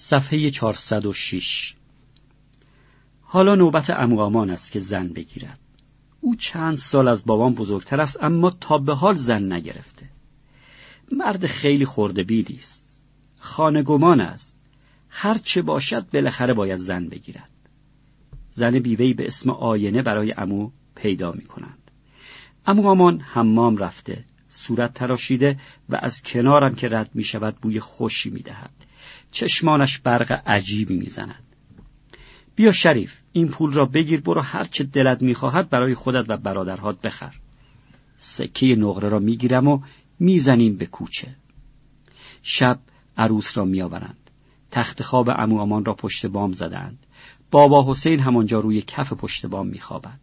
صفحه 0.00 0.50
406 0.50 1.74
حالا 3.22 3.54
نوبت 3.54 3.90
اموامان 3.90 4.50
است 4.50 4.72
که 4.72 4.80
زن 4.80 5.08
بگیرد. 5.08 5.58
او 6.20 6.36
چند 6.36 6.76
سال 6.76 7.08
از 7.08 7.24
بابام 7.26 7.54
بزرگتر 7.54 8.00
است 8.00 8.22
اما 8.22 8.50
تا 8.50 8.78
به 8.78 8.94
حال 8.94 9.14
زن 9.14 9.52
نگرفته. 9.52 10.08
مرد 11.12 11.46
خیلی 11.46 11.84
خورده 11.84 12.22
بیلی 12.22 12.54
است. 12.54 12.84
خانگمان 13.38 14.20
است. 14.20 14.58
هر 15.08 15.38
چه 15.38 15.62
باشد 15.62 16.10
بالاخره 16.10 16.54
باید 16.54 16.78
زن 16.78 17.08
بگیرد. 17.08 17.50
زن 18.50 18.78
بیوهی 18.78 19.14
به 19.14 19.26
اسم 19.26 19.50
آینه 19.50 20.02
برای 20.02 20.34
امو 20.36 20.70
پیدا 20.94 21.32
می 21.32 21.44
کنند 21.44 21.90
امو 22.66 22.88
آمان 22.88 23.20
حمام 23.20 23.76
رفته 23.76 24.24
صورت 24.48 24.94
تراشیده 24.94 25.58
و 25.88 25.98
از 26.02 26.22
کنارم 26.22 26.74
که 26.74 26.88
رد 26.88 27.10
می 27.14 27.24
شود 27.24 27.56
بوی 27.56 27.80
خوشی 27.80 28.30
می 28.30 28.42
دهد 28.42 28.89
چشمانش 29.30 29.98
برق 29.98 30.42
عجیبی 30.46 30.96
می 30.96 31.06
زند 31.06 31.44
بیا 32.54 32.72
شریف 32.72 33.20
این 33.32 33.48
پول 33.48 33.72
را 33.72 33.86
بگیر 33.86 34.20
برو 34.20 34.40
هر 34.40 34.64
چه 34.64 34.84
دلت 34.84 35.22
می‌خواهد 35.22 35.68
برای 35.68 35.94
خودت 35.94 36.24
و 36.28 36.36
برادرهات 36.36 37.00
بخر. 37.00 37.34
سکه 38.16 38.76
نقره 38.76 39.08
را 39.08 39.18
می‌گیرم 39.18 39.68
و 39.68 39.80
می‌زنیم 40.20 40.76
به 40.76 40.86
کوچه. 40.86 41.36
شب 42.42 42.78
عروس 43.16 43.58
را 43.58 43.64
میآورند. 43.64 44.30
تخت 44.70 45.02
خواب 45.02 45.30
امو 45.30 45.60
آمان 45.60 45.84
را 45.84 45.94
پشت 45.94 46.26
بام 46.26 46.52
زدند. 46.52 47.06
بابا 47.50 47.90
حسین 47.90 48.20
همانجا 48.20 48.60
روی 48.60 48.82
کف 48.82 49.12
پشت 49.12 49.46
بام 49.46 49.66
میخوابد. 49.66 50.20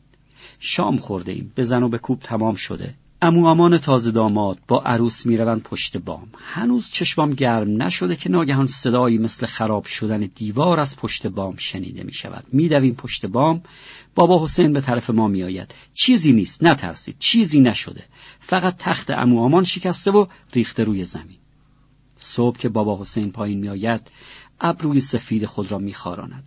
شام 0.60 0.98
خورده 0.98 1.32
ایم. 1.32 1.52
به 1.56 1.64
زن 1.64 1.84
و 1.84 1.90
به 1.90 1.98
کوب 1.98 2.20
تمام 2.20 2.56
شده. 2.56 2.96
امو 3.22 3.78
تازه 3.78 4.12
داماد 4.12 4.58
با 4.68 4.82
عروس 4.82 5.26
می‌روند 5.26 5.64
پشت 5.64 5.98
بام. 5.98 6.28
هنوز 6.38 6.90
چشمام 6.90 7.30
گرم 7.30 7.84
نشده 7.84 8.16
که 8.16 8.30
ناگهان 8.30 8.66
صدایی 8.66 9.18
مثل 9.18 9.46
خراب 9.46 9.86
شدن 9.86 10.30
دیوار 10.36 10.80
از 10.80 10.98
پشت 10.98 11.28
بام 11.28 11.56
شنیده 11.58 12.04
می 12.04 12.14
شود 12.14 12.46
میدویم 12.52 12.94
پشت 12.94 13.26
بام. 13.26 13.62
بابا 14.16 14.44
حسین 14.44 14.74
به 14.74 14.82
طرف 14.82 15.10
ما 15.10 15.28
میآید. 15.28 15.76
چیزی 15.94 16.34
نیست. 16.34 16.64
نترسید. 16.64 17.16
چیزی 17.20 17.60
نشده. 17.60 18.04
فقط 18.40 18.78
تخت 18.78 19.10
امو 19.10 19.44
آمان 19.44 19.64
شکسته 19.64 20.12
و 20.12 20.26
ریخته 20.54 20.84
روی 20.84 21.04
زمین. 21.04 21.38
صبح 22.18 22.58
که 22.58 22.70
بابا 22.70 23.02
حسین 23.02 23.32
پایین 23.32 23.60
میآید 23.60 24.12
ابروی 24.62 25.02
سفید 25.02 25.46
خود 25.46 25.72
را 25.72 25.78
میخاراند. 25.78 26.44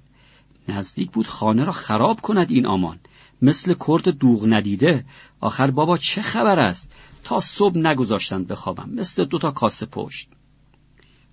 نزدیک 0.69 1.11
بود 1.11 1.27
خانه 1.27 1.65
را 1.65 1.73
خراب 1.73 2.21
کند 2.21 2.51
این 2.51 2.67
آمان 2.67 2.99
مثل 3.43 3.75
کرد 3.89 4.09
دوغ 4.09 4.47
ندیده 4.49 5.05
آخر 5.41 5.71
بابا 5.71 5.97
چه 5.97 6.23
خبر 6.23 6.61
است 6.61 6.93
تا 7.25 7.41
صبح 7.41 7.79
نگذاشتند 7.79 8.47
بخوابم 8.47 8.91
مثل 8.91 9.25
دوتا 9.25 9.51
کاسه 9.51 9.87
پشت 9.87 10.29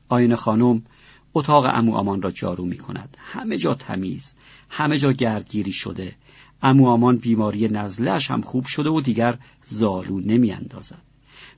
آینه 0.10 0.36
خانم 0.36 0.84
اتاق 1.34 1.66
امو 1.66 1.96
آمان 1.96 2.22
را 2.22 2.32
جارو 2.32 2.66
می 2.66 2.78
کند 2.78 3.18
همه 3.20 3.58
جا 3.58 3.74
تمیز 3.74 4.34
همه 4.70 4.98
جا 4.98 5.12
گردگیری 5.12 5.72
شده 5.72 6.16
امو 6.62 6.90
آمان 6.90 7.18
بیماری 7.18 7.68
نزلش 7.68 8.32
هم 8.32 8.42
خوب 8.42 8.66
شده 8.66 8.90
و 8.90 9.02
دیگر 9.02 9.38
زالو 9.66 10.20
نمی 10.20 10.52
اندازد. 10.52 11.02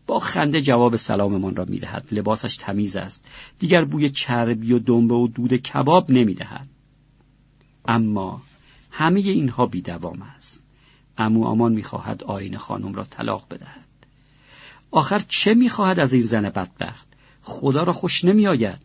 با 0.08 0.20
خنده 0.20 0.62
جواب 0.62 0.96
سلاممان 0.96 1.56
را 1.56 1.66
می 1.66 1.80
دهد. 1.80 2.08
لباسش 2.12 2.58
تمیز 2.58 2.96
است 2.96 3.26
دیگر 3.60 3.86
بوی 3.86 4.10
چربی 4.10 4.74
و 4.74 4.80
دنبه 4.80 5.16
و 5.16 5.28
دود 5.28 5.56
کباب 5.56 6.12
نمی 6.12 6.34
دهد. 6.34 6.68
اما 7.86 8.42
همه 8.92 9.20
اینها 9.20 9.66
بیدوام 9.66 10.22
است. 10.22 10.64
امو 11.18 11.46
آمان 11.46 11.72
می‌خواهد 11.72 12.24
آین 12.24 12.58
خانم 12.58 12.94
را 12.94 13.04
طلاق 13.04 13.46
بدهد. 13.50 13.86
آخر 14.92 15.20
چه 15.28 15.54
می‌خواهد 15.54 16.00
از 16.00 16.14
این 16.14 16.24
زن 16.24 16.50
بدبخت؟ 16.50 17.08
خدا 17.42 17.84
را 17.84 17.94
خوش 17.94 18.26
نمیآید. 18.26 18.80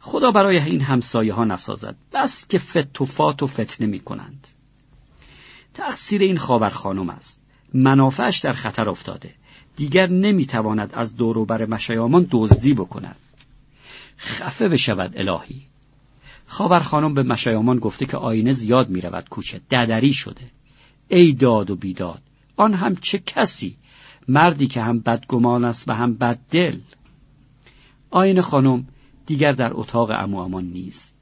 خدا 0.00 0.30
برای 0.30 0.58
این 0.58 0.80
همسایه 0.80 1.32
ها 1.32 1.44
نسازد. 1.44 1.96
بس 2.12 2.48
که 2.48 2.58
فت 2.58 3.00
و 3.00 3.04
فات 3.04 3.42
و 3.42 3.46
فتنه 3.46 3.86
می 3.86 4.00
کنند 4.00 4.48
تقصیر 5.74 6.22
این 6.22 6.38
خاور 6.38 6.68
خانم 6.68 7.10
است. 7.10 7.42
منافعش 7.74 8.38
در 8.38 8.52
خطر 8.52 8.90
افتاده. 8.90 9.34
دیگر 9.76 10.06
نمی‌تواند 10.06 10.94
از 10.94 11.16
دوروبر 11.16 11.66
مشایامان 11.66 12.28
دزدی 12.30 12.74
بکند. 12.74 13.16
خفه 14.18 14.68
بشود 14.68 15.12
الهی. 15.16 15.71
خاور 16.52 16.80
خانم 16.80 17.14
به 17.14 17.22
مشایامان 17.22 17.78
گفته 17.78 18.06
که 18.06 18.16
آینه 18.16 18.52
زیاد 18.52 18.88
می 18.88 19.00
رود 19.00 19.28
کوچه 19.28 19.60
ددری 19.70 20.12
شده. 20.12 20.50
ای 21.08 21.32
داد 21.32 21.70
و 21.70 21.76
بیداد 21.76 22.22
آن 22.56 22.74
هم 22.74 22.96
چه 22.96 23.18
کسی؟ 23.18 23.76
مردی 24.28 24.66
که 24.66 24.82
هم 24.82 24.98
بدگمان 24.98 25.64
است 25.64 25.88
و 25.88 25.92
هم 25.92 26.14
بد 26.14 26.38
دل 26.50 26.78
آینه 28.10 28.40
خانم 28.40 28.86
دیگر 29.26 29.52
در 29.52 29.70
اتاق 29.74 30.10
امو 30.10 30.40
آمان 30.40 30.64
نیست. 30.64 31.14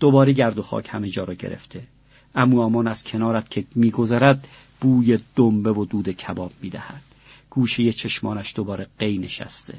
دوباره 0.00 0.32
گرد 0.32 0.58
و 0.58 0.62
خاک 0.62 0.88
همه 0.90 1.08
جا 1.08 1.24
را 1.24 1.34
گرفته. 1.34 1.86
امو 2.34 2.60
آمان 2.60 2.88
از 2.88 3.04
کنارت 3.04 3.50
که 3.50 3.64
میگذرد 3.74 4.48
بوی 4.80 5.18
دنبه 5.36 5.72
و 5.72 5.84
دود 5.84 6.08
کباب 6.10 6.52
می‌دهد. 6.62 7.02
گوشه 7.50 7.92
چشمانش 7.92 8.56
دوباره 8.56 8.86
قی 8.98 9.18
نشسته. 9.18 9.74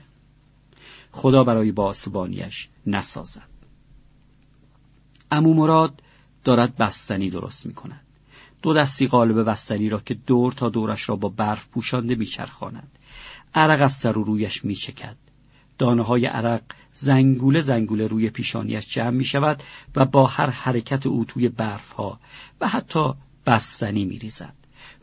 خدا 1.12 1.44
برای 1.44 1.72
باسبانیش 1.72 2.70
نسازد. 2.88 3.51
امو 5.32 5.54
مراد 5.54 6.02
دارد 6.44 6.78
بستنی 6.78 7.30
درست 7.30 7.66
می 7.66 7.74
کند. 7.74 8.02
دو 8.62 8.74
دستی 8.74 9.08
قالب 9.08 9.44
بستنی 9.44 9.90
را 9.90 10.00
که 10.00 10.14
دور 10.14 10.54
تا 10.54 10.70
دورش 10.70 11.10
را 11.10 11.16
با 11.16 11.30
برف 11.30 11.68
پوشانده 11.68 12.16
میچرخاند 12.16 12.92
عرق 13.56 13.82
از 13.82 13.94
سر 13.94 14.18
و 14.18 14.24
رویش 14.24 14.66
میچکد 14.66 15.18
دانه 15.78 16.04
های 16.04 16.26
عرق 16.26 16.62
زنگوله 16.94 17.62
زنگوله 17.62 18.08
روی 18.08 18.30
پیشانیش 18.30 18.88
جمع 18.88 19.10
می 19.10 19.24
شود 19.24 19.64
و 19.96 20.06
با 20.06 20.28
هر 20.28 20.50
حرکت 20.50 21.06
او 21.06 21.26
توی 21.26 21.50
برف 21.50 21.92
ها 21.92 22.20
و 22.62 22.68
حتی 22.68 23.14
بستنی 23.46 24.06
می 24.06 24.20
ریزد. 24.20 24.54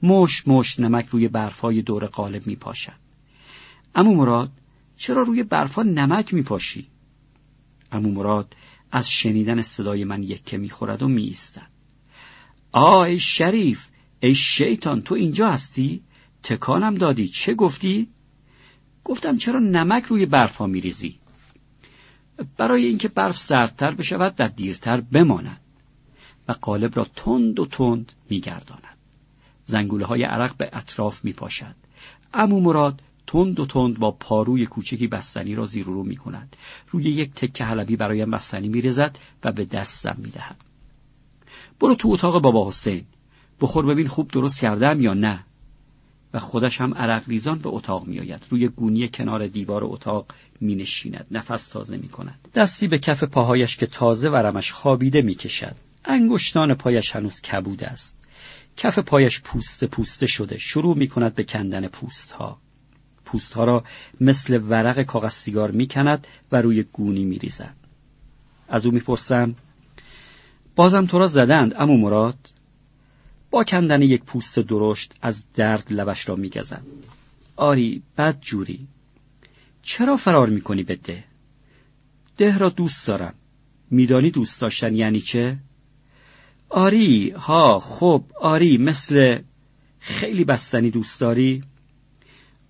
مش 0.02 0.48
مش 0.48 0.80
نمک 0.80 1.06
روی 1.06 1.28
برف 1.28 1.60
های 1.60 1.82
دور 1.82 2.06
قالب 2.06 2.46
می 2.46 2.56
پاشد. 2.56 2.92
امو 3.94 4.14
مراد 4.14 4.50
چرا 4.96 5.22
روی 5.22 5.42
برف 5.42 5.74
ها 5.74 5.82
نمک 5.82 6.34
می 6.34 6.42
پاشی؟ 6.42 6.88
امو 7.92 8.10
مراد 8.10 8.56
از 8.90 9.10
شنیدن 9.10 9.62
صدای 9.62 10.04
من 10.04 10.22
یکه 10.22 10.58
می‌خورد 10.58 11.02
و 11.02 11.08
میایستد. 11.08 11.70
آ 12.72 13.02
ای 13.02 13.18
شریف 13.18 13.88
ای 14.20 14.34
شیطان 14.34 15.02
تو 15.02 15.14
اینجا 15.14 15.50
هستی؟ 15.50 16.02
تکانم 16.42 16.94
دادی 16.94 17.28
چه 17.28 17.54
گفتی? 17.54 18.08
گفتم 19.04 19.36
چرا 19.36 19.58
نمک 19.58 20.04
روی 20.04 20.26
برفا 20.26 20.66
میریزی؟ 20.66 21.18
برای 22.56 22.86
اینکه 22.86 23.08
برف 23.08 23.38
سردتر 23.38 23.90
بشود 23.90 24.34
و 24.38 24.48
دیرتر 24.48 25.00
بماند. 25.00 25.60
و 26.48 26.52
قالب 26.52 26.96
را 26.96 27.06
تند 27.16 27.60
و 27.60 27.66
تند 27.66 28.12
میگرداند. 28.30 28.98
زنگوله 29.64 30.06
های 30.06 30.22
عرق 30.22 30.56
به 30.56 30.70
اطراف 30.72 31.24
میپاشد. 31.24 31.74
امو 32.34 32.60
مراد 32.60 33.02
تند 33.28 33.60
و 33.60 33.66
تند 33.66 33.98
با 33.98 34.10
پاروی 34.10 34.66
کوچکی 34.66 35.06
بستنی 35.06 35.54
را 35.54 35.66
زیر 35.66 35.84
رو 35.84 36.02
می 36.02 36.16
کند. 36.16 36.56
روی 36.90 37.04
یک 37.04 37.34
تکه 37.34 37.64
حلبی 37.64 37.96
برایم 37.96 38.30
بستنی 38.30 38.68
می 38.68 38.82
رزد 38.82 39.18
و 39.44 39.52
به 39.52 39.64
دستم 39.64 40.16
می 40.18 40.30
دهد. 40.30 40.56
برو 41.80 41.94
تو 41.94 42.08
اتاق 42.08 42.42
بابا 42.42 42.68
حسین. 42.68 43.04
بخور 43.60 43.86
ببین 43.86 44.06
خوب 44.06 44.30
درست 44.30 44.60
کردم 44.60 45.00
یا 45.00 45.14
نه. 45.14 45.44
و 46.34 46.38
خودش 46.38 46.80
هم 46.80 46.94
عرق 46.94 47.28
ریزان 47.28 47.58
به 47.58 47.68
اتاق 47.68 48.06
می 48.06 48.20
آید. 48.20 48.46
روی 48.50 48.68
گونی 48.68 49.08
کنار 49.08 49.46
دیوار 49.46 49.84
اتاق 49.84 50.26
می 50.60 50.74
نشیند. 50.74 51.26
نفس 51.30 51.68
تازه 51.68 51.96
می 51.96 52.08
کند. 52.08 52.48
دستی 52.54 52.88
به 52.88 52.98
کف 52.98 53.24
پاهایش 53.24 53.76
که 53.76 53.86
تازه 53.86 54.28
ورمش 54.28 54.72
خوابیده 54.72 55.22
می 55.22 55.34
کشد. 55.34 55.76
انگشتان 56.04 56.74
پایش 56.74 57.16
هنوز 57.16 57.40
کبود 57.40 57.84
است. 57.84 58.28
کف 58.76 58.98
پایش 58.98 59.40
پوسته 59.40 59.86
پوسته 59.86 60.26
شده. 60.26 60.58
شروع 60.58 60.96
می 60.96 61.08
کند 61.08 61.34
به 61.34 61.44
کندن 61.44 61.88
پوست 61.88 62.32
ها. 62.32 62.58
پوستها 63.28 63.64
را 63.64 63.84
مثل 64.20 64.60
ورق 64.68 65.02
کاغذ 65.02 65.32
سیگار 65.32 65.70
می‌کند 65.70 66.26
و 66.52 66.62
روی 66.62 66.82
گونی 66.82 67.24
میریزد. 67.24 67.74
از 68.68 68.86
او 68.86 68.92
می‌پرسم 68.92 69.54
بازم 70.76 71.06
تو 71.06 71.18
را 71.18 71.26
زدند 71.26 71.74
امو 71.76 71.96
مراد؟ 71.96 72.38
با 73.50 73.64
کندن 73.64 74.02
یک 74.02 74.22
پوست 74.22 74.58
درشت 74.58 75.14
از 75.22 75.42
درد 75.54 75.92
لبش 75.92 76.28
را 76.28 76.36
میگزد. 76.36 76.82
آری 77.56 78.02
بد 78.18 78.40
جوری. 78.40 78.86
چرا 79.82 80.16
فرار 80.16 80.48
می‌کنی 80.48 80.82
به 80.82 80.96
ده؟ 80.96 81.24
ده 82.36 82.58
را 82.58 82.68
دوست 82.68 83.06
دارم. 83.06 83.34
میدانی 83.90 84.30
دوست 84.30 84.60
داشتن 84.60 84.94
یعنی 84.94 85.20
چه؟ 85.20 85.56
آری 86.68 87.30
ها 87.30 87.78
خب 87.78 88.24
آری 88.40 88.78
مثل 88.78 89.38
خیلی 89.98 90.44
بستنی 90.44 90.90
دوست 90.90 91.20
داری؟ 91.20 91.62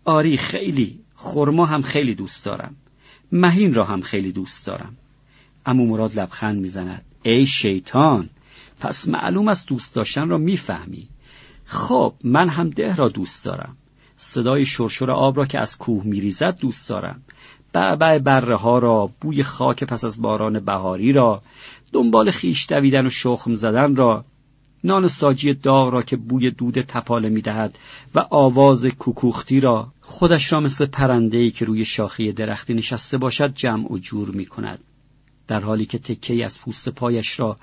آری 0.09 0.37
خیلی 0.37 1.01
خرما 1.15 1.67
هم 1.67 1.83
خیلی 1.83 2.15
دوست 2.15 2.45
دارم. 2.45 2.77
مهین 3.33 3.75
را 3.75 3.85
هم 3.85 4.01
خیلی 4.01 4.33
دوست 4.33 4.67
دارم. 4.67 4.97
امو 5.67 5.87
مراد 5.87 6.19
لبخند 6.19 6.61
می‌زند. 6.61 7.05
ای 7.23 7.47
شیطان 7.47 8.31
پس 8.81 9.09
معلوم 9.09 9.49
است 9.49 9.69
دوست 9.69 9.95
داشتن 9.95 10.29
را 10.29 10.39
می‌فهمی. 10.39 11.09
خب 11.65 12.15
من 12.25 12.49
هم 12.49 12.71
ده 12.71 12.97
را 12.97 13.09
دوست 13.09 13.45
دارم. 13.45 13.77
صدای 14.17 14.67
شرشر 14.67 15.11
آب 15.11 15.37
را 15.37 15.47
که 15.47 15.61
از 15.61 15.79
کوه 15.79 16.05
میریزد 16.05 16.59
دوست 16.59 16.89
دارم. 16.89 17.23
بعبع 17.73 18.19
بره 18.19 18.57
ها 18.57 18.79
را 18.79 19.11
بوی 19.21 19.43
خاک 19.43 19.85
پس 19.85 20.05
از 20.05 20.23
باران 20.23 20.61
بهاری 20.61 21.13
را 21.13 21.43
دنبال 21.93 22.31
خیش 22.31 22.67
دویدن 22.69 23.07
و 23.07 23.11
شخم 23.11 23.55
زدن 23.55 23.97
را 23.97 24.25
نان 24.85 25.09
ساجی 25.09 25.55
داغ 25.55 25.93
را 25.93 26.03
که 26.03 26.17
بوی 26.17 26.51
دود 26.51 26.81
تپاله 26.81 27.29
می‌دهد 27.29 27.79
و 28.15 28.19
آواز 28.31 28.87
کوکوختی 28.87 29.61
را 29.61 29.93
خودش 30.01 30.53
را 30.53 30.61
مثل 30.61 30.87
پرنده‌ای 30.87 31.51
که 31.51 31.65
روی 31.65 31.85
شاخه 31.85 32.33
درختی 32.33 32.75
نشسته 32.75 33.19
باشد 33.19 33.55
جمع 33.55 33.93
و 33.93 33.99
جور 33.99 34.31
می 34.31 34.47
کند 34.47 34.79
در 35.47 35.61
حالی 35.61 35.87
که 35.87 35.99
تکه 35.99 36.45
از 36.45 36.61
پوست 36.61 36.89
پایش 36.89 37.41
را 37.41 37.57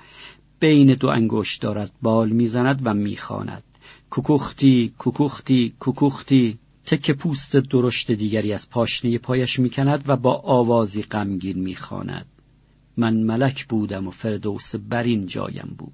بین 0.60 0.94
دو 0.94 1.08
انگشت 1.08 1.62
دارد 1.62 1.90
بال 2.02 2.28
می‌زند 2.28 2.80
و 2.84 2.94
می‌خواند. 2.94 3.62
کوکوختی 4.10 4.94
کوکوختی 4.98 5.74
کوکوختی. 5.80 6.58
تکه 6.86 7.12
پوست 7.12 7.56
درشت 7.56 8.12
دیگری 8.12 8.52
از 8.52 8.70
پاشنه 8.70 9.18
پایش 9.18 9.58
می‌کند 9.58 10.04
و 10.06 10.16
با 10.16 10.34
آوازی 10.34 11.02
غمگین 11.02 11.58
می‌خواند. 11.58 12.26
من 12.96 13.16
ملک 13.16 13.66
بودم 13.66 14.08
و 14.08 14.10
فردوس 14.10 14.74
بر 14.76 15.02
این 15.02 15.26
جایم 15.26 15.74
بود. 15.78 15.92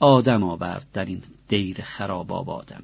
آدم 0.00 0.42
آورد 0.42 0.86
در 0.92 1.04
این 1.04 1.22
دیر 1.48 1.82
خراب 1.82 2.32
آبادم 2.32 2.82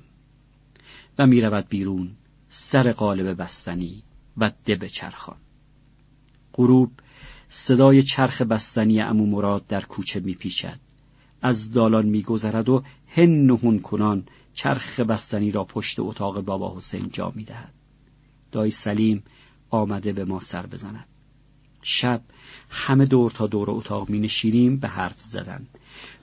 و 1.18 1.26
می‌رود 1.26 1.68
بیرون 1.68 2.10
سر 2.48 2.92
قالب 2.92 3.42
بستنی 3.42 4.02
و 4.36 4.50
دب 4.66 4.86
چرخان. 4.86 5.36
غروب 6.54 6.92
صدای 7.48 8.02
چرخ 8.02 8.42
بستنی 8.42 9.00
امو 9.00 9.26
مراد 9.26 9.66
در 9.66 9.80
کوچه 9.80 10.20
میپیچد 10.20 10.80
از 11.42 11.72
دالان 11.72 12.06
میگذرد 12.06 12.68
و 12.68 12.82
هن 13.08 13.50
و 13.50 13.56
هن 13.56 13.78
کنان 13.78 14.26
چرخ 14.54 15.00
بستنی 15.00 15.50
را 15.50 15.64
پشت 15.64 16.00
اتاق 16.00 16.40
بابا 16.40 16.76
حسین 16.76 17.08
جا 17.12 17.32
می‌دهد 17.34 17.74
دای 18.52 18.70
سلیم 18.70 19.22
آمده 19.70 20.12
به 20.12 20.24
ما 20.24 20.40
سر 20.40 20.66
بزند. 20.66 21.04
شب 21.82 22.22
همه 22.70 23.06
دور 23.06 23.30
تا 23.30 23.46
دور 23.46 23.70
اتاق 23.70 24.10
می 24.10 24.18
نشینیم 24.18 24.76
به 24.76 24.88
حرف 24.88 25.20
زدن. 25.20 25.66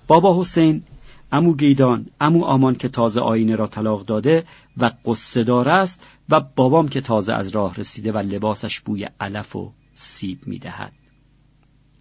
بابا 0.08 0.42
حسین 0.42 0.84
امو 1.32 1.56
گیدان 1.56 2.06
امو 2.22 2.44
آمان 2.44 2.76
که 2.76 2.90
تازه 2.90 3.22
آینه 3.22 3.56
را 3.56 3.68
طلاق 3.68 4.06
داده 4.06 4.44
و 4.78 4.92
قصه 5.06 5.44
دار 5.44 5.70
است 5.70 6.06
و 6.30 6.40
بابام 6.40 6.88
که 6.88 7.02
تازه 7.02 7.34
از 7.34 7.48
راه 7.48 7.76
رسیده 7.76 8.12
و 8.12 8.18
لباسش 8.18 8.80
بوی 8.80 9.08
علف 9.20 9.56
و 9.56 9.72
سیب 9.94 10.40
می‌دهد. 10.46 10.94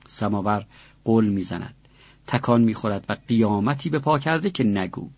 سماور 0.06 0.66
قول 1.04 1.28
می‌زند 1.28 1.74
تکان 2.26 2.62
می‌خورد 2.62 3.04
و 3.08 3.16
قیامتی 3.28 3.90
به 3.90 3.98
پا 3.98 4.18
کرده 4.18 4.50
که 4.50 4.64
نگو. 4.64 5.08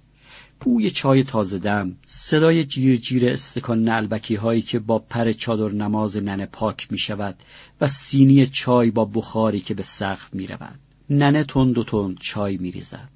بوی 0.61 0.91
چای 0.91 1.23
تازه 1.23 1.59
دم 1.59 1.97
صدای 2.07 2.65
جیر 2.65 2.97
جیر 2.97 3.29
استکان 3.29 3.85
نلبکی 3.85 4.35
هایی 4.35 4.63
که 4.63 4.79
با 4.79 4.99
پر 4.99 5.33
چادر 5.33 5.75
نماز 5.75 6.17
ننه 6.17 6.47
پاک 6.47 6.93
می 6.93 6.99
شود 6.99 7.37
و 7.81 7.87
سینی 7.87 8.47
چای 8.47 8.91
با 8.91 9.05
بخاری 9.05 9.61
که 9.61 9.75
به 9.75 9.83
سقف 9.83 10.35
می 10.35 10.47
رود 10.47 10.79
ننه 11.16 11.44
تند 11.44 11.78
و 11.78 11.84
تند 11.84 12.19
چای 12.20 12.56
می 12.56 12.70
ریزد 12.70 13.08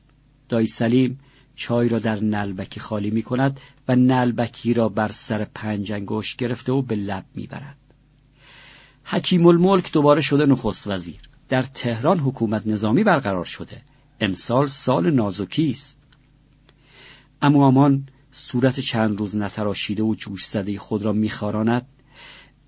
دای 0.49 0.67
سلیم 0.67 1.21
چای 1.55 1.89
را 1.89 1.99
در 1.99 2.21
نلبکی 2.21 2.81
خالی 2.81 3.11
می 3.11 3.23
کند 3.23 3.61
و 3.89 3.97
نلبکی 3.97 4.75
را 4.75 4.89
بر 4.89 5.09
سر 5.09 5.45
پنج 5.45 5.93
انگشت 5.93 6.37
گرفته 6.37 6.73
و 6.73 6.83
به 6.83 6.97
لب 6.97 7.25
می 7.35 7.47
برد 7.47 7.77
حکیم 9.11 9.47
الملک 9.47 9.93
دوباره 9.93 10.21
شده 10.21 10.47
نخست 10.47 10.89
وزیر. 10.89 11.21
در 11.49 11.63
تهران 11.63 12.19
حکومت 12.19 12.67
نظامی 12.67 13.05
برقرار 13.05 13.45
شده. 13.45 13.83
امسال 14.21 14.67
سال 14.67 15.11
نازکی 15.11 15.71
است. 15.71 15.99
اما 17.43 17.67
آمان 17.67 18.09
صورت 18.33 18.81
چند 18.81 19.19
روز 19.19 19.37
نتراشیده 19.37 20.03
و 20.03 20.15
جوش 20.15 20.45
زده 20.45 20.79
خود 20.79 21.03
را 21.03 21.13
میخاراند 21.13 21.87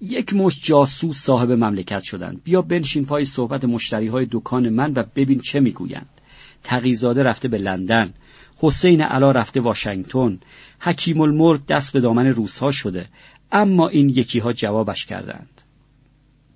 یک 0.01 0.35
مش 0.35 0.65
جاسوس 0.65 1.17
صاحب 1.23 1.53
مملکت 1.53 2.03
شدند. 2.03 2.41
بیا 2.45 2.63
بنشین 2.63 3.05
پای 3.05 3.25
صحبت 3.25 3.65
مشتری 3.65 4.07
های 4.07 4.27
دکان 4.31 4.69
من 4.69 4.93
و 4.93 5.05
ببین 5.15 5.41
چه 5.41 5.61
می‌گویند. 5.61 6.21
تقیزاده 6.63 7.23
رفته 7.23 7.49
به 7.49 7.59
لندن. 7.59 8.15
حسین 8.57 9.03
علا 9.03 9.31
رفته 9.31 9.61
واشنگتن. 9.61 10.41
حکیم 10.81 11.21
الملک 11.21 11.67
دست 11.67 11.93
به 11.93 12.01
دامن 12.01 12.27
روزها 12.27 12.71
شده. 12.71 13.09
اما 13.53 13.89
این 13.89 14.09
یکی 14.09 14.39
ها 14.39 14.53
جوابش 14.53 15.07
کردند. 15.07 15.63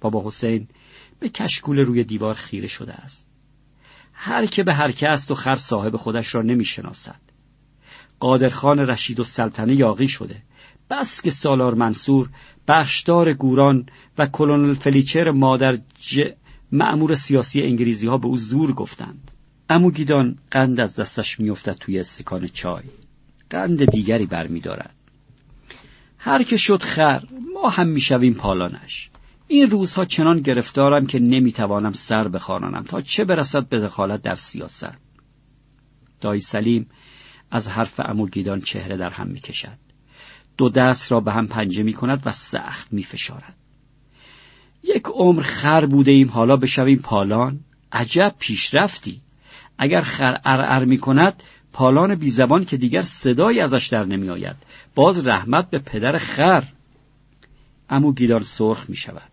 بابا 0.00 0.22
حسین 0.26 0.68
به 1.20 1.28
کشکول 1.28 1.78
روی 1.78 2.04
دیوار 2.04 2.34
خیره 2.34 2.68
شده 2.68 2.92
است. 2.92 3.28
هر 4.12 4.46
که 4.46 4.62
به 4.62 4.74
هر 4.74 4.92
که 4.92 5.08
است 5.08 5.30
و 5.30 5.34
خر 5.34 5.56
صاحب 5.56 5.96
خودش 5.96 6.34
را 6.34 6.42
نمی‌شناسد. 6.42 7.20
قادرخان 8.20 8.78
رشید 8.78 9.20
و 9.20 9.24
سلطنه 9.24 9.74
یاقی 9.74 10.08
شده. 10.08 10.42
بس 10.90 11.22
که 11.22 11.30
سالار 11.30 11.74
منصور 11.74 12.28
بخشدار 12.68 13.32
گوران 13.32 13.86
و 14.18 14.26
کلونل 14.26 14.74
فلیچر 14.74 15.30
مادر 15.30 15.78
ج... 15.98 16.22
معمور 16.72 17.14
سیاسی 17.14 17.62
انگلیزی 17.62 18.06
ها 18.06 18.18
به 18.18 18.26
او 18.26 18.38
زور 18.38 18.72
گفتند. 18.72 19.30
امو 19.70 19.90
گیدان 19.90 20.38
قند 20.50 20.80
از 20.80 20.96
دستش 20.96 21.40
میافتد 21.40 21.72
توی 21.72 21.98
استکان 21.98 22.46
چای. 22.46 22.82
قند 23.50 23.84
دیگری 23.84 24.26
برمیدارد. 24.26 24.94
هر 26.18 26.42
که 26.42 26.56
شد 26.56 26.82
خر 26.82 27.22
ما 27.54 27.68
هم 27.68 27.88
می‌شویم 27.88 28.34
پالانش. 28.34 29.10
این 29.48 29.70
روزها 29.70 30.04
چنان 30.04 30.40
گرفتارم 30.40 31.06
که 31.06 31.18
نمی‌توانم 31.18 31.92
سر 31.92 32.28
بخوانم 32.28 32.82
تا 32.82 33.00
چه 33.00 33.24
برسد 33.24 33.68
به 33.68 33.80
دخالت 33.80 34.22
در 34.22 34.34
سیاست. 34.34 34.98
دایی 36.20 36.40
سلیم 36.40 36.90
از 37.50 37.68
حرف 37.68 38.00
امو 38.04 38.26
گیدان 38.26 38.60
چهره 38.60 38.96
در 38.96 39.10
هم 39.10 39.26
می‌کشد. 39.26 39.83
دو 40.56 40.68
دست 40.68 41.12
را 41.12 41.20
به 41.20 41.32
هم 41.32 41.46
پنجه 41.46 41.82
می 41.82 41.92
کند 41.92 42.22
و 42.24 42.32
سخت 42.32 42.92
می 42.92 43.02
فشارد. 43.02 43.54
یک 44.84 45.04
عمر 45.04 45.42
خر 45.42 45.86
بوده 45.86 46.10
ایم 46.10 46.28
حالا 46.28 46.56
بشویم 46.56 46.98
پالان. 46.98 47.60
عجب 47.92 48.34
پیشرفتی. 48.38 49.20
اگر 49.78 50.00
خر 50.00 50.40
ارعر 50.44 50.84
می 50.84 50.98
کند 50.98 51.42
پالان 51.72 52.14
بی 52.14 52.30
زبان 52.30 52.64
که 52.64 52.76
دیگر 52.76 53.02
صدایی 53.02 53.60
ازش 53.60 53.86
در 53.86 54.04
نمی 54.04 54.30
آید. 54.30 54.56
باز 54.94 55.26
رحمت 55.26 55.70
به 55.70 55.78
پدر 55.78 56.18
خر. 56.18 56.64
امو 57.90 58.12
گیدان 58.12 58.42
سرخ 58.42 58.84
می 58.88 58.96
شود 58.96 59.30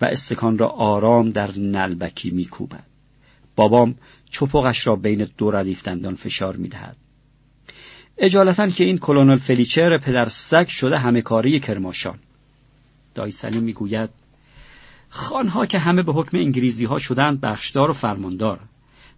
و 0.00 0.04
استکان 0.04 0.58
را 0.58 0.68
آرام 0.68 1.30
در 1.30 1.58
نلبکی 1.58 2.30
می 2.30 2.44
کوبد. 2.44 2.84
بابام 3.56 3.94
چپقش 4.30 4.86
را 4.86 4.96
بین 4.96 5.28
دو 5.38 5.50
ردیف 5.50 5.82
دندان 5.82 6.14
فشار 6.14 6.56
می 6.56 6.68
دهد. 6.68 6.96
اجالتا 8.18 8.66
که 8.66 8.84
این 8.84 8.98
کلونل 8.98 9.36
فلیچر 9.36 9.98
پدر 9.98 10.28
سگ 10.28 10.68
شده 10.68 10.98
همه 10.98 11.22
کاری 11.22 11.60
کرماشان 11.60 12.18
دای 13.14 13.30
سلیم 13.30 13.62
می‌گوید 13.62 14.10
خانها 15.08 15.66
که 15.66 15.78
همه 15.78 16.02
به 16.02 16.12
حکم 16.12 16.38
انگلیزی 16.38 16.84
ها 16.84 16.98
شدند 16.98 17.40
بخشدار 17.40 17.90
و 17.90 17.92
فرماندار 17.92 18.60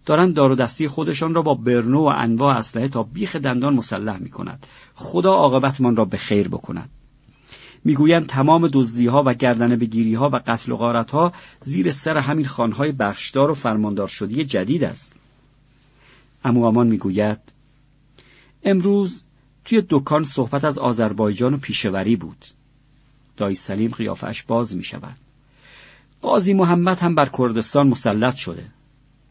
دارند 0.05 0.33
دار 0.33 0.51
و 0.51 0.55
دستی 0.55 0.87
خودشان 0.87 1.33
را 1.33 1.41
با 1.41 1.53
برنو 1.53 1.99
و 1.99 2.13
انواع 2.17 2.57
اسلحه 2.57 2.87
تا 2.87 3.03
بیخ 3.03 3.35
دندان 3.35 3.73
مسلح 3.73 4.17
می 4.17 4.29
کند 4.29 4.67
خدا 4.95 5.33
عاقبتمان 5.33 5.95
را 5.95 6.05
به 6.05 6.17
خیر 6.17 6.47
بکند. 6.47 6.89
می‌گویند 7.83 8.25
تمام 8.25 8.69
دزدی 8.73 9.07
ها 9.07 9.23
و 9.25 9.33
گردن 9.33 9.75
بگیری 9.75 10.13
ها 10.13 10.29
و 10.29 10.39
قتل 10.47 10.71
و 10.71 10.75
غارت 10.75 11.11
ها 11.11 11.33
زیر 11.61 11.91
سر 11.91 12.17
همین 12.17 12.45
خانهای 12.45 12.91
بخشدار 12.91 13.51
و 13.51 13.53
فرماندار 13.53 14.07
شدی 14.07 14.45
جدید 14.45 14.83
است. 14.83 15.15
امو 16.43 16.65
آمان 16.65 16.87
می‌گوید 16.87 17.56
امروز 18.63 19.23
توی 19.65 19.83
دکان 19.89 20.23
صحبت 20.23 20.65
از 20.65 20.77
آذربایجان 20.77 21.53
و 21.53 21.57
پیشوری 21.57 22.15
بود. 22.15 22.45
دای 23.37 23.55
سلیم 23.55 23.91
قیافش 23.91 24.43
باز 24.43 24.75
می 24.75 24.83
شود 24.83 25.17
قاضی 26.21 26.53
محمد 26.53 26.99
هم 26.99 27.15
بر 27.15 27.29
کردستان 27.37 27.87
مسلط 27.87 28.35
شده. 28.35 28.65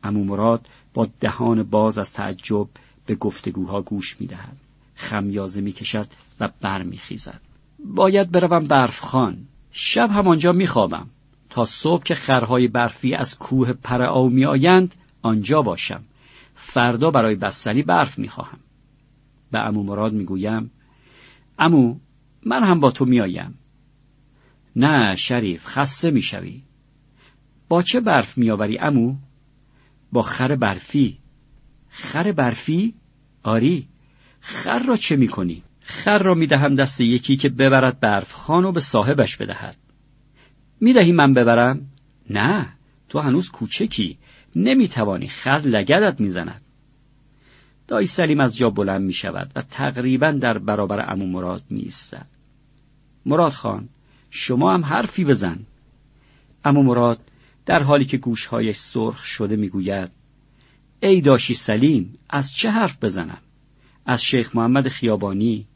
امو 0.02 0.24
مراد 0.24 0.66
با 0.94 1.08
دهان 1.20 1.62
باز 1.62 1.98
از 1.98 2.12
تعجب 2.12 2.68
به 3.06 3.14
گفتگوها 3.14 3.82
گوش 3.82 4.20
می 4.20 4.26
دهد 4.26 4.56
خمیازه 4.94 5.60
می 5.60 5.72
کشد 5.72 6.06
و 6.40 6.50
بر 6.60 6.82
می 6.82 6.98
خیزد. 6.98 7.40
باید 7.78 8.30
بروم 8.30 8.64
برف 8.64 9.00
خان 9.00 9.38
شب 9.72 10.10
همانجا 10.10 10.52
می 10.52 10.66
خوابم 10.66 11.06
تا 11.50 11.64
صبح 11.64 12.02
که 12.02 12.14
خرهای 12.14 12.68
برفی 12.68 13.14
از 13.14 13.38
کوه 13.38 13.72
پرعاو 13.72 14.30
می 14.30 14.44
آیند 14.44 14.94
آنجا 15.22 15.62
باشم. 15.62 16.02
فردا 16.54 17.10
برای 17.10 17.34
بستنی 17.34 17.82
برف 17.82 18.18
می 18.18 18.28
خواهم 18.28 18.58
به 19.50 19.58
امو 19.58 19.82
مراد 19.82 20.12
می‌گویم 20.12 20.70
امو 21.58 21.98
من 22.42 22.64
هم 22.64 22.80
با 22.80 22.90
تو 22.90 23.04
میآیم. 23.04 23.58
نه 24.76 25.14
شریف 25.14 25.66
خسته 25.66 26.10
می‌شوی. 26.10 26.62
با 27.68 27.82
چه 27.82 28.00
برف 28.00 28.38
میآوری 28.38 28.78
امو 28.78 29.16
با 30.12 30.22
خر 30.22 30.56
برفی. 30.56 31.18
خر 31.88 32.32
برفی؟ 32.32 32.94
آری 33.42 33.88
خر 34.40 34.78
را 34.78 34.96
چه 34.96 35.16
می‌کنی؟ 35.16 35.62
خر 35.80 36.18
را 36.18 36.34
می‌دهم 36.34 36.74
دست 36.74 37.00
یکی 37.00 37.36
که 37.36 37.48
ببرد 37.48 38.00
برف 38.00 38.32
خان 38.32 38.64
و 38.64 38.72
به 38.72 38.80
صاحبش 38.80 39.36
بدهد. 39.36 39.76
می‌دهی 40.80 41.12
من 41.12 41.34
ببرم؟ 41.34 41.86
نه 42.30 42.66
تو 43.08 43.18
هنوز 43.18 43.50
کوچکی. 43.50 44.18
نمی‌توانی 44.56 45.28
خر 45.28 45.60
لگدت 45.64 46.20
می‌زند. 46.20 46.62
دایی 47.88 48.06
سلیم 48.06 48.40
از 48.40 48.56
جا 48.56 48.70
بلند 48.70 49.02
می 49.02 49.12
شود 49.12 49.52
و 49.56 49.62
تقریبا 49.62 50.30
در 50.30 50.58
برابر 50.58 51.12
امو 51.12 51.26
مراد 51.26 51.62
می 51.70 51.80
ایستد. 51.80 52.26
مراد 53.26 53.52
خان 53.52 53.88
شما 54.30 54.74
هم 54.74 54.84
حرفی 54.84 55.24
بزن. 55.24 55.58
اما 56.64 56.82
مراد 56.82 57.18
در 57.66 57.82
حالی 57.82 58.04
که 58.04 58.16
گوشهایش 58.16 58.76
سرخ 58.76 59.24
شده 59.24 59.56
می‌گوید 59.56 60.10
ای 61.00 61.20
داشی 61.20 61.54
سلیم 61.54 62.18
از 62.30 62.54
چه 62.54 62.70
حرف 62.70 63.04
بزنم؟ 63.04 63.38
از 64.06 64.22
شیخ 64.22 64.56
محمد 64.56 64.88
خیابانی 64.88 65.66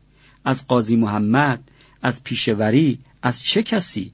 از 0.44 0.66
قاضی 0.66 0.96
محمد 0.96 1.70
از 2.02 2.24
پیشوری 2.24 2.98
از 3.22 3.42
چه 3.42 3.62
کسی؟ 3.62 4.12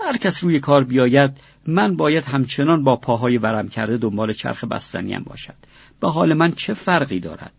هر 0.00 0.16
کس 0.16 0.44
روی 0.44 0.60
کار 0.60 0.84
بیاید 0.84 1.30
من 1.66 1.96
باید 1.96 2.24
همچنان 2.24 2.84
با 2.84 2.96
پاهای 2.96 3.38
ورم 3.38 3.68
کرده 3.68 3.96
دنبال 3.96 4.32
چرخ 4.32 4.64
بستنیم 4.64 5.22
باشد. 5.22 5.54
به 6.00 6.10
حال 6.10 6.34
من 6.34 6.52
چه 6.52 6.74
فرقی 6.74 7.20
دارد؟ 7.20 7.52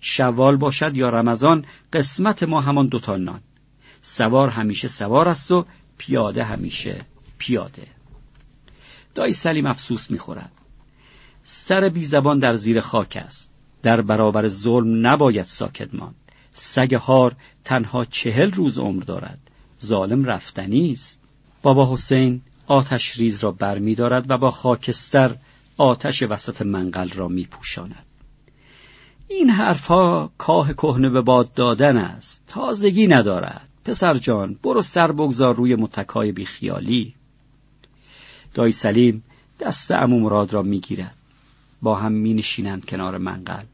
شوال 0.00 0.56
باشد 0.56 0.96
یا 0.96 1.08
رمضان 1.08 1.64
قسمت 1.92 2.42
ما 2.42 2.60
همان 2.60 2.86
دوتا 2.86 3.16
نان. 3.16 3.40
سوار 4.02 4.48
همیشه 4.48 4.88
سوار 4.88 5.28
است 5.28 5.50
و 5.50 5.64
پیاده 5.98 6.44
همیشه 6.44 7.00
پیاده. 7.38 7.86
دایی 9.14 9.32
سلیم 9.32 9.66
افسوس 9.66 10.10
می‌خورد. 10.10 10.52
سر 11.44 11.88
بی 11.88 12.04
زبان 12.04 12.38
در 12.38 12.54
زیر 12.54 12.80
خاک 12.80 13.18
است. 13.24 13.50
در 13.82 14.00
برابر 14.00 14.48
ظلم 14.48 15.06
نباید 15.06 15.46
ساکت 15.46 15.94
ماند. 15.94 16.14
سگ 16.54 16.94
هار 16.94 17.36
تنها 17.64 18.04
چهل 18.04 18.52
روز 18.52 18.78
عمر 18.78 19.02
دارد. 19.02 19.38
ظالم 19.82 20.24
رفتنی 20.24 20.92
است. 20.92 21.20
بابا 21.62 21.92
حسین 21.92 22.42
آتش 22.72 23.16
ریز 23.16 23.44
را 23.44 23.52
برمیدارد 23.52 24.30
و 24.30 24.38
با 24.38 24.50
خاکستر 24.50 25.36
آتش 25.76 26.22
وسط 26.22 26.62
منقل 26.62 27.08
را 27.08 27.28
میپوشاند. 27.28 28.06
این 29.28 29.50
حرفها 29.50 30.30
کاه 30.38 30.72
کهنه 30.72 31.10
به 31.10 31.20
باد 31.20 31.52
دادن 31.54 31.96
است. 31.96 32.44
تازگی 32.46 33.06
ندارد. 33.06 33.68
پسر 33.84 34.14
جان 34.14 34.58
برو 34.62 34.82
سر 34.82 35.12
بگذار 35.12 35.56
روی 35.56 35.74
متکای 35.74 36.32
بیخیالی. 36.32 37.14
دایی 38.54 38.72
سلیم 38.72 39.24
دست 39.60 39.90
امو 39.90 40.20
مراد 40.20 40.52
را 40.52 40.62
می‌گیرد. 40.62 41.16
با 41.82 41.94
هم 41.94 42.12
می 42.12 42.34
نشینند 42.34 42.84
کنار 42.84 43.18
منقل. 43.18 43.64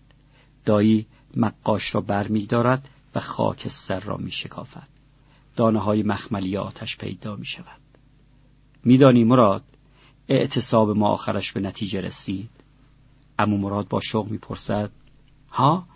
دایی 0.65 1.07
مقاش 1.37 1.95
را 1.95 2.01
بر 2.01 2.29
می 2.29 2.47
دارد 2.47 2.89
و 3.15 3.21
خاکستر 3.21 4.01
را 4.01 4.17
می 4.17 4.31
شکافد 4.31 4.89
دانه 5.57 5.79
های 5.79 6.03
مخملی 6.03 6.57
آتش 6.57 6.97
پیدا 6.97 7.37
می 7.37 7.47
شود 7.47 7.78
میدانی 8.85 9.25
مراد 9.25 9.63
اعتصاب 10.29 10.91
ما 10.91 11.09
آخرش 11.09 11.53
به 11.53 11.61
نتیجه 11.61 12.01
رسید. 12.01 12.51
امو 13.39 13.59
مراد 13.59 13.89
با 13.89 14.01
شوق 14.01 14.31
می‌پرسد 14.31 14.91
ها 15.51 15.87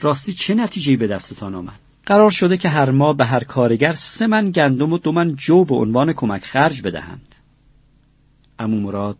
راستی 0.00 0.32
چه 0.32 0.54
نتیجهی 0.54 0.96
به 0.96 1.06
دستتان 1.06 1.54
آمد؟ 1.54 1.80
قرار 2.06 2.30
شده 2.30 2.56
که 2.56 2.68
هر 2.68 2.90
ماه 2.90 3.16
به 3.16 3.24
هر 3.24 3.44
کارگر 3.44 3.92
سه 3.92 4.26
من 4.26 4.50
گندم 4.50 4.92
و 4.92 4.98
دو 4.98 5.12
من 5.12 5.34
جو 5.34 5.64
به 5.64 5.74
عنوان 5.74 6.12
کمک 6.12 6.44
خرج 6.44 6.82
بدهند. 6.82 7.34
امو 8.58 8.80
مراد 8.80 9.18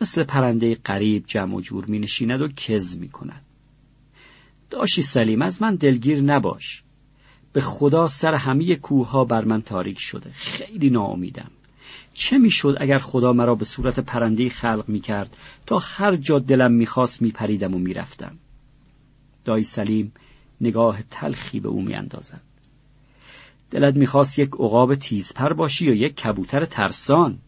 مثل 0.00 0.24
پرنده 0.24 0.74
قریب 0.74 1.24
جمع 1.26 1.54
و 1.54 1.60
جور 1.60 1.84
می 1.84 1.98
نشیند 1.98 2.40
و 2.40 2.48
کز 2.48 2.98
می 2.98 3.08
کند 3.08 3.42
داشی 4.70 5.02
سلیم 5.02 5.42
از 5.42 5.62
من 5.62 5.74
دلگیر 5.74 6.20
نباش. 6.20 6.82
به 7.52 7.60
خدا 7.60 8.08
سر 8.08 8.34
همه 8.34 8.76
کوه 8.76 9.10
ها 9.10 9.24
بر 9.24 9.44
من 9.44 9.62
تاریک 9.62 9.98
شده. 10.00 10.30
خیلی 10.32 10.90
ناامیدم. 10.90 11.50
چه 12.12 12.38
می‌شد 12.38 12.76
اگر 12.80 12.98
خدا 12.98 13.32
مرا 13.32 13.54
به 13.54 13.64
صورت 13.64 14.00
پرنده 14.00 14.48
خلق 14.48 14.84
می 14.88 15.00
کرد 15.00 15.36
تا 15.66 15.78
هر 15.78 16.16
جا 16.16 16.38
دلم 16.38 16.72
می‌خواست 16.72 17.22
میپریدم 17.22 17.74
و 17.74 17.78
می‌رفتم. 17.78 18.38
دایی 19.44 19.64
سلیم 19.64 20.12
نگاه 20.60 20.98
تلخی 21.10 21.60
به 21.60 21.68
او 21.68 21.82
میاندازد. 21.82 22.40
دلت 23.70 23.96
می‌خواست 23.96 24.38
یک 24.38 24.50
عقاب 24.52 24.94
تیزپر 24.94 25.52
باشی 25.52 25.86
یا 25.86 25.94
یک 25.94 26.16
کبوتر 26.16 26.64
ترسان. 26.64 27.38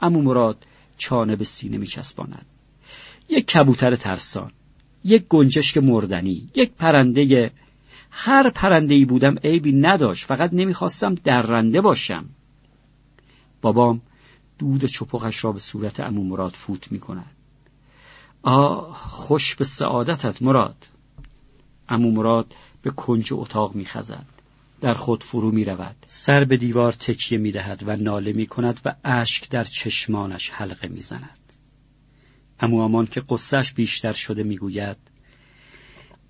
امو 0.00 0.22
مراد 0.22 0.66
چانه 0.98 1.36
به 1.36 1.44
سینه 1.44 1.78
میچسباند. 1.78 2.46
یک 3.28 3.46
کبوتر 3.46 3.96
ترسان 3.96 4.52
یک 5.04 5.24
گنجشک 5.28 5.78
مردنی 5.78 6.48
یک 6.54 6.72
پرنده. 6.72 7.52
هر 8.10 8.50
پرنده 8.50 8.94
ای 8.94 9.04
بودم 9.04 9.36
عیبی 9.44 9.72
نداشت. 9.72 10.24
فقط 10.24 10.50
نمی‌خواستم 10.52 11.14
درنده 11.14 11.80
باشم. 11.80 12.24
بابام 13.62 14.02
دود 14.58 14.84
چپخش 14.84 15.44
را 15.44 15.52
به 15.52 15.58
صورت 15.58 16.00
امو 16.00 16.24
مراد 16.24 16.52
فوت 16.52 16.92
می 16.92 17.00
کند 17.00 17.36
آه 18.42 18.96
خوش 18.96 19.54
به 19.54 19.64
سعادتت 19.64 20.42
مراد 20.42 20.86
امو 21.88 22.10
مراد 22.10 22.54
به 22.82 22.90
کنج 22.90 23.32
اتاق 23.32 23.74
می 23.74 23.84
خزد. 23.84 24.26
در 24.80 24.94
خود 24.94 25.24
فرو 25.24 25.50
می 25.50 25.64
رود. 25.64 25.96
سر 26.06 26.44
به 26.44 26.56
دیوار 26.56 26.92
تکیه 26.92 27.38
می 27.38 27.52
دهد 27.52 27.82
و 27.86 27.96
ناله 27.96 28.32
می 28.32 28.46
کند 28.46 28.80
و 28.84 28.94
اشک 29.04 29.50
در 29.50 29.64
چشمانش 29.64 30.50
حلقه 30.50 30.88
می 30.88 31.00
زند. 31.00 31.52
امو 32.60 32.80
آمان 32.80 33.06
که 33.06 33.22
قصهش 33.28 33.72
بیشتر 33.72 34.12
شده 34.12 34.42
می 34.42 34.56
گوید 34.56 34.96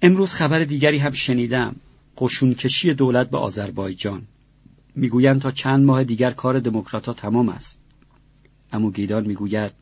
امروز 0.03 0.35
خبر 0.35 0.65
دیگری 0.65 0.99
هم 0.99 1.13
شنیدم 1.13 1.77
قشونکشی 2.19 2.95
دولت 2.95 3.31
به 3.31 3.39
آذربایجان 3.39 4.23
می‌گویند 4.95 5.41
تا 5.41 5.51
چند 5.51 5.85
ماه 5.85 6.05
دیگر 6.05 6.31
کار 6.31 6.61
دموکراتها 6.61 7.13
تمام 7.13 7.49
است. 7.49 7.81
امو 8.73 8.91
گیدان 8.91 9.27
می‌گوید 9.27 9.73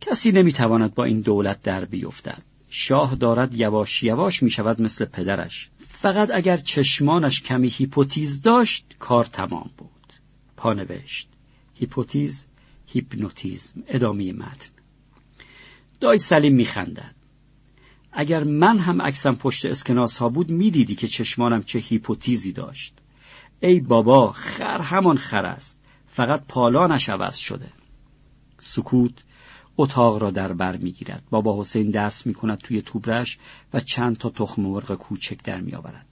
کسی 0.00 0.32
نمی‌تواند 0.32 0.94
با 0.94 1.04
این 1.04 1.20
دولت 1.20 1.62
در 1.62 1.84
بیفتد. 1.84 2.42
شاه 2.70 3.14
دارد 3.14 3.54
یواش 3.54 4.02
یواش 4.02 4.42
می‌شود 4.42 4.82
مثل 4.82 5.04
پدرش. 5.04 5.70
فقط 5.88 6.30
اگر 6.34 6.56
چشمانش 6.56 7.42
کمی 7.42 7.68
هیپوتیز 7.68 8.42
داشت 8.42 8.96
کار 8.98 9.24
تمام 9.24 9.70
بود. 9.76 10.12
پانوشت 10.56 11.28
هیپوتیز 11.74 12.44
هیپنوتیزم 12.86 13.82
ادامه 13.88 14.32
متن. 14.32 14.70
دای 16.00 16.18
سلیم 16.18 16.54
میخندد. 16.54 17.14
اگر 18.12 18.44
من 18.44 18.78
هم 18.78 19.02
عکسم 19.02 19.34
پشت 19.34 19.66
اسکناس 19.66 20.16
ها 20.16 20.28
بود 20.28 20.50
می‌دیدی 20.50 20.94
که 20.94 21.08
چشمانم 21.08 21.62
چه 21.62 21.78
هیپوتیزی 21.78 22.52
داشت. 22.52 23.01
ای 23.62 23.80
بابا 23.80 24.32
خر 24.32 24.80
همان 24.80 25.16
خر 25.16 25.46
است. 25.46 25.78
فقط 26.06 26.44
پالانش 26.48 27.08
عوض 27.08 27.36
شده. 27.36 27.68
سکوت 28.58 29.12
اتاق 29.76 30.22
را 30.22 30.30
در 30.30 30.52
بر 30.52 30.76
می‌گیرد. 30.76 31.22
بابا 31.30 31.60
حسین 31.60 31.90
دست 31.90 32.26
می‌کند 32.26 32.58
توی 32.58 32.82
توبرش 32.82 33.38
و 33.74 33.80
چند 33.80 34.16
تا 34.16 34.30
تخم 34.30 34.62
مرغ 34.62 34.94
کوچک 34.94 35.42
در 35.42 35.60
میآورد. 35.60 36.06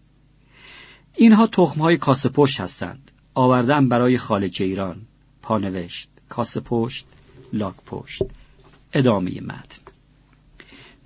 اینها 1.15 1.47
تخم 1.47 1.81
های 1.81 1.97
کاسه 1.97 2.29
پشت 2.29 2.61
هستند. 2.61 3.11
آوردن 3.35 3.89
برای 3.89 4.19
خال 4.19 4.49
جیران 4.49 5.01
پانوشت 5.43 6.09
کاسه 6.29 6.61
پشت 6.61 7.07
لاک 7.53 7.77
پشت. 7.87 8.23
ادامه 8.93 9.41
متن. 9.41 9.83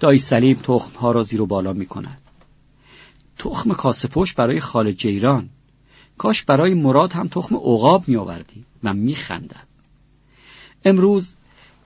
دایی 0.00 0.18
سلیم 0.18 0.56
تخم 0.56 0.98
ها 0.98 1.12
را 1.12 1.22
زیر 1.22 1.40
و 1.40 1.46
بالا 1.46 1.72
می 1.72 1.86
کند 1.86 2.20
تخم 3.38 3.72
کاسه 3.72 4.08
پشت 4.08 4.36
برای 4.36 4.60
خال 4.60 4.92
جیران 4.92 5.50
کاش 6.18 6.42
برای 6.42 6.74
مراد 6.74 7.12
هم 7.12 7.28
تخم 7.28 7.56
عقاب 7.56 8.08
می 8.08 8.16
آوردی 8.16 8.64
و 8.84 8.94
می 8.94 9.14
خندد. 9.14 9.66
امروز 10.84 11.36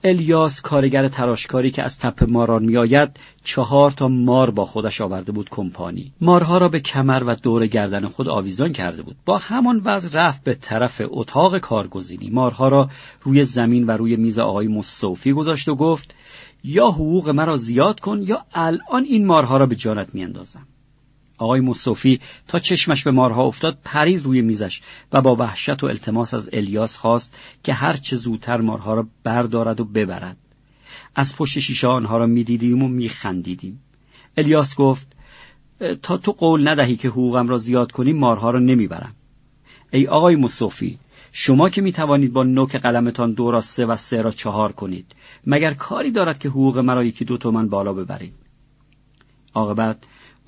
الیاس 0.03 0.61
کارگر 0.61 1.07
تراشکاری 1.07 1.71
که 1.71 1.83
از 1.83 1.99
تپه 1.99 2.25
ماران 2.25 2.63
میآید 2.63 3.09
چهار 3.43 3.91
تا 3.91 4.07
مار 4.07 4.51
با 4.51 4.65
خودش 4.65 5.01
آورده 5.01 5.31
بود 5.31 5.49
کمپانی. 5.49 6.13
مارها 6.21 6.57
را 6.57 6.69
به 6.69 6.79
کمر 6.79 7.23
و 7.23 7.35
دور 7.35 7.67
گردن 7.67 8.07
خود 8.07 8.27
آویزان 8.27 8.73
کرده 8.73 9.01
بود. 9.01 9.15
با 9.25 9.37
همان 9.37 9.81
وضع 9.85 10.09
رفت 10.13 10.43
به 10.43 10.53
طرف 10.53 11.01
اتاق 11.05 11.57
کارگزینی. 11.57 12.29
مارها 12.29 12.67
را 12.67 12.89
روی 13.21 13.45
زمین 13.45 13.87
و 13.87 13.91
روی 13.91 14.15
میز 14.15 14.39
آقای 14.39 14.67
مصوفی 14.67 15.33
گذاشت 15.33 15.67
و 15.67 15.75
گفت 15.75 16.15
یا 16.63 16.87
حقوق 16.87 17.29
مرا 17.29 17.57
زیاد 17.57 17.99
کن 17.99 18.21
یا 18.21 18.45
الان 18.53 19.03
این 19.03 19.25
مارها 19.25 19.57
را 19.57 19.65
به 19.65 19.75
جانت 19.75 20.15
میاندازم. 20.15 20.67
آقای 21.39 21.61
مصوفی 21.61 22.19
تا 22.47 22.59
چشمش 22.59 23.03
به 23.03 23.11
مارها 23.11 23.43
افتاد 23.43 23.77
پرید 23.83 24.23
روی 24.23 24.41
میزش 24.41 24.81
و 25.13 25.21
با 25.21 25.35
وحشت 25.35 25.83
و 25.83 25.85
التماس 25.85 26.33
از 26.33 26.49
الیاس 26.53 26.97
خواست 26.97 27.37
که 27.63 27.73
هر 27.73 27.93
چه 27.93 28.15
زودتر 28.15 28.57
مارها 28.57 28.93
را 28.93 29.07
بردارد 29.23 29.79
و 29.79 29.85
ببرد. 29.85 30.37
از 31.15 31.35
پشت 31.35 31.59
شیشه 31.59 31.87
آنها 31.87 32.17
را 32.17 32.25
می‌دیدیم 32.25 32.83
و 32.83 32.87
میخندیدیم. 32.87 33.81
الیاس 34.37 34.75
گفت 34.75 35.07
تا 36.01 36.17
تو 36.17 36.31
قول 36.31 36.67
ندهی 36.67 36.95
که 36.95 37.07
حقوقم 37.07 37.47
را 37.47 37.57
زیاد 37.57 37.91
کنی 37.91 38.13
مارها 38.13 38.51
را 38.51 38.59
نمی‌برم. 38.59 39.15
ای 39.91 40.07
آقای 40.07 40.35
مصوفی 40.35 40.99
شما 41.31 41.69
که 41.69 41.81
می 41.81 41.91
توانید 41.91 42.33
با 42.33 42.43
نوک 42.43 42.75
قلمتان 42.75 43.33
دو 43.33 43.51
را 43.51 43.61
سه 43.61 43.85
و 43.85 43.95
سه 43.95 44.21
را 44.21 44.31
چهار 44.31 44.71
کنید 44.71 45.15
مگر 45.45 45.73
کاری 45.73 46.11
دارد 46.11 46.39
که 46.39 46.49
حقوق 46.49 46.77
مرا 46.77 47.03
یکی 47.03 47.25
دو 47.25 47.37
تومن 47.37 47.69
بالا 47.69 47.93
ببرید؟ 47.93 48.33
عاقبت 49.53 49.97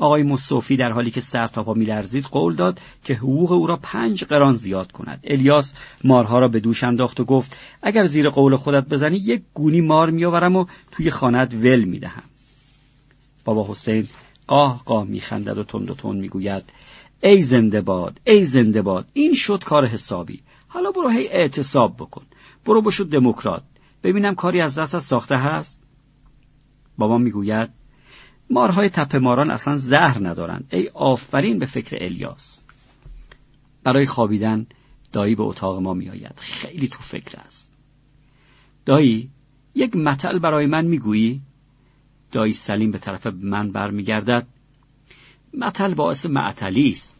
آقای 0.01 0.23
مصوفی 0.23 0.77
در 0.77 0.91
حالی 0.91 1.11
که 1.11 1.21
سر 1.21 1.47
تا 1.47 1.63
پا 1.63 1.73
میلرزید 1.73 2.23
قول 2.23 2.55
داد 2.55 2.79
که 3.03 3.13
حقوق 3.13 3.51
او 3.51 3.67
را 3.67 3.77
پنج 3.77 4.23
قران 4.23 4.53
زیاد 4.53 4.91
کند. 4.91 5.19
الیاس 5.23 5.73
مارها 6.03 6.39
را 6.39 6.47
به 6.47 6.59
دوش 6.59 6.83
انداخت 6.83 7.19
و 7.19 7.25
گفت 7.25 7.57
اگر 7.81 8.07
زیر 8.07 8.29
قول 8.29 8.55
خودت 8.55 8.85
بزنی 8.89 9.17
یک 9.17 9.41
گونی 9.53 9.81
مار 9.81 10.09
میآورم 10.09 10.55
و 10.55 10.65
توی 10.91 11.09
خانت 11.09 11.53
ول 11.53 11.83
می‌دهم. 11.83 12.23
بابا 13.45 13.67
حسین 13.69 14.07
قاه 14.47 14.81
قاه 14.85 15.03
میخندد 15.03 15.57
و 15.57 15.63
تند 15.63 15.89
و 15.89 15.93
تند 15.93 16.15
می‌گوید 16.15 16.63
ای 17.23 17.41
زنده 17.41 17.81
باد 17.81 18.21
ای 18.23 18.45
زنده 18.45 18.81
باد 18.81 19.05
این 19.13 19.33
شد 19.33 19.63
کار 19.63 19.85
حسابی. 19.85 20.41
حالا 20.67 20.91
برو 20.91 21.09
هی 21.09 21.27
اعتصاب 21.27 21.95
بکن. 21.95 22.23
برو 22.65 22.81
بشو 22.81 23.03
دموکرات. 23.03 23.63
ببینم 24.03 24.35
کاری 24.35 24.61
از 24.61 24.77
دست 24.77 24.95
از 24.95 25.03
ساخته 25.03 25.37
هست؟ 25.37 25.79
بابام 26.97 27.21
می‌گوید 27.21 27.80
مارهای 28.51 28.89
تپه 28.89 29.19
ماران 29.19 29.51
اصلا 29.51 29.77
زهر 29.77 30.27
ندارند 30.27 30.67
ای 30.71 30.89
آفرین 30.93 31.59
به 31.59 31.65
فکر 31.65 31.97
الیاس. 32.03 32.63
برای 33.83 34.05
خوابیدن 34.05 34.65
دایی 35.11 35.35
به 35.35 35.43
اتاق 35.43 35.81
ما 35.81 35.93
میآید. 35.93 36.33
خیلی 36.37 36.87
تو 36.87 36.99
فکر 36.99 37.39
است. 37.39 37.73
دایی 38.85 39.29
یک 39.75 39.95
متل 39.95 40.39
برای 40.39 40.65
من 40.65 40.85
می‌گویی؟ 40.85 41.41
دایی 42.31 42.53
سلیم 42.53 42.91
به 42.91 42.97
طرف 42.97 43.27
من 43.27 43.71
برمیگردد. 43.71 44.47
متل 45.53 45.93
باعث 45.93 46.25
معتلی 46.25 46.89
است. 46.89 47.15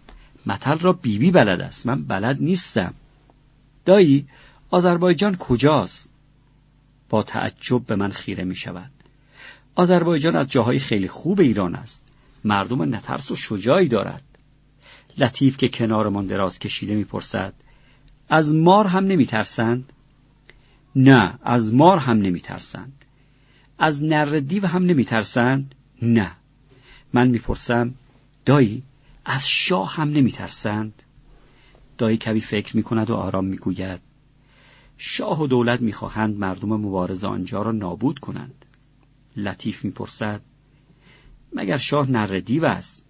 متل 0.45 0.79
را 0.79 0.93
بیبی 0.93 1.17
بی 1.17 1.31
بلد 1.31 1.61
است. 1.61 1.88
من 1.88 2.03
بلد 2.03 2.41
نیستم. 2.41 2.93
دایی 3.85 4.27
آذربایجان 4.69 5.35
کجاست؟ 5.35 6.11
با 7.09 7.23
تعجب 7.23 7.85
به 7.85 7.95
من 7.95 8.11
خیره 8.11 8.43
می 8.43 8.55
شود 8.55 8.91
آذربایجان 9.75 10.35
از 10.35 10.47
جاهای 10.47 10.79
خیلی 10.79 11.07
خوب 11.07 11.39
ایران 11.39 11.75
است. 11.75 12.03
مردم 12.43 12.95
نترس 12.95 13.31
و 13.31 13.35
شجاعی 13.35 13.87
دارد. 13.87 14.23
لطیف 15.17 15.57
که 15.57 15.69
کنارمان 15.69 16.27
دراز 16.27 16.59
کشیده 16.59 16.95
می‌پرسد 16.95 17.53
از 18.29 18.55
مار 18.55 18.87
هم 18.87 19.05
نمیترسند؟ 19.05 19.93
نه 20.95 21.33
از 21.43 21.73
مار 21.73 21.97
هم 21.97 22.17
نمیترسند. 22.17 23.05
از 23.79 24.03
نر 24.03 24.25
دیو 24.25 24.67
هم 24.67 24.85
نمیترسند؟ 24.85 25.75
نه. 26.01 26.31
من 27.13 27.27
می‌پرسم 27.27 27.93
دایی 28.45 28.83
از 29.25 29.49
شاه 29.49 29.95
هم 29.95 30.09
نمیترسند؟ 30.09 31.03
دایی 31.97 32.17
کبی 32.17 32.41
فکر 32.41 32.77
می‌کند 32.77 33.09
و 33.09 33.15
آرام 33.15 33.45
می‌گوید 33.45 33.99
شاه 34.97 35.41
و 35.41 35.47
دولت 35.47 35.81
می‌خواهند 35.81 36.39
مردم 36.39 36.69
مبارز 36.69 37.23
آنجا 37.23 37.61
را 37.61 37.71
نابود 37.71 38.19
کنند. 38.19 38.65
لطیف 39.35 39.85
می‌پرسد 39.85 40.41
مگر 41.53 41.77
شاه 41.77 42.11
نر 42.11 42.39
دیو 42.39 42.65
است؟ 42.65 43.05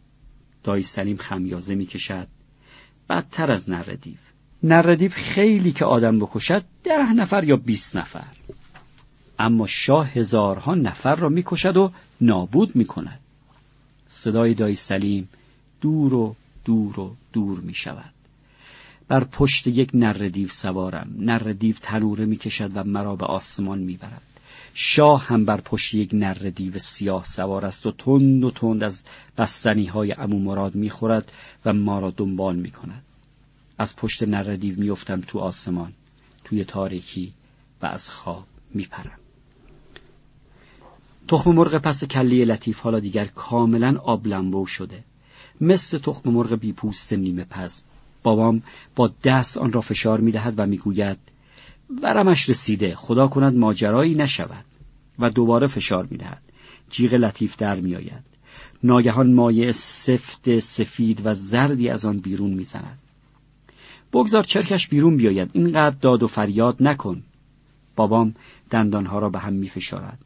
دایی 0.63 0.83
سلیم 0.83 1.17
خمیازه 1.17 1.75
می‌کشد. 1.75 2.27
بدتر 3.09 3.51
از 3.51 3.69
نر 3.69 3.83
دیو. 3.83 4.17
نر 4.63 4.95
دیو 4.95 5.11
خیلی 5.11 5.71
که 5.71 5.85
آدم 5.85 6.19
بکشد 6.19 6.63
ده 6.83 7.13
نفر 7.13 7.43
یا 7.43 7.57
بیست 7.57 7.95
نفر. 7.95 8.27
اما 9.39 9.67
شاه 9.67 10.09
هزارها 10.09 10.75
نفر 10.75 11.15
را 11.15 11.29
می‌کشد 11.29 11.77
و 11.77 11.91
نابود 12.21 12.75
می‌کند. 12.75 13.19
صدای 14.09 14.53
دایی 14.53 14.75
سلیم 14.75 15.29
دور 15.81 16.13
و 16.13 16.35
دور 16.65 16.99
و 16.99 17.15
دور 17.33 17.59
می 17.59 17.73
شود 17.73 18.13
بر 19.07 19.23
پشت 19.23 19.67
یک 19.67 19.89
نر 19.93 20.13
دیو 20.13 20.47
سوارم. 20.47 21.15
نر 21.17 21.37
دیو 21.39 21.75
تنوره 21.81 22.25
می 22.25 22.37
کشد 22.37 22.71
و 22.77 22.83
مرا 22.83 23.15
به 23.15 23.25
آسمان 23.25 23.79
می 23.79 23.97
برد 23.97 24.30
شاه 24.73 25.27
هم 25.27 25.45
بر 25.45 25.61
پشت 25.61 25.93
یک 25.93 26.09
نر 26.13 26.33
دیو 26.33 26.79
سیاه 26.79 27.25
سوار 27.25 27.65
است 27.65 27.85
و 27.85 27.91
تند 27.91 28.43
و 28.43 28.51
تند 28.51 28.83
از 28.83 29.03
بستنی 29.37 29.85
های 29.85 30.13
امو 30.13 30.39
مراد 30.39 30.75
می 30.75 30.89
خورد 30.89 31.31
و 31.65 31.73
ما 31.73 31.99
را 31.99 32.13
دنبال 32.17 32.55
می 32.55 32.71
کند 32.71 33.03
از 33.77 33.95
پشت 33.95 34.23
نر 34.23 34.55
دیو 34.55 34.95
تو 34.95 35.39
آسمان 35.39 35.93
توی 36.43 36.63
تاریکی 36.63 37.33
و 37.81 37.85
از 37.85 38.09
خواب 38.09 38.45
می 38.73 38.85
پرم 38.85 39.19
تخم 41.27 41.51
مرغ 41.51 41.77
پس 41.77 42.03
کلی 42.03 42.45
لطیف 42.45 42.79
حالا 42.79 42.99
دیگر 42.99 43.25
کاملا 43.25 43.97
آب 44.03 44.65
شده. 44.65 45.03
مثل 45.61 45.97
تخم 45.97 46.29
مرغ 46.29 46.55
بی 46.55 46.73
پوست 46.73 47.13
نیمه 47.13 47.43
پز. 47.43 47.81
بابام 48.23 48.63
با 48.95 49.11
دست 49.23 49.57
آن 49.57 49.71
را 49.71 49.81
فشار 49.81 50.19
می 50.19 50.31
دهد 50.31 50.53
و 50.57 50.65
می‌گوید 50.65 51.17
ورمش 52.03 52.49
رسیده. 52.49 52.95
خدا 52.95 53.27
کند 53.27 53.55
ماجرایی 53.55 54.15
نشود 54.15 54.65
و 55.19 55.29
دوباره 55.29 55.67
فشار 55.67 56.07
می 56.11 56.17
دهد 56.17 56.41
جیغ 56.89 57.13
لطیف 57.13 57.57
در 57.57 57.79
می 57.79 57.95
آید 57.95 58.31
ناگهان 58.83 59.33
مایه 59.33 59.71
سفت 59.71 60.59
سفید 60.59 61.21
و 61.25 61.33
زردی 61.33 61.89
از 61.89 62.05
آن 62.05 62.17
بیرون 62.17 62.51
می‌زند. 62.51 62.99
بگذار 64.13 64.43
چرکش 64.43 64.87
بیرون 64.87 65.17
بیاید. 65.17 65.49
اینقدر 65.53 65.95
داد 66.01 66.23
و 66.23 66.27
فریاد 66.27 66.75
نکن. 66.79 67.23
بابام 67.95 68.35
دندانها 68.69 69.19
را 69.19 69.29
به 69.29 69.39
هم 69.39 69.53
می 69.53 69.69
فشارد 69.69 70.19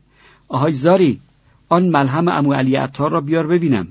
آهای 0.47 0.73
زاری 0.73 1.19
آن 1.69 1.89
ملهم 1.89 2.27
امو 2.27 2.53
علی 2.53 2.75
عطار 2.75 3.11
را 3.11 3.21
بیار 3.21 3.47
ببینم. 3.47 3.87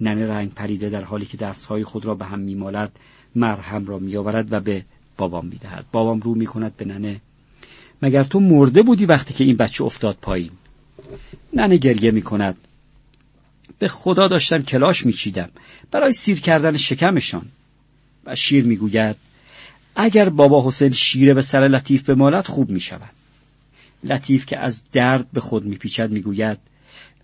ننه 0.00 0.26
رنگ 0.26 0.54
پریده 0.54 0.88
در 0.88 1.04
حالی 1.04 1.26
که 1.26 1.36
دستهای 1.36 1.84
خود 1.84 2.06
را 2.06 2.14
به 2.14 2.24
هم 2.24 2.38
میمالد 2.38 2.98
مرهم 3.34 3.86
را 3.86 3.98
میآورد 3.98 4.52
و 4.52 4.60
به 4.60 4.84
بابام 5.20 5.46
می‌دهد. 5.46 5.84
بابام 5.92 6.20
رو 6.20 6.34
می‌کند 6.34 6.76
به 6.76 6.84
ننه. 6.84 7.20
مگر 8.02 8.24
تو 8.24 8.40
مرده 8.40 8.82
بودی 8.82 9.06
وقتی 9.06 9.34
که 9.34 9.44
این 9.44 9.56
بچه 9.56 9.84
افتاد 9.84 10.16
پایین؟ 10.22 10.50
ننه 11.52 11.76
گریه 11.76 12.10
می‌کند. 12.10 12.56
به 13.78 13.88
خدا 13.88 14.28
داشتم 14.28 14.62
کلاش 14.62 15.06
میچیدم. 15.06 15.50
برای 15.90 16.12
سیر 16.12 16.40
کردن 16.40 16.76
شکمشان. 16.76 17.46
و 18.24 18.34
شیر 18.34 18.64
می‌گوید 18.64 19.16
اگر 19.96 20.28
بابا 20.28 20.68
حسین 20.68 20.92
شیره 20.92 21.34
به 21.34 21.42
سر 21.42 21.68
لطیف 21.68 22.08
بمالد 22.08 22.46
خوب 22.46 22.70
می‌شود. 22.70 23.14
لطیف 24.04 24.46
که 24.46 24.58
از 24.58 24.80
درد 24.92 25.26
به 25.32 25.40
خود 25.40 25.64
میپیچد 25.64 26.10
می‌گوید 26.10 26.58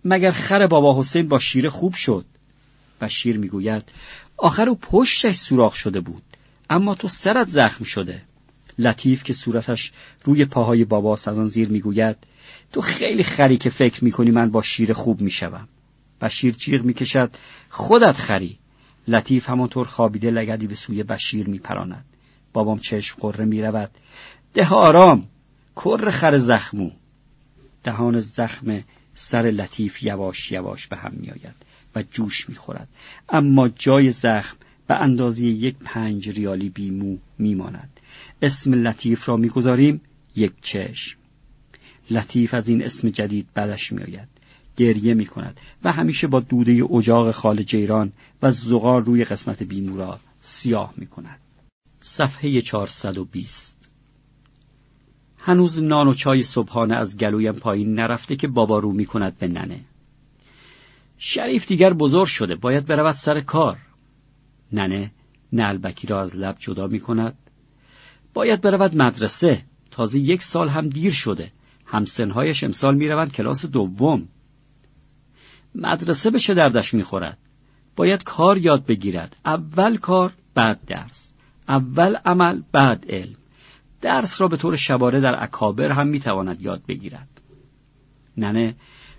مگر 0.05 0.31
خر 0.31 0.67
بابا 0.67 1.01
حسین 1.01 1.29
با 1.29 1.39
شیره 1.39 1.71
خوب 1.71 1.95
شد؟ 1.95 2.25
بشیر 3.01 3.39
می‌گوید 3.39 3.85
آخر 4.37 4.69
او 4.69 4.79
پشتش 4.83 5.37
سوراخ 5.37 5.75
شده 5.75 6.01
بود. 6.01 6.23
اما 6.71 6.95
تو 6.95 7.09
سرت 7.09 7.49
زخم 7.49 7.85
شده. 7.85 8.23
لطیف 8.79 9.25
که 9.25 9.33
صورتش 9.33 9.93
روی 10.25 10.45
پاهای 10.45 10.85
باباست 10.85 11.29
از 11.29 11.39
آن 11.39 11.47
زیر 11.47 11.69
می‌گوید 11.69 12.17
تو 12.73 12.81
خیلی 12.81 13.23
خری 13.23 13.57
که 13.57 13.71
فکر 13.71 14.05
می‌کنی 14.05 14.31
من 14.31 14.51
با 14.51 14.63
شیر 14.63 14.93
خوب 14.93 15.21
می‌شوم. 15.21 15.69
بشیر 16.21 16.55
جیغ 16.55 16.85
می‌کشد 16.85 17.31
خودت 17.71 18.17
خری. 18.17 18.59
لطیف 19.09 19.51
همانطور 19.51 19.87
خوابیده 19.87 20.31
لگدی 20.31 20.67
به 20.67 20.75
سوی 20.75 21.03
بشیر 21.03 21.49
میپراند. 21.49 22.05
بابام 22.53 22.79
چشم 22.79 23.17
قره 23.21 23.45
می‌رود. 23.45 23.91
ده 24.55 24.69
آرام 24.75 25.29
کر 25.77 26.11
خر 26.11 26.37
زخمو. 26.37 26.91
دهان 27.85 28.19
زخم 28.19 28.83
سر 29.15 29.43
لطیف 29.43 30.03
یواش 30.03 30.53
یواش 30.53 30.87
به 30.87 30.97
هم 30.97 31.13
میآید 31.15 31.55
و 31.95 32.03
جوش 32.03 32.49
می‌خورد. 32.49 32.89
اما 33.29 33.69
جای 33.69 34.11
زخم 34.11 34.57
به 34.87 34.95
اندازه 34.95 35.47
یک 35.47 35.77
پنج 35.85 36.29
ریالی 36.29 36.69
بیمو 36.69 37.17
میماند. 37.39 38.01
اسم 38.43 38.75
لطیف 38.75 39.29
را 39.29 39.37
می‌گذاریم. 39.37 40.01
یک 40.37 40.53
چشم. 40.63 41.19
لطیف 42.11 42.55
از 42.55 42.69
این 42.69 42.85
اسم 42.85 43.09
جدید 43.09 43.47
بدش 43.57 43.93
میآید. 43.93 44.29
گریه 44.77 45.15
می 45.15 45.27
کند 45.27 45.61
و 45.85 45.93
همیشه 45.93 46.27
با 46.27 46.41
دوده 46.41 46.85
اجاق 46.95 47.31
خال 47.31 47.63
جیران 47.63 48.13
و 48.43 48.51
زغال 48.51 49.05
روی 49.05 49.25
قسمت 49.25 49.63
بیمو 49.63 49.97
را 49.97 50.21
سیاه 50.43 50.95
می 50.97 51.07
کند. 51.07 51.39
صفحه 52.01 52.61
420 52.61 53.77
هنوز 55.39 55.83
نان 55.83 56.09
و 56.09 56.15
چای 56.15 56.43
صبحانه 56.43 56.97
از 56.97 57.19
گلویم 57.19 57.53
پایین 57.53 57.95
نرفته 57.95 58.37
که 58.37 58.49
بابا 58.49 58.79
رو 58.79 58.93
می 58.93 59.05
کند 59.05 59.39
به 59.39 59.49
ننه. 59.49 59.81
شریف 61.19 61.67
دیگر 61.67 61.93
بزرگ 61.93 62.27
شده. 62.27 62.55
باید 62.55 62.87
برود 62.87 63.15
سر 63.15 63.41
کار. 63.41 63.79
ننه 64.73 65.11
نلبکی 65.53 66.07
را 66.07 66.23
از 66.23 66.37
لب 66.37 66.57
جدا 66.59 66.87
می 66.87 67.01
کند 67.01 67.35
باید 68.35 68.61
برود 68.61 68.97
مدرسه. 68.97 69.63
تازه 69.91 70.19
یک 70.19 70.43
سال 70.43 70.69
هم 70.69 70.89
دیر 70.89 71.13
شده. 71.13 71.53
همسنهایش 71.87 72.65
امسال 72.65 72.95
می 72.95 73.09
روند 73.09 73.33
کلاس 73.33 73.67
دوم. 73.67 74.29
مدرسه 75.75 76.31
به 76.31 76.39
چه 76.39 76.55
دردش 76.55 76.95
می 76.95 77.03
خورد 77.03 77.39
باید 77.97 78.25
کار 78.25 78.59
یاد 78.59 78.87
بگیرد. 78.87 79.37
اول 79.45 79.97
کار 79.97 80.33
بعد 80.55 80.81
درس. 80.87 81.33
اول 81.69 82.17
عمل 82.17 82.63
بعد 82.73 83.07
علم. 83.09 83.37
درس 84.01 84.41
را 84.41 84.49
به 84.49 84.57
طور 84.57 84.77
شباره 84.77 85.21
در 85.21 85.43
اکابر 85.43 85.93
هم 85.93 86.07
می 86.07 86.21
تواند 86.21 86.63
یاد 86.63 86.83
بگیرد. 86.89 87.41
ننه 88.37 88.75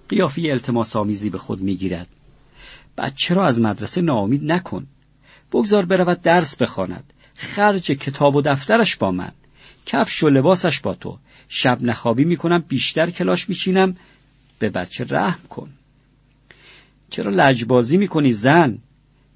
قیافی 0.09 0.51
التماس 0.51 0.95
آمیزی 0.95 1.29
به 1.29 1.37
خود 1.37 1.61
می‌گیرد. 1.61 2.07
بچه 2.97 3.33
را 3.33 3.45
از 3.45 3.61
مدرسه 3.61 4.01
ناامید 4.01 4.51
نکن. 4.51 4.87
بگذار 5.51 5.85
برود 5.85 6.21
درس 6.21 6.57
بخواند. 6.57 7.13
خرج 7.35 7.91
کتاب 7.91 8.35
و 8.35 8.41
دفترش 8.41 8.95
با 8.95 9.11
من. 9.11 9.31
کفش 9.85 10.23
و 10.23 10.29
لباسش 10.29 10.79
با 10.79 10.93
تو. 10.93 11.17
شب 11.49 11.77
نخوابی 11.81 12.23
می‌کنم 12.23 12.63
بیشتر 12.67 13.09
کلاش 13.09 13.49
میچینم. 13.49 13.97
به 14.59 14.69
بچه 14.69 15.05
رحم 15.09 15.39
کن. 15.49 15.69
چرا 17.09 17.31
لجبازی 17.31 17.97
می‌کنی 17.97 18.31
زن؟ 18.31 18.77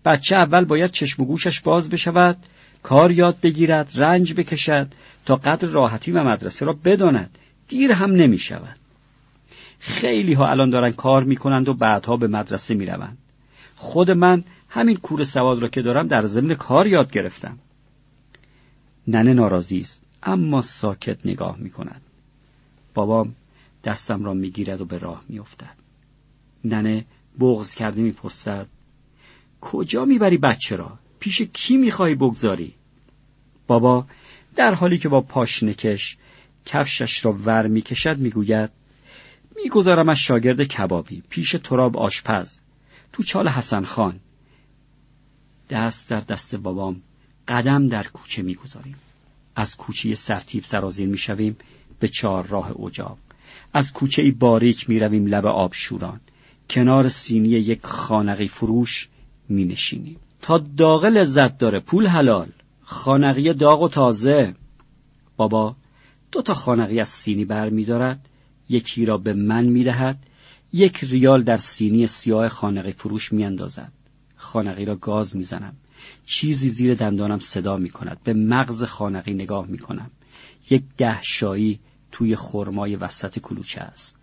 بچه 0.05 0.35
اول 0.35 0.65
باید 0.65 0.91
چشم 0.91 1.23
و 1.23 1.25
گوشش 1.25 1.61
باز 1.61 1.89
بشود 1.89 2.37
کار 2.83 3.11
یاد 3.11 3.37
بگیرد 3.41 3.91
رنج 3.95 4.33
بکشد 4.33 4.87
تا 5.25 5.35
قدر 5.35 5.67
راحتی 5.67 6.11
و 6.11 6.23
مدرسه 6.23 6.65
را 6.65 6.73
بداند. 6.73 7.37
دیر 7.67 7.91
هم 7.91 8.11
نمی 8.11 8.37
شود 8.37 8.75
خیلی 9.79 10.33
ها 10.33 10.49
الان 10.49 10.69
دارن 10.69 10.91
کار 10.91 11.23
می‌کنند 11.23 11.69
و 11.69 11.73
بعدها 11.73 12.17
به 12.17 12.27
مدرسه 12.27 12.73
می‌روند. 12.73 13.17
خود 13.75 14.11
من 14.11 14.43
همین 14.73 14.97
کور 14.97 15.23
سواد 15.23 15.61
را 15.61 15.67
که 15.67 15.81
دارم 15.81 16.07
در 16.07 16.25
ضمن 16.25 16.53
کار 16.53 16.87
یاد 16.87 17.11
گرفتم. 17.11 17.57
ننه 19.07 19.33
ناراضی 19.33 19.79
است 19.79 20.03
اما 20.23 20.61
ساکت 20.61 21.25
نگاه 21.25 21.57
می 21.57 21.69
کند 21.69 22.01
بابام 22.93 23.35
دستم 23.83 24.25
را 24.25 24.33
می‌گیرد 24.33 24.81
و 24.81 24.85
به 24.85 24.97
راه 24.97 25.23
میافتد. 25.29 25.75
ننه 26.65 27.05
بغز 27.39 27.73
کرده 27.73 28.01
می‌پرسد 28.01 28.67
کجا 29.61 30.05
می‌بری 30.05 30.37
بچه 30.37 30.75
را؟ 30.75 30.99
پیش 31.19 31.41
کی 31.41 31.77
می‌خواهی 31.77 32.15
بگذاری؟ 32.15 32.73
بابا 33.67 34.05
در 34.55 34.73
حالی 34.73 34.97
که 34.97 35.09
با 35.09 35.21
پاشنکش 35.21 36.17
کفشش 36.65 37.25
را 37.25 37.31
ور 37.31 37.67
می‌کشد 37.67 38.17
می‌گوید 38.17 38.69
از 40.09 40.17
شاگرد 40.19 40.63
کبابی 40.63 41.23
پیش 41.29 41.55
تراب 41.63 41.97
آشپز 41.97 42.59
تو 43.13 43.23
چال 43.23 43.47
حسن 43.47 43.83
خان. 43.83 44.19
دست 45.71 46.09
در 46.09 46.19
دست 46.19 46.55
بابام 46.55 47.01
قدم 47.47 47.87
در 47.87 48.03
کوچه 48.03 48.41
می‌گذاریم. 48.41 48.95
از 49.55 49.77
کوچه 49.77 50.15
سرتیب 50.15 50.63
سرازیر 50.63 51.07
می‌شویم 51.07 51.57
به 51.99 52.07
چهار 52.07 52.47
راه 52.47 52.81
اجاق 52.81 53.17
از 53.73 53.93
کوچه 53.93 54.31
باریک 54.31 54.89
می‌رویم 54.89 55.25
لب 55.25 55.45
آبشوران. 55.45 56.19
کنار 56.69 57.09
سینی 57.09 57.49
یک 57.49 57.79
خانقی 57.85 58.47
فروش 58.47 59.09
می 59.49 59.65
نشینیم 59.65 60.17
تا 60.41 60.57
داغ 60.57 61.05
لذت 61.05 61.57
داره 61.57 61.79
پول 61.79 62.07
حلال. 62.07 62.47
خانقی 62.81 63.53
داغ 63.53 63.81
و 63.81 63.89
تازه. 63.89 64.55
بابا 65.37 65.75
دو 66.31 66.41
تا 66.41 66.53
خانقی 66.53 66.99
از 66.99 67.09
سینی 67.09 67.45
بر 67.45 67.69
می 67.69 67.85
دارد 67.85 68.25
یکی 68.69 69.05
را 69.05 69.17
به 69.17 69.33
من 69.33 69.65
می 69.65 69.83
دهد 69.83 70.23
یک 70.73 71.03
ریال 71.03 71.43
در 71.43 71.57
سینی 71.57 72.07
سیاه 72.07 72.49
خانقی 72.49 72.91
فروش 72.91 73.33
می 73.33 73.45
اندازد 73.45 73.91
خانقی 74.41 74.85
را 74.85 74.95
گاز 74.95 75.35
می 75.35 75.43
زنم 75.43 75.73
چیزی 76.25 76.69
زیر 76.69 76.95
دندانم 76.95 77.39
صدا 77.39 77.77
می 77.77 77.89
کند 77.89 78.17
به 78.23 78.33
مغز 78.33 78.83
خانقی 78.83 79.33
نگاه 79.33 79.67
می 79.67 79.77
کنم 79.77 80.11
یک 80.69 80.83
ده 80.97 81.21
شایی 81.21 81.79
توی 82.11 82.35
خرمای 82.35 82.95
وسط 82.95 83.39
کلوچه 83.39 83.81
است. 83.81 84.17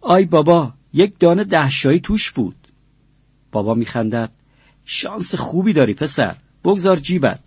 آی 0.00 0.24
بابا 0.24 0.72
یک 0.92 1.18
دانه 1.18 1.44
دهشایی 1.44 2.00
توش 2.00 2.30
بود. 2.30 2.56
بابا 3.52 3.74
میخندد. 3.74 4.30
شانس 4.84 5.34
خوبی 5.34 5.72
داری 5.72 5.94
پسر. 5.94 6.36
بگذار 6.64 6.96
جیبت. 6.96 7.40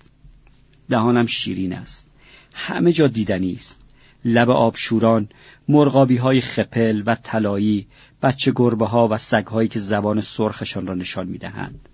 دهانم 0.90 1.26
شیرین 1.26 1.74
است. 1.74 2.08
همه 2.54 2.92
جا 2.92 3.08
دیدنی 3.08 3.54
است. 3.54 3.82
لب 4.26 4.50
آبشوران 4.50 5.30
مرغابی 5.68 6.18
های 6.18 6.42
خپل 6.42 7.04
و 7.06 7.16
طلایی 7.16 7.88
بچه 8.22 8.52
گربه 8.56 8.86
ها 8.86 9.08
و 9.12 9.18
سگ 9.18 9.48
هایی 9.48 9.70
که 9.70 9.80
زبان 9.80 10.22
سرخشان 10.22 10.88
را 10.88 10.94
نشان 10.94 11.28
می‌دهند. 11.28 11.90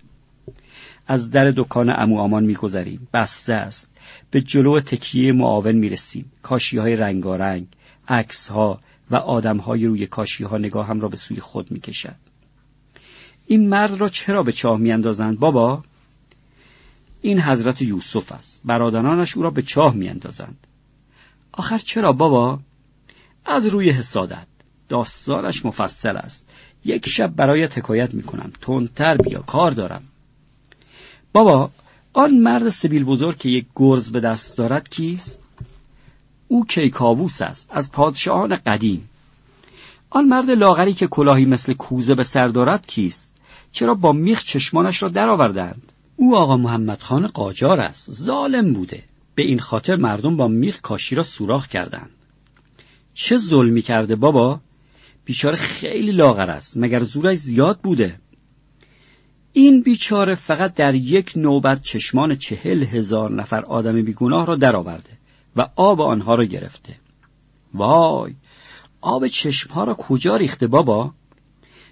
از 1.06 1.30
در 1.30 1.50
دکان 1.50 1.90
امو 1.90 2.18
آمان 2.18 2.44
میگذریم. 2.44 3.08
بسته 3.14 3.52
است. 3.52 3.90
به 4.30 4.40
جلو 4.40 4.80
تکیه 4.80 5.32
معاون 5.32 5.72
می‌رسیم. 5.72 6.32
کاشی 6.42 6.78
های 6.78 6.96
رنگارنگ 6.96 7.66
عکس 8.08 8.48
ها 8.48 8.80
و 9.10 9.16
آدم 9.16 9.56
های 9.56 9.86
روی 9.86 10.06
کاشی 10.06 10.44
ها 10.44 10.58
نگاه 10.58 10.86
هم 10.86 11.00
را 11.00 11.08
به 11.08 11.16
سوی 11.16 11.40
خود 11.40 11.70
می‌کشد. 11.70 12.14
این 13.46 13.68
مرد 13.68 13.94
را 14.00 14.08
چرا 14.08 14.42
به 14.42 14.52
چاه 14.52 14.78
میاندازند؟ 14.78 15.38
بابا 15.38 15.84
این 17.20 17.40
حضرت 17.40 17.82
یوسف 17.82 18.32
است. 18.32 18.60
برادرانش 18.64 19.36
او 19.36 19.42
را 19.42 19.50
به 19.50 19.62
چاه 19.62 19.94
میاندازند. 19.94 20.66
آخر 21.52 21.78
چرا 21.78 22.12
بابا؟ 22.12 22.60
از 23.44 23.66
روی 23.66 23.90
حسادت. 23.90 24.46
داستانش 24.88 25.64
مفصل 25.64 26.16
است. 26.16 26.48
یک 26.84 27.08
شب 27.08 27.34
برای 27.36 27.64
حکایت 27.64 28.14
می‌کنم. 28.14 28.52
تندتر 28.60 29.16
بیا. 29.16 29.40
کار 29.40 29.70
دارم. 29.70 30.02
بابا 31.32 31.70
آن 32.12 32.34
مرد 32.34 32.68
سبیل 32.68 33.04
بزرگ 33.04 33.38
که 33.38 33.48
یک 33.48 33.66
گرز 33.76 34.10
به 34.10 34.20
دست 34.20 34.56
دارد 34.56 34.88
کیست؟ 34.88 35.38
او 36.48 36.66
کیکاووس 36.66 37.42
است. 37.42 37.68
از 37.70 37.92
پادشاهان 37.92 38.56
قدیم. 38.56 39.08
آن 40.10 40.24
مرد 40.24 40.50
لاغری 40.50 40.94
که 40.94 41.06
کلاهی 41.06 41.44
مثل 41.44 41.72
کوزه 41.72 42.14
به 42.14 42.24
سر 42.24 42.48
دارد 42.48 42.86
کیست؟ 42.86 43.30
چرا 43.72 43.94
با 43.94 44.12
میخ 44.12 44.44
چشمانش 44.44 45.02
را 45.02 45.08
درآوردند؟ 45.08 45.92
او 46.16 46.36
آقا 46.36 46.56
محمد 46.56 47.00
خان 47.00 47.26
قاجار 47.26 47.80
است. 47.80 48.12
ظالم 48.12 48.72
بوده. 48.72 49.04
به 49.34 49.42
این 49.42 49.58
خاطر 49.58 49.96
مردم 49.96 50.36
با 50.36 50.48
میخ 50.48 50.80
کاشی 50.80 51.14
را 51.14 51.22
سوراخ 51.22 51.68
کردند. 51.68 52.10
چه 53.14 53.38
ظلمی 53.38 53.82
کرده 53.82 54.16
بابا؟ 54.16 54.60
بیچاره 55.28 55.56
خیلی 55.56 56.12
لاغر 56.12 56.50
است. 56.50 56.76
مگر 56.76 57.02
زورش 57.02 57.38
زیاد 57.38 57.78
بوده؟ 57.80 58.20
این 59.52 59.82
بیچاره 59.82 60.34
فقط 60.34 60.74
در 60.74 60.94
یک 60.94 61.32
نوبت 61.36 61.82
چشمان 61.82 62.36
چهل 62.36 62.82
هزار 62.82 63.32
نفر 63.32 63.64
آدم 63.64 64.02
بیگناه 64.02 64.46
را 64.46 64.54
درآورده 64.56 65.10
و 65.56 65.68
آب 65.76 66.00
آنها 66.00 66.34
را 66.34 66.44
گرفته. 66.44 66.96
وای 67.74 68.34
آب 69.00 69.26
چشمها 69.26 69.84
را 69.84 69.94
کجا 69.94 70.36
ریخته 70.36 70.66
بابا؟ 70.66 71.14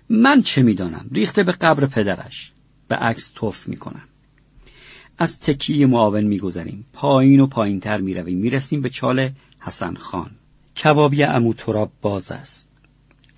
من 0.08 0.42
چه 0.42 0.62
می‌دانم؟ 0.62 1.06
ریخته 1.12 1.42
به 1.42 1.52
قبر 1.52 1.86
پدرش. 1.86 2.52
به 2.88 2.96
عکس 2.96 3.30
توف 3.34 3.68
می‌کنم. 3.68 4.08
از 5.18 5.40
تکیه 5.40 5.86
معاون 5.86 6.24
میگذریم. 6.24 6.86
پایین 6.92 7.40
و 7.40 7.46
پایینتر 7.46 8.00
می‌رویم. 8.00 8.38
می‌رسیم 8.38 8.80
به 8.80 8.90
چال 8.90 9.30
حسن 9.60 9.94
خان. 9.94 10.30
کبابی 10.84 11.22
امو 11.22 11.52
تراب 11.52 11.92
باز 12.02 12.30
است. 12.30 12.75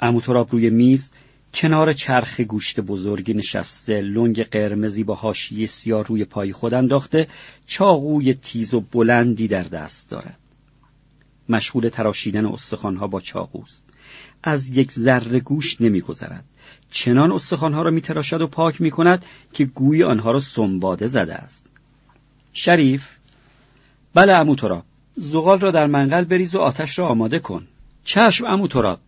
امو 0.00 0.20
تراب 0.20 0.52
روی 0.52 0.70
میز 0.70 1.10
کنار 1.54 1.92
چرخ 1.92 2.40
گوشت 2.40 2.80
بزرگی 2.80 3.34
نشسته 3.34 4.00
لنگ 4.00 4.42
قرمزی 4.42 5.04
با 5.04 5.14
حاشیه 5.14 5.66
سیاه 5.66 6.04
روی 6.04 6.24
پای 6.24 6.52
خود 6.52 6.74
انداخته 6.74 7.28
چاقوی 7.66 8.34
تیز 8.34 8.74
و 8.74 8.80
بلندی 8.80 9.48
در 9.48 9.62
دست 9.62 10.10
دارد. 10.10 10.38
مشغول 11.48 11.88
تراشیدن 11.88 12.46
استخوانها 12.46 13.06
با 13.06 13.20
چاقوست. 13.20 13.84
از 14.42 14.68
یک 14.68 14.92
ذره 14.92 15.40
گوشت 15.40 15.80
نمیگذرد. 15.80 16.44
چنان 16.90 17.32
استخوانها 17.32 17.82
را 17.82 17.90
میتراشد 17.90 18.40
و 18.40 18.46
پاک 18.46 18.80
می‌کند 18.80 19.24
که 19.52 19.64
گوی 19.64 20.02
آنها 20.02 20.30
را 20.30 20.40
سنباده 20.40 21.06
زده 21.06 21.34
است. 21.34 21.66
شریف 22.52 23.08
بله 24.14 24.32
امو 24.32 24.54
تراب 24.54 24.84
زغال 25.16 25.60
را 25.60 25.70
در 25.70 25.86
منقل 25.86 26.24
بریز 26.24 26.54
و 26.54 26.58
آتش 26.58 26.98
را 26.98 27.08
آماده 27.08 27.38
کن. 27.38 27.66
چشم 28.04 28.46
امو 28.46 28.68
تراب 28.68 29.00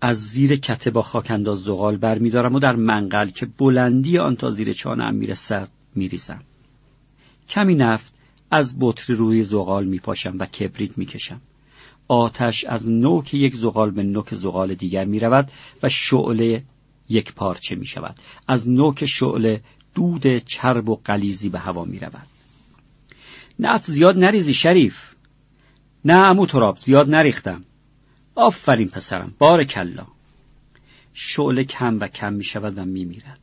از 0.00 0.28
زیر 0.28 0.56
کته 0.56 0.90
با 0.90 1.02
خاک 1.02 1.30
انداز 1.30 1.58
زغال 1.58 1.96
برمیدارم 1.96 2.54
و 2.54 2.58
در 2.58 2.76
منقل 2.76 3.28
که 3.28 3.46
بلندی 3.46 4.18
آن 4.18 4.36
تا 4.36 4.50
زیر 4.50 4.72
چانم 4.72 5.14
می‌رسد 5.14 5.68
میریزم 5.94 6.42
کمی 7.48 7.74
نفت 7.74 8.14
از 8.50 8.76
بطری 8.80 9.16
روی 9.16 9.42
زغال 9.42 9.84
میپاشم 9.84 10.36
و 10.38 10.46
کبریت 10.46 10.98
می‌کشم 10.98 11.40
آتش 12.08 12.64
از 12.64 12.88
نوک 12.88 13.34
یک 13.34 13.56
زغال 13.56 13.90
به 13.90 14.02
نوک 14.02 14.34
زغال 14.34 14.74
دیگر 14.74 15.04
می‌رود 15.04 15.50
و 15.82 15.88
شعله 15.88 16.62
یک 17.08 17.34
پارچه 17.34 17.74
می 17.74 17.86
شود. 17.86 18.16
از 18.48 18.68
نوک 18.68 19.04
شعله 19.06 19.62
دود 19.94 20.38
چرب 20.38 20.88
و 20.88 21.00
قلیزی 21.04 21.48
به 21.48 21.58
هوا 21.58 21.84
می 21.84 21.98
رود. 21.98 22.26
نفت 23.58 23.90
زیاد 23.90 24.18
نریزی 24.18 24.54
شریف. 24.54 25.14
نه 26.04 26.14
امو 26.14 26.46
تراب 26.46 26.76
زیاد 26.76 27.10
نریختم. 27.10 27.60
آفرین 28.36 28.88
پسرم 28.88 29.34
بار 29.38 29.64
کلا 29.64 30.06
شعله 31.14 31.64
کم 31.64 31.98
و 32.00 32.06
کم 32.06 32.32
می 32.32 32.44
شود 32.44 32.78
و 32.78 32.84
می 32.84 33.04
میرد 33.04 33.40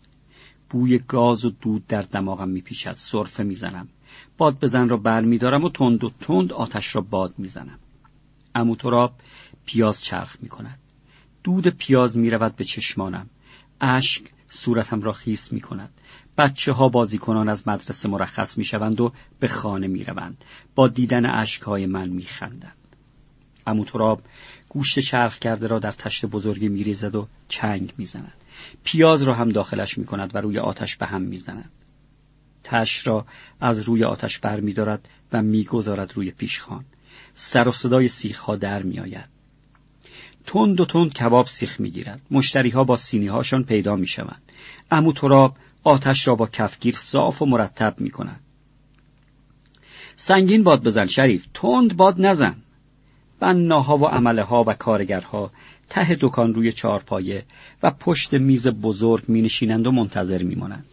بوی 0.69 0.99
گاز 0.99 1.45
و 1.45 1.49
دود 1.49 1.87
در 1.87 2.01
دماغم 2.01 2.49
می 2.49 2.61
پیشد 2.61 2.95
صرفه 2.97 3.43
می 3.43 3.55
زنم 3.55 3.87
باد 4.37 4.59
بزن 4.59 4.89
را 4.89 4.97
بر 4.97 5.21
می 5.21 5.37
دارم 5.37 5.63
و 5.63 5.69
تند 5.69 6.03
و 6.03 6.11
تند 6.19 6.53
آتش 6.53 6.95
را 6.95 7.01
باد 7.01 7.33
می 7.37 7.47
زنم 7.47 7.79
امو 8.55 8.75
تراب 8.75 9.13
پیاز 9.65 10.03
چرخ 10.03 10.37
می 10.41 10.49
کند 10.49 10.79
دود 11.43 11.67
پیاز 11.67 12.17
می 12.17 12.29
رود 12.29 12.55
به 12.55 12.63
چشمانم. 12.63 13.29
اشک 13.81 14.23
صورتم 14.49 15.01
را 15.01 15.11
خیس 15.11 15.53
می 15.53 15.61
کند 15.61 15.89
بچه 16.37 16.71
ها 16.71 16.89
بازیکنان 16.89 17.49
از 17.49 17.67
مدرسه 17.67 18.09
مرخص 18.09 18.57
می 18.57 18.63
شوند 18.63 19.01
و 19.01 19.13
به 19.39 19.47
خانه 19.47 19.87
می 19.87 20.03
روند 20.03 20.43
با 20.75 20.87
دیدن 20.87 21.25
اشک 21.25 21.61
های 21.61 21.85
من 21.85 22.09
می 22.09 22.23
خندند 22.23 22.82
امو 23.67 23.85
تراب 23.85 24.21
گوشت 24.69 24.99
چرخ 24.99 25.39
کرده 25.39 25.67
را 25.67 25.79
در 25.79 25.91
تشت 25.91 26.25
بزرگی 26.25 26.69
می 26.69 26.83
ریزد 26.83 27.15
و 27.15 27.27
چنگ 27.47 27.93
می 27.97 28.05
زند 28.05 28.33
پیاز 28.83 29.21
را 29.21 29.33
هم 29.33 29.49
داخلش 29.49 29.97
می 29.97 30.05
کند 30.05 30.35
و 30.35 30.37
روی 30.37 30.59
آتش 30.59 30.95
به 30.95 31.05
هم 31.05 31.21
می 31.21 31.37
زند 31.37 31.71
تش 32.63 33.07
را 33.07 33.25
از 33.61 33.79
روی 33.79 34.03
آتش 34.03 34.39
بر 34.39 34.59
می 34.59 34.73
دارد 34.73 35.07
و 35.31 35.41
می 35.41 35.63
گذارد 35.63 36.13
روی 36.15 36.31
پیشخان. 36.31 36.85
سر 37.35 37.67
و 37.67 37.71
صدای 37.71 38.07
سیخ 38.07 38.39
ها 38.39 38.55
در 38.55 38.83
می 38.83 38.99
آید 38.99 39.29
تند 40.45 40.79
و 40.79 40.85
تند 40.85 41.13
کباب 41.13 41.47
سیخ 41.47 41.79
می‌گیرد. 41.79 42.21
مشتری 42.31 42.69
ها 42.69 42.83
با 42.83 42.97
سینی 42.97 43.27
هاشان 43.27 43.63
پیدا 43.63 43.95
می 43.95 44.07
شوند 44.07 44.51
امو 44.91 45.13
تراب 45.13 45.57
آتش 45.83 46.27
را 46.27 46.35
با 46.35 46.47
کفگیر 46.47 46.95
صاف 46.95 47.41
و 47.41 47.45
مرتب 47.45 47.95
می 47.99 48.11
کند 48.11 48.39
سنگین 50.15 50.63
باد 50.63 50.83
بزن 50.83 51.07
شریف. 51.07 51.47
تند 51.53 51.97
باد 51.97 52.21
نزن. 52.21 52.55
بناها 53.43 53.97
و 53.97 54.05
عمله 54.05 54.43
ها 54.43 54.63
و 54.67 54.73
کارگرها 54.73 55.51
ته 55.89 56.17
دکان 56.21 56.53
روی 56.53 56.71
چارپایه 56.71 57.45
و 57.83 57.91
پشت 57.91 58.33
میز 58.33 58.67
بزرگ 58.67 59.23
می 59.27 59.41
نشینند 59.41 59.87
و 59.87 59.91
منتظر 59.91 60.43
می 60.43 60.55
مانند. 60.55 60.85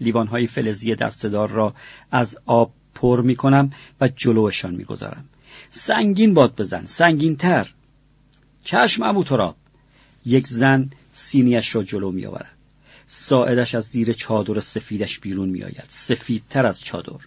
لیوان 0.00 0.26
های 0.26 0.46
فلزی 0.46 0.94
دستدار 0.94 1.50
را 1.50 1.74
از 2.10 2.38
آب 2.46 2.72
پر 2.94 3.20
می‌کنم 3.20 3.72
و 4.00 4.08
جلوشان 4.08 4.74
می‌گذارم. 4.74 5.24
سنگین 5.70 6.34
باد 6.34 6.60
بزن 6.60 6.86
سنگین 6.86 7.36
تر 7.36 7.70
چشم 8.64 9.02
ابو 9.02 9.24
تراب. 9.24 9.56
یک 10.26 10.46
زن 10.46 10.90
سینیش 11.12 11.74
را 11.74 11.82
جلو 11.82 12.10
می 12.10 12.26
آورد 12.26 12.56
ساعدش 13.08 13.74
از 13.74 13.84
زیر 13.84 14.12
چادر 14.12 14.60
سفیدش 14.60 15.18
بیرون 15.18 15.48
می 15.48 15.62
آید 15.62 15.86
سفیدتر 15.88 16.66
از 16.66 16.80
چادر. 16.80 17.20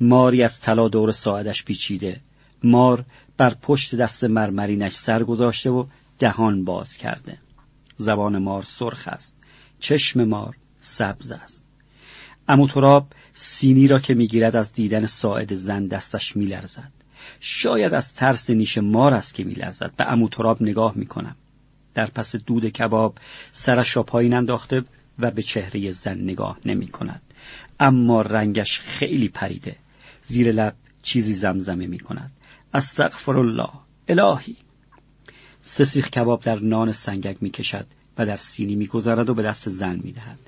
ماری 0.00 0.42
از 0.42 0.60
طلا 0.60 0.88
دور 0.88 1.12
ساعدش 1.12 1.64
پیچیده. 1.64 2.20
مار 2.62 3.04
بر 3.36 3.54
پشت 3.54 3.94
دست 3.94 4.24
مرمرینش 4.24 4.92
سر 4.92 5.22
گذاشته 5.22 5.70
و 5.70 5.86
دهان 6.18 6.64
باز 6.64 6.96
کرده. 6.96 7.38
زبان 7.96 8.38
مار 8.38 8.62
سرخ 8.62 9.08
است. 9.08 9.36
چشم 9.80 10.24
مار 10.24 10.56
سبز 10.80 11.30
است. 11.30 11.64
اموتراب 12.48 13.12
سینی 13.34 13.88
را 13.88 13.98
که 13.98 14.14
می‌گیرد 14.14 14.56
از 14.56 14.72
دیدن 14.72 15.06
ساعد 15.06 15.54
زن 15.54 15.86
دستش 15.86 16.36
میلرزد. 16.36 16.92
شاید 17.40 17.94
از 17.94 18.14
ترس 18.14 18.50
نیش 18.50 18.78
مار 18.78 19.14
است 19.14 19.34
که 19.34 19.44
میلرزد. 19.44 19.92
به 19.96 20.12
اموتراب 20.12 20.62
نگاه 20.62 20.92
می‌کنم. 20.96 21.36
در 21.94 22.06
پس 22.06 22.36
دود 22.36 22.68
کباب 22.68 23.18
سرش 23.52 23.96
را 23.96 24.02
پایین 24.02 24.34
انداخته 24.34 24.84
و 25.18 25.30
به 25.30 25.42
چهره 25.42 25.90
زن 25.90 26.18
نگاه 26.18 26.58
نمی 26.64 26.88
کند. 26.88 27.22
اما 27.80 28.22
رنگش 28.22 28.80
خیلی 28.80 29.28
پریده. 29.28 29.76
زیر 30.24 30.52
لب 30.52 30.74
چیزی 31.02 31.34
زمزمه 31.34 31.86
می 31.86 31.98
کند 31.98 32.30
استغفر 32.76 33.38
الله 33.38 33.70
الهی 34.08 34.56
سه 35.62 35.84
سیخ 35.84 36.10
کباب 36.10 36.40
در 36.40 36.58
نان 36.58 36.92
سنگک 36.92 37.36
می 37.40 37.50
کشد 37.50 37.86
و 38.18 38.26
در 38.26 38.36
سینی 38.36 38.74
می 38.74 38.86
گذارد 38.86 39.30
و 39.30 39.34
به 39.34 39.42
دست 39.42 39.68
زن 39.68 40.00
می 40.04 40.12
دهد. 40.12 40.38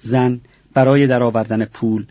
زن 0.00 0.40
برای 0.74 1.06
درآوردن 1.06 1.64
پول 1.64 2.06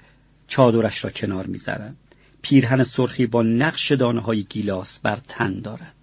چادرش 0.48 1.04
را 1.04 1.10
کنار 1.10 1.46
می 1.46 1.58
زرد. 1.58 1.96
پیرهن 2.42 2.84
سرخی 2.84 3.26
با 3.26 3.44
نقش 3.44 3.92
دانه 3.92 4.22
های 4.22 4.44
گیلاس 4.44 5.00
بر 5.00 5.16
تن 5.28 5.60
دارد. 5.60 5.96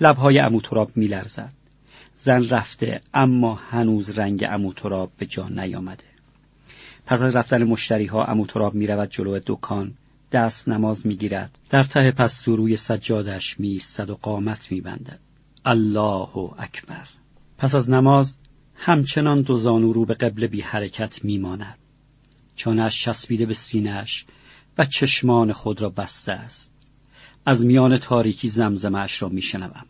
لبهای 0.00 0.38
اموتراب 0.38 0.96
می 0.96 1.06
لرزد. 1.06 1.52
زن 2.16 2.48
رفته 2.48 3.00
اما 3.14 3.54
هنوز 3.54 4.18
رنگ 4.18 4.46
اموتراب 4.48 5.12
به 5.18 5.26
جا 5.26 5.48
نیامده. 5.48 6.04
پس 7.06 7.22
از 7.22 7.36
رفتن 7.36 7.64
مشتری 7.64 8.06
ها 8.06 8.24
اموتراب 8.24 8.74
می 8.74 8.86
رود 8.86 9.10
جلو 9.10 9.40
دکان 9.46 9.94
دست 10.32 10.68
نماز 10.68 11.06
می 11.06 11.16
گیرد. 11.16 11.58
در 11.70 11.84
ته 11.84 12.10
پس 12.10 12.48
روی 12.48 12.76
سجادش 12.76 13.60
می 13.60 13.82
و 13.98 14.12
قامت 14.12 14.72
می 14.72 14.80
بندد. 14.80 15.20
الله 15.64 16.36
اکبر. 16.58 17.08
پس 17.58 17.74
از 17.74 17.90
نماز 17.90 18.36
همچنان 18.74 19.42
دو 19.42 19.56
زانو 19.56 19.92
رو 19.92 20.04
به 20.04 20.14
قبل 20.14 20.46
بی 20.46 20.60
حرکت 20.60 21.24
می 21.24 21.38
ماند. 21.38 21.78
چانش 22.56 23.04
چسبیده 23.04 23.46
به 23.46 23.54
سینهش 23.54 24.26
و 24.78 24.84
چشمان 24.84 25.52
خود 25.52 25.82
را 25.82 25.90
بسته 25.90 26.32
است. 26.32 26.72
از 27.46 27.66
میان 27.66 27.98
تاریکی 27.98 28.48
زمزمش 28.48 29.22
را 29.22 29.28
می 29.28 29.42
شنوم. 29.42 29.86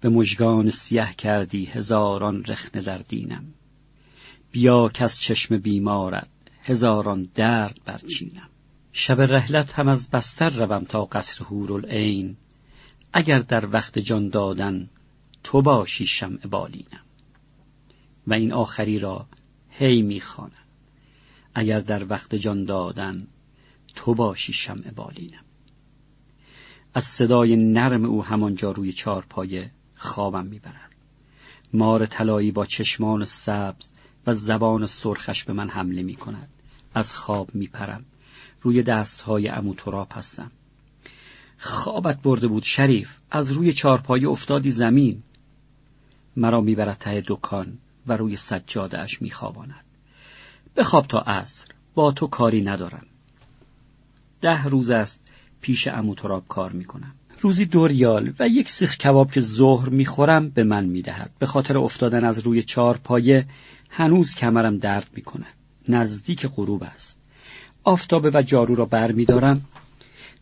به 0.00 0.08
مژگان 0.08 0.70
سیه 0.70 1.14
کردی 1.18 1.64
هزاران 1.64 2.44
رخنه 2.44 2.82
در 2.82 2.98
دینم 2.98 3.44
بیا 4.52 4.88
کس 4.88 5.20
چشم 5.20 5.58
بیمارد 5.58 6.30
هزاران 6.62 7.28
درد 7.34 7.80
برچینم 7.84 8.48
شب 8.92 9.20
رحلت 9.20 9.72
هم 9.72 9.88
از 9.88 10.10
بستر 10.10 10.50
روم 10.50 10.84
تا 10.84 11.04
قصر 11.04 11.44
هورالعین 11.44 12.36
اگر 13.12 13.38
در 13.38 13.74
وقت 13.74 13.98
جان 13.98 14.28
دادن 14.28 14.90
تو 15.44 15.62
باشی 15.62 16.06
شمع 16.06 16.46
بالینم. 16.46 17.04
و 18.26 18.34
این 18.34 18.52
آخری 18.52 18.98
را 18.98 19.26
هی 19.70 20.02
می‌خواند 20.02 20.52
اگر 21.54 21.80
در 21.80 22.10
وقت 22.10 22.34
جان 22.34 22.64
دادن 22.64 23.26
تو 23.94 24.14
باشی 24.14 24.52
شمع 24.52 24.90
بالینم. 24.90 25.44
از 26.94 27.04
صدای 27.04 27.56
نرم 27.56 28.04
او 28.04 28.24
همانجا 28.24 28.70
روی 28.70 28.92
چارپایه 28.92 29.70
خوابم 29.96 30.46
می‌برد 30.46 30.94
مار 31.72 32.06
طلایی 32.06 32.50
با 32.50 32.66
چشمان 32.66 33.24
سبز 33.24 33.92
و 34.26 34.34
زبان 34.34 34.86
سرخش 34.86 35.44
به 35.44 35.52
من 35.52 35.68
حمله 35.68 36.02
می 36.02 36.14
کند. 36.14 36.48
از 36.94 37.14
خواب 37.14 37.54
میپرم. 37.54 38.04
روی 38.62 38.82
دستهای 38.82 39.48
امو 39.48 39.74
تراب 39.74 40.08
هستم. 40.14 40.50
خوابت 41.58 42.22
برده 42.22 42.48
بود 42.48 42.62
شریف. 42.62 43.16
از 43.30 43.50
روی 43.50 43.72
چارپایه 43.72 44.28
افتادی 44.28 44.70
زمین. 44.70 45.22
مرا 46.36 46.60
می‌برد 46.60 46.98
ته 46.98 47.24
دکان 47.26 47.78
و 48.06 48.16
روی 48.16 48.36
سجاده 48.36 48.98
اش 48.98 49.22
میخواباند. 49.22 49.84
بخواب 50.76 51.06
تا 51.06 51.18
عصر. 51.18 51.66
با 51.94 52.12
تو 52.12 52.26
کاری 52.26 52.60
ندارم. 52.60 53.06
ده 54.40 54.64
روز 54.64 54.90
است 54.90 55.20
پیش 55.60 55.88
امو 55.88 56.14
تراب 56.14 56.48
کار 56.48 56.72
می‌کنم. 56.72 57.12
روزی 57.40 57.64
دو 57.66 57.86
ریال 57.86 58.32
و 58.38 58.48
یک 58.48 58.70
سیخ 58.70 58.96
کباب 58.96 59.32
که 59.32 59.40
ظهر 59.40 59.88
می‌خورم 59.88 60.48
به 60.48 60.64
من 60.64 60.84
می‌دهد. 60.84 61.30
به 61.38 61.46
خاطر 61.46 61.78
افتادن 61.78 62.24
از 62.24 62.38
روی 62.38 62.62
چهار 62.62 62.96
پایه 62.96 63.46
هنوز 63.88 64.34
کمرم 64.34 64.78
درد 64.78 65.10
می‌کند. 65.14 65.54
نزدیک 65.88 66.46
غروب 66.46 66.82
است. 66.82 67.17
آفتابه 67.88 68.30
و 68.34 68.42
جارو 68.42 68.74
را 68.74 68.84
بر 68.84 69.12
میدارم 69.12 69.64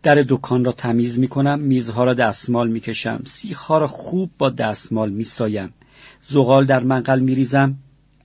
در 0.03 0.25
دکان 0.29 0.65
را 0.65 0.73
تمیز 0.73 1.19
می‌کنم. 1.19 1.59
میزها 1.59 2.05
را 2.05 2.15
دستمال 2.15 2.69
می‌کشم. 2.69 3.21
سیخها 3.25 3.79
را 3.79 3.87
خوب 3.87 4.31
با 4.39 4.51
دستمال 4.51 5.11
میسایم. 5.11 5.75
زغال 6.23 6.65
در 6.65 6.83
منقل 6.83 7.21
میریزم. 7.21 7.75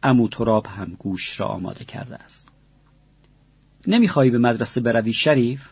امو 0.03 0.27
تراب 0.27 0.65
هم 0.65 0.95
گوش 0.99 1.39
را 1.39 1.45
آماده 1.45 1.85
کرده 1.85 2.15
است. 2.15 2.49
نمی‌خواهی 3.87 4.29
به 4.29 4.37
مدرسه 4.37 4.81
بروی 4.81 5.13
شریف؟ 5.13 5.69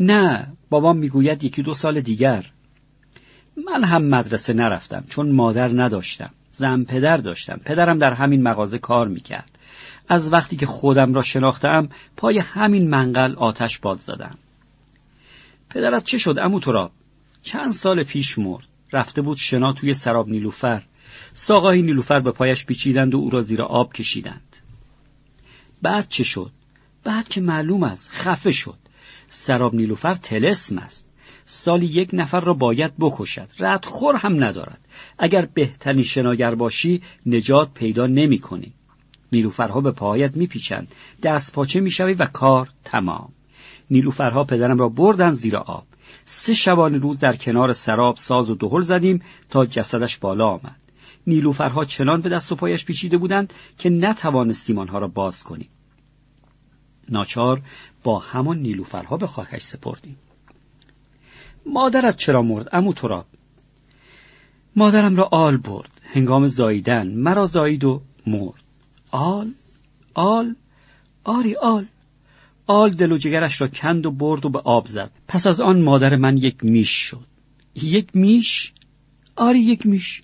نه 0.00 0.52
بابام 0.70 0.96
می‌گوید 0.96 1.44
یکی 1.44 1.62
دو 1.62 1.74
سال 1.74 2.00
دیگر. 2.00 2.50
من 3.66 3.84
هم 3.84 4.04
مدرسه 4.04 4.52
نرفتم 4.52 5.04
چون 5.10 5.30
مادر 5.32 5.82
نداشتم. 5.82 6.30
زن 6.52 6.84
پدر 6.84 7.16
داشتم. 7.16 7.60
پدرم 7.64 7.98
در 7.98 8.14
همین 8.14 8.42
مغازه 8.42 8.78
کار 8.78 9.08
می‌کرد. 9.08 9.58
از 10.08 10.32
وقتی 10.32 10.56
که 10.56 10.66
خودم 10.66 11.14
را 11.14 11.22
شناختم 11.22 11.88
پای 12.16 12.38
همین 12.38 12.90
منقل 12.90 13.34
آتش 13.34 13.78
باد 13.78 14.00
زدم. 14.00 14.38
پدرت 15.70 16.04
چه 16.04 16.18
شد 16.18 16.38
امو 16.38 16.60
تراب؟ 16.60 16.92
چند 17.42 17.72
سال 17.72 18.02
پیش 18.02 18.38
مرد. 18.38 18.64
رفته 18.92 19.22
بود 19.22 19.36
شنا 19.36 19.72
توی 19.72 19.94
سراب 19.94 20.28
نیلوفر. 20.28 20.82
ساقای 21.34 21.82
نیلوفر 21.82 22.20
به 22.20 22.32
پایش 22.32 22.64
پیچیدند 22.64 23.14
و 23.14 23.18
او 23.18 23.30
را 23.30 23.40
زیر 23.40 23.62
آب 23.62 23.92
کشیدند. 23.92 24.56
بعد 25.82 26.08
چه 26.08 26.24
شد؟ 26.24 26.50
بعد 27.04 27.28
که 27.28 27.40
معلوم 27.40 27.82
است 27.82 28.10
خفه 28.10 28.50
شد. 28.50 28.78
سراب 29.28 29.74
نیلوفر 29.74 30.14
تلسم 30.14 30.78
است. 30.78 31.08
سالی 31.46 31.86
یک 31.86 32.10
نفر 32.12 32.40
را 32.40 32.54
باید 32.54 32.92
بکشد. 32.98 33.48
ردخور 33.58 34.16
هم 34.16 34.44
ندارد. 34.44 34.80
اگر 35.18 35.48
بهترین 35.54 36.02
شناگر 36.02 36.54
باشی 36.54 37.02
نجات 37.26 37.74
پیدا 37.74 38.06
نمی 38.06 38.38
کنی. 38.38 38.74
نیلوفرها 39.32 39.80
به 39.80 39.90
پایت 39.90 40.36
میپیچند. 40.36 40.94
دست 41.22 41.52
پاچه 41.52 41.80
می‌شوی 41.80 42.14
و 42.14 42.26
کار 42.26 42.68
تمام. 42.84 43.28
نیلوفرها 43.90 44.44
پدرم 44.44 44.78
را 44.78 44.88
بردن 44.88 45.32
زیر 45.32 45.56
آب. 45.56 45.86
سه 46.24 46.54
شبانه 46.54 46.98
روز 46.98 47.18
در 47.18 47.36
کنار 47.36 47.72
سراب 47.72 48.16
ساز 48.16 48.50
و 48.50 48.54
دهل 48.54 48.80
زدیم 48.80 49.22
تا 49.50 49.66
جسدش 49.66 50.18
بالا 50.18 50.48
آمد. 50.48 50.76
نیلوفرها 51.26 51.84
چنان 51.84 52.20
به 52.20 52.28
دست 52.28 52.52
و 52.52 52.54
پایش 52.54 52.84
پیچیده 52.84 53.16
بودند 53.16 53.52
که 53.78 53.90
نتوانستیم 53.90 54.78
آنها 54.78 54.98
را 54.98 55.08
باز 55.08 55.42
کنیم. 55.42 55.68
ناچار 57.08 57.62
با 58.02 58.18
همان 58.18 58.58
نیلوفرها 58.58 59.16
به 59.16 59.26
خاکش 59.26 59.62
سپردیم. 59.62 60.16
مادرت 61.66 62.16
چرا 62.16 62.42
مرد؟ 62.42 62.68
امو 62.72 62.92
تراب. 62.92 63.26
مادرم 64.76 65.16
را 65.16 65.24
آل 65.24 65.56
برد. 65.56 66.00
هنگام 66.02 66.46
زاییدن 66.46 67.06
مرا 67.06 67.46
زایید 67.46 67.84
و 67.84 68.02
مرد. 68.26 68.63
آل 69.14 69.52
آل 70.14 70.54
آری 71.24 71.54
آل. 71.54 71.84
آل 72.66 72.90
دل 72.90 73.12
و 73.12 73.18
جگرش 73.18 73.60
را 73.60 73.68
کند 73.68 74.06
و 74.06 74.10
برد 74.10 74.46
و 74.46 74.48
به 74.48 74.58
آب 74.58 74.86
زد. 74.86 75.10
پس 75.28 75.46
از 75.46 75.60
آن 75.60 75.82
مادر 75.82 76.16
من 76.16 76.36
یک 76.36 76.64
میش 76.64 76.90
شد. 76.90 77.26
یک 77.74 78.08
میش؟ 78.14 78.72
آری 79.36 79.58
یک 79.58 79.86
میش. 79.86 80.22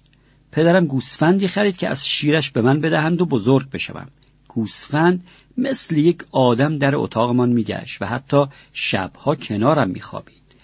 پدرم 0.53 0.87
گوسفندی 0.87 1.49
خرید 1.49 1.77
که 1.77 1.89
از 1.89 2.09
شیرش 2.09 2.51
به 2.51 2.63
من 2.63 2.81
بدهند 2.81 3.21
و 3.21 3.27
بزرگ 3.27 3.71
بشوم 3.71 4.09
گوسفند 4.49 5.25
مثل 5.59 5.97
یک 5.97 6.25
آدم 6.33 6.79
در 6.79 6.97
اتاقمان 6.97 7.49
میگشت 7.49 8.03
و 8.03 8.07
حتی 8.07 8.45
شبها 8.73 9.35
کنارم 9.35 9.91
میخوابید. 9.91 10.57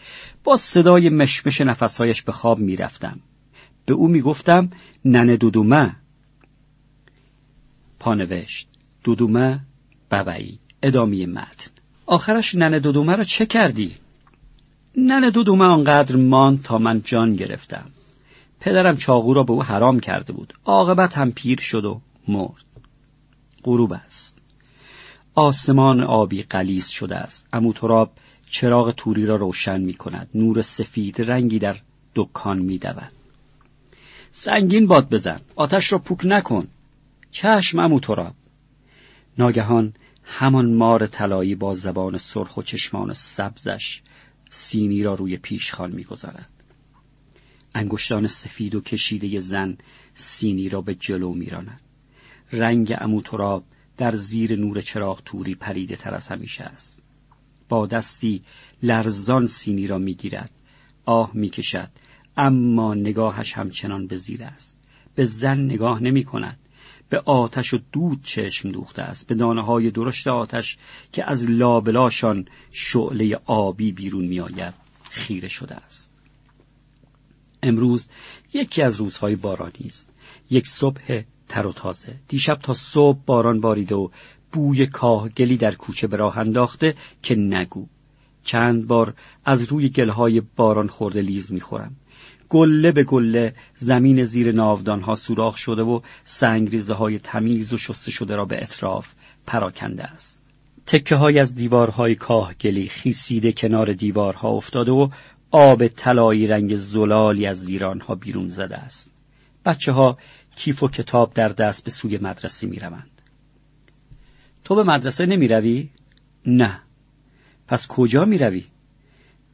با 0.45 0.57
صدای 0.57 1.09
مشمش 1.09 1.61
نفسهایش 1.61 2.23
به 2.23 2.33
خواب 2.33 2.59
می‌رفتم. 2.59 3.21
به 3.87 3.95
او 3.95 4.09
می‌گفتم 4.09 4.71
ننه 5.05 5.37
دودومه. 5.37 5.97
پانوشت. 8.07 8.69
دودومه 9.05 9.61
ببعی. 10.11 10.59
ادامه 10.83 11.27
متن. 11.27 11.71
آخرش 12.07 12.55
ننه 12.55 12.79
دودومه 12.79 13.16
را 13.16 13.25
چه 13.25 13.47
کردی؟ 13.47 13.95
ننه 14.97 15.31
دودومه 15.31 15.64
آنقدر 15.64 16.16
ماند 16.16 16.62
تا 16.62 16.79
من 16.79 17.03
جان 17.05 17.37
گرفتم. 17.37 17.90
پدرم 18.61 18.97
چاقو 18.97 19.35
را 19.35 19.42
به 19.42 19.53
او 19.53 19.62
حرام 19.62 20.01
کرده 20.01 20.33
بود. 20.33 20.55
عاقبت 20.64 21.19
هم 21.19 21.33
پیر 21.33 21.61
شد 21.61 21.85
و 21.85 22.01
مرد. 22.29 22.64
غروب 23.64 23.92
است. 23.92 24.38
آسمان 25.35 26.01
آبی 26.01 26.42
قلیز 26.42 26.88
شده 26.88 27.16
است. 27.16 27.47
اموتراب 27.53 28.12
چراغ 28.51 28.90
توری 28.90 29.27
را 29.27 29.37
روشن 29.37 29.81
می 29.81 29.95
کند. 29.95 30.29
نور 30.35 30.62
سفید 30.62 31.23
رنگی 31.23 31.59
در 31.59 31.77
دکان 32.14 32.59
می 32.59 32.79
دود. 32.79 33.12
سنگین 34.33 34.87
باد 34.87 35.09
بزن. 35.09 35.40
آتش 35.57 35.92
را 35.92 35.99
پوک 35.99 36.21
نکن. 36.25 36.69
چشم 37.31 37.79
اموتراب 37.79 38.35
ناگهان 39.39 39.95
همان 40.25 40.75
مار 40.75 41.07
طلایی 41.07 41.55
با 41.55 41.75
زبان 41.75 42.19
سرخ 42.19 42.57
و 42.57 42.62
چشمان 42.62 43.15
سبزش 43.15 44.03
سینی 44.51 45.03
را 45.03 45.15
روی 45.15 45.37
پیشخان 45.37 45.93
می‌گذارد. 45.93 46.49
انگشتان 47.75 48.27
سفید 48.27 48.75
و 48.75 48.81
کشیده 48.81 49.41
زن 49.41 49.79
سینی 50.15 50.69
را 50.69 50.81
به 50.81 50.95
جلو 50.95 51.35
میراند. 51.35 51.81
رنگ 52.53 52.97
اموتراب 52.99 53.65
در 53.97 54.17
زیر 54.17 54.57
نور 54.57 54.81
چراغ 54.81 55.23
توری 55.25 55.55
پریده 55.55 55.97
تر 55.97 56.15
از 56.15 56.29
همیشه 56.29 56.65
است. 56.65 57.03
با 57.69 57.87
دستی 57.87 58.43
لرزان 58.83 59.47
سینی 59.47 59.87
را 59.87 59.99
می‌گیرد. 59.99 60.51
آه 61.05 61.31
می‌کشد 61.35 61.91
اما 62.37 62.95
نگاهش 62.95 63.53
همچنان 63.53 64.07
به 64.07 64.17
زیر 64.17 64.45
است. 64.45 64.79
به 65.15 65.25
زن 65.25 65.61
نگاه 65.61 66.03
نمی 66.03 66.25
کند 66.25 66.59
به 67.09 67.19
آتش 67.25 67.75
و 67.75 67.79
دود 67.92 68.23
چشم 68.23 68.71
دوخته 68.71 69.03
است 69.03 69.27
به 69.27 69.35
دانه 69.35 69.62
های 69.62 69.90
درشت 69.90 70.27
آتش 70.27 70.79
که 71.12 71.31
از 71.31 71.51
لابلاشان 71.51 72.49
شعله 72.73 73.40
آبی 73.45 73.92
بیرون 73.92 74.25
میآید 74.25 74.75
خیره 75.11 75.49
شده 75.49 75.75
است. 75.75 76.12
امروز 77.62 78.09
یکی 78.53 78.83
از 78.83 78.97
روزهای 78.97 79.37
بارانی 79.37 79.87
است. 79.87 80.09
یک 80.51 80.66
صبح 80.66 81.23
تر 81.49 81.66
و 81.66 81.73
تازه. 81.73 82.16
دیشب 82.29 82.59
تا 82.59 82.75
صبح 82.75 83.19
باران 83.27 83.61
باریده 83.61 83.95
و 83.95 84.09
بوی 84.53 84.87
کاهگلی 84.87 85.57
در 85.57 85.75
کوچه 85.75 86.07
به 86.07 86.16
راه 86.16 86.38
انداخته 86.38 86.95
که 87.23 87.35
نگو. 87.35 87.87
چند 88.45 88.87
بار 88.87 89.14
از 89.45 89.62
روی 89.62 89.88
گلهای 89.88 90.40
باران 90.40 90.88
خورده 90.88 91.23
لیز 91.23 91.53
می‌خورم. 91.53 91.97
گله 92.49 92.93
به 92.93 93.05
گله 93.05 93.55
زمین 93.77 94.25
زیر 94.25 94.53
ناودانها 94.53 95.15
سوراخ 95.15 95.57
شده 95.57 95.83
و 95.83 96.01
سنگریزه 96.25 96.95
های 96.95 97.19
تمیز 97.19 97.73
و 97.73 97.79
شسته 97.79 98.11
شده 98.11 98.37
را 98.37 98.45
به 98.45 98.63
اطراف 98.63 99.13
پراکنده 99.47 100.05
است 100.05 100.41
تکه 100.87 101.17
های 101.17 101.39
از 101.39 101.55
دیوارهای 101.55 102.15
کاهگلی 102.15 102.89
خیسیده 102.89 103.53
کنار 103.53 103.93
دیوارها 103.93 104.49
افتاده 104.49 104.93
و 104.93 105.09
آب 105.51 105.89
طلایی 105.89 106.47
رنگ 106.47 106.77
زلالی 106.77 107.47
از 107.47 107.65
زیرانها 107.65 108.15
بیرون 108.15 108.49
زده 108.49 108.77
است 108.77 109.11
بچه 109.65 109.93
ها 109.93 110.19
کیف 110.57 110.83
و 110.83 110.89
کتاب 110.89 111.35
در 111.35 111.49
دست 111.49 111.85
به 111.85 111.91
سوی 111.91 112.19
مدرسه 112.19 112.67
می 112.67 112.79
روند. 112.79 113.23
تو 114.65 114.75
به 114.75 114.83
مدرسه 114.83 115.27
نمی 115.27 115.49
روی؟ 115.49 115.89
نه 116.47 116.81
پس 117.69 117.87
کجا 117.87 118.25
می 118.25 118.39
روی؟ 118.39 118.65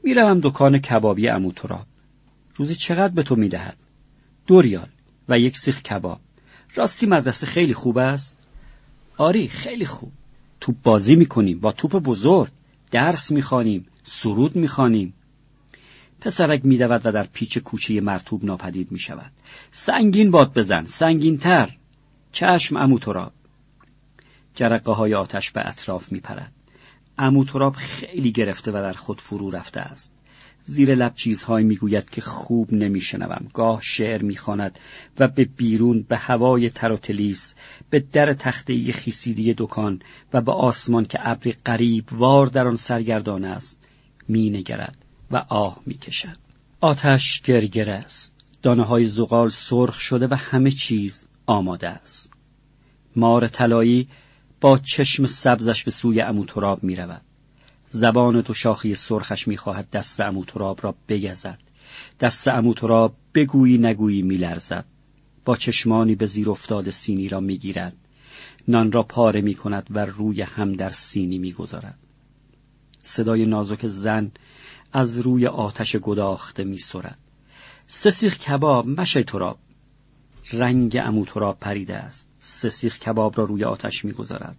می 0.04 0.14
روم 0.14 0.40
دکان 0.42 0.78
کبابی 0.78 1.28
امو 1.28 1.52
تراب 1.52 1.86
روزی 2.54 2.74
چقدر 2.74 3.14
به 3.14 3.22
تو 3.22 3.36
می 3.36 3.48
دهد؟ 3.48 3.76
دو 4.46 4.60
ریال 4.60 4.88
و 5.28 5.38
یک 5.38 5.58
سیخ 5.58 5.82
کباب. 5.82 6.20
راستی 6.74 7.06
مدرسه 7.06 7.46
خیلی 7.46 7.74
خوب 7.74 7.98
است؟ 7.98 8.38
آری 9.16 9.48
خیلی 9.48 9.86
خوب. 9.86 10.12
توپ 10.60 10.76
بازی 10.82 11.16
می 11.16 11.26
کنیم 11.26 11.60
با 11.60 11.72
توپ 11.72 11.96
بزرگ. 11.96 12.50
درس 12.90 13.30
می 13.30 13.42
خانیم 13.42 13.86
سرود 14.04 14.56
می 14.56 14.68
خانیم 14.68 15.14
پسرک 16.20 16.64
می 16.64 16.78
دود 16.78 17.00
و 17.04 17.12
در 17.12 17.24
پیچ 17.24 17.58
کوچه 17.58 18.00
مرتوب 18.00 18.44
ناپدید 18.44 18.92
می 18.92 18.98
شود 18.98 19.32
سنگین 19.70 20.30
باد 20.30 20.54
بزن 20.54 20.84
سنگین 20.84 21.38
تر 21.38 21.76
چشم 22.32 22.76
امو 22.76 22.98
تراب. 22.98 23.32
جرقه 24.54 24.92
های 24.92 25.14
آتش 25.14 25.50
به 25.50 25.68
اطراف 25.68 26.12
می 26.12 26.20
پرد 26.20 26.52
امو 27.18 27.44
تراب 27.44 27.74
خیلی 27.74 28.32
گرفته 28.32 28.70
و 28.70 28.74
در 28.74 28.92
خود 28.92 29.20
فرو 29.20 29.50
رفته 29.50 29.80
است. 29.80 30.12
زیر 30.64 30.94
لب 30.94 31.14
چیزهایی 31.14 31.66
می‌گوید 31.66 32.10
که 32.10 32.20
خوب 32.20 32.72
نمیشنوم. 32.72 33.46
گاه 33.54 33.82
شعر 33.82 34.22
می‌خواند 34.22 34.78
و 35.18 35.28
به 35.28 35.44
بیرون 35.44 36.02
به 36.08 36.16
هوای 36.16 36.70
تر 36.70 36.92
و 36.92 36.96
تلیس 36.96 37.54
به 37.90 38.00
در 38.00 38.32
تخته 38.32 38.92
خیسیدی 38.92 39.54
دکان 39.58 40.02
و 40.32 40.40
به 40.40 40.52
آسمان 40.52 41.04
که 41.04 41.18
ابری 41.22 41.54
قریب 41.64 42.12
وار 42.12 42.46
در 42.46 42.68
آن 42.68 42.76
سرگردان 42.76 43.44
است 43.44 43.84
مینگرد 44.28 44.96
و 45.30 45.36
آه 45.36 45.80
می‌کشد. 45.86 46.36
آتش 46.80 47.40
گرگر 47.40 47.90
است. 47.90 48.34
دانه 48.62 48.82
های 48.82 49.06
زغال 49.06 49.48
سرخ 49.48 50.00
شده 50.00 50.26
و 50.26 50.34
همه 50.34 50.70
چیز 50.70 51.26
آماده 51.46 51.88
است. 51.88 52.32
مار 53.16 53.48
طلایی 53.48 54.08
با 54.60 54.78
چشم 54.78 55.26
سبزش 55.26 55.84
به 55.84 55.90
سوی 55.90 56.20
اموتراب 56.20 56.84
می 56.84 56.96
رود. 56.96 57.22
زبان 57.94 58.40
دو 58.40 58.54
شاخی 58.54 58.94
سرخش 58.94 59.48
می‌خواهد 59.48 59.90
دست 59.90 60.20
اموتراب 60.20 60.78
را 60.82 60.94
بگزد. 61.08 61.58
دست 62.20 62.48
اموتراب 62.48 63.14
بگویی 63.34 63.78
نگویی 63.78 64.22
میلرزد. 64.22 64.84
با 65.44 65.56
چشمانی 65.56 66.14
به 66.14 66.26
زیر 66.26 66.50
افتاده 66.50 66.90
سینی 66.90 67.28
را 67.28 67.40
می‌گیرد. 67.40 67.96
نان 68.68 68.92
را 68.92 69.02
پاره 69.02 69.40
می 69.40 69.54
کند 69.54 69.86
و 69.90 69.98
روی 69.98 70.42
هم 70.42 70.72
در 70.72 70.90
سینی 70.90 71.38
می‌گذارد. 71.38 71.98
صدای 73.02 73.46
نازک 73.46 73.86
زن 73.86 74.30
از 74.92 75.18
روی 75.18 75.46
آتش 75.46 75.96
گداخته 75.96 76.64
میسرد. 76.64 77.18
سه 77.86 78.10
سیخ 78.10 78.38
کباب 78.38 78.86
مشه 78.86 79.22
تراب. 79.22 79.58
رنگ 80.52 81.00
اموتراب 81.04 81.58
پریده 81.60 81.96
است. 81.96 82.30
سه 82.40 82.70
سیخ 82.70 82.98
کباب 82.98 83.38
را 83.38 83.44
روی 83.44 83.64
آتش 83.64 84.04
می‌گذارد. 84.04 84.56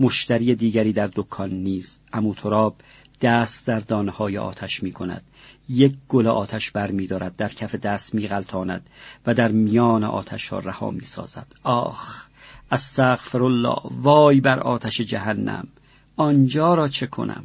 مشتری 0.00 0.54
دیگری 0.54 0.92
در 0.92 1.10
دکان 1.14 1.50
نیست. 1.50 2.02
اموتراب 2.12 2.76
دست 3.20 3.66
در 3.66 3.78
دانه 3.78 4.10
های 4.10 4.38
آتش 4.38 4.82
می 4.82 4.92
کند 4.92 5.22
یک 5.68 5.94
گل 6.08 6.26
آتش 6.26 6.70
بر 6.70 6.90
می 6.90 7.06
دارد 7.06 7.36
در 7.36 7.48
کف 7.48 7.74
دست 7.74 8.14
می 8.14 8.28
غلطاند 8.28 8.86
و 9.26 9.34
در 9.34 9.48
میان 9.48 10.04
آتش 10.04 10.48
ها 10.48 10.58
رها 10.58 10.90
می 10.90 11.04
سازد 11.04 11.46
آخ! 11.62 12.28
استغفر 12.70 13.44
الله 13.44 13.80
وای 13.90 14.40
بر 14.40 14.58
آتش 14.58 15.00
جهنم! 15.00 15.68
آنجا 16.16 16.74
را 16.74 16.88
چه 16.88 17.06
کنم؟ 17.06 17.44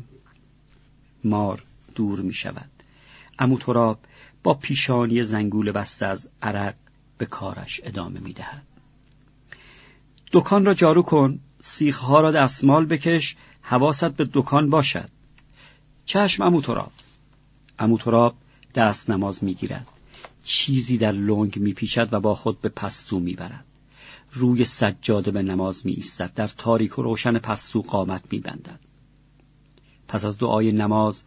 مار 1.23 1.63
دور 1.95 2.21
می 2.21 2.33
شود 2.33 2.69
اموتراب 3.39 3.99
با 4.43 4.53
پیشانی 4.53 5.23
زنگول 5.23 5.71
بسته 5.71 6.05
از 6.05 6.29
عرق 6.41 6.75
به 7.17 7.25
کارش 7.25 7.81
ادامه 7.83 8.19
می 8.19 8.33
دهد 8.33 8.63
دکان 10.31 10.65
را 10.65 10.73
جارو 10.73 11.01
کن. 11.01 11.39
سیخها 11.65 12.21
را 12.21 12.31
دستمال 12.31 12.85
بکش 12.85 13.35
حواست 13.61 14.05
به 14.11 14.29
دکان 14.33 14.69
باشد. 14.69 15.09
چشم 16.05 16.43
امو 16.43 16.61
تراب. 16.61 16.91
امو 17.79 17.97
تراب 17.97 18.35
دست 18.75 19.09
نماز 19.09 19.43
می‌گیرد. 19.43 19.87
چیزی 20.43 20.97
در 20.97 21.11
لنگ 21.11 21.59
میپیچد 21.59 22.13
و 22.13 22.19
با 22.19 22.35
خود 22.35 22.61
به 22.61 22.69
پستو 22.69 23.19
می‌برد. 23.19 23.65
روی 24.33 24.65
سجاده 24.65 25.31
به 25.31 25.41
نماز 25.41 25.85
می 25.85 25.93
ایستد 25.93 26.33
در 26.33 26.47
تاریک 26.47 26.99
و 26.99 27.01
روشن 27.01 27.39
پستو 27.39 27.81
قامت 27.81 28.23
میبندد. 28.31 28.79
پس 30.07 30.25
از 30.25 30.37
دعای 30.37 30.71
نماز 30.71 31.23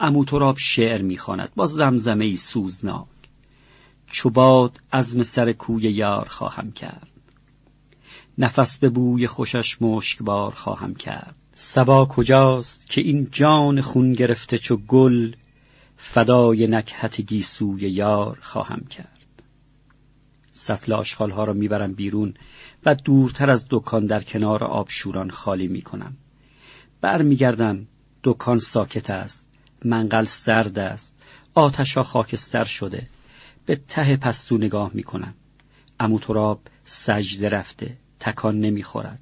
امو 0.00 0.24
تراب 0.24 0.58
شعر 0.58 1.02
می‌خواند. 1.02 1.52
با 1.56 1.66
زمزمه 1.66 2.36
سوزناک. 2.36 3.06
چوباد 4.06 4.80
عزم 4.92 5.22
سر 5.22 5.52
کوی 5.52 5.82
یار 5.82 6.28
خواهم 6.28 6.72
کرد. 6.72 7.09
نفس 8.40 8.78
به 8.78 8.88
بوی 8.88 9.26
خوشش 9.26 9.82
مشکبار 9.82 10.50
خواهم 10.50 10.94
کرد. 10.94 11.36
سبا 11.54 12.06
کجاست 12.06 12.90
که 12.90 13.00
این 13.00 13.28
جان 13.32 13.80
خون 13.80 14.12
گرفته 14.12 14.58
چو 14.58 14.76
گل 14.76 15.32
فدای 15.96 16.66
نکهت 16.66 17.20
گیسوی 17.20 17.90
یار 17.90 18.38
خواهم 18.42 18.80
کرد. 18.80 19.42
سطل 20.52 20.92
آشغالها 20.92 21.44
را 21.44 21.52
می‌برم 21.52 21.92
بیرون 21.92 22.34
و 22.86 22.94
دورتر 22.94 23.50
از 23.50 23.66
دکان 23.70 24.06
در 24.06 24.22
کنار 24.22 24.64
آبشوران 24.64 25.30
خالی 25.30 25.68
می‌کنم. 25.68 26.16
برمیگردم 27.00 27.86
دکان 28.24 28.58
ساکت 28.58 29.10
است 29.10 29.48
منقل 29.84 30.24
سرد 30.24 30.78
است 30.78 31.16
آتش 31.54 31.96
ها 31.96 32.02
خاکستر 32.02 32.64
شده. 32.64 33.06
به 33.66 33.80
ته 33.88 34.16
پستو 34.16 34.58
نگاه 34.58 34.90
می‌کنم. 34.94 35.34
امو 36.00 36.18
تراب 36.18 36.60
سجده 36.84 37.48
رفته. 37.48 37.96
تکان 38.20 38.60
نمی‌خورد. 38.60 39.20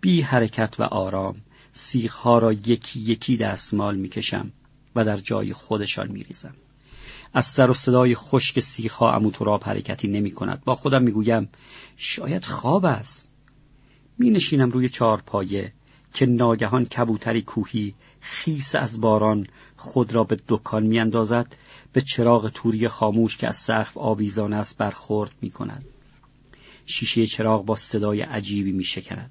بی 0.00 0.22
حرکت 0.22 0.80
و 0.80 0.82
آرام 0.82 1.36
سیخها 1.72 2.38
را 2.38 2.52
یکی 2.52 3.00
یکی 3.00 3.36
دستمال 3.36 3.96
می‌کشم 3.96 4.52
و 4.96 5.04
در 5.04 5.16
جای 5.16 5.52
خودشان 5.52 6.08
میریزم. 6.08 6.54
از 7.34 7.46
سر 7.46 7.70
و 7.70 7.74
صدای 7.74 8.14
خشک 8.14 8.60
سیخها 8.60 9.12
امو 9.12 9.30
تراب 9.30 9.64
حرکتی 9.64 10.08
نمی 10.08 10.30
کند 10.30 10.64
با 10.64 10.74
خودم 10.74 11.02
می‌گویم 11.02 11.48
شاید 11.96 12.44
خواب 12.44 12.84
است. 12.84 13.28
می 14.18 14.30
نشینم 14.30 14.70
روی 14.70 14.88
چهارپایه 14.88 15.72
که 16.14 16.26
ناگهان 16.26 16.84
کبوتری 16.84 17.42
کوهی 17.42 17.94
خیس 18.20 18.74
از 18.74 19.00
باران 19.00 19.46
خود 19.76 20.14
را 20.14 20.24
به 20.24 20.38
دکان 20.48 20.86
میاندازد 20.86 21.56
به 21.92 22.00
چراغ 22.00 22.48
توری 22.48 22.88
خاموش 22.88 23.36
که 23.36 23.48
از 23.48 23.56
سقف 23.56 23.96
آویزان 23.96 24.52
است 24.52 24.78
برخورد 24.78 25.32
می 25.40 25.50
کند 25.50 25.84
شیشه 26.86 27.26
چراغ 27.26 27.64
با 27.64 27.76
صدای 27.76 28.20
عجیبی 28.20 28.72
می 28.72 28.84
شکرد. 28.84 29.30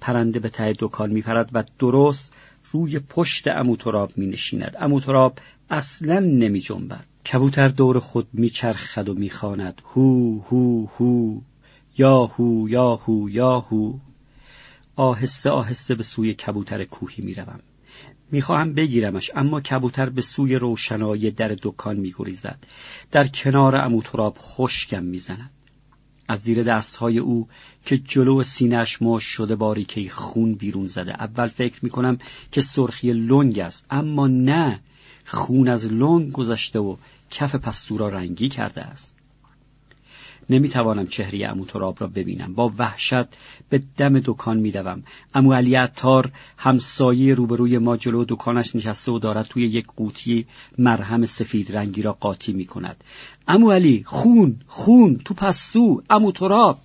پرنده 0.00 0.38
به 0.38 0.48
ته 0.48 0.74
دکان 0.78 1.10
میپرد 1.10 1.50
و 1.52 1.64
درست 1.78 2.32
روی 2.72 2.98
پشت 2.98 3.48
اموتراب 3.48 4.18
می 4.18 4.26
نشیند. 4.26 4.76
اموتراب 4.80 5.38
اصلا 5.70 6.18
نمی 6.18 6.60
جنبد. 6.60 7.04
کبوتر 7.32 7.68
دور 7.68 7.98
خود 7.98 8.28
میچرخد 8.32 9.08
و 9.08 9.14
می‌خواند 9.14 9.82
هو 9.84 10.40
هو 10.40 10.86
هو. 10.86 11.40
یا 11.98 12.24
هو 12.24 12.68
یا 12.68 12.94
هو 12.94 13.30
یا 13.30 13.60
هو. 13.60 13.98
آهسته 14.96 15.50
آهسته 15.50 15.94
به 15.94 16.02
سوی 16.02 16.34
کبوتر 16.34 16.84
کوهی 16.84 17.22
می‌روم 17.22 17.60
می‌خواهم 18.30 18.74
بگیرمش 18.74 19.30
اما 19.34 19.60
کبوتر 19.60 20.08
به 20.08 20.22
سوی 20.22 20.56
روشنایی 20.56 21.30
در 21.30 21.56
دکان 21.62 21.96
میگریزد 21.96 22.58
در 23.10 23.26
کنار 23.26 23.76
اموتراب 23.76 24.36
خشکم 24.38 25.02
می‌زند 25.02 25.50
از 26.28 26.40
زیر 26.40 26.62
دستهای 26.62 27.18
او 27.18 27.48
که 27.86 27.98
جلو 27.98 28.42
سینهش 28.42 29.02
ماش 29.02 29.24
شده 29.24 29.56
باریکه 29.56 30.10
خون 30.10 30.54
بیرون 30.54 30.86
زده. 30.86 31.12
اول 31.12 31.48
فکر 31.48 31.78
می‌کنم 31.82 32.18
که 32.52 32.60
سرخی 32.60 33.12
لنگ 33.12 33.58
است 33.58 33.86
اما 33.90 34.26
نه 34.26 34.80
خون 35.26 35.68
از 35.68 35.92
لنگ 35.92 36.32
گذشته 36.32 36.78
و 36.78 36.96
کف 37.30 37.54
پستو 37.54 37.98
را 37.98 38.08
رنگی 38.08 38.48
کرده 38.48 38.82
است. 38.82 39.13
نمی‌توانم 40.50 41.06
چهره 41.06 41.48
امو 41.48 41.64
تراب 41.64 41.96
را 42.00 42.06
ببینم. 42.06 42.54
با 42.54 42.72
وحشت 42.78 43.26
به 43.68 43.82
دم 43.96 44.20
دکان 44.20 44.56
میدوم 44.56 45.02
امو 45.34 45.52
علی 45.52 45.74
عطار 45.74 46.32
همسایه 46.56 47.34
روبروی 47.34 47.78
ما 47.78 47.96
جلو 47.96 48.24
دکانش 48.28 48.76
نشسته 48.76 49.12
و 49.12 49.18
دارد 49.18 49.46
توی 49.46 49.66
یک 49.66 49.86
قوطی 49.96 50.46
مرهم 50.78 51.26
سفید 51.26 51.76
رنگی 51.76 52.02
را 52.02 52.12
قاطی 52.12 52.52
می‌کند. 52.52 53.04
امو 53.48 53.72
علی 53.72 54.02
خون 54.06 54.56
خون 54.66 55.20
تو 55.24 55.34
پستو 55.34 56.02
امو 56.10 56.32
تراب. 56.32 56.78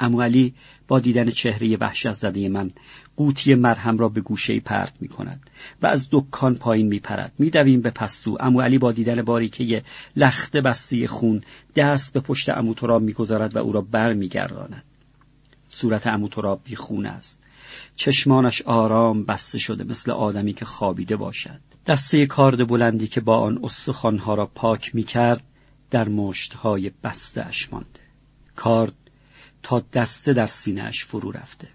امو 0.00 0.22
علی 0.22 0.54
با 0.88 1.00
دیدن 1.00 1.30
چهره 1.30 1.76
وحشت 1.76 2.12
زده 2.12 2.48
من 2.48 2.70
قوطی 3.16 3.54
مرهم 3.54 3.98
را 3.98 4.08
به 4.08 4.20
گوشه 4.20 4.60
پرت 4.60 4.92
می 5.00 5.08
کند 5.08 5.50
و 5.82 5.86
از 5.86 6.08
دکان 6.10 6.54
پایین 6.54 6.86
می 6.86 7.00
پرد 7.00 7.32
می 7.38 7.50
دویم 7.50 7.80
به 7.80 7.90
پستو. 7.90 8.36
امو 8.40 8.60
علی 8.60 8.78
با 8.78 8.92
دیدن 8.92 9.22
باریکه 9.22 9.82
لخت 10.16 10.56
بستی 10.56 11.06
خون 11.06 11.42
دست 11.76 12.12
به 12.12 12.20
پشت 12.20 12.48
امو 12.48 12.74
تراب 12.74 13.02
می 13.02 13.12
گذارد 13.12 13.56
و 13.56 13.58
او 13.58 13.72
را 13.72 13.80
بر 13.80 14.12
می 14.12 14.28
گرداند. 14.28 14.84
صورت 15.68 16.06
امو 16.06 16.28
تراب 16.28 16.60
بی 16.64 16.76
خون 16.76 17.06
است. 17.06 17.40
چشمانش 17.96 18.62
آرام 18.62 19.24
بسته 19.24 19.58
شده 19.58 19.84
مثل 19.84 20.10
آدمی 20.10 20.52
که 20.52 20.64
خوابیده 20.64 21.16
باشد. 21.16 21.60
دسته 21.86 22.26
کارد 22.26 22.68
بلندی 22.68 23.06
که 23.06 23.20
با 23.20 23.38
آن 23.38 23.60
استخوانها 23.62 24.34
را 24.34 24.46
پاک 24.46 24.94
می 24.94 25.02
کرد 25.02 25.42
در 25.90 26.08
مشتهای 26.08 26.90
بسته 27.04 27.46
اش 27.46 27.72
مانده. 27.72 28.00
کارد 28.56 28.92
تا 29.64 29.80
دسته 29.92 30.32
در 30.32 30.46
سینهاش 30.46 31.04
فرو 31.04 31.30
رفته. 31.30 31.68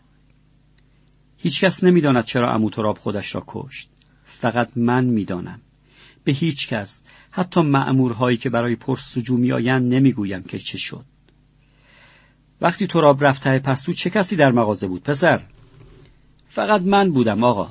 هیچکس 1.38 1.84
نمی‌داند 1.84 2.26
چرا 2.26 2.54
عمو 2.54 2.70
تراب 2.70 2.98
خودش 2.98 3.36
را 3.36 3.44
کشت. 3.48 3.90
فقط 4.26 4.70
من 4.76 5.06
می‌دانم. 5.06 5.62
به 6.24 6.32
هیچ 6.32 6.68
کس 6.68 7.02
حتی 7.32 7.62
مأمورهایی 7.62 8.38
که 8.38 8.50
برای 8.50 8.76
پرسجو 8.76 9.38
میآیند 9.38 9.94
نمی‌گویم 9.94 10.44
که 10.44 10.60
چه 10.60 10.78
شد. 10.78 11.06
وقتی 12.62 12.88
تراب 12.88 13.24
رفت 13.24 13.44
ته 13.44 13.60
پستو 13.60 13.94
چه 13.94 14.10
کسی 14.10 14.36
در 14.36 14.52
مغازه 14.52 14.88
بود 14.88 15.04
پسر؟ 15.04 15.42
فقط 16.50 16.82
من 16.82 17.12
بودم 17.12 17.44
آقا. 17.44 17.70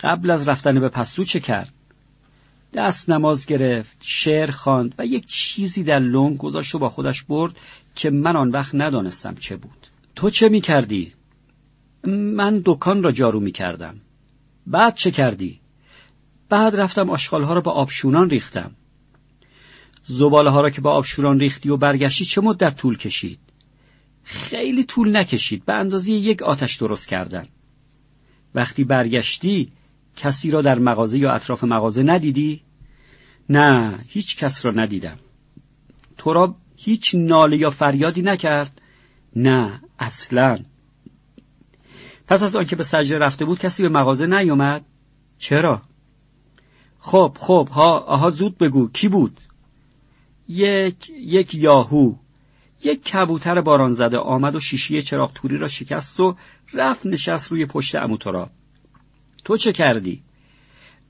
قبل 0.00 0.30
از 0.30 0.48
رفتن 0.48 0.80
به 0.80 0.88
پستو 0.88 1.24
چه 1.24 1.40
کرد؟ 1.40 1.72
دست 2.74 3.10
نماز 3.10 3.46
گرفت 3.46 3.96
شعر 4.00 4.50
خواند 4.50 4.94
و 4.98 5.06
یک 5.06 5.26
چیزی 5.26 5.82
در 5.82 5.98
لنگ 5.98 6.38
گذاشت 6.38 6.74
و 6.74 6.78
با 6.78 6.88
خودش 6.88 7.22
برد 7.22 7.60
که 7.94 8.10
من 8.10 8.36
آن 8.36 8.50
وقت 8.50 8.74
ندانستم 8.74 9.34
چه 9.34 9.56
بود 9.56 9.86
تو 10.14 10.30
چه 10.30 10.48
می 10.48 10.60
کردی؟ 10.60 11.12
من 12.06 12.62
دکان 12.64 13.02
را 13.02 13.12
جارو 13.12 13.40
می 13.40 13.52
کردم 13.52 14.00
بعد 14.66 14.94
چه 14.94 15.10
کردی؟ 15.10 15.60
بعد 16.48 16.76
رفتم 16.76 17.10
آشغالها 17.10 17.54
را 17.54 17.60
با 17.60 17.72
آبشوران 17.72 18.30
ریختم 18.30 18.70
زباله 20.04 20.50
ها 20.50 20.60
را 20.60 20.70
که 20.70 20.80
با 20.80 20.92
آبشوران 20.92 21.40
ریختی 21.40 21.68
و 21.68 21.76
برگشتی 21.76 22.24
چه 22.24 22.40
مدت 22.40 22.76
طول 22.76 22.96
کشید؟ 22.96 23.38
خیلی 24.24 24.84
طول 24.84 25.16
نکشید 25.16 25.64
به 25.64 25.72
اندازه 25.72 26.12
یک 26.12 26.42
آتش 26.42 26.76
درست 26.76 27.08
کردن 27.08 27.48
وقتی 28.54 28.84
برگشتی 28.84 29.72
کسی 30.16 30.50
را 30.50 30.62
در 30.62 30.78
مغازه 30.78 31.18
یا 31.18 31.32
اطراف 31.32 31.64
مغازه 31.64 32.02
ندیدی؟ 32.02 32.60
نه 33.48 33.98
هیچ 34.08 34.36
کس 34.36 34.66
را 34.66 34.72
ندیدم 34.72 35.18
تو 36.18 36.32
را 36.32 36.56
هیچ 36.84 37.14
ناله 37.14 37.56
یا 37.56 37.70
فریادی 37.70 38.22
نکرد؟ 38.22 38.80
نه 39.36 39.80
اصلا 39.98 40.58
پس 42.26 42.42
از 42.42 42.56
آنکه 42.56 42.76
به 42.76 42.84
سجده 42.84 43.18
رفته 43.18 43.44
بود 43.44 43.58
کسی 43.58 43.82
به 43.82 43.88
مغازه 43.88 44.26
نیومد؟ 44.26 44.84
چرا؟ 45.38 45.82
خب 46.98 47.36
خب 47.40 47.68
ها 47.72 47.98
آها 47.98 48.30
زود 48.30 48.58
بگو 48.58 48.88
کی 48.88 49.08
بود؟ 49.08 49.40
یک 50.48 51.10
یک 51.10 51.54
یاهو 51.54 52.14
یک 52.84 53.04
کبوتر 53.04 53.60
باران 53.60 53.94
زده 53.94 54.18
آمد 54.18 54.56
و 54.56 54.60
شیشی 54.60 55.02
چراغ 55.02 55.32
توری 55.32 55.58
را 55.58 55.68
شکست 55.68 56.20
و 56.20 56.36
رفت 56.72 57.06
نشست 57.06 57.52
روی 57.52 57.66
پشت 57.66 57.94
اموتورا 57.94 58.50
تو 59.44 59.56
چه 59.56 59.72
کردی؟ 59.72 60.22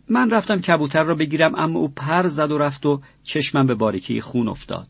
من 0.09 0.31
رفتم 0.31 0.61
کبوتر 0.61 1.03
را 1.03 1.15
بگیرم 1.15 1.55
اما 1.55 1.79
او 1.79 1.89
پر 1.89 2.27
زد 2.27 2.51
و 2.51 2.59
رفت 2.59 2.87
و 2.87 3.01
چشمم 3.23 3.67
به 3.67 3.75
باریکی 3.75 4.21
خون 4.21 4.49
افتاد 4.49 4.89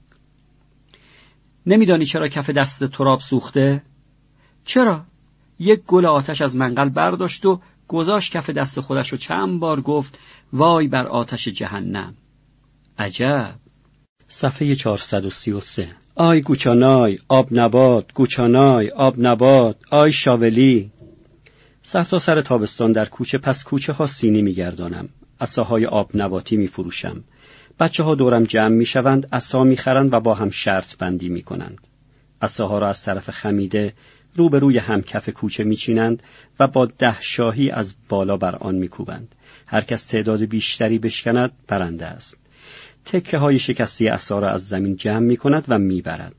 نمیدانی 1.66 2.04
چرا 2.04 2.28
کف 2.28 2.50
دست 2.50 2.84
تراب 2.84 3.20
سوخته؟ 3.20 3.82
چرا؟ 4.64 5.04
یک 5.58 5.80
گل 5.86 6.06
آتش 6.06 6.42
از 6.42 6.56
منقل 6.56 6.88
برداشت 6.88 7.46
و 7.46 7.60
گذاشت 7.88 8.32
کف 8.32 8.50
دست 8.50 8.80
خودش 8.80 9.12
و 9.12 9.16
چند 9.16 9.60
بار 9.60 9.80
گفت 9.80 10.18
وای 10.52 10.88
بر 10.88 11.06
آتش 11.06 11.48
جهنم. 11.48 12.14
عجب. 12.98 13.54
صفحه 14.28 14.74
433 14.74 15.88
آی 16.14 16.40
گوچانای 16.40 17.18
آب 17.28 17.48
نبات 17.52 18.12
گوچانای 18.14 18.90
آب 18.90 19.14
نبات 19.18 19.76
آی 19.90 20.12
شاولی. 20.12 20.90
سر 21.82 22.04
تا 22.04 22.18
سر 22.18 22.40
تابستان 22.40 22.92
در 22.92 23.04
کوچه 23.04 23.38
پس 23.38 23.64
کوچه 23.64 23.92
ها 23.92 24.06
سینی 24.06 24.42
میگردانم. 24.42 25.08
اساهای 25.40 25.86
آب 25.86 26.10
نباتی 26.14 26.56
می 26.56 26.66
فروشم 26.66 27.24
بچه 27.80 28.02
ها 28.02 28.14
دورم 28.14 28.44
جمع 28.44 28.74
می 28.74 28.86
شوند 28.86 29.28
اسا 29.32 29.64
می 29.64 29.76
خرند 29.76 30.12
و 30.12 30.20
با 30.20 30.34
هم 30.34 30.50
شرط 30.50 30.96
بندی 30.96 31.28
می 31.28 31.42
کنند 31.42 31.78
اساها 32.42 32.78
را 32.78 32.88
از 32.88 33.02
طرف 33.02 33.30
خمیده 33.30 33.92
روبروی 34.34 34.78
هم 34.78 35.02
کف 35.02 35.28
کوچه 35.28 35.64
میچینند 35.64 36.22
و 36.60 36.66
با 36.66 36.86
ده 36.86 37.20
شاهی 37.20 37.70
از 37.70 37.94
بالا 38.08 38.36
بر 38.36 38.56
آن 38.56 38.74
میکوبند. 38.74 39.34
هر 39.66 39.80
کس 39.80 40.04
تعداد 40.06 40.44
بیشتری 40.44 40.98
بشکند 40.98 41.52
برنده 41.66 42.06
است. 42.06 42.38
تکه 43.04 43.38
های 43.38 43.58
شکستی 43.58 44.08
اسا 44.08 44.38
را 44.38 44.50
از 44.50 44.68
زمین 44.68 44.96
جمع 44.96 45.18
می 45.18 45.36
کند 45.36 45.64
و 45.68 45.78
می‌برد. 45.78 46.34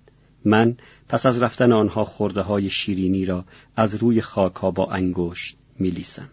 من 0.46 0.78
پس 1.10 1.26
از 1.26 1.42
رفتن 1.42 1.72
آنها 1.72 2.04
خورده 2.04 2.42
های 2.42 2.70
شیرینی 2.70 3.26
را 3.26 3.46
از 3.76 3.96
روی 3.96 4.22
خاک 4.22 4.56
ها 4.56 4.72
با 4.72 4.92
انگشت 4.92 5.58
میلیسم. 5.80 6.30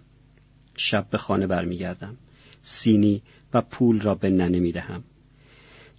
شب 0.77 1.07
به 1.11 1.19
خانه 1.19 1.47
برمیگردم. 1.47 2.17
سینی 2.63 3.23
و 3.55 3.61
پول 3.61 4.01
را 4.01 4.15
به 4.15 4.31
ننه 4.31 4.61
می‌دهم. 4.61 5.05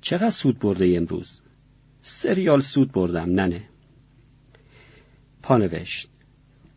چقدر 0.01 0.29
سود 0.29 0.59
برده 0.59 0.93
امروز؟ 0.97 1.41
سریال 2.01 2.61
سود 2.61 2.91
بردم 2.91 3.29
ننه. 3.29 3.63
پانوشت. 5.41 6.07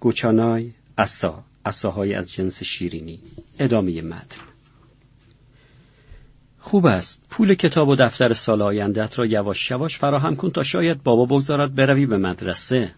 گوچانای 0.01 0.72
اسا 0.99 1.45
اساهای 1.66 2.14
از 2.14 2.33
جنس 2.33 2.62
شیرینی. 2.62 3.20
ادامه 3.59 4.03
متن. 4.03 4.43
خوب 6.59 6.87
است. 6.87 7.22
پول 7.31 7.55
کتاب 7.55 7.89
و 7.89 7.97
دفتر 7.97 8.33
سال 8.33 8.62
آیندت 8.62 9.18
را 9.18 9.27
یواش 9.27 9.70
یواش 9.70 9.99
فراهم 9.99 10.37
کن 10.37 10.51
تا 10.51 10.62
شاید 10.62 11.03
بابا 11.03 11.27
بگذارد 11.27 11.74
بروی 11.74 12.07
به 12.07 12.16
مدرسه. 12.16 12.95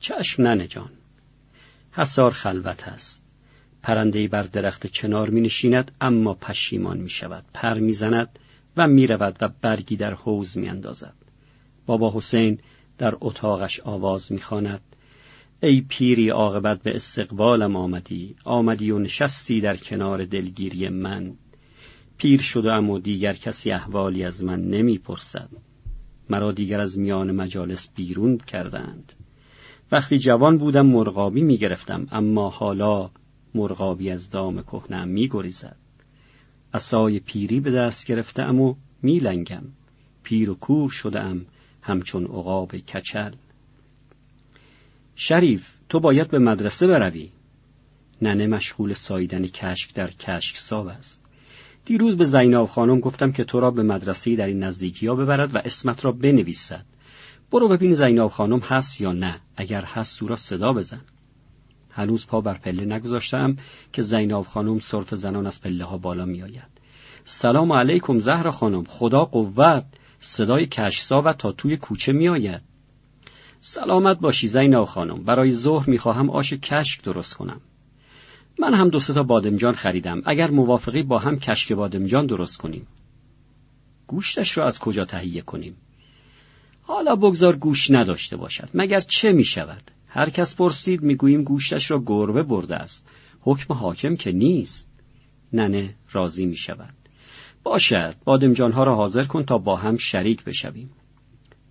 چشم 0.00 0.42
ننه 0.42 0.66
جان. 0.66 0.90
حسار 1.92 2.30
خلوت 2.30 2.88
است. 2.88 3.19
پرندهای 3.82 4.28
بر 4.28 4.42
درخت 4.42 4.86
چنار 4.86 5.30
می 5.30 5.40
نشیند 5.40 5.90
اما 6.00 6.34
پشیمان 6.34 6.98
می 6.98 7.08
شود 7.08 7.44
پر 7.54 7.78
می 7.78 7.92
زند 7.92 8.38
و 8.76 8.88
می 8.88 9.06
رود 9.06 9.36
و 9.40 9.48
برگی 9.60 9.96
در 9.96 10.14
حوز 10.14 10.58
می 10.58 10.68
اندازد. 10.68 11.14
بابا 11.86 12.12
حسین 12.14 12.58
در 12.98 13.14
اتاقش 13.20 13.80
آواز 13.80 14.32
می 14.32 14.40
خاند. 14.40 14.80
ای 15.62 15.80
پیری 15.88 16.28
عاقبت 16.28 16.82
به 16.82 16.96
استقبالم 16.96 17.76
آمدی. 17.76 18.36
آمدی 18.44 18.90
و 18.90 18.98
نشستی 18.98 19.60
در 19.60 19.76
کنار 19.76 20.24
دلگیری 20.24 20.88
من. 20.88 21.32
پیر 22.16 22.40
شدم 22.40 22.90
و 22.90 22.98
دیگر 22.98 23.32
کسی 23.32 23.72
احوالی 23.72 24.24
از 24.24 24.44
من 24.44 24.60
نمی‌پرسد. 24.60 25.48
مرا 26.30 26.52
دیگر 26.52 26.80
از 26.80 26.98
میان 26.98 27.32
مجالس 27.32 27.88
بیرون 27.94 28.38
کردند. 28.38 29.12
وقتی 29.92 30.18
جوان 30.18 30.58
بودم 30.58 30.86
مرغابی 30.86 31.42
می‌گرفتم 31.42 32.06
اما 32.12 32.50
حالا 32.50 33.10
مرغابی 33.54 34.10
از 34.10 34.30
دام 34.30 34.62
کهنم 34.62 35.08
میگریزد 35.08 35.76
عصای 36.74 37.20
پیری 37.20 37.60
به 37.60 37.70
دست 37.70 38.06
گرفتم 38.06 38.60
و 38.60 38.74
میلنگم 39.02 39.62
پیر 40.22 40.50
و 40.50 40.54
کور 40.54 40.90
شدم 40.90 41.46
همچون 41.82 42.24
عقاب 42.24 42.76
کچل. 42.76 43.32
شریف 45.14 45.70
تو 45.88 46.00
باید 46.00 46.28
به 46.28 46.38
مدرسه 46.38 46.86
بروی. 46.86 47.30
ننه 48.22 48.46
مشغول 48.46 48.94
ساییدن 48.94 49.46
کشک 49.46 49.94
در 49.94 50.10
کشک 50.10 50.56
ساب 50.56 50.86
است. 50.86 51.20
دیروز 51.84 52.16
به 52.16 52.24
زیناب 52.24 52.68
خانم 52.68 53.00
گفتم 53.00 53.32
که 53.32 53.44
تو 53.44 53.60
را 53.60 53.70
به 53.70 53.82
مدرسه 53.82 54.36
در 54.36 54.46
این 54.46 54.64
نزدیکی 54.64 55.06
ها 55.06 55.14
ببرد 55.14 55.54
و 55.54 55.58
اسمت 55.58 56.04
را 56.04 56.12
بنویسد. 56.12 56.84
برو 57.50 57.68
ببین 57.68 57.94
زیناب 57.94 58.30
خانم 58.30 58.58
هست 58.58 59.00
یا 59.00 59.12
نه. 59.12 59.40
اگر 59.56 59.84
هست 59.84 60.18
تو 60.18 60.26
را 60.26 60.36
صدا 60.36 60.72
بزن. 60.72 61.00
هنوز 61.90 62.26
پا 62.26 62.40
بر 62.40 62.54
پله 62.54 62.84
نگذاشتم 62.84 63.56
که 63.92 64.02
زیناب 64.02 64.46
خانم 64.46 64.78
صرف 64.78 65.14
زنان 65.14 65.46
از 65.46 65.62
پله 65.62 65.84
ها 65.84 65.98
بالا 65.98 66.24
می 66.24 66.42
آید. 66.42 66.80
سلام 67.24 67.72
علیکم 67.72 68.18
زهر 68.18 68.50
خانم. 68.50 68.84
خدا 68.84 69.24
قوت. 69.24 69.84
صدای 70.20 70.66
کشسا 70.66 71.22
و 71.22 71.32
تا 71.32 71.52
توی 71.52 71.76
کوچه 71.76 72.12
می 72.12 72.28
آید. 72.28 72.62
سلامت 73.60 74.18
باشی 74.18 74.48
زیناب 74.48 74.84
خانم. 74.84 75.24
برای 75.24 75.52
ظهر 75.52 75.90
می 75.90 75.98
خواهم 75.98 76.30
آش 76.30 76.52
کشک 76.52 77.02
درست 77.02 77.34
کنم. 77.34 77.60
من 78.58 78.74
هم 78.74 78.88
دو 78.88 79.00
تا 79.00 79.22
بادمجان 79.22 79.74
خریدم. 79.74 80.22
اگر 80.26 80.50
موافقی 80.50 81.02
با 81.02 81.18
هم 81.18 81.38
کشک 81.38 81.72
بادمجان 81.72 82.26
درست 82.26 82.58
کنیم. 82.58 82.86
گوشتش 84.06 84.58
را 84.58 84.66
از 84.66 84.78
کجا 84.78 85.04
تهیه 85.04 85.42
کنیم؟ 85.42 85.76
حالا 86.82 87.16
بگذار 87.16 87.56
گوش 87.56 87.90
نداشته 87.90 88.36
باشد. 88.36 88.68
مگر 88.74 89.00
چه 89.00 89.32
می 89.32 89.44
شود 89.44 89.82
هر 90.12 90.30
کس 90.30 90.56
پرسید 90.56 91.02
می‌گوییم 91.02 91.44
گوشتش 91.44 91.90
را 91.90 92.02
گربه 92.06 92.42
برده 92.42 92.76
است. 92.76 93.08
حکم 93.40 93.74
حاکم 93.74 94.16
که 94.16 94.32
نیست. 94.32 94.90
ننه 95.52 95.94
راضی 96.12 96.46
می 96.46 96.56
شود 96.56 96.94
باشد 97.62 98.14
بادمجانها 98.24 98.84
را 98.84 98.96
حاضر 98.96 99.24
کن 99.24 99.42
تا 99.42 99.58
با 99.58 99.76
هم 99.76 99.96
شریک 99.96 100.44
بشویم. 100.44 100.90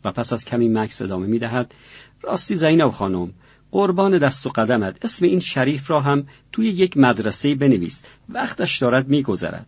و 0.06 0.12
پس 0.12 0.34
از 0.34 0.46
کمی 0.46 0.70
مکس 0.70 1.02
ادامه 1.02 1.28
می 1.28 1.40
دهد 1.40 1.76
راستی 2.22 2.56
زینب 2.56 2.90
خانم 2.90 3.34
قربان 3.72 4.18
دست 4.18 4.48
و 4.48 4.50
قدمت 4.50 4.98
اسم 5.02 5.26
این 5.26 5.40
شریف 5.40 5.90
را 5.90 6.02
هم 6.02 6.28
توی 6.52 6.68
یک 6.68 6.98
مدرسه 6.98 7.56
بنویس. 7.56 8.04
وقتش 8.30 8.78
دارد 8.78 9.08
میگذرد. 9.08 9.68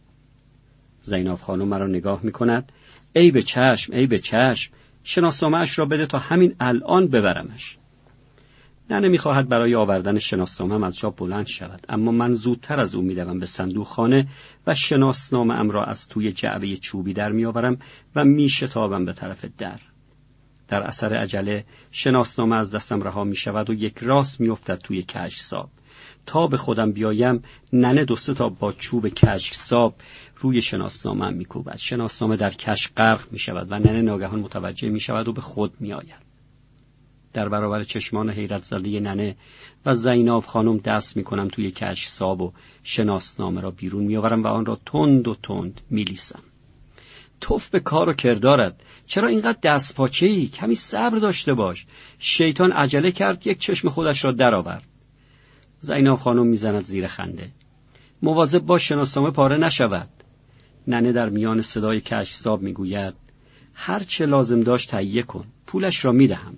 زینب 1.01 1.35
خانم 1.35 1.67
مرا 1.67 1.87
نگاه 1.87 2.19
می 2.23 2.31
کند 2.31 2.71
ای 3.15 3.31
به 3.31 3.41
چشم 3.41 3.93
ای 3.93 4.07
به 4.07 4.19
چشم 4.19 4.73
شناسنامه 5.03 5.65
را 5.75 5.85
بده 5.85 6.05
تا 6.05 6.17
همین 6.17 6.55
الان 6.59 7.07
ببرمش. 7.07 7.77
نه 8.91 8.99
نمی‌خواهد 8.99 9.49
برای 9.49 9.75
آوردن 9.75 10.19
شناسنامه 10.19 10.87
از 10.87 10.97
جا 10.97 11.09
بلند 11.09 11.47
شود. 11.47 11.85
اما 11.89 12.11
من 12.11 12.33
زودتر 12.33 12.79
از 12.79 12.95
او 12.95 13.01
میدوم 13.01 13.39
به 13.39 13.45
صندوق 13.45 13.87
خانه 13.87 14.27
و 14.67 14.75
شناسنامه 14.75 15.53
ام 15.53 15.69
را 15.69 15.83
از 15.83 16.07
توی 16.07 16.31
جعبه 16.31 16.75
چوبی 16.75 17.13
در 17.13 17.31
میآورم 17.31 17.77
و 18.15 18.25
میشتابم 18.25 19.05
به 19.05 19.13
طرف 19.13 19.45
در. 19.57 19.79
در 20.67 20.81
اثر 20.81 21.13
عجله 21.13 21.65
شناسنامه 21.91 22.55
از 22.55 22.75
دستم 22.75 23.01
رها 23.01 23.23
می 23.23 23.35
شود 23.35 23.69
و 23.69 23.73
یک 23.73 23.97
راست 24.01 24.41
می 24.41 24.49
افتد 24.49 24.77
توی 24.77 25.03
کشک 25.03 25.39
ساب 25.39 25.69
تا 26.25 26.47
به 26.47 26.57
خودم 26.57 26.91
بیایم 26.91 27.43
ننه 27.73 28.05
دو 28.05 28.15
تا 28.15 28.49
با 28.49 28.71
چوب 28.71 29.07
کشک 29.07 29.53
ساب 29.53 29.95
روی 30.35 30.61
شناسنامه 30.61 31.29
می 31.29 31.45
کوبد 31.45 31.77
شناسنامه 31.77 32.35
در 32.35 32.49
کشک 32.49 32.93
غرق 32.97 33.31
می 33.31 33.39
شود 33.39 33.71
و 33.71 33.75
ننه 33.75 34.01
ناگهان 34.01 34.39
متوجه 34.39 34.89
می 34.89 34.99
شود 34.99 35.27
و 35.27 35.33
به 35.33 35.41
خود 35.41 35.73
می 35.79 35.93
آید 35.93 36.30
در 37.33 37.49
برابر 37.49 37.83
چشمان 37.83 38.29
حیرت 38.29 38.63
زده 38.63 38.99
ننه 38.99 39.35
و 39.85 39.95
زیناب 39.95 40.45
خانم 40.45 40.77
دست 40.77 41.17
می 41.17 41.23
کنم 41.23 41.47
توی 41.47 41.71
کشک 41.71 42.07
ساب 42.07 42.41
و 42.41 42.53
شناسنامه 42.83 43.61
را 43.61 43.71
بیرون 43.71 44.03
می 44.03 44.17
آورم 44.17 44.43
و 44.43 44.47
آن 44.47 44.65
را 44.65 44.79
تند 44.85 45.27
و 45.27 45.35
تند 45.43 45.81
می 45.89 46.03
لیسم. 46.03 46.39
توف 47.41 47.69
به 47.69 47.79
کار 47.79 48.09
و 48.09 48.13
کردارد 48.13 48.83
چرا 49.05 49.27
اینقدر 49.27 49.57
دست 49.63 49.95
پاچه 49.95 50.25
ای 50.25 50.47
کمی 50.47 50.75
صبر 50.75 51.17
داشته 51.17 51.53
باش. 51.53 51.85
شیطان 52.19 52.71
عجله 52.71 53.11
کرد 53.11 53.47
یک 53.47 53.59
چشم 53.59 53.89
خودش 53.89 54.25
را 54.25 54.31
درآورد. 54.31 54.87
زیناب 55.79 56.19
خانم 56.19 56.47
می‌زند 56.47 56.85
زیر 56.85 57.07
خنده. 57.07 57.51
مواظب 58.21 58.59
باش 58.59 58.87
شناسنامه 58.89 59.31
پاره 59.31 59.57
نشود. 59.57 60.09
ننه 60.87 61.11
در 61.11 61.29
میان 61.29 61.61
صدای 61.61 62.01
کشساب 62.01 62.61
می‌گوید 62.61 63.13
هر 63.73 63.99
چه 63.99 64.25
لازم 64.25 64.59
داشت 64.59 64.91
تهیه 64.91 65.23
کن. 65.23 65.45
پولش 65.67 66.05
را 66.05 66.11
می‌دهم. 66.11 66.57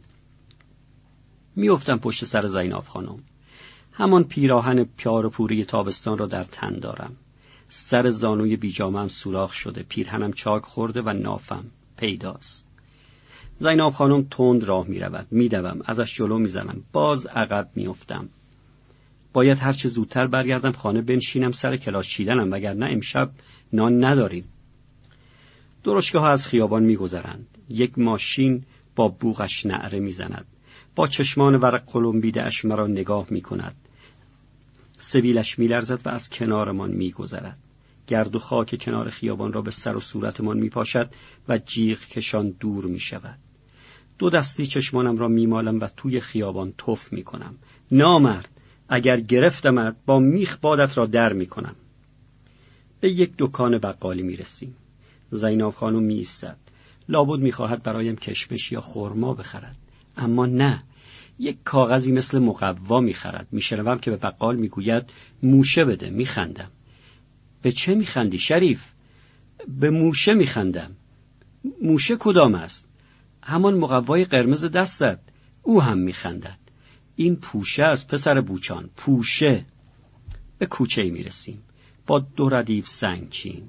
میافتم 1.56 1.98
پشت 1.98 2.26
سر 2.26 2.48
زیناب 2.48 2.84
خانم 2.84 3.20
همان 3.94 4.24
پیراهن 4.24 4.84
پیار 4.84 5.26
و 5.26 5.30
پوری 5.30 5.66
تابستان 5.66 6.18
را 6.18 6.26
در 6.26 6.44
تن 6.44 6.80
دارم 6.80 7.16
سر 7.70 8.10
زانوی 8.10 8.56
بیجامم 8.56 9.08
سوراخ 9.08 9.54
شده 9.54 9.84
پیرهنم 9.84 10.34
چاک 10.34 10.64
خورده 10.64 11.02
و 11.02 11.14
نافم 11.14 11.66
پیداست 11.98 12.68
زیناب 13.60 13.94
خانم 13.94 14.28
تند 14.32 14.64
راه 14.64 14.88
می 14.88 15.00
رود 15.00 15.28
می 15.32 15.50
دوم. 15.50 15.82
ازش 15.86 16.16
جلو 16.16 16.40
می 16.40 16.50
زنم. 16.50 16.84
باز 16.92 17.26
عقب 17.26 17.70
می 17.76 17.88
افتم. 17.88 18.30
باید 19.34 19.60
هرچه 19.60 19.90
زودتر 19.90 20.28
برگردم 20.28 20.72
خانه 20.72 21.02
بنشینم 21.02 21.52
سر 21.52 21.78
کلاس 21.78 22.08
چیدنم 22.08 22.52
وگرنه 22.52 22.88
امشب 22.92 23.32
نان 23.74 24.04
نداریم 24.04 24.46
درشگاه 25.84 26.22
ها 26.22 26.30
از 26.30 26.48
خیابان 26.48 26.84
میگذرند 26.84 27.48
یک 27.70 28.00
ماشین 28.00 28.64
با 28.96 29.08
بوغش 29.08 29.66
نعره 29.66 30.00
می‌زند 30.00 30.46
با 30.96 31.08
چشمان 31.08 31.56
ورق 31.56 31.84
قلمبیده 31.86 32.44
اش 32.44 32.66
مرا 32.66 32.88
نگاه 32.88 33.28
می 33.30 33.42
کند 33.42 33.76
سبیلش 34.98 35.60
میلرزد 35.60 36.08
و 36.08 36.10
از 36.10 36.30
کنارمان 36.30 36.92
میگذرد 36.92 37.60
گرد 38.08 38.36
و 38.36 38.40
خاک 38.40 38.84
کنار 38.84 39.10
خیابان 39.10 39.54
را 39.54 39.62
به 39.62 39.72
سر 39.72 39.96
و 39.96 40.00
صورتمان 40.00 40.58
میپاشد 40.58 41.10
و 41.50 41.58
جیغ 41.58 42.00
کشان 42.00 42.50
دور 42.50 42.86
می 42.86 43.00
شود. 43.00 43.40
دو 44.18 44.30
دستی 44.30 44.66
چشمانم 44.66 45.18
را 45.18 45.28
میمالم 45.28 45.80
و 45.80 45.88
توی 45.98 46.20
خیابان 46.20 46.74
تف 46.78 47.14
می 47.14 47.24
کنم. 47.24 47.56
نامرد 47.92 48.50
اگر 48.90 49.20
گرفتمت 49.20 49.96
با 50.06 50.20
میخ 50.20 50.58
بادت 50.58 50.98
را 50.98 51.06
در 51.06 51.34
می 51.34 51.46
کنم. 51.46 51.76
به 53.00 53.10
یک 53.10 53.34
دکان 53.38 53.78
بقالی 53.78 54.24
می 54.24 54.36
رسیم. 54.36 54.76
زیناب 55.32 55.74
خانم 55.74 56.04
می 56.04 56.14
ایستد. 56.14 56.58
لابد 57.10 57.40
می 57.40 57.52
خواهد 57.52 57.84
برایم 57.84 58.16
کشمش 58.16 58.72
یا 58.72 58.82
خرما 58.82 59.34
بخرد. 59.34 59.78
اما 60.18 60.46
نه. 60.46 60.84
یک 61.40 61.58
کاغذی 61.64 62.12
مثل 62.12 62.40
مقوا 62.40 63.00
می‌خرد. 63.00 63.48
میشنوم 63.52 64.00
که 64.00 64.12
به 64.12 64.18
بقال 64.18 64.56
می‌گوید 64.56 65.10
موشه 65.44 65.86
بده 65.86 66.10
میخندم. 66.10 66.72
به 67.62 67.72
چه 67.72 67.96
میخندی 67.96 68.40
شریف؟ 68.40 68.84
به 69.68 69.90
موشه 69.90 70.34
میخندم. 70.34 70.92
موشه 71.82 72.16
کدام 72.16 72.56
است؟ 72.56 72.88
همان 73.44 73.78
مقوای 73.78 74.26
قرمز 74.26 74.66
دستت. 74.66 75.20
او 75.62 75.82
هم 75.82 75.98
میخندد. 75.98 76.60
این 77.16 77.36
پوشه 77.36 77.84
از 77.84 78.08
پسر 78.08 78.42
بوچان. 78.42 78.90
پوشه. 78.96 79.66
به 80.58 80.66
کوچه 80.66 81.02
ای 81.02 81.10
می‌رسیم. 81.10 81.64
با 82.08 82.20
دو 82.20 82.50
ردیف 82.50 82.88
سنگچین 82.88 83.64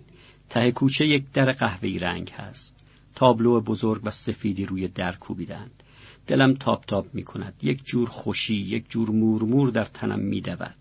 ته 0.48 0.72
کوچه 0.72 1.06
یک 1.06 1.32
در 1.32 1.52
قهوه‌ای 1.52 1.98
رنگ 1.98 2.30
هست. 2.30 2.84
تابلو 3.14 3.60
بزرگ 3.60 4.00
و 4.04 4.10
سفیدی 4.10 4.66
روی 4.66 4.88
در 4.88 5.16
کوبیدند. 5.16 5.82
دلم 6.26 6.54
تاپ 6.54 6.84
تاپ 6.84 7.06
می 7.14 7.22
کند 7.22 7.54
یک 7.62 7.84
جور 7.84 8.08
خوشی 8.08 8.54
یک 8.54 8.90
جور 8.90 9.10
مورمور 9.10 9.70
در 9.70 9.84
تنم 9.84 10.20
می 10.20 10.40
دود 10.40 10.76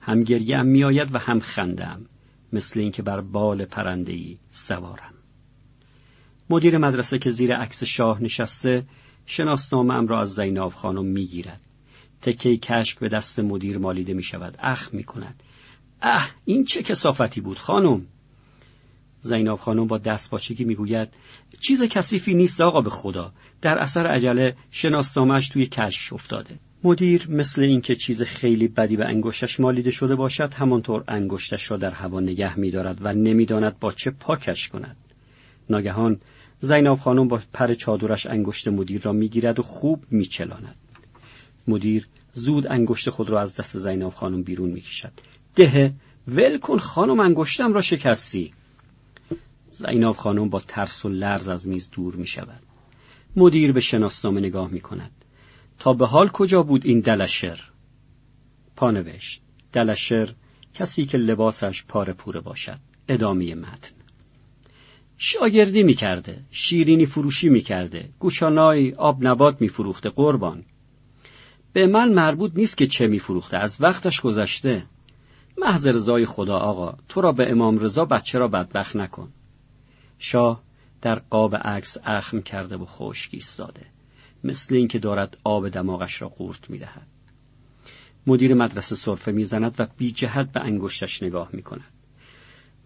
هم 0.00 0.22
گریم 0.22 0.66
می 0.66 0.84
آید 0.84 1.14
و 1.14 1.18
هم 1.18 1.40
خندم 1.40 2.06
مثل 2.52 2.80
اینکه 2.80 3.02
بر 3.02 3.20
بال 3.20 3.64
پرنده 3.64 4.12
ای 4.12 4.38
سوارم. 4.50 5.14
مدیر 6.50 6.78
مدرسه 6.78 7.18
که 7.18 7.30
زیر 7.30 7.56
عکس 7.56 7.84
شاه 7.84 8.22
نشسته 8.22 8.84
شناسنامه 9.26 9.94
ام 9.94 10.06
را 10.06 10.20
از 10.20 10.34
زیناب 10.34 10.72
خانم 10.72 11.04
می 11.04 11.26
گیرد 11.26 11.60
تکه 12.20 12.56
کشک 12.56 12.98
به 12.98 13.08
دست 13.08 13.38
مدیر 13.38 13.78
مالیده 13.78 14.14
می 14.14 14.22
شود 14.22 14.56
اخ 14.58 14.94
می 14.94 15.04
کند 15.04 15.42
اه 16.02 16.30
این 16.44 16.64
چه 16.64 16.82
کسافتی 16.82 17.40
بود 17.40 17.58
خانم؟ 17.58 18.06
زیناب 19.22 19.58
خانم 19.58 19.86
با 19.86 19.98
دست 19.98 20.30
پاچگی 20.30 20.64
می‌گوید 20.64 21.08
چیز 21.60 21.82
کثیفی 21.82 22.34
نیست 22.34 22.60
آقا 22.60 22.80
به 22.80 22.90
خدا. 22.90 23.32
در 23.60 23.78
اثر 23.78 24.06
عجله 24.06 24.56
شناسنامهش 24.70 25.48
توی 25.48 25.66
کشک 25.66 26.12
افتاده. 26.12 26.58
مدیر 26.84 27.30
مثل 27.30 27.62
اینکه 27.62 27.96
چیز 27.96 28.22
خیلی 28.22 28.68
بدی 28.68 28.96
به 28.96 29.04
انگشتش 29.04 29.60
مالیده 29.60 29.90
شده 29.90 30.14
باشد 30.14 30.54
همانطور 30.54 31.04
انگشتش 31.08 31.70
را 31.70 31.76
در 31.76 31.90
هوا 31.90 32.20
نگه 32.20 32.58
میدارد 32.58 32.98
و 33.00 33.12
نمی‌داند 33.12 33.78
با 33.78 33.92
چه 33.92 34.10
پاکش 34.10 34.68
کند. 34.68 34.96
ناگهان 35.70 36.20
زیناب 36.60 36.98
خانم 36.98 37.28
با 37.28 37.40
پر 37.52 37.74
چادرش 37.74 38.26
انگشت 38.26 38.68
مدیر 38.68 39.02
را 39.02 39.12
می‌گیرد 39.12 39.58
و 39.58 39.62
خوب 39.62 40.04
میچلاند. 40.10 40.76
مدیر 41.68 42.06
زود 42.32 42.66
انگشت 42.66 43.10
خود 43.10 43.30
را 43.30 43.40
از 43.40 43.56
دست 43.56 43.78
زیناب 43.78 44.14
خانم 44.14 44.42
بیرون 44.42 44.70
می‌کشد. 44.70 45.12
ده 45.54 45.94
ول 46.28 46.58
کن 46.58 46.78
خانم 46.78 47.20
انگشتم 47.20 47.72
را 47.72 47.80
شکستی. 47.80 48.52
زیناب 49.72 50.16
خانم 50.16 50.48
با 50.48 50.60
ترس 50.60 51.04
و 51.04 51.08
لرز 51.08 51.48
از 51.48 51.68
میز 51.68 51.90
دور 51.90 52.14
می 52.14 52.26
شود. 52.26 52.62
مدیر 53.36 53.72
به 53.72 53.80
شناسنامه 53.80 54.40
نگاه 54.40 54.70
می 54.70 54.80
کند. 54.80 55.24
تا 55.78 55.92
به 55.92 56.06
حال 56.06 56.28
کجا 56.28 56.62
بود 56.62 56.86
این 56.86 57.00
دلشر؟ 57.00 57.60
پانوشت 58.76 59.42
دلشر 59.72 60.34
کسی 60.74 61.04
که 61.04 61.18
لباسش 61.18 61.84
پاره 61.84 62.12
پوره 62.12 62.40
باشد. 62.40 62.78
ادامه 63.08 63.54
متن 63.54 63.94
شاگردی 65.18 65.82
می 65.82 65.94
کرده. 65.94 66.44
شیرینی 66.50 67.06
فروشی 67.06 67.48
می 67.48 67.60
کرده. 67.60 68.08
گوشانای 68.18 68.92
آب 68.92 69.26
نبات 69.26 69.60
می 69.60 69.68
فروخته 69.68 70.08
قربان. 70.08 70.64
به 71.72 71.86
من 71.86 72.12
مربوط 72.12 72.52
نیست 72.54 72.78
که 72.78 72.86
چه 72.86 73.06
میفروخته 73.06 73.56
از 73.56 73.76
وقتش 73.80 74.20
گذشته 74.20 74.86
محض 75.58 75.86
رضای 75.86 76.26
خدا 76.26 76.56
آقا 76.56 76.94
تو 77.08 77.20
را 77.20 77.32
به 77.32 77.50
امام 77.50 77.78
رضا 77.78 78.04
بچه 78.04 78.38
را 78.38 78.48
بدبخت 78.48 78.96
نکن 78.96 79.32
شاه 80.24 80.62
در 81.00 81.14
قاب 81.14 81.56
عکس 81.56 81.96
اخم 82.04 82.42
کرده 82.42 82.76
و 82.76 82.84
خشک 82.84 83.30
ایستاده 83.32 83.86
مثل 84.44 84.74
اینکه 84.74 84.98
دارد 84.98 85.36
آب 85.44 85.68
دماغش 85.68 86.22
را 86.22 86.28
قورت 86.28 86.70
می‌دهد. 86.70 87.06
مدیر 88.26 88.54
مدرسه 88.54 88.94
سرفه 88.94 89.32
می‌زند 89.32 89.74
و 89.78 89.86
بی 89.96 90.12
جهت 90.12 90.52
به 90.52 90.60
انگشتش 90.60 91.22
نگاه 91.22 91.48
می‌کند. 91.52 91.90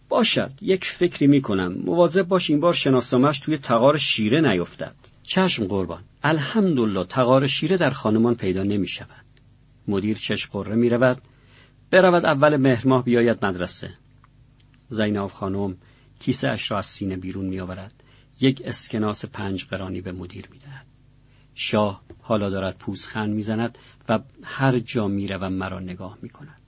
باشد 0.09 0.53
یک 0.61 0.85
فکری 0.85 1.27
می‌کنم. 1.27 1.73
مواظب 1.73 2.23
باش 2.23 2.51
این 2.51 2.61
بار 2.61 2.73
شناسامش 2.73 3.41
توی 3.41 3.59
تقار 3.59 3.99
شیره 3.99 4.41
نیفتد. 4.41 4.95
چشم 5.23 5.65
قربان. 5.65 6.03
الحمدلله 6.23 7.05
تقار 7.05 7.47
شیره 7.47 7.77
در 7.77 7.91
خانمان 7.91 8.35
پیدا 8.35 8.63
نمی 8.63 8.89
شود 8.89 9.27
مدیر 9.89 10.17
چشم 10.17 10.51
قره 10.53 10.75
می 10.75 10.89
رود 10.89 11.23
برود 11.91 12.27
اول 12.27 12.57
مهر 12.57 12.89
ماه 12.89 13.05
بیاید 13.05 13.45
مدرسه. 13.45 13.91
زینب 14.89 15.29
خانم 15.29 15.77
کیسه 16.21 16.49
اش 16.49 16.71
را 16.71 16.79
از 16.79 16.87
سینه 16.87 17.17
بیرون 17.17 17.47
می 17.47 17.61
آورد 17.61 18.03
یک 18.41 18.63
اسکناس 18.65 19.25
پنج 19.25 19.65
قرانی 19.65 20.01
به 20.01 20.13
مدیر 20.13 20.49
می 20.53 20.59
دهد. 20.59 20.87
شاه 21.55 22.03
حالا 22.21 22.51
دارد 22.51 22.79
پوزخند 22.79 23.35
می‌زند 23.35 23.79
و 24.09 24.19
هر 24.43 24.79
جا 24.79 25.09
می‌روم 25.09 25.53
مرا 25.53 25.81
نگاه 25.81 26.19
می 26.23 26.29
کند. 26.29 26.61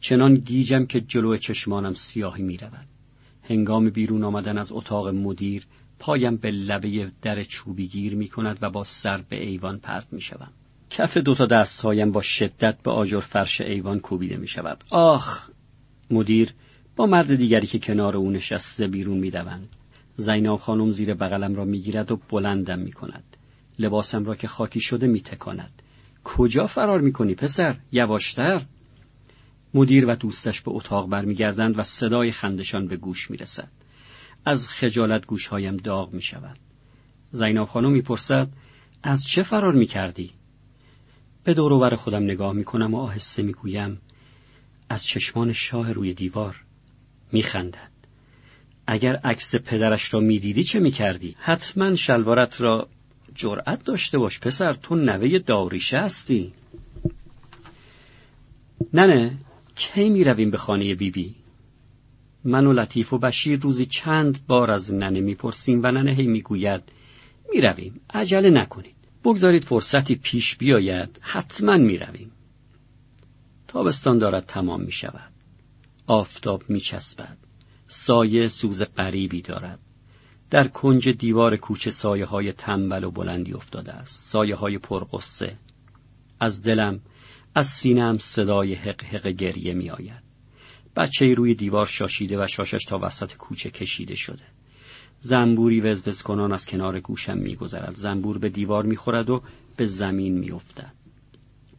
چنان 0.00 0.34
گیجم 0.34 0.86
که 0.86 1.00
جلو 1.00 1.36
چشمانم 1.36 1.94
سیاهی 1.94 2.42
می 2.42 2.56
رود. 2.56 2.86
هنگام 3.42 3.90
بیرون 3.90 4.24
آمدن 4.24 4.58
از 4.58 4.72
اتاق 4.72 5.08
مدیر 5.08 5.66
پایم 5.98 6.36
به 6.36 6.50
لبه 6.50 7.12
در 7.22 7.42
چوبی 7.42 7.86
گیر 7.88 8.14
می 8.14 8.28
کند 8.28 8.58
و 8.60 8.70
با 8.70 8.84
سر 8.84 9.24
به 9.28 9.46
ایوان 9.46 9.78
پرت 9.78 10.12
می 10.12 10.20
شوم. 10.20 10.52
کف 10.90 11.16
دوتا 11.16 11.46
دستهایم 11.46 12.12
با 12.12 12.22
شدت 12.22 12.82
به 12.82 12.90
آجر 12.90 13.20
فرش 13.20 13.60
ایوان 13.60 14.00
کوبیده 14.00 14.36
می 14.36 14.48
شود. 14.48 14.84
آخ! 14.90 15.50
مدیر 16.10 16.54
مرد 17.06 17.34
دیگری 17.34 17.66
که 17.66 17.78
کنار 17.78 18.16
او 18.16 18.30
نشسته 18.30 18.86
بیرون 18.86 19.18
می 19.18 19.30
دوند. 19.30 19.68
زیناب 20.16 20.60
خانم 20.60 20.90
زیر 20.90 21.14
بغلم 21.14 21.54
را 21.54 21.64
می‌گیرد 21.64 22.12
و 22.12 22.20
بلندم 22.28 22.78
می 22.78 22.92
کند. 22.92 23.36
لباسم 23.78 24.24
را 24.24 24.34
که 24.34 24.48
خاکی 24.48 24.80
شده 24.80 25.06
می 25.06 25.20
تکاند. 25.20 25.82
کجا 26.24 26.66
فرار 26.66 27.00
می 27.00 27.12
کنی 27.12 27.34
پسر؟ 27.34 27.76
یواشتر؟ 27.92 28.62
مدیر 29.74 30.06
و 30.06 30.14
دوستش 30.14 30.60
به 30.60 30.70
اتاق 30.70 31.08
برمیگردند 31.08 31.78
و 31.78 31.82
صدای 31.82 32.32
خندشان 32.32 32.86
به 32.86 32.96
گوش 32.96 33.30
می 33.30 33.36
رسد. 33.36 33.70
از 34.44 34.68
خجالت 34.68 35.26
گوشهایم 35.26 35.76
داغ 35.76 36.12
می 36.12 36.22
شود. 36.22 36.58
زیناب 37.32 37.68
خانم 37.68 37.92
می 37.92 38.02
پرسد 38.02 38.48
از 39.02 39.24
چه 39.24 39.42
فرار 39.42 39.74
می 39.74 39.86
کردی؟ 39.86 40.30
به 41.44 41.54
دور 41.54 41.96
خودم 41.96 42.22
نگاه 42.22 42.52
می 42.52 42.64
کنم 42.64 42.94
و 42.94 42.98
آهسته 42.98 43.42
می 43.42 43.52
گویم 43.52 44.00
از 44.88 45.04
چشمان 45.04 45.52
شاه 45.52 45.92
روی 45.92 46.14
دیوار 46.14 46.64
می 47.32 47.42
خندد. 47.42 47.90
اگر 48.86 49.16
عکس 49.16 49.54
پدرش 49.54 50.14
را 50.14 50.20
می‌دیدی 50.20 50.64
چه 50.64 50.80
می‌کردی؟ 50.80 51.36
حتما 51.38 51.94
شلوارت 51.94 52.60
را 52.60 52.88
جرأت 53.34 53.84
داشته 53.84 54.18
باش 54.18 54.40
پسر 54.40 54.72
تو 54.72 54.94
نوه 54.94 55.38
داریشه 55.38 55.98
هستی 55.98 56.52
ننه 58.94 59.38
کی 59.76 60.08
می 60.08 60.24
رویم 60.24 60.50
به 60.50 60.56
خانه 60.56 60.84
بیبی؟ 60.84 61.10
بی؟ 61.10 61.34
من 62.44 62.66
و 62.66 62.72
لطیف 62.72 63.12
و 63.12 63.18
بشیر 63.18 63.60
روزی 63.60 63.86
چند 63.86 64.46
بار 64.46 64.70
از 64.70 64.94
ننه 64.94 65.20
می‌پرسیم 65.20 65.80
و 65.82 65.92
ننه 65.92 66.12
هی 66.12 66.26
می‌گوید 66.26 66.82
می‌رویم 67.52 68.00
عجله 68.10 68.50
نکنید 68.50 68.94
بگذارید 69.24 69.64
فرصتی 69.64 70.14
پیش 70.14 70.56
بیاید 70.56 71.18
حتما 71.20 71.76
می‌رویم 71.76 72.32
تابستان 73.68 74.18
دارد 74.18 74.46
تمام 74.46 74.80
می 74.80 74.92
شود 74.92 75.29
آفتاب 76.10 76.62
می 76.68 76.80
چسبد 76.80 77.36
سایه 77.88 78.48
سوز 78.48 78.82
غریبی 78.82 79.42
دارد. 79.42 79.78
در 80.50 80.68
کنج 80.68 81.08
دیوار 81.08 81.56
کوچه 81.56 81.90
سایه 81.90 82.24
های 82.24 82.52
تنبل 82.52 83.04
و 83.04 83.10
بلندی 83.10 83.52
افتاده 83.52 83.92
است. 83.92 84.24
سایه 84.24 84.54
های 84.54 84.78
پرقصه 84.78 85.56
از 86.40 86.62
دلم 86.62 87.00
از 87.54 87.66
سینم 87.66 88.18
صدای 88.18 88.74
حق 88.74 89.04
حق 89.04 89.26
گریه 89.28 89.74
می 89.74 89.90
آید 89.90 90.22
بچه 90.96 91.34
روی 91.34 91.54
دیوار 91.54 91.86
شاشیده 91.86 92.44
و 92.44 92.46
شاشش 92.46 92.84
تا 92.84 92.98
وسط 93.02 93.36
کوچه 93.36 93.70
کشیده 93.70 94.14
شده. 94.14 94.44
زنبوری 95.20 95.80
وزوز 95.80 96.22
کنان 96.22 96.52
از 96.52 96.66
کنار 96.66 97.00
گوشم 97.00 97.38
میگذرد. 97.38 97.96
زنبور 97.96 98.38
به 98.38 98.48
دیوار 98.48 98.84
می‌خورد 98.84 99.30
و 99.30 99.42
به 99.76 99.86
زمین 99.86 100.38
میافتد. 100.38 100.92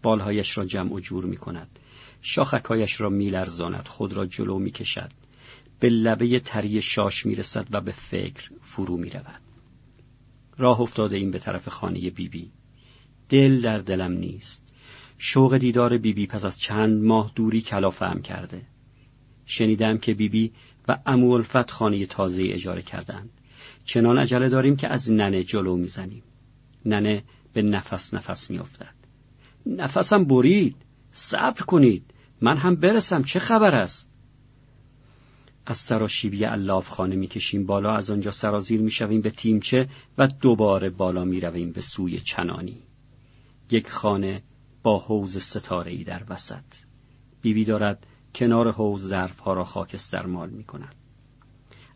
بالهایش 0.01 0.57
را 0.57 0.65
جمع 0.65 0.93
و 0.93 0.99
جور 0.99 1.25
می 1.25 1.37
کند 2.21 2.29
شاخکهایش 2.29 3.01
را 3.01 3.09
میلرزاند 3.09 3.87
خود 3.87 4.13
را 4.13 4.25
جلو 4.25 4.59
می‌کشد. 4.59 5.11
به 5.79 5.89
لبه 5.89 6.39
تری 6.39 6.81
شاش 6.81 7.25
می‌رسد 7.25 7.67
و 7.71 7.81
به 7.81 7.91
فکر 7.91 8.51
فرو 8.61 8.97
می‌رود. 8.97 9.41
راه 10.57 10.81
افتاده 10.81 11.17
این 11.17 11.31
به 11.31 11.39
طرف 11.39 11.69
خانه 11.69 11.99
بیبی. 11.99 12.27
بی. 12.27 12.51
دل 13.29 13.61
در 13.61 13.77
دلم 13.77 14.11
نیست. 14.11 14.73
شوق 15.17 15.57
دیدار 15.57 15.97
بیبی 15.97 16.13
بی 16.13 16.27
پس 16.27 16.45
از 16.45 16.59
چند 16.59 17.03
ماه 17.03 17.31
دوری 17.35 17.61
کلافم 17.61 18.21
کرده. 18.21 18.61
شنیدم 19.45 19.97
که 19.97 20.13
بیبی 20.13 20.47
بی 20.47 20.53
و 20.87 20.97
امو 21.05 21.43
خانه 21.69 22.05
تازه 22.05 22.43
اجاره 22.43 22.81
کردند. 22.81 23.29
چنان 23.85 24.17
عجله 24.17 24.49
داریم 24.49 24.75
که 24.75 24.87
از 24.87 25.11
ننه 25.11 25.43
جلو 25.43 25.75
می‌زنیم. 25.75 26.23
ننه 26.85 27.23
به 27.53 27.61
نفس 27.61 28.13
نفس 28.13 28.51
میافتد. 28.51 28.95
نفسم 29.65 30.23
برید. 30.23 30.75
صبر 31.11 31.61
کنید. 31.61 32.13
من 32.41 32.57
هم 32.57 32.75
برسم. 32.75 33.23
چه 33.23 33.39
خبر 33.39 33.75
است؟ 33.75 34.11
از 35.65 35.77
سراشیبی 35.77 36.45
الاف 36.45 36.89
خانه 36.89 37.15
می‌کشیم 37.15 37.65
بالا. 37.65 37.95
از 37.95 38.09
آنجا 38.09 38.31
سرازیر 38.31 38.81
می‌شویم 38.81 39.21
به 39.21 39.29
تیمچه 39.29 39.89
و 40.17 40.27
دوباره 40.27 40.89
بالا 40.89 41.25
می‌رویم 41.25 41.71
به 41.71 41.81
سوی 41.81 42.19
چنانی. 42.19 42.77
یک 43.71 43.89
خانه 43.89 44.43
با 44.83 44.97
حوز 44.99 45.37
ستاره 45.37 45.91
ای 45.91 46.03
در 46.03 46.23
وسط. 46.29 46.63
بیبی 47.41 47.65
دارد 47.65 48.07
کنار 48.35 48.71
حوز 48.71 49.07
ظرفها 49.07 49.53
را 49.53 49.63
خاکستر 49.63 50.25
مال 50.25 50.49
می 50.49 50.63
کند. 50.63 50.95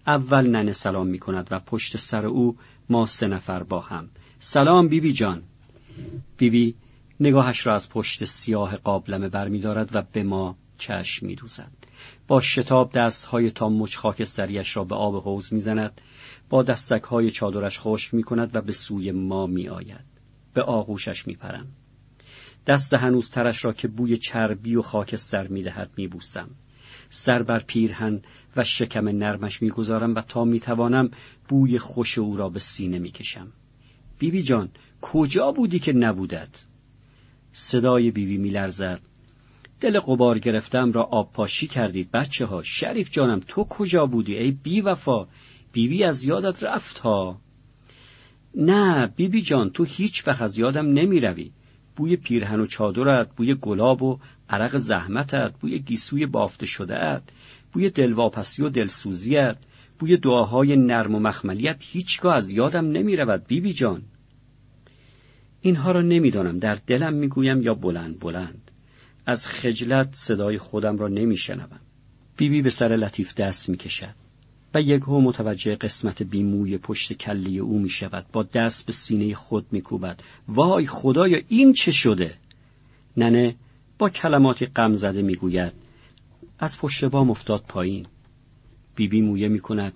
اول 0.08 0.48
ننه 0.48 0.72
سلام 0.72 1.08
می 1.08 1.20
کند 1.20 1.48
و 1.52 1.60
پشت 1.60 1.98
سر 1.98 2.26
او 2.26 2.58
ما 2.90 3.06
سه 3.06 3.28
نفر 3.28 3.64
با 3.64 3.80
هم. 3.80 4.10
سلام 4.40 4.88
بیبی 4.88 5.14
جان. 5.14 5.44
بیبی 6.38 6.76
نگاهش 7.20 7.68
را 7.68 7.76
از 7.76 7.90
پشت 7.90 8.26
سیاه 8.26 8.78
قابلمه 8.78 9.30
برمیدارد 9.30 9.96
و 9.96 10.02
به 10.12 10.24
ما 10.24 10.58
چشم 10.78 11.26
می 11.26 11.36
دوزد. 11.36 11.72
با 12.28 12.42
شتاب 12.42 12.92
دستهای 12.92 13.52
تا 13.52 13.70
مچ 13.70 13.96
خاکستریش 13.96 14.78
را 14.78 14.84
به 14.84 14.96
آب 14.96 15.16
حوز 15.16 15.54
می‌زند 15.54 16.02
با 16.50 16.64
دستکهای 16.64 17.32
چادرش 17.32 17.80
خشک 17.80 18.14
می 18.14 18.24
کند 18.24 18.56
و 18.56 18.62
به 18.62 18.72
سوی 18.72 19.12
ما 19.12 19.48
می 19.48 19.68
آید. 19.68 20.06
به 20.54 20.62
آغوشش 20.62 21.28
می 21.28 21.36
پرم. 21.36 21.68
دست 22.68 22.94
هنوز 22.94 23.32
ترش 23.32 23.66
را 23.66 23.74
که 23.74 23.88
بوی 23.88 24.18
چربی 24.18 24.76
و 24.76 24.82
خاکستر 24.82 25.48
می 25.48 25.64
دهد 25.64 25.92
می 25.98 26.08
بوسم. 26.08 26.50
سر 27.10 27.44
بر 27.44 27.60
پیرهن 27.60 28.22
و 28.56 28.64
شکم 28.64 29.10
نرمش 29.10 29.62
می‌گذارم 29.62 30.16
و 30.16 30.22
تا 30.22 30.44
می‌توانم 30.44 31.12
بوی 31.48 31.80
خوش 31.80 32.18
او 32.18 32.38
را 32.38 32.50
به 32.50 32.60
سینه 32.60 33.00
می‌کشم. 33.00 33.52
بیبی 34.20 34.44
جان 34.44 34.70
کجا 35.02 35.52
بودی 35.52 35.80
که 35.80 35.94
نبودت؟ 35.94 36.66
صدای 37.58 38.12
بیبی 38.12 38.38
میلرزد. 38.38 39.00
دل 39.80 40.00
قبار 40.00 40.40
گرفتم 40.40 40.92
را 40.92 41.04
آب 41.04 41.34
پاشی 41.34 41.68
کردید 41.68 42.12
بچه 42.12 42.46
ها 42.46 42.64
شریف 42.64 43.12
جانم 43.12 43.40
تو 43.48 43.64
کجا 43.64 44.06
بودی؟ 44.06 44.36
ای 44.36 44.52
بی 44.52 44.82
وفا. 44.82 45.28
بیبی 45.72 46.04
از 46.04 46.24
یادت 46.24 46.64
رفت 46.64 47.00
ها. 47.00 47.42
نه 48.56 49.08
بیبی 49.08 49.42
جان 49.42 49.70
تو 49.70 49.84
هیچ 49.84 50.28
وقت 50.28 50.42
از 50.42 50.60
یادم 50.60 50.86
نمی 50.86 51.20
روی 51.20 51.52
بوی 51.96 52.16
پیرهن 52.16 52.60
و 52.60 52.66
چادرت 52.66 53.36
بوی 53.36 53.56
گلاب 53.56 54.04
و 54.04 54.20
عرق 54.50 54.78
زحمتت 54.78 55.54
بوی 55.60 55.80
گیسوی 55.80 56.26
بافته 56.26 56.66
شدهت 56.66 57.24
بوی 57.74 57.90
دلواپسی 57.90 58.64
و 58.64 58.70
دلسوزیت 58.70 59.58
بوی 60.00 60.18
دعاهای 60.18 60.76
نرم 60.76 61.16
و 61.16 61.20
مخملیت 61.20 61.78
هیچگاه 61.80 62.36
از 62.36 62.52
یادم 62.52 62.86
نمی 62.86 63.16
رود 63.16 63.48
بیبی 63.48 63.74
جان. 63.74 64.02
اینها 65.66 65.92
را 65.92 66.02
نمی‌دانم. 66.02 66.60
در 66.60 66.76
دلم 66.88 67.14
می‌گویم 67.14 67.62
یا 67.62 67.74
بلند 67.74 68.20
بلند. 68.20 68.72
از 69.26 69.48
خجلت 69.48 70.16
صدای 70.16 70.58
خودم 70.58 70.98
را 70.98 71.08
نمیشنوم. 71.08 71.80
بیبی 72.38 72.62
به 72.62 72.70
سر 72.70 72.88
لطیف 72.88 73.34
دست 73.34 73.70
می‌کشد 73.70 74.16
و 74.74 74.82
یکهو 74.82 75.22
متوجه 75.22 75.76
قسمت 75.76 76.24
بیموی 76.24 76.78
پشت 76.78 77.14
کلی 77.14 77.60
او 77.60 77.80
می 77.80 77.90
شود 77.90 78.26
با 78.34 78.44
دست 78.44 78.86
به 78.86 78.92
سینه 78.94 79.34
خود 79.34 79.66
می 79.72 79.82
کوبد 79.82 80.20
وای 80.48 80.88
خدایا 80.88 81.42
این 81.50 81.74
چه 81.74 81.92
شده؟ 81.92 82.36
ننه 83.18 83.56
با 83.98 84.10
کلماتی 84.10 84.66
غم 84.66 84.94
زده 84.94 85.22
می 85.22 85.36
گوید 85.36 85.74
از 86.60 86.80
پشت 86.80 87.06
بام 87.06 87.30
افتاد 87.30 87.64
پایین. 87.68 88.08
بیبی 88.96 89.22
مویه 89.22 89.48
می 89.48 89.60
کند 89.60 89.94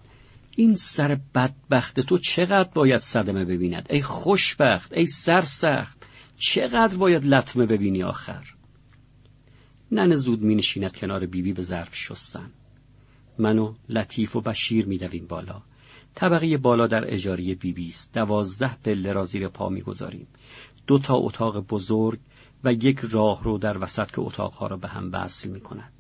این 0.60 0.76
سر 0.76 1.20
بدبخت 1.36 2.00
تو 2.00 2.18
چقدر 2.18 2.70
باید 2.74 3.00
صدمه 3.00 3.46
ببیند؟ 3.46 3.88
ای 3.90 4.02
خوشبخت 4.02 4.94
ای 4.94 5.06
سرسخت 5.06 6.06
چقدر 6.38 6.98
باید 6.98 7.26
لطمه 7.26 7.66
ببینی 7.66 8.04
آخر؟ 8.04 8.54
ننه 9.92 10.16
زود 10.16 10.42
می 10.42 10.56
نشیند 10.56 10.96
کنار 10.96 11.26
بیبی 11.26 11.54
به 11.54 11.62
ظرف 11.62 11.96
شستن. 11.96 12.52
من 13.38 13.60
و 13.60 13.74
لطیف 13.90 14.36
و 14.36 14.42
بشیر 14.42 14.86
می 14.86 14.98
دویم 14.98 15.28
بالا. 15.28 15.62
طبقه 16.16 16.58
بالا 16.58 16.88
در 16.88 17.14
اجاری 17.14 17.56
بیبی 17.56 17.88
است. 17.88 18.14
دوازده 18.14 18.76
پله 18.76 19.14
را 19.14 19.26
زیر 19.26 19.48
پا 19.48 19.70
می‌گذاریم 19.70 20.28
دو 20.88 21.00
تا 21.00 21.16
اتاق 21.16 21.68
بزرگ 21.68 22.20
و 22.64 22.74
یک 22.74 23.00
راه 23.00 23.44
رو 23.44 23.58
در 23.58 23.78
وسط 23.78 24.12
که 24.12 24.20
اتاقها 24.20 24.68
را 24.68 24.78
به 24.78 24.88
هم 24.88 25.10
وصل 25.14 25.50
می 25.50 25.60
کند. 25.60 25.94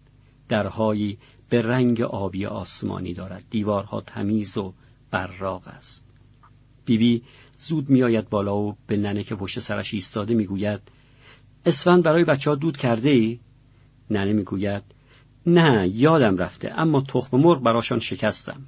درهایی 0.49 1.17
به 1.49 1.61
رنگ 1.61 2.01
آبی 2.01 2.45
آسمانی 2.45 3.13
دارد. 3.13 3.43
دیوارها 3.49 4.01
تمیز 4.01 4.57
و 4.57 4.73
براق 5.11 5.67
است. 5.67 6.05
بیبی 6.85 7.23
زود 7.57 7.89
میآید 7.89 8.29
بالا 8.29 8.57
و 8.57 8.77
به 8.87 8.97
ننه 8.97 9.23
که 9.23 9.35
پشت 9.35 9.59
سرش 9.59 9.93
ایستاده 9.93 10.33
می‌گوید 10.33 10.81
اسفند 11.65 12.03
برای 12.03 12.23
بچه 12.23 12.49
ها 12.49 12.55
دود 12.55 12.77
کرده 12.77 13.09
ای؟ 13.09 13.39
ننه 14.09 14.33
می‌گوید 14.33 14.83
نه 15.45 15.87
یادم 15.87 16.37
رفته 16.37 16.71
اما 16.75 17.01
تخم 17.01 17.37
مرغ 17.37 17.61
براشان 17.61 17.99
شکستم. 17.99 18.61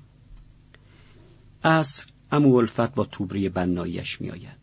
عصر 1.64 2.08
امو 2.32 2.56
الفت 2.56 2.96
با 2.96 3.06
توبری 3.06 3.50
بناییش 3.50 4.22
میآید. 4.22 4.62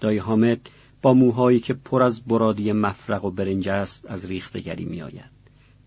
دایی 0.00 0.18
حامد 0.18 0.70
با 1.02 1.14
موهایی 1.14 1.60
که 1.60 1.74
پر 1.74 2.02
از 2.02 2.24
برادی 2.24 2.72
مفرق 2.72 3.24
و 3.24 3.30
برنج 3.30 3.68
است 3.68 4.10
از 4.10 4.24
ریختگری 4.24 4.84
میآید. 4.84 5.30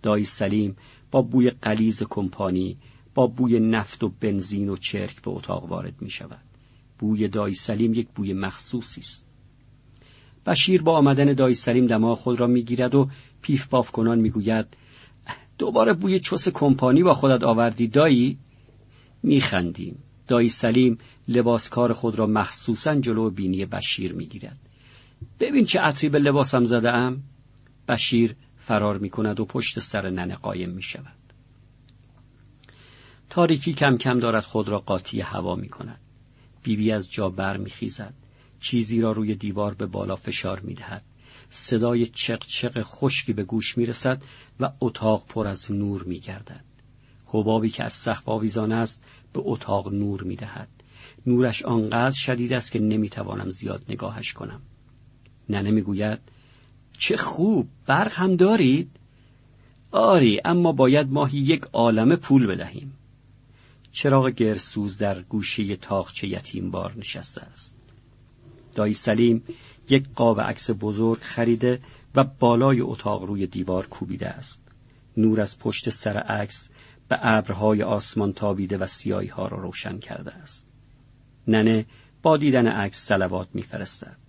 دایی 0.01 0.25
سلیم 0.25 0.77
با 1.11 1.21
بوی 1.21 1.49
قلیز 1.49 2.03
کمپانی 2.03 2.77
با 3.15 3.27
بوی 3.27 3.59
نفت 3.59 4.03
و 4.03 4.09
بنزین 4.19 4.69
و 4.69 4.77
چرک 4.77 5.21
به 5.21 5.31
اتاق 5.31 5.65
وارد 5.65 6.01
می 6.01 6.09
شود. 6.09 6.41
بوی 6.99 7.27
دایی 7.27 7.55
سلیم 7.55 7.93
یک 7.93 8.07
بوی 8.15 8.33
مخصوصی 8.33 9.01
است. 9.01 9.27
بشیر 10.45 10.81
با 10.81 10.97
آمدن 10.97 11.33
دایی 11.33 11.55
سلیم 11.55 11.85
دماغ 11.85 12.17
خود 12.17 12.39
را 12.39 12.47
می‌گیرد 12.47 12.95
و 12.95 13.09
پیف 13.41 13.67
پاف 13.67 13.91
کنان 13.91 14.19
می‌گوید 14.19 14.65
دوباره 15.57 15.93
بوی 15.93 16.19
چوس 16.19 16.49
کمپانی 16.49 17.03
با 17.03 17.13
خودت 17.13 17.43
آوردی 17.43 17.87
دایی 17.87 18.37
میخندیم 19.23 20.03
دایی 20.27 20.49
سلیم 20.49 20.97
لباسکار 21.27 21.93
خود 21.93 22.19
را 22.19 22.27
مخصوصا 22.27 22.95
جلو 22.95 23.29
بینی 23.29 23.65
بشیر 23.65 24.13
می‌گیرد 24.13 24.59
ببین 25.39 25.65
چه 25.65 25.79
عطری 25.79 26.09
به 26.09 26.19
لباسم 26.19 26.63
زده 26.63 26.91
ام 26.91 27.23
بشیر 27.87 28.35
فرار 28.61 28.97
می 28.97 29.09
کند 29.09 29.39
و 29.39 29.45
پشت 29.45 29.79
سر 29.79 30.09
ننه 30.09 30.35
قایم 30.35 30.69
می 30.69 30.81
شود. 30.81 31.15
تاریکی 33.29 33.73
کم 33.73 33.97
کم 33.97 34.19
دارد 34.19 34.43
خود 34.43 34.69
را 34.69 34.79
قاطی 34.79 35.21
هوا 35.21 35.55
می 35.55 35.69
کند. 35.69 35.99
بیبی 36.63 36.91
از 36.91 37.11
جا 37.11 37.29
بر 37.29 37.57
می 37.57 37.69
خیزد. 37.69 38.13
چیزی 38.59 39.01
را 39.01 39.11
روی 39.11 39.35
دیوار 39.35 39.73
به 39.73 39.85
بالا 39.85 40.15
فشار 40.15 40.59
می 40.59 40.73
دهد. 40.73 41.03
صدای 41.49 42.05
چق 42.05 42.45
چق 42.45 42.81
خشکی 42.81 43.33
به 43.33 43.43
گوش 43.43 43.77
می 43.77 43.85
رسد 43.85 44.21
و 44.59 44.71
اتاق 44.79 45.27
پر 45.27 45.47
از 45.47 45.71
نور 45.71 46.03
می 46.03 46.19
گردد. 46.19 46.63
حبابی 47.25 47.69
که 47.69 47.83
از 47.83 47.93
سخف 47.93 48.29
آویزان 48.29 48.71
است 48.71 49.03
به 49.33 49.41
اتاق 49.43 49.93
نور 49.93 50.23
می 50.23 50.35
دهد. 50.35 50.69
نورش 51.25 51.63
آنقدر 51.63 52.15
شدید 52.15 52.53
است 52.53 52.71
که 52.71 52.79
نمی 52.79 53.09
توانم 53.09 53.49
زیاد 53.49 53.85
نگاهش 53.89 54.33
کنم. 54.33 54.61
ننه 55.49 55.71
می 55.71 55.81
گوید 55.81 56.19
چه 57.01 57.17
خوب 57.17 57.67
برق 57.85 58.13
هم 58.13 58.35
دارید؟ 58.35 58.91
آری 59.91 60.41
اما 60.45 60.71
باید 60.71 61.11
ماهی 61.11 61.39
یک 61.39 61.61
عالم 61.61 62.15
پول 62.15 62.47
بدهیم. 62.47 62.93
چراغ 63.91 64.29
گرسوز 64.29 64.97
در 64.97 65.21
گوشه 65.21 65.75
تاخچه 65.75 66.27
یتیم 66.27 66.71
بار 66.71 66.93
نشسته 66.97 67.41
است. 67.41 67.77
دایی 68.75 68.93
سلیم 68.93 69.43
یک 69.89 70.09
قاب 70.15 70.41
عکس 70.41 70.69
بزرگ 70.79 71.19
خریده 71.21 71.79
و 72.15 72.23
بالای 72.23 72.81
اتاق 72.81 73.23
روی 73.23 73.47
دیوار 73.47 73.87
کوبیده 73.87 74.27
است. 74.29 74.67
نور 75.17 75.41
از 75.41 75.59
پشت 75.59 75.89
سر 75.89 76.17
عکس 76.17 76.69
به 77.07 77.19
ابرهای 77.21 77.83
آسمان 77.83 78.33
تابیده 78.33 78.77
و 78.77 78.85
سیایی 78.85 79.29
ها 79.29 79.47
را 79.47 79.57
روشن 79.57 79.99
کرده 79.99 80.31
است. 80.31 80.67
ننه 81.47 81.85
با 82.21 82.37
دیدن 82.37 82.67
عکس 82.67 83.07
سلوات 83.07 83.47
میفرستد. 83.53 84.20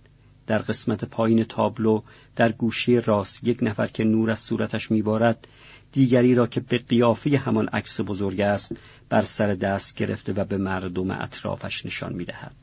در 0.47 0.57
قسمت 0.57 1.05
پایین 1.05 1.43
تابلو 1.43 2.01
در 2.35 2.51
گوشه 2.51 3.03
راست 3.05 3.43
یک 3.43 3.57
نفر 3.61 3.87
که 3.87 4.03
نور 4.03 4.31
از 4.31 4.39
صورتش 4.39 4.91
میبارد 4.91 5.47
دیگری 5.91 6.35
را 6.35 6.47
که 6.47 6.59
به 6.59 6.77
قیافه 6.77 7.37
همان 7.37 7.67
عکس 7.67 8.01
بزرگ 8.01 8.41
است 8.41 8.75
بر 9.09 9.21
سر 9.21 9.53
دست 9.53 9.95
گرفته 9.95 10.33
و 10.33 10.45
به 10.45 10.57
مردم 10.57 11.11
اطرافش 11.11 11.85
نشان 11.85 12.13
می‌دهد. 12.13 12.55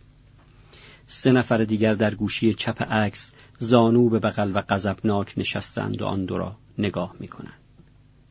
سه 1.07 1.33
نفر 1.33 1.57
دیگر 1.57 1.95
در 1.95 2.15
گوشی 2.15 2.55
چپ 2.55 2.83
عکس 2.83 3.33
زانو 3.59 4.09
به 4.09 4.19
بغل 4.19 4.53
و 4.55 4.63
غضبناک 4.69 5.35
نشستند 5.37 6.03
و 6.03 6.05
آن 6.05 6.25
دو 6.25 6.39
را 6.39 6.57
نگاه 6.79 7.15
می‌کنند. 7.21 7.61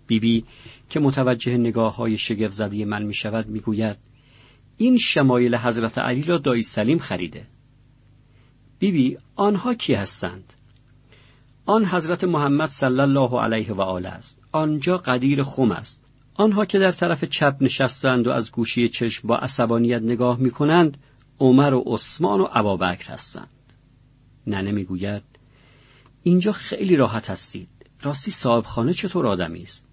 بیبی 0.07 0.45
که 0.89 0.99
متوجه 0.99 1.57
نگاه 1.57 1.95
های 1.95 2.17
شگفت 2.17 2.53
زده 2.53 2.85
من 2.85 3.03
می 3.03 3.13
شود 3.13 3.45
این 4.77 4.97
شمایل 4.97 5.55
حضرت 5.55 5.97
علی 5.97 6.21
را 6.21 6.37
دایی 6.37 6.63
سلیم 6.63 6.97
خریده. 6.97 7.47
بیبی 8.79 9.17
آنها 9.35 9.73
کی 9.73 9.93
هستند؟ 9.93 10.53
آن 11.65 11.85
حضرت 11.85 12.23
محمد 12.23 12.69
صلی 12.69 12.99
الله 12.99 13.41
علیه 13.41 13.73
و 13.73 13.81
آله 13.81 14.09
است. 14.09 14.41
آنجا 14.51 14.97
قدیر 14.97 15.43
خم 15.43 15.71
است. 15.71 16.03
آنها 16.33 16.65
که 16.65 16.79
در 16.79 16.91
طرف 16.91 17.23
چپ 17.23 17.57
نشستند 17.61 18.27
و 18.27 18.31
از 18.31 18.51
گوشی 18.51 18.89
چشم 18.89 19.27
با 19.27 19.37
عصبانیت 19.37 20.01
نگاه 20.01 20.37
می 20.39 20.51
کنند 20.51 20.97
عمر 21.39 21.73
و 21.73 21.83
عثمان 21.85 22.41
و 22.41 22.47
ابابکر 22.51 23.13
هستند. 23.13 23.73
ننه 24.47 24.71
می‌گوید 24.71 25.23
اینجا 26.23 26.51
خیلی 26.51 26.95
راحت 26.95 27.29
هستید. 27.29 27.69
راستی 28.01 28.31
صاحب 28.31 28.65
خانه 28.65 28.93
چطور 28.93 29.27
آدمی 29.27 29.63
است؟ 29.63 29.87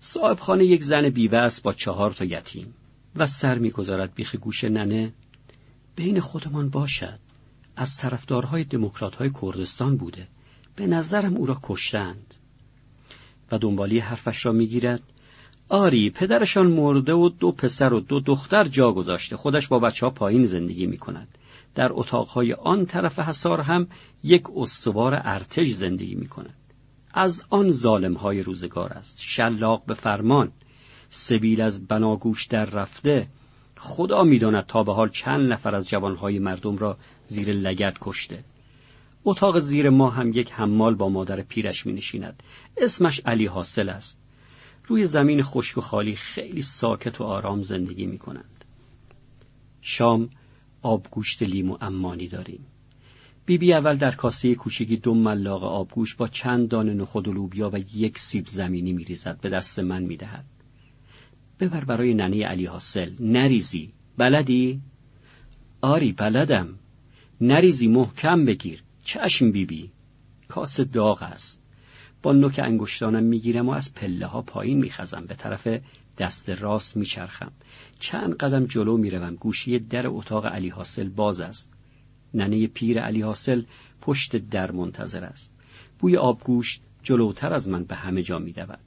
صاحب 0.00 0.38
خانه 0.38 0.64
یک 0.64 0.82
زن 0.82 1.10
بیوه 1.10 1.38
است 1.38 1.62
با 1.62 1.72
چهار 1.72 2.10
تا 2.10 2.24
یتیم 2.24 2.74
و 3.16 3.26
سر 3.26 3.58
می‌گذارد 3.58 4.14
بیخ 4.14 4.36
گوش 4.36 4.64
ننه. 4.64 5.12
بین 5.96 6.20
خودمان 6.20 6.68
باشد. 6.68 7.18
از 7.76 7.96
طرفدارهای 7.96 8.64
دموکرات‌های 8.64 9.30
کردستان 9.42 9.96
بوده. 9.96 10.28
به 10.76 10.86
نظرم 10.86 11.36
او 11.36 11.46
را 11.46 11.58
کشتند. 11.62 12.34
و 13.52 13.58
دنبالی 13.58 13.98
حرفش 13.98 14.46
را 14.46 14.52
می‌گیرد. 14.52 15.02
آری 15.68 16.10
پدرشان 16.10 16.66
مرده 16.66 17.12
و 17.12 17.28
دو 17.28 17.52
پسر 17.52 17.92
و 17.92 18.00
دو 18.00 18.20
دختر 18.20 18.64
جا 18.64 18.92
گذاشته. 18.92 19.36
خودش 19.36 19.68
با 19.68 19.78
بچه 19.78 20.06
ها 20.06 20.10
پایین 20.10 20.44
زندگی 20.44 20.86
می 20.86 20.98
کند 20.98 21.28
در 21.74 21.90
اتاقهای 21.92 22.52
آن 22.52 22.86
طرف 22.86 23.18
حسار 23.18 23.60
هم 23.60 23.86
یک 24.24 24.42
استوار 24.56 25.20
ارتش 25.24 25.68
زندگی 25.68 26.14
می 26.14 26.28
کند 26.28 26.54
از 27.14 27.44
آن 27.50 27.70
ظالم 27.70 28.14
های 28.14 28.42
روزگار 28.42 28.92
است. 28.92 29.20
شلاق 29.20 29.84
به 29.86 29.94
فرمان. 29.94 30.52
سبیل 31.10 31.60
از 31.60 31.86
بناگوش 31.86 32.46
در 32.46 32.64
رفته. 32.64 33.28
خدا 33.76 34.22
می‌داند 34.22 34.66
تا 34.66 34.82
به 34.84 34.92
حال 34.92 35.08
چند 35.08 35.52
نفر 35.52 35.74
از 35.74 35.88
جوانهای 35.88 36.38
مردم 36.38 36.76
را 36.76 36.96
زیر 37.32 37.52
لگت 37.52 37.96
کشته 38.00 38.44
اتاق 39.24 39.58
زیر 39.58 39.90
ما 39.90 40.10
هم 40.10 40.32
یک 40.32 40.52
حمال 40.52 40.94
با 40.94 41.08
مادر 41.08 41.42
پیرش 41.42 41.86
می 41.86 41.92
نشیند. 41.92 42.42
اسمش 42.76 43.20
علی 43.20 43.46
حاصل 43.46 43.88
است. 43.88 44.22
روی 44.86 45.06
زمین 45.06 45.42
خشک 45.42 45.78
و 45.78 45.80
خالی 45.80 46.16
خیلی 46.16 46.62
ساکت 46.62 47.20
و 47.20 47.24
آرام 47.24 47.62
زندگی 47.62 48.06
می 48.06 48.18
کنند. 48.18 48.64
شام 49.80 50.30
آبگوشت 50.82 51.42
لیمو 51.42 51.78
امانی 51.80 52.28
داریم. 52.28 52.66
بیبی 53.46 53.66
بی 53.66 53.74
اول 53.74 53.96
در 53.96 54.10
کاسه 54.10 54.54
کوچکی 54.54 54.96
دو 54.96 55.14
ملاق 55.14 55.64
آبگوشت 55.64 56.16
با 56.16 56.28
چند 56.28 56.68
دانه 56.68 56.94
نخود 56.94 57.28
و 57.28 57.32
لوبیا 57.32 57.70
و 57.70 57.78
یک 57.96 58.18
سیب 58.18 58.46
زمینی 58.46 58.92
میریزد 58.92 59.40
به 59.40 59.48
دست 59.48 59.78
من 59.78 60.02
می‌دهد. 60.02 60.44
ببر 61.60 61.84
برای 61.84 62.14
ننه 62.14 62.46
علی 62.46 62.66
حاصل 62.66 63.10
نریزی 63.20 63.92
بلدی؟ 64.16 64.80
آری 65.80 66.12
بلدم 66.12 66.78
نریزی 67.44 67.88
محکم 67.88 68.44
بگیر. 68.44 68.82
چشم 69.04 69.52
بیبی. 69.52 69.82
بی. 69.82 69.90
کاسه 70.48 70.84
داغ 70.84 71.22
است. 71.22 71.62
با 72.22 72.32
نوک 72.32 72.60
انگشتانم 72.64 73.22
می‌گیرم 73.22 73.68
و 73.68 73.72
از 73.72 73.94
پله 73.94 74.26
ها 74.26 74.42
پایین 74.42 74.78
میخزم. 74.78 75.26
به 75.26 75.34
طرف 75.34 75.68
دست 76.18 76.50
راست 76.50 76.96
میچرخم. 76.96 77.52
چند 77.98 78.36
قدم 78.36 78.66
جلو 78.66 78.96
می‌روم. 78.96 79.34
گوشی 79.34 79.78
در 79.78 80.06
اتاق 80.06 80.46
علی 80.46 80.68
حاصل 80.68 81.08
باز 81.08 81.40
است. 81.40 81.72
ننه 82.34 82.66
پیر 82.66 83.00
علی 83.00 83.20
حاصل 83.20 83.62
پشت 84.00 84.36
در 84.36 84.70
منتظر 84.70 85.24
است. 85.24 85.54
بوی 85.98 86.16
آبگوشت 86.16 86.82
جلوتر 87.02 87.54
از 87.54 87.68
من 87.68 87.84
به 87.84 87.94
همه 87.94 88.22
جا 88.22 88.38
میدود. 88.38 88.78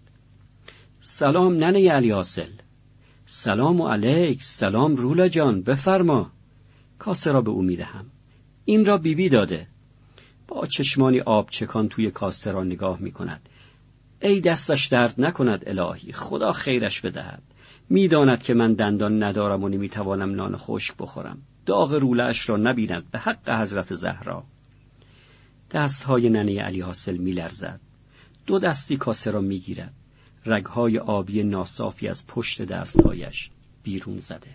سلام 1.01 1.53
ننه 1.53 1.91
علی 1.91 2.11
حاصل. 2.11 2.51
سلام 3.25 3.81
و 3.81 3.87
علیک. 3.87 4.43
سلام 4.43 4.95
رولا 4.95 5.27
جان. 5.27 5.61
بفرما. 5.61 6.31
کاسه 6.99 7.31
را 7.31 7.41
به 7.41 7.51
او 7.51 7.61
می‌دهم. 7.61 8.05
این 8.65 8.85
را 8.85 8.97
بیبی 8.97 9.23
بی 9.23 9.29
داده. 9.29 9.67
با 10.47 10.65
چشمانی 10.65 11.19
آب 11.19 11.49
چکان 11.49 11.89
توی 11.89 12.11
کاسه 12.11 12.51
را 12.51 12.63
نگاه 12.63 12.99
می 12.99 13.11
کند 13.11 13.49
ای 14.21 14.39
دستش 14.39 14.85
درد 14.85 15.21
نکند 15.21 15.63
الهی 15.67 16.11
خدا 16.11 16.51
خیرش 16.51 17.01
بدهد. 17.01 17.43
می‌داند 17.89 18.43
که 18.43 18.53
من 18.53 18.73
دندان 18.73 19.23
ندارم 19.23 19.63
و 19.63 19.69
نمی‌توانم 19.69 20.35
نان 20.35 20.55
خشک 20.57 20.97
بخورم. 20.97 21.41
داغ 21.65 21.93
رولش 21.93 22.49
را 22.49 22.57
نبیند 22.57 23.11
به 23.11 23.19
حق 23.19 23.49
حضرت 23.49 23.93
زهرا. 23.93 24.43
دستهای 25.71 26.29
ننه 26.29 26.61
علی 26.61 26.81
حاصل 26.81 27.17
میلرزد. 27.17 27.79
دو 28.45 28.59
دستی 28.59 28.97
کاسه 28.97 29.31
را 29.31 29.41
می‌گیرد. 29.41 29.93
رگهای 30.45 30.97
آبی 30.97 31.43
ناصافی 31.43 32.07
از 32.07 32.27
پشت 32.27 32.61
دستهایش 32.61 33.49
بیرون 33.83 34.19
زده. 34.19 34.51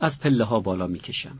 از 0.00 0.20
پله 0.20 0.44
ها 0.44 0.60
بالا 0.60 0.86
می‌کشم. 0.86 1.38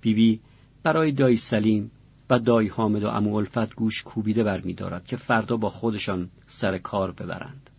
بیبی 0.00 0.40
برای 0.82 1.12
دایی 1.12 1.36
سلیم 1.36 1.90
و 2.30 2.38
دایی 2.38 2.68
حامد 2.68 3.04
و 3.04 3.08
امو 3.08 3.34
الفت 3.34 3.74
گوش 3.74 4.02
کوبیده 4.02 4.44
برمیدارد 4.44 5.06
که 5.06 5.16
فردا 5.16 5.56
با 5.56 5.68
خودشان 5.68 6.30
سر 6.46 6.78
کار 6.78 7.12
ببرند. 7.12 7.70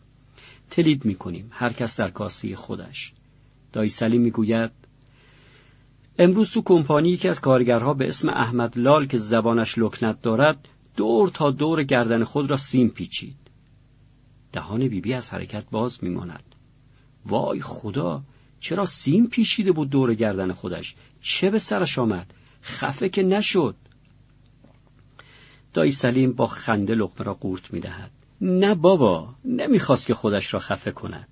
تلید 0.69 1.05
می‌کنیم 1.05 1.47
هر 1.51 1.73
کس 1.73 1.99
در 1.99 2.09
کاسه 2.09 2.55
خودش. 2.55 3.13
دایی 3.73 3.89
سلیم 3.89 4.21
می‌گوید 4.21 4.71
امروز 6.19 6.51
تو 6.51 6.61
کمپانی 6.61 7.17
که 7.17 7.29
از 7.29 7.41
کارگرها 7.41 7.93
به 7.93 8.07
اسم 8.07 8.29
احمد 8.29 8.77
لال 8.77 9.05
که 9.05 9.17
زبانش 9.17 9.77
لکنت 9.77 10.21
دارد 10.21 10.67
دور 10.97 11.29
تا 11.29 11.51
دور 11.51 11.83
گردن 11.83 12.23
خود 12.23 12.49
را 12.49 12.57
سیم 12.57 12.89
پیچید. 12.89 13.35
دهان 14.53 14.79
بیبی 14.79 15.01
بی 15.01 15.13
از 15.13 15.33
حرکت 15.33 15.65
باز 15.71 16.03
میماند. 16.03 16.43
وای 17.25 17.61
خدا 17.61 18.21
چرا 18.59 18.85
سیم 18.85 19.27
پیچیده 19.27 19.71
بود 19.71 19.89
دور 19.89 20.13
گردن 20.13 20.51
خودش؟ 20.51 20.95
چه 21.21 21.49
به 21.49 21.59
سرش 21.59 21.99
آمد؟ 21.99 22.33
خفه 22.63 23.09
که 23.09 23.23
نشد. 23.23 23.75
دایی 25.73 25.91
سلیم 25.91 26.33
با 26.33 26.47
خنده 26.47 26.95
لقمه 26.95 27.25
را 27.25 27.33
قورت 27.33 27.73
می‌دهد. 27.73 28.11
نه 28.41 28.75
بابا 28.75 29.35
نمی‌خواست 29.45 30.07
که 30.07 30.13
خودش 30.13 30.53
را 30.53 30.59
خفه 30.59 30.91
کند. 30.91 31.27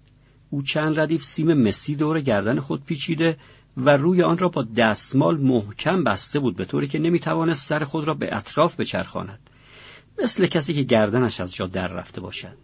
او 0.49 0.61
چند 0.61 0.99
ردیف 0.99 1.23
سیم 1.23 1.53
مسی 1.53 1.95
دور 1.95 2.21
گردن 2.21 2.59
خود 2.59 2.85
پیچیده 2.85 3.37
و 3.77 3.97
روی 3.97 4.21
آن 4.21 4.37
را 4.37 4.49
با 4.49 4.63
دستمال 4.77 5.37
محکم 5.37 6.03
بسته 6.03 6.39
بود 6.39 6.55
به 6.55 6.65
طوری 6.65 6.87
که 6.87 6.99
نمی‌توانست 6.99 7.67
سر 7.67 7.83
خود 7.83 8.07
را 8.07 8.13
به 8.13 8.35
اطراف 8.35 8.79
بچرخاند. 8.79 9.49
مثل 10.23 10.45
کسی 10.45 10.73
که 10.73 10.83
گردنش 10.83 11.41
از 11.41 11.55
جا 11.55 11.67
در 11.67 11.87
رفته 11.87 12.21
باشد. 12.21 12.57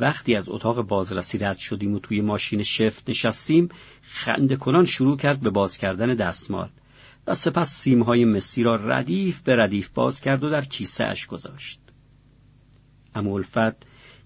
وقتی 0.00 0.36
از 0.36 0.48
اتاق 0.48 0.82
بازرسی 0.82 1.38
رد 1.38 1.58
شدیم 1.58 1.94
و 1.94 1.98
توی 1.98 2.20
ماشین 2.20 2.62
شفت 2.62 3.10
نشستیم 3.10 3.68
خنده 4.02 4.56
کنان 4.56 4.84
شروع 4.84 5.16
کرد 5.16 5.40
به 5.40 5.50
باز 5.50 5.78
کردن 5.78 6.14
دستمال. 6.14 6.68
و 7.26 7.34
سپس 7.34 7.74
سیمهای 7.74 8.24
مسی 8.24 8.62
را 8.62 8.76
ردیف 8.76 9.40
به 9.40 9.56
ردیف 9.56 9.88
باز 9.88 10.20
کرد 10.20 10.44
و 10.44 10.50
در 10.50 10.64
کیسه 10.64 11.04
اش 11.04 11.26
گذاشت. 11.26 11.80
اما 13.14 13.40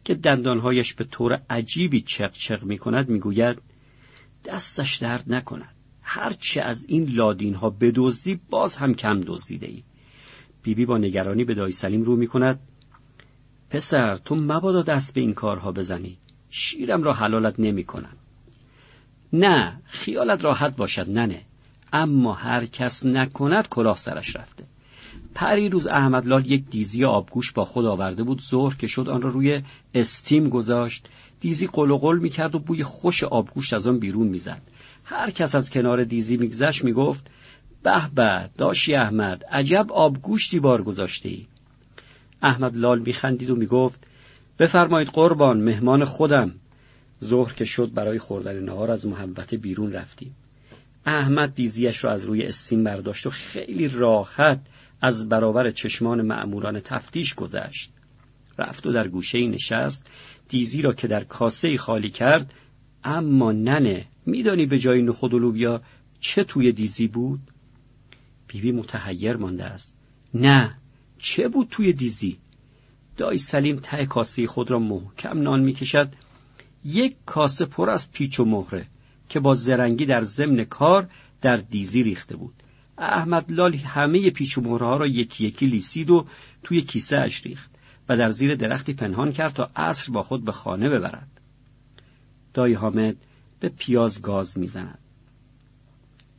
که 0.05 0.15
دندانهایش 0.15 0.95
به 0.95 1.05
طور 1.05 1.43
عجیبی 1.51 2.01
چق 2.01 2.33
چق 2.33 2.65
می 2.65 2.79
کند 2.79 3.09
می 3.09 3.19
گوید 3.19 3.63
دستش 4.45 4.97
درد 4.97 5.25
نکند. 5.27 5.75
هرچه 6.03 6.63
از 6.63 6.85
این 6.89 7.05
لادین 7.05 7.55
ها 7.55 7.71
بدزدی 7.71 8.41
باز 8.51 8.77
هم 8.77 8.95
کم 8.95 9.21
دزدیده 9.21 9.67
ای. 9.67 9.83
بیبی 10.63 10.87
با 10.87 10.99
نگرانی 10.99 11.45
به 11.45 11.55
دایی 11.55 11.73
سلیم 11.73 12.03
رو 12.03 12.17
می 12.17 12.27
کند 12.27 12.61
پسر 13.71 14.17
تو 14.17 14.35
مبادا 14.35 14.83
دست 14.83 15.15
به 15.15 15.21
این 15.21 15.35
کارها 15.35 15.73
بزنی 15.73 16.19
شیرم 16.49 17.03
را 17.03 17.13
حلالت 17.13 17.61
نمی 17.61 17.85
کنم. 17.85 18.17
نه 19.33 19.83
خیالت 19.85 20.45
راحت 20.45 20.77
باشد 20.77 21.11
ننه 21.11 21.43
اما 21.93 22.35
هر 22.35 22.67
کس 22.67 23.07
نکند 23.07 23.69
کلاه 23.69 23.97
سرش 23.97 24.37
رفته. 24.37 24.65
پری 25.35 25.69
روز 25.69 25.87
احمدلال 25.87 26.47
یک 26.47 26.65
دیزی 26.71 27.05
آبگوش 27.05 27.53
با 27.53 27.65
خود 27.65 27.87
آورده 27.87 28.23
بود 28.23 28.43
ظهر 28.43 28.77
که 28.77 28.87
شد 28.87 29.09
آن 29.09 29.23
را 29.23 29.31
روی 29.31 29.63
استیم 29.95 30.49
گذاشت. 30.49 31.09
دیزی 31.41 31.67
قلقل 31.67 32.19
می‌کرد 32.19 32.55
و 32.55 32.59
بوی 32.59 32.85
خوش 32.85 33.25
آبگوشت 33.25 33.75
از 33.75 33.87
آن 33.87 33.99
بیرون 33.99 34.27
می‌زد. 34.27 34.63
هر 35.05 35.31
کس 35.31 35.55
از 35.55 35.71
کنار 35.71 36.05
دیزی 36.05 36.37
میگذشت 36.37 36.85
می‌گفت 36.85 37.31
به 37.83 38.11
به 38.15 38.51
داشی 38.59 38.95
احمد 38.95 39.45
عجب 39.45 39.93
آبگوشتی 39.93 40.61
بار 40.61 40.83
گذاشته 40.83 41.29
ای 41.29 41.47
احمد 42.43 42.77
لال 42.77 42.99
میخندید 42.99 43.51
و 43.51 43.57
می‌گفت 43.57 44.07
بفرمایید 44.59 45.09
قربان 45.09 45.61
مهمان 45.61 46.05
خودم. 46.05 46.53
ظهر 47.25 47.53
که 47.53 47.65
شد 47.65 47.93
برای 47.95 48.19
خوردن 48.19 48.61
نهار 48.61 48.91
از 48.91 49.07
محبت 49.07 49.55
بیرون 49.55 49.93
رفتیم. 49.93 50.35
احمد 51.07 51.55
دیزیش 51.55 52.05
را 52.05 52.13
از 52.13 52.25
روی 52.25 52.43
استیم 52.43 52.85
برداشت 52.85 53.27
و 53.27 53.31
خیلی 53.31 53.89
راحت 53.89 54.61
از 55.01 55.29
برابر 55.29 55.71
چشمان 55.71 56.23
معموران 56.23 56.81
تفتیش 56.81 57.35
گذشت. 57.35 57.93
رفت 58.59 58.87
و 58.87 58.93
در 58.93 59.09
گوشه 59.09 59.47
نشست 59.47 60.11
دیزی 60.49 60.83
را 60.83 60.93
که 60.93 61.07
در 61.09 61.25
کاسه 61.25 61.77
خالی 61.77 62.11
کرد 62.11 62.55
اما 63.05 63.53
ننه 63.53 64.07
میدانی 64.27 64.67
به 64.67 64.79
جای 64.79 65.03
نخود 65.03 65.35
و 65.35 65.81
چه 66.21 66.45
توی 66.45 66.73
دیزی 66.73 67.07
بود؟ 67.07 67.41
بیبی 68.47 68.73
متحیر 68.73 69.37
مانده 69.37 69.65
است. 69.65 69.97
نه 70.35 70.77
چه 71.19 71.49
بود 71.49 71.69
توی 71.71 71.93
دیزی؟ 71.93 72.39
دای 73.17 73.39
سلیم 73.39 73.77
ته 73.77 74.07
کاسه 74.07 74.47
خود 74.47 74.71
را 74.71 74.79
محکم 74.79 75.43
نان 75.43 75.61
می‌کشد. 75.61 76.13
یک 76.85 77.17
کاسه 77.27 77.65
پر 77.65 77.91
از 77.91 78.13
پیچ 78.13 78.41
و 78.41 78.45
مهره. 78.45 78.87
که 79.31 79.41
با 79.41 79.55
زرنگی 79.55 80.07
در 80.07 80.23
ضمن 80.25 80.65
کار 80.65 81.09
در 81.41 81.57
دیزی 81.57 82.03
ریخته 82.03 82.37
بود. 82.37 82.55
احمد 82.99 83.53
لال 83.53 83.75
همه 83.75 84.31
پیچ 84.31 84.59
و 84.59 84.79
ها 84.79 84.97
را 84.97 85.07
یکی 85.07 85.47
یکی 85.47 85.67
لیسید 85.67 86.11
و 86.11 86.27
توی 86.63 86.83
کیسه 86.83 87.17
اش 87.17 87.47
ریخت 87.47 87.71
و 88.09 88.17
در 88.17 88.31
زیر 88.31 88.55
درختی 88.55 88.93
پنهان 88.93 89.33
کرد 89.33 89.53
تا 89.53 89.71
عصر 89.77 90.13
با 90.13 90.23
خود 90.23 90.45
به 90.45 90.53
خانه 90.53 90.89
ببرد. 90.89 91.41
دای 92.55 92.73
حامد 92.73 93.17
به 93.61 93.69
پیاز 93.69 94.23
گاز 94.23 94.59
می‌زند. 94.59 94.99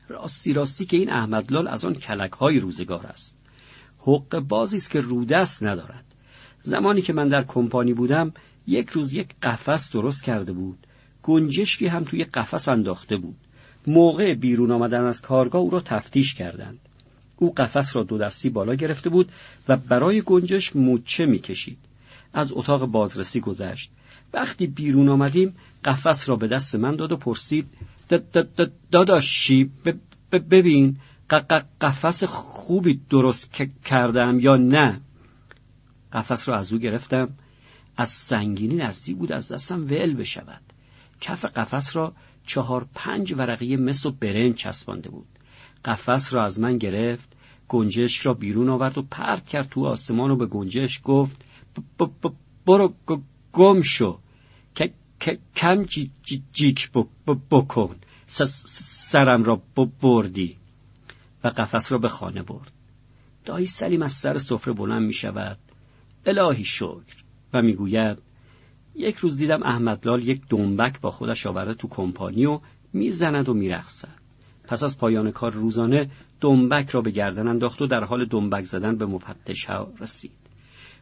راستی 0.08 0.54
راستی 0.54 0.86
که 0.86 0.98
این 0.98 1.10
احمدلال 1.10 1.68
از 1.68 1.86
آن 1.86 1.94
کلک 1.94 2.32
های 2.32 2.60
روزگار 2.60 3.06
است. 3.08 3.38
حق 4.00 4.40
بازی 4.40 4.78
است 4.78 4.90
که 4.90 5.02
رودست 5.02 5.64
ندارد. 5.64 6.06
زمانی 6.62 7.02
که 7.02 7.14
من 7.14 7.28
در 7.28 7.44
کمپانی 7.44 7.94
بودم 7.94 8.34
یک 8.68 8.90
روز 8.90 9.14
یک 9.14 9.36
قفس 9.42 9.92
درست 9.92 10.24
کرده 10.24 10.54
بود. 10.54 10.88
گنجشکی 11.24 11.88
هم 11.88 12.04
توی 12.04 12.24
قفس 12.24 12.70
انداخته 12.70 13.18
بود. 13.18 13.36
موقع 13.88 14.34
بیرون 14.34 14.72
آمدن 14.72 15.06
از 15.06 15.22
کارگاه 15.22 15.62
او 15.62 15.70
را 15.70 15.80
تفتیش 15.80 16.34
کردند. 16.34 16.80
او 17.38 17.54
قفس 17.54 17.96
را 17.96 18.04
دو 18.04 18.18
دستی 18.18 18.50
بالا 18.50 18.76
گرفته 18.76 19.10
بود 19.10 19.32
و 19.68 19.78
برای 19.78 20.22
گنجش 20.22 20.76
موچه 20.76 21.26
می‌کشید. 21.26 21.78
از 22.34 22.52
اتاق 22.52 22.86
بازرسی 22.86 23.40
گذشت. 23.40 23.92
وقتی 24.34 24.68
بیرون 24.68 25.10
آمدیم 25.10 25.56
قفس 25.86 26.30
را 26.30 26.36
به 26.36 26.48
دست 26.48 26.76
من 26.76 26.96
داد 26.96 27.12
و 27.12 27.18
پرسید 27.18 27.68
داداشی 28.92 29.72
ببین 30.32 30.98
قفس 31.82 32.24
خوبی 32.24 33.02
درست 33.10 33.52
کردم 33.86 34.40
یا 34.40 34.56
نه؟ 34.56 35.02
قفس 36.14 36.50
را 36.50 36.58
از 36.58 36.74
او 36.74 36.80
گرفتم. 36.80 37.30
از 37.98 38.10
سنگینی 38.10 38.76
نزدیک 38.76 39.18
بود 39.18 39.32
از 39.32 39.52
دستم 39.52 39.86
ول 39.86 40.14
بشود. 40.14 40.62
کف 41.22 41.46
قفس 41.46 41.96
را 41.96 42.14
چهار 42.46 42.88
پنج 42.96 43.34
ورقی 43.38 43.76
مس 43.76 44.06
و 44.06 44.12
برنج 44.12 44.56
چسبانده 44.56 45.10
بود. 45.10 45.28
قفس 45.86 46.34
را 46.34 46.46
از 46.46 46.60
من 46.60 46.78
گرفت 46.78 47.30
گنجش 47.68 48.26
را 48.26 48.34
بیرون 48.34 48.70
آورد 48.70 48.98
و 48.98 49.02
پرت 49.02 49.48
کرد 49.48 49.70
تو 49.70 49.86
آسمان 49.86 50.32
و 50.32 50.36
به 50.36 50.46
گنجش 50.46 51.02
گفت 51.04 51.46
برو 52.66 52.94
گم 53.54 53.82
شو. 53.82 54.20
کم 55.56 55.86
جیک 56.54 56.92
بکن. 57.52 57.96
سرم 58.28 59.44
را 59.44 59.62
بردی. 60.02 60.58
و 61.44 61.48
قفس 61.48 61.92
را 61.92 61.98
به 61.98 62.08
خانه 62.08 62.44
برد. 62.44 62.72
دایی 63.46 63.66
سلیم 63.66 64.02
از 64.02 64.14
سر 64.14 64.38
سفره 64.38 64.74
بلند 64.74 65.02
می 65.02 65.14
شود 65.14 65.58
الهی 66.26 66.66
شکر. 66.66 67.24
و 67.54 67.62
می‌گوید 67.62 68.18
یک 68.96 69.16
روز 69.16 69.38
دیدم 69.38 69.64
احمدلال 69.64 70.28
یک 70.28 70.42
دنبک 70.50 71.02
با 71.02 71.12
خودش 71.12 71.46
آورده 71.46 71.74
تو 71.74 71.88
کمپانی 71.88 72.46
و 72.46 72.60
می‌زند 72.94 73.50
و 73.50 73.54
میرقصد. 73.54 74.22
پس 74.64 74.84
از 74.84 74.98
پایان 74.98 75.32
کار 75.32 75.52
روزانه 75.52 76.10
دنبک 76.42 76.90
را 76.90 77.02
به 77.02 77.12
گردن 77.12 77.48
انداخت 77.48 77.82
و 77.82 77.88
در 77.88 78.04
حال 78.04 78.26
دنبک 78.26 78.64
زدن 78.64 78.96
به 78.96 79.06
مفتش 79.06 79.66
ها 79.66 79.92
رسید. 80.00 80.32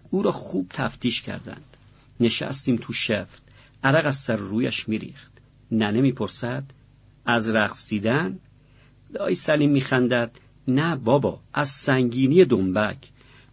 او 0.09 0.23
را 0.23 0.31
خوب 0.31 0.67
تفتیش 0.69 1.21
کردند. 1.21 1.77
نشستیم 2.19 2.75
تو 2.81 2.93
شفت. 2.93 3.43
عرق 3.83 4.05
از 4.05 4.15
سر 4.15 4.35
رویش 4.35 4.89
میریخت. 4.89 5.31
ننه 5.71 6.01
می‌پرسد 6.01 6.63
از 7.25 7.49
رقصیدن 7.49 8.39
دایی 9.13 9.35
سلیم 9.35 9.71
میخندد 9.71 10.31
نه 10.67 10.95
بابا 10.95 11.39
از 11.53 11.69
سنگینی 11.69 12.45
دنبک. 12.45 13.09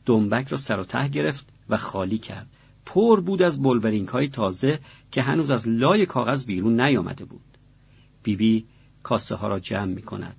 دنبک 0.07 0.49
را 0.49 0.57
سر 0.57 0.81
و 0.81 0.85
ته 0.85 1.09
گرفت 1.09 1.49
و 1.69 1.77
خالی 1.77 2.19
کرد. 2.19 2.47
پر 2.87 3.21
بود 3.21 3.43
از 3.43 3.63
بلبرینک 3.63 4.09
های 4.09 4.29
تازه 4.29 4.79
که 5.11 5.23
هنوز 5.23 5.51
از 5.51 5.69
لای 5.69 6.07
کاغذ 6.07 6.45
بیرون 6.45 6.81
نیامده 6.81 7.25
بود. 7.25 7.59
بیبی 8.23 8.61
بی 8.61 8.67
کاسه 9.03 9.35
ها 9.35 9.49
را 9.49 9.59
جمع 9.59 9.93
می 9.95 10.03
کند 10.03 10.37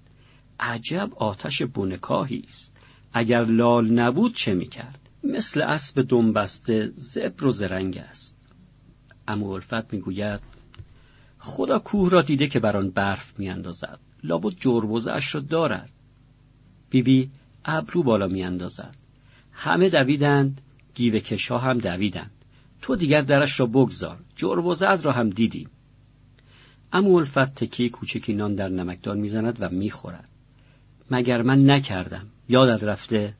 عجب 0.59 1.11
آتش 1.15 1.61
بنکاهی 1.61 2.43
است. 2.47 2.73
اگر 3.13 3.43
لال 3.43 3.91
نبود 3.91 4.35
چه 4.35 4.53
می 4.53 4.67
کرد 4.67 4.99
مثل 5.23 5.61
اسب 5.61 6.01
دنبسته 6.01 6.93
زبر 6.95 7.45
و 7.45 7.51
زرنگ 7.51 7.97
است. 7.97 8.37
اما 9.27 9.53
الفت 9.53 9.93
می 9.93 9.99
گوید 9.99 10.39
خدا 11.39 11.79
کوه 11.79 12.09
را 12.09 12.21
دیده 12.21 12.47
که 12.47 12.59
بر 12.59 12.77
آن 12.77 12.89
برف 12.89 13.39
می 13.39 13.49
اندازد 13.49 13.99
لابد 14.23 14.55
جربوزه 14.59 15.11
اش 15.11 15.35
را 15.35 15.41
دارد. 15.41 15.91
بیبی 16.89 17.29
ابرو 17.65 18.03
بالا 18.03 18.27
می 18.27 18.43
اندازد 18.43 18.95
همه 19.51 19.89
دویدند 19.89 20.61
گیوه 20.95 21.19
کشا 21.19 21.57
هم 21.57 21.77
دویدند. 21.77 22.31
تو 22.81 22.95
دیگر 22.95 23.21
درش 23.21 23.59
را 23.59 23.65
بگذار. 23.65 24.19
جرب 24.35 24.65
و 24.65 24.75
زد 24.75 24.99
را 25.03 25.11
هم 25.11 25.29
دیدیم 25.29 25.69
اما 26.93 27.19
الفت 27.19 27.55
تکی 27.55 27.89
کوچکی 27.89 28.33
نان 28.33 28.55
در 28.55 28.69
نمکدان 28.69 29.19
می‌زند 29.19 29.57
و 29.59 29.69
می‌خورد. 29.69 30.29
مگر 31.11 31.41
من 31.41 31.69
نکردم؟ 31.69 32.27
یادت 32.49 32.83
رفته؟ 32.83 33.33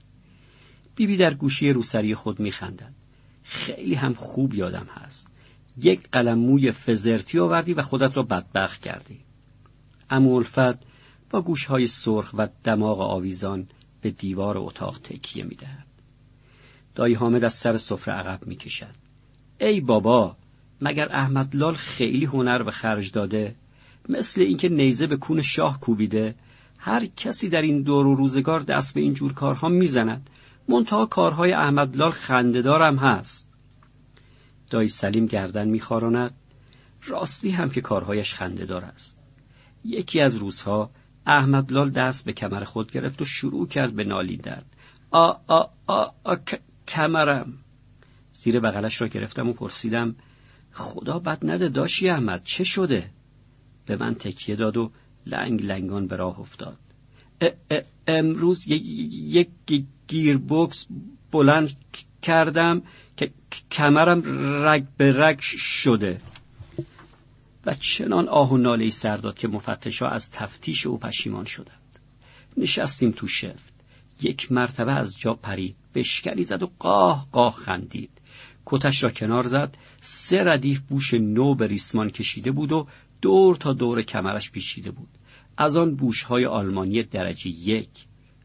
بیبی 0.96 1.18
در 1.18 1.34
گوشی 1.34 1.70
روسری 1.70 2.16
خود 2.16 2.40
میخندد. 2.40 2.94
خیلی 3.44 3.96
هم 3.96 4.14
خوب 4.14 4.54
یادم 4.54 4.88
هست. 4.94 5.28
یک 5.78 6.10
قلم 6.12 6.40
موی 6.40 6.72
فزرتی 6.72 7.40
آوردی 7.40 7.74
و 7.74 7.82
خودت 7.82 8.18
را 8.18 8.24
بدبخت 8.24 8.82
کردی. 8.82 9.20
اما 10.10 10.36
الفت 10.36 10.78
با 11.30 11.42
گوشهای 11.42 11.88
سرخ 11.88 12.34
و 12.38 12.48
دماغ 12.64 13.02
آویزان 13.02 13.68
به 14.02 14.12
دیوار 14.12 14.58
اتاق 14.58 15.00
تکیه 15.00 15.44
می‌دهد. 15.44 15.88
دایی 16.96 17.14
حامد 17.14 17.44
از 17.44 17.54
سر 17.54 17.78
سفره 17.78 18.14
عقب 18.14 18.48
می‌کشد. 18.48 19.07
ای 19.60 19.82
بابا 19.82 20.36
مگر 20.82 21.10
احمدلال 21.12 21.74
خیلی 21.74 22.26
هنر 22.26 22.64
به 22.64 22.72
خرج 22.72 23.12
داده؟ 23.12 23.56
مثل 24.10 24.42
اینکه 24.42 24.70
نیزه 24.70 25.08
به 25.08 25.18
کون 25.18 25.42
شاه 25.42 25.80
کوبیده. 25.80 26.36
هر 26.78 27.06
کسی 27.06 27.50
در 27.50 27.62
این 27.62 27.82
دور 27.82 28.08
و 28.08 28.16
روزگار 28.16 28.60
دست 28.60 28.94
به 28.94 29.02
این 29.02 29.14
جور 29.14 29.34
کارها 29.34 29.70
می‌زند. 29.70 30.30
منتها 30.68 31.06
کارهای 31.06 31.54
احمدلال 31.54 32.12
خندهدارم 32.12 32.98
هست. 32.98 33.50
دایی 34.70 34.88
سلیم 34.88 35.26
گردن 35.26 35.68
میخاراند 35.68 36.34
راستی 37.06 37.50
هم 37.50 37.70
که 37.70 37.82
کارهایش 37.82 38.34
خندهدار 38.34 38.84
است. 38.84 39.20
یکی 39.86 40.22
از 40.22 40.36
روزها 40.36 40.90
احمدلال 41.26 41.90
دست 41.90 42.26
به 42.26 42.34
کمر 42.34 42.64
خود 42.64 42.92
گرفت 42.92 43.22
و 43.22 43.26
شروع 43.26 43.68
کرد 43.68 43.94
به 43.94 44.04
نالیدن. 44.04 44.64
آ 45.12 45.34
آ 45.48 45.64
آ, 45.88 46.06
آ 46.24 46.36
کمرم. 46.88 47.54
زیر 48.48 48.60
بغلش 48.60 49.02
را 49.02 49.08
گرفتم 49.08 49.50
و 49.50 49.54
پرسیدم 49.54 50.16
خدا 50.72 51.20
بد 51.20 51.50
نده 51.50 51.70
داشی 51.70 52.10
احمد 52.10 52.44
چه 52.44 52.64
شده؟ 52.64 53.10
به 53.86 53.96
من 53.96 54.16
تکیه 54.16 54.56
داد 54.56 54.78
و 54.78 54.92
لنگ 55.26 55.66
لنگان 55.66 56.08
به 56.08 56.16
راه 56.16 56.40
افتاد. 56.40 56.78
امروز 58.08 58.68
یک 58.68 59.50
گیربکس 60.08 60.88
بلند 61.32 61.70
کردم 62.22 62.82
که 63.18 63.32
کمرم 63.72 64.22
رگ 64.66 64.86
به 64.98 65.14
رگ 65.18 65.40
شده. 65.40 66.22
و 67.66 67.74
چنان 67.74 68.28
آه 68.28 68.52
و 68.52 68.58
ناله 68.58 68.90
سر 68.90 69.18
داد 69.18 69.38
که 69.38 69.48
مفتشا 69.48 70.08
از 70.08 70.32
تفتیش 70.32 70.88
او 70.88 70.98
پشیمان 70.98 71.46
شدند. 71.46 72.00
نشستیم 72.58 73.12
تو 73.12 73.28
شفت. 73.28 73.74
یک 74.22 74.52
مرتبه 74.52 74.92
از 74.92 75.20
جا 75.20 75.34
پرید 75.34 75.76
بشکری 75.96 76.44
زد 76.44 76.64
و 76.64 76.72
قاه 76.80 77.28
قاه 77.32 77.54
خندید. 77.54 78.17
کتش 78.70 79.04
را 79.04 79.10
کنار 79.10 79.48
زد. 79.48 79.78
سه 80.02 80.44
ردیف 80.44 80.82
بوش 80.82 81.14
نو 81.14 81.56
به 81.56 81.68
ریسمان 81.68 82.10
کشیده 82.10 82.52
بود 82.52 82.72
و 82.72 82.88
دور 83.22 83.56
تا 83.56 83.74
دور 83.74 84.02
کمرش 84.02 84.52
پیچیده 84.52 84.92
بود. 84.92 85.10
از 85.58 85.76
آن 85.76 85.96
بوش 85.96 86.24
های 86.24 86.46
آلمانی 86.46 87.04
درجه 87.04 87.50
یک. 87.50 87.90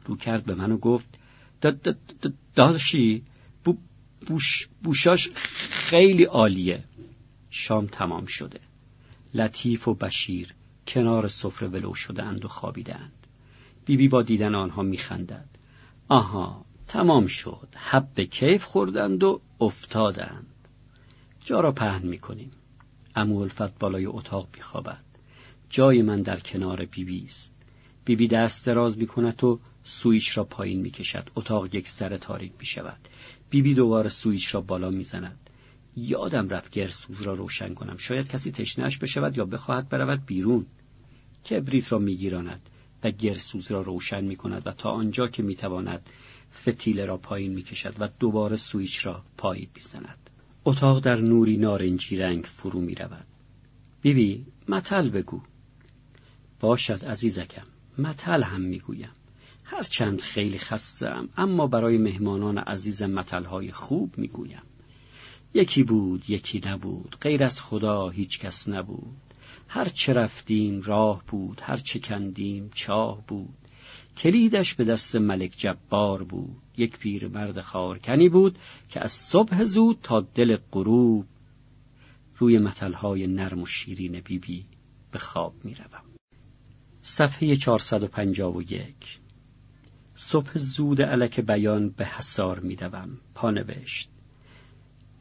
رو 0.05 0.17
کرد 0.17 0.45
به 0.45 0.55
من 0.55 0.73
و 0.73 0.77
گفت 0.77 1.09
داداشی 2.55 3.23
بوش 4.27 4.69
بوشاش 4.83 5.31
خیلی 5.71 6.25
عالیه. 6.25 6.85
شام 7.51 7.87
تمام 7.87 8.27
شده. 8.27 8.61
لطیف 9.35 9.89
و 9.89 9.95
بشیر 9.95 10.55
کنار 10.87 11.29
سفره 11.29 11.69
ولو 11.69 11.95
شدهاند 11.95 12.45
و 12.45 12.49
خوابیدند. 12.49 13.27
بیبی 13.87 14.09
با 14.09 14.23
دیدن 14.23 14.55
آنها 14.55 14.83
میخندد. 14.83 15.49
آها 16.09 16.65
تمام 16.89 17.27
شد. 17.27 17.69
حب 17.77 18.21
کیف 18.21 18.65
خوردند 18.65 19.23
و 19.23 19.41
افتادند. 19.63 20.47
جا 21.41 21.61
را 21.61 21.73
پهن 21.73 22.07
می‌کنیم. 22.07 22.51
عمو 23.15 23.39
الفت 23.39 23.79
بالای 23.79 24.07
اتاق 24.07 24.49
میخوابد. 24.55 25.05
جای 25.71 26.03
من 26.03 26.23
در 26.23 26.41
کنار 26.41 26.85
بیبی 26.85 27.25
است. 27.25 27.55
بیبی 28.05 28.29
دست 28.29 28.67
دراز 28.67 28.99
می‌کند 28.99 29.45
و 29.45 29.61
سویچ 29.85 30.39
را 30.39 30.45
پایین 30.45 30.81
می‌کشد. 30.81 31.29
اتاق 31.37 31.75
یک 31.75 31.89
سر 31.89 32.17
تاریک 32.17 32.53
می‌شود. 32.59 33.09
بیبی 33.51 33.75
دوباره 33.75 34.09
سویچ 34.09 34.55
را 34.55 34.61
بالا 34.61 34.91
می‌زند. 34.91 35.51
یادم 35.97 36.49
رفت 36.49 36.71
گردسوز 36.71 37.23
را 37.23 37.33
روشن 37.33 37.75
کنم. 37.75 37.97
شاید 37.97 38.29
کسی 38.29 38.51
تشنهش 38.51 38.99
بشود 38.99 39.39
یا 39.39 39.45
بخواهد 39.45 39.89
برود 39.89 40.27
بیرون. 40.27 40.67
کبریت 41.51 41.93
را 41.93 41.99
میگیراند 41.99 42.69
و 43.05 43.11
گردسوز 43.11 43.71
را 43.71 43.83
روشن 43.83 44.25
می 44.25 44.37
کند 44.37 44.67
و 44.67 44.71
تا 44.71 44.91
آنجا 44.91 45.29
که 45.29 45.43
می 45.43 45.55
تواند 45.55 46.11
فتیله 46.53 47.05
را 47.05 47.17
پایین 47.17 47.55
می 47.55 47.63
کشد 47.63 47.95
و 47.99 48.09
دوباره 48.21 48.57
سویچ 48.57 49.07
را 49.07 49.23
پایین 49.37 49.69
می‌زند. 49.77 50.31
اتاق 50.65 51.01
در 51.01 51.21
نوری 51.21 51.57
نارنجی 51.57 52.17
رنگ 52.17 52.45
فرو 52.45 52.81
می 52.81 52.95
رود. 52.95 53.27
بیبی 54.03 54.47
متل 54.69 55.09
بگو. 55.11 55.43
باشد 56.61 57.05
عزیزکم 57.05 57.67
متل 57.99 58.43
هم 58.43 58.61
می‌گویم 58.61 59.11
هرچند 59.65 60.21
خیلی 60.21 60.59
خستم 60.59 61.29
اما 61.37 61.67
برای 61.67 61.99
مهمانان 61.99 62.59
عزیزم 62.59 63.11
متلهای 63.11 63.73
خوب 63.73 64.19
می‌گویم 64.19 64.63
یکی 65.55 65.83
بود 65.83 66.31
یکی 66.31 66.61
نبود 66.65 67.17
غیر 67.21 67.45
از 67.45 67.63
خدا 67.63 68.09
هیچ 68.09 68.39
کس 68.41 68.69
نبود 68.69 69.17
هر 69.69 69.85
چه 69.85 70.13
رفتیم 70.13 70.81
راه 70.81 71.23
بود 71.27 71.61
هر 71.65 71.77
چه 71.77 71.99
کندیم 71.99 72.71
چاه 72.75 73.27
بود 73.27 73.62
کلیدش 74.17 74.75
به 74.75 74.85
دست 74.85 75.17
ملک 75.17 75.55
جبار 75.57 76.23
بود. 76.23 76.63
یک 76.77 76.99
پیر 76.99 77.29
مرد 77.29 77.61
خارکنی 77.61 78.29
بود 78.29 78.59
که 78.89 79.01
از 79.01 79.13
صبح 79.13 79.65
زود 79.65 79.99
تا 80.03 80.21
دل 80.21 80.57
غروب 80.73 81.27
روی 82.37 82.59
متلهای 82.59 83.27
نرم 83.27 83.63
و 83.63 83.67
شیرین 83.67 84.13
بیبی 84.13 84.39
بی 84.39 84.67
به 85.11 85.19
خواب 85.19 85.55
می 85.65 85.75
روم. 85.75 86.03
صفحه 87.03 87.57
451 87.57 88.95
صبح 90.17 90.59
زود 90.59 91.03
علک 91.03 91.41
بیان 91.41 91.89
به 91.89 92.07
حسار 92.07 92.61
دوم. 92.61 93.19
پانوشت 93.35 94.11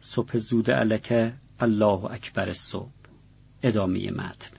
صبح 0.02 0.38
زود 0.38 0.72
علک 0.72 1.34
الله 1.60 2.06
اکبر 2.06 2.54
صبح. 2.54 2.92
ادامه 3.64 4.12
متن. 4.12 4.58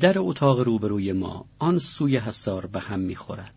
در 0.00 0.14
اتاق 0.18 0.60
روبروی 0.60 1.12
ما 1.12 1.46
آن 1.58 1.78
سوی 1.78 2.16
حسار 2.16 2.66
به 2.66 2.80
هم 2.80 3.00
می‌خورد. 3.00 3.54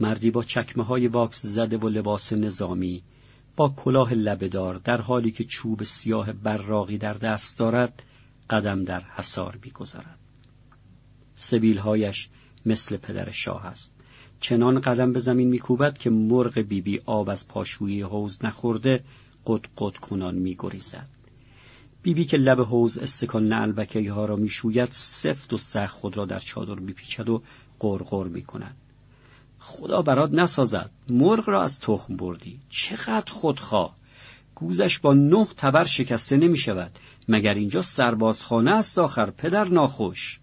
مردی 0.00 0.30
با 0.30 0.44
چکمه 0.44 0.84
های 0.84 1.06
واکس 1.06 1.46
زده 1.46 1.76
و 1.76 1.88
لباس 1.88 2.32
نظامی 2.32 3.02
با 3.56 3.68
کلاه 3.68 4.14
لبهدار 4.14 4.74
در 4.74 5.00
حالی 5.00 5.30
که 5.30 5.44
چوب 5.44 5.82
سیاه 5.82 6.32
براقی 6.32 6.98
در 6.98 7.12
دست 7.12 7.58
دارد 7.58 8.02
قدم 8.50 8.84
در 8.84 9.00
حسار 9.00 9.58
می‌گذارد. 9.64 10.18
سبیلهایش 11.34 12.28
مثل 12.66 12.96
پدر 12.96 13.30
شاه 13.30 13.66
است. 13.66 13.94
چنان 14.40 14.80
قدم 14.80 15.12
به 15.12 15.18
زمین 15.18 15.48
میکوبد 15.48 15.98
که 15.98 16.10
مرغ 16.10 16.54
بیبی 16.54 16.80
بی 16.80 17.00
آب 17.06 17.28
از 17.28 17.48
پاشویی 17.48 18.02
حوز 18.02 18.44
نخورده 18.44 19.04
قد 19.46 19.66
قد 19.78 19.96
کنان 19.96 20.34
میگریزد. 20.34 21.08
بیبی 22.02 22.20
بی 22.20 22.24
که 22.24 22.36
لب 22.36 22.60
حوز 22.60 22.98
استکان 22.98 23.48
نعلبکه 23.48 24.12
ها 24.12 24.24
را 24.24 24.36
می‌شوید 24.36 24.88
سفت 24.90 25.52
و 25.52 25.58
سخت 25.58 25.94
خود 25.94 26.16
را 26.16 26.24
در 26.24 26.38
چادر 26.38 26.74
میپیچد 26.74 27.28
و 27.28 27.42
قرقر 27.78 28.24
می‌کند. 28.24 28.76
خدا 29.60 30.02
برات 30.02 30.30
نسازد. 30.32 30.90
مرغ 31.10 31.48
را 31.48 31.62
از 31.62 31.80
تخم 31.80 32.16
بردی. 32.16 32.60
چقدر 32.68 33.32
خودخواه. 33.32 33.96
گوزش 34.54 34.98
با 34.98 35.14
نه 35.14 35.46
تبر 35.56 35.84
شکسته 35.84 36.36
نمی 36.36 36.56
شود 36.56 36.98
مگر 37.28 37.54
اینجا 37.54 37.82
سربازخانه 37.82 38.70
است 38.70 38.98
آخر 38.98 39.30
پدر 39.30 39.68
ناخوش. 39.68 40.40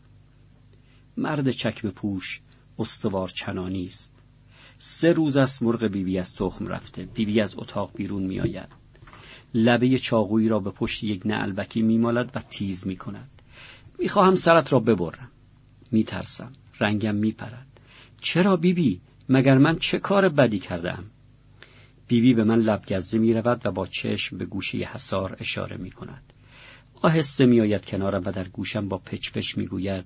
مرد 1.17 1.51
چکم 1.51 1.89
پوش 1.89 2.41
استوار 2.79 3.27
چنانی 3.27 3.85
است. 3.85 4.13
سه 4.79 5.13
روز 5.13 5.37
است 5.37 5.63
مرغ 5.63 5.79
بیبی 5.79 6.03
بی 6.03 6.19
از 6.19 6.35
تخم 6.35 6.67
رفته. 6.67 7.05
بیبی 7.05 7.33
بی 7.33 7.41
از 7.41 7.55
اتاق 7.57 7.91
بیرون 7.95 8.23
می 8.23 8.39
آید 8.39 8.69
لبه 9.53 9.99
چاقویی 9.99 10.49
را 10.49 10.59
به 10.59 10.71
پشت 10.71 11.03
یک 11.03 11.21
نعلبکی 11.25 11.81
میمالد 11.81 12.31
و 12.35 12.39
تیز 12.39 12.87
می 12.87 12.95
کند 12.95 13.29
می‌خواهم 13.99 14.35
سرت 14.35 14.73
را 14.73 14.79
ببرم. 14.79 15.31
میترسم. 15.91 16.53
رنگم 16.79 17.15
میپرد. 17.15 17.66
چرا 18.27 18.57
بیبی؟ 18.57 18.83
بی؟ 18.83 19.01
مگر 19.29 19.57
من 19.57 19.75
چه 19.75 19.99
کار 19.99 20.29
بدی 20.29 20.59
کردم؟ 20.59 21.03
بیبی 22.07 22.27
بی 22.27 22.33
به 22.33 22.43
من 22.43 22.59
لبگزه 22.59 23.17
می 23.17 23.33
رود 23.33 23.61
و 23.65 23.71
با 23.71 23.85
چشم 23.85 24.37
به 24.37 24.45
گوشه 24.45 24.77
حسار 24.77 25.37
اشاره 25.39 25.77
می 25.77 25.91
کند 25.91 26.33
آهسته 27.01 27.45
می 27.45 27.61
آید 27.61 27.85
کنارم 27.85 28.21
و 28.25 28.31
در 28.31 28.47
گوشم 28.47 28.87
با 28.87 28.97
پچ 28.97 29.31
پچ 29.31 29.57
می 29.57 29.65
گوید 29.65 30.05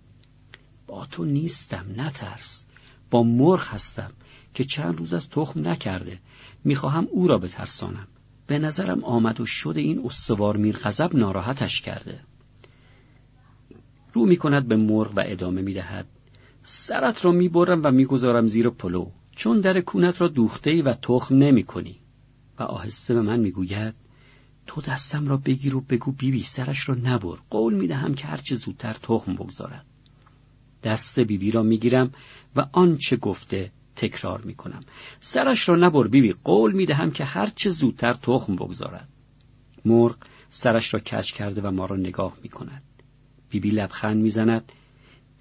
با 0.88 1.06
تو 1.06 1.26
نیستم 1.26 1.86
نترس. 1.96 2.66
با 3.10 3.24
مرغ 3.24 3.68
هستم 3.68 4.12
که 4.54 4.64
چند 4.64 4.98
روز 4.98 5.14
از 5.14 5.30
تخم 5.30 5.68
نکرده. 5.68 6.20
می‌خواهم 6.64 7.08
او 7.12 7.28
را 7.28 7.38
بترسانم. 7.38 8.08
به 8.48 8.60
نظرم 8.60 9.04
آمد 9.04 9.42
و 9.42 9.46
شد 9.46 9.78
این 9.78 10.02
استوار 10.06 10.58
میر 10.58 10.78
غضب 10.78 11.16
ناراحتش 11.16 11.82
کرده. 11.82 12.20
رو 14.14 14.26
می 14.26 14.38
کند 14.38 14.68
به 14.68 14.76
مرغ 14.76 15.14
و 15.16 15.24
ادامه 15.26 15.62
می 15.62 15.74
دهد 15.74 16.08
سرت 16.64 17.26
را 17.26 17.32
می 17.32 17.49
برم 17.49 17.82
و 17.84 17.91
می 17.91 18.05
گذارم 18.05 18.47
زیر 18.47 18.70
پلو 18.70 19.12
چون 19.36 19.62
در 19.62 19.82
کونت 19.82 20.22
را 20.22 20.28
دوخته 20.28 20.70
ای 20.70 20.82
و 20.82 20.93
تخم 20.93 21.36
نمی 21.36 21.64
کنی 21.64 21.99
و 22.59 22.64
آهسته 22.64 23.14
به 23.14 23.22
من 23.22 23.39
می‌گوید 23.39 23.95
تو 24.68 24.82
دستم 24.82 25.28
را 25.28 25.38
بگیر 25.38 25.76
و 25.76 25.82
بگو 25.82 26.12
بیبی 26.12 26.38
بی 26.38 26.43
سرش 26.43 26.89
را 26.89 26.95
نبر. 26.95 27.36
قول 27.49 27.74
می‌دهم 27.74 28.14
که 28.14 28.28
هرچه 28.28 28.55
زودتر 28.55 28.93
تخم 28.93 29.34
بگذارد. 29.34 29.86
دست 30.84 31.20
بیبی 31.20 31.38
بی 31.38 31.51
را 31.51 31.64
می‌گیرم 31.64 32.12
و 32.55 32.66
آنچه 32.72 33.18
گفته 33.18 33.72
تکرار 33.95 34.41
می‌کنم. 34.41 34.80
سرش 35.20 35.70
را 35.70 35.76
نبر 35.76 36.07
بیبی 36.07 36.28
بی 36.28 36.39
قول 36.43 36.72
می‌دهم 36.72 37.12
که 37.12 37.26
هرچه 37.26 37.70
زودتر 37.70 38.14
تخم 38.14 38.55
بگذارد. 38.55 39.09
مرغ 39.86 40.18
سرش 40.49 40.93
را 40.93 40.99
کج 40.99 41.34
کرده 41.34 41.62
و 41.62 41.72
ما 41.72 41.86
را 41.86 41.95
نگاه 41.95 42.38
می‌کند. 42.43 42.84
بیبی 43.49 43.70
لبخند 43.70 44.18
می‌زند 44.18 44.72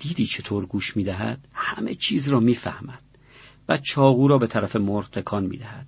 دیدی 0.00 0.26
چطور 0.26 0.66
گوش 0.66 0.96
می‌دهد؟ 0.96 1.48
همه 1.52 1.94
چیز 1.94 2.28
را 2.28 2.40
می‌فهمد 2.40 3.02
و 3.68 3.76
چاقو 3.76 4.28
را 4.28 4.38
به 4.38 4.46
طرف 4.46 4.76
مرغ 4.76 5.10
تکان 5.10 5.46
می‌دهد. 5.46 5.86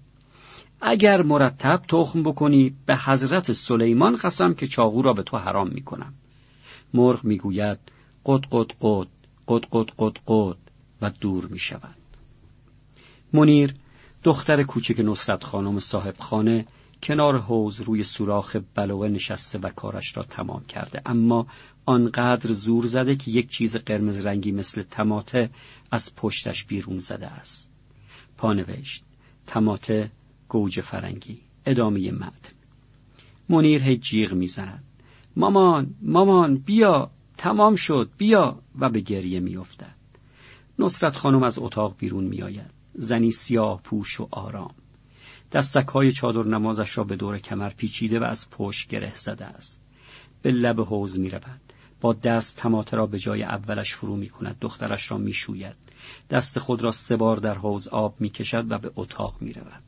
اگر 0.80 1.22
مرتب 1.22 1.82
تخم 1.88 2.22
بکنی 2.22 2.76
به 2.86 2.96
حضرت 2.96 3.52
سلیمان 3.52 4.16
قسم 4.16 4.54
که 4.54 4.66
چاقو 4.66 5.02
را 5.02 5.12
به 5.12 5.22
تو 5.22 5.38
حرام 5.38 5.68
می‌کنم. 5.68 6.14
مرغ 6.94 7.24
می‌گوید 7.24 7.78
قد 8.26 8.44
قد 8.50 8.72
قد 8.80 9.08
قد 9.48 9.64
قد 9.72 9.90
قد 9.98 10.16
قد 10.26 10.56
و 11.02 11.10
دور 11.10 11.46
می 11.46 11.58
شود. 11.58 11.96
منیر 13.32 13.74
دختر 14.22 14.62
کوچک 14.62 15.00
نصرت 15.00 15.44
خانم 15.44 15.78
صاحب 15.78 16.16
خانه 16.18 16.66
کنار 17.02 17.38
حوز 17.38 17.80
روی 17.80 18.04
سوراخ 18.04 18.56
بلوه 18.74 19.08
نشسته 19.08 19.58
و 19.58 19.68
کارش 19.68 20.16
را 20.16 20.22
تمام 20.22 20.64
کرده. 20.64 21.02
اما 21.06 21.46
آنقدر 21.84 22.52
زور 22.52 22.86
زده 22.86 23.16
که 23.16 23.30
یک 23.30 23.50
چیز 23.50 23.76
قرمز 23.76 24.26
رنگی 24.26 24.52
مثل 24.52 24.82
تماته 24.82 25.50
از 25.90 26.14
پشتش 26.14 26.64
بیرون 26.64 26.98
زده 26.98 27.26
است. 27.26 27.70
پانوشت 28.36 29.04
تماته 29.46 30.10
گوجه 30.48 30.82
فرنگی 30.82 31.38
ادامه 31.66 32.10
متن. 32.10 32.52
منیر 33.48 33.82
هی 33.82 33.96
جیغ 33.96 34.32
می‌زند. 34.32 34.84
مامان 35.36 35.94
مامان 36.02 36.56
بیا 36.56 37.10
تمام 37.36 37.74
شد 37.74 38.10
بیا 38.18 38.58
و 38.78 38.88
به 38.88 39.00
گریه 39.00 39.40
میافتد. 39.40 39.94
نصرت 40.78 41.16
خانم 41.16 41.42
از 41.42 41.58
اتاق 41.58 41.96
بیرون 41.98 42.24
میآید. 42.24 42.70
زنی 42.94 43.30
سیاه 43.30 43.80
پوش 43.82 44.20
و 44.20 44.28
آرام. 44.30 44.74
دستک 45.52 45.88
های 45.88 46.12
چادر 46.12 46.44
نمازش 46.44 46.98
را 46.98 47.04
به 47.04 47.16
دور 47.16 47.38
کمر 47.38 47.70
پیچیده 47.70 48.20
و 48.20 48.24
از 48.24 48.50
پشت 48.50 48.88
گره 48.88 49.12
زده 49.16 49.44
است. 49.44 49.82
به 50.42 50.50
لب 50.50 50.80
حوز 50.80 51.18
می 51.18 51.30
رود. 51.30 51.71
با 52.02 52.12
دست 52.12 52.56
تماته 52.56 52.96
را 52.96 53.06
به 53.06 53.18
جای 53.18 53.42
اولش 53.42 53.94
فرو 53.94 54.16
می 54.16 54.28
کند 54.28 54.56
دخترش 54.60 55.10
را 55.10 55.18
می 55.18 55.32
شوید. 55.32 55.76
دست 56.30 56.58
خود 56.58 56.82
را 56.82 56.90
سه 56.90 57.16
بار 57.16 57.36
در 57.36 57.54
حوز 57.54 57.88
آب 57.88 58.14
می 58.18 58.30
کشد 58.30 58.72
و 58.72 58.78
به 58.78 58.90
اتاق 58.96 59.36
می 59.40 59.52
رود. 59.52 59.82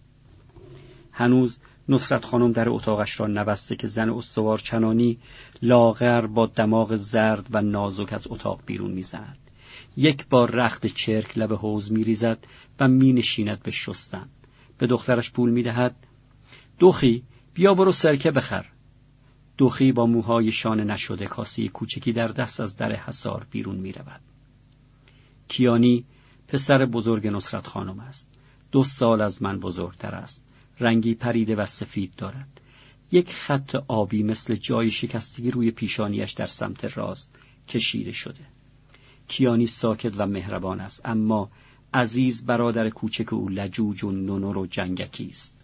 هنوز 1.13 1.59
نصرت 1.89 2.25
خانم 2.25 2.53
در 2.53 2.69
اتاقش 2.69 3.21
را 3.21 3.27
نبسته 3.27 3.77
که 3.77 3.87
زن 3.87 4.11
استوار 4.11 4.59
چنانی 4.59 5.19
لاغر 5.63 6.27
با 6.27 6.47
دماغ 6.47 6.97
زرد 6.97 7.47
و 7.51 7.63
نازک 7.63 8.13
از 8.13 8.27
اتاق 8.31 8.61
بیرون 8.67 8.91
می‌زند 8.91 9.39
یک 9.97 10.27
بار 10.27 10.51
رخت 10.51 10.87
چرک 10.87 11.39
لب 11.39 11.53
حوز 11.53 11.93
میریزد 11.93 12.39
و 12.81 12.89
مینشیند 12.89 13.63
به 13.63 13.71
شستن 13.71 14.29
به 14.79 14.87
دخترش 14.87 15.31
پول 15.31 15.51
می‌دهد 15.51 15.97
دوخی 16.79 17.23
بیا 17.55 17.75
برو 17.75 17.93
سرکه 17.93 18.31
بخر 18.31 18.67
دوخی 19.57 19.93
با 19.93 20.07
موهای 20.07 20.53
شانه 20.53 20.85
نشده 20.85 21.27
کاسی 21.27 21.69
کوچکی 21.69 22.13
در 22.13 22.29
دست 22.29 22.61
از 22.61 22.77
در 22.77 22.93
حسار 22.93 23.47
بیرون 23.51 23.77
می‌رود. 23.77 24.21
کیانی 25.49 26.05
پسر 26.49 26.87
بزرگ 26.87 27.27
نصرت 27.27 27.67
خانم 27.67 28.01
است. 28.01 28.41
دو 28.73 28.85
سال 28.85 29.21
از 29.21 29.43
من 29.43 29.59
بزرگتر 29.59 30.15
است. 30.15 30.45
رنگی 30.81 31.15
پریده 31.15 31.55
و 31.55 31.67
سفید 31.67 32.15
دارد. 32.17 32.61
یک 33.13 33.33
خط 33.33 33.75
آبی 33.89 34.23
مثل 34.23 34.55
جای 34.55 34.91
شکستگی 34.91 35.51
روی 35.51 35.71
پیشانیش 35.71 36.33
در 36.33 36.47
سمت 36.47 36.99
راست 36.99 37.35
کشیده 37.69 38.13
شده. 38.13 38.47
کیانی 39.29 39.67
ساکت 39.67 40.13
و 40.17 40.27
مهربان 40.27 40.81
است 40.81 41.01
اما 41.05 41.51
عزیز 41.95 42.47
برادر 42.47 42.91
کوچک 42.91 43.33
او 43.33 43.49
لجوج 43.49 44.05
و 44.05 44.13
نونور 44.13 44.59
و 44.59 44.67
جنگکی 44.67 45.27
است. 45.27 45.57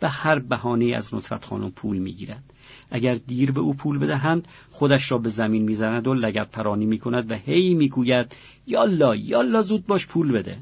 به 0.00 0.08
هر 0.08 0.38
بهانه 0.38 0.94
از 0.96 1.14
نصرت 1.14 1.44
خانم 1.44 1.70
پول 1.70 1.98
می‌گیرد. 1.98 2.52
اگر 2.90 3.14
دیر 3.14 3.52
به 3.52 3.60
او 3.60 3.74
پول 3.74 3.98
بدهند 3.98 4.48
خودش 4.70 5.12
را 5.12 5.18
به 5.18 5.28
زمین 5.28 5.62
می‌زند 5.62 6.06
و 6.06 6.14
لگت 6.14 6.50
پرانی 6.50 6.86
می‌کند 6.86 7.30
و 7.30 7.34
هی 7.34 7.74
می‌گوید 7.74 8.36
یالا 8.66 9.16
یالا 9.16 9.62
زود 9.62 9.86
باش 9.86 10.06
پول 10.06 10.32
بده. 10.32 10.58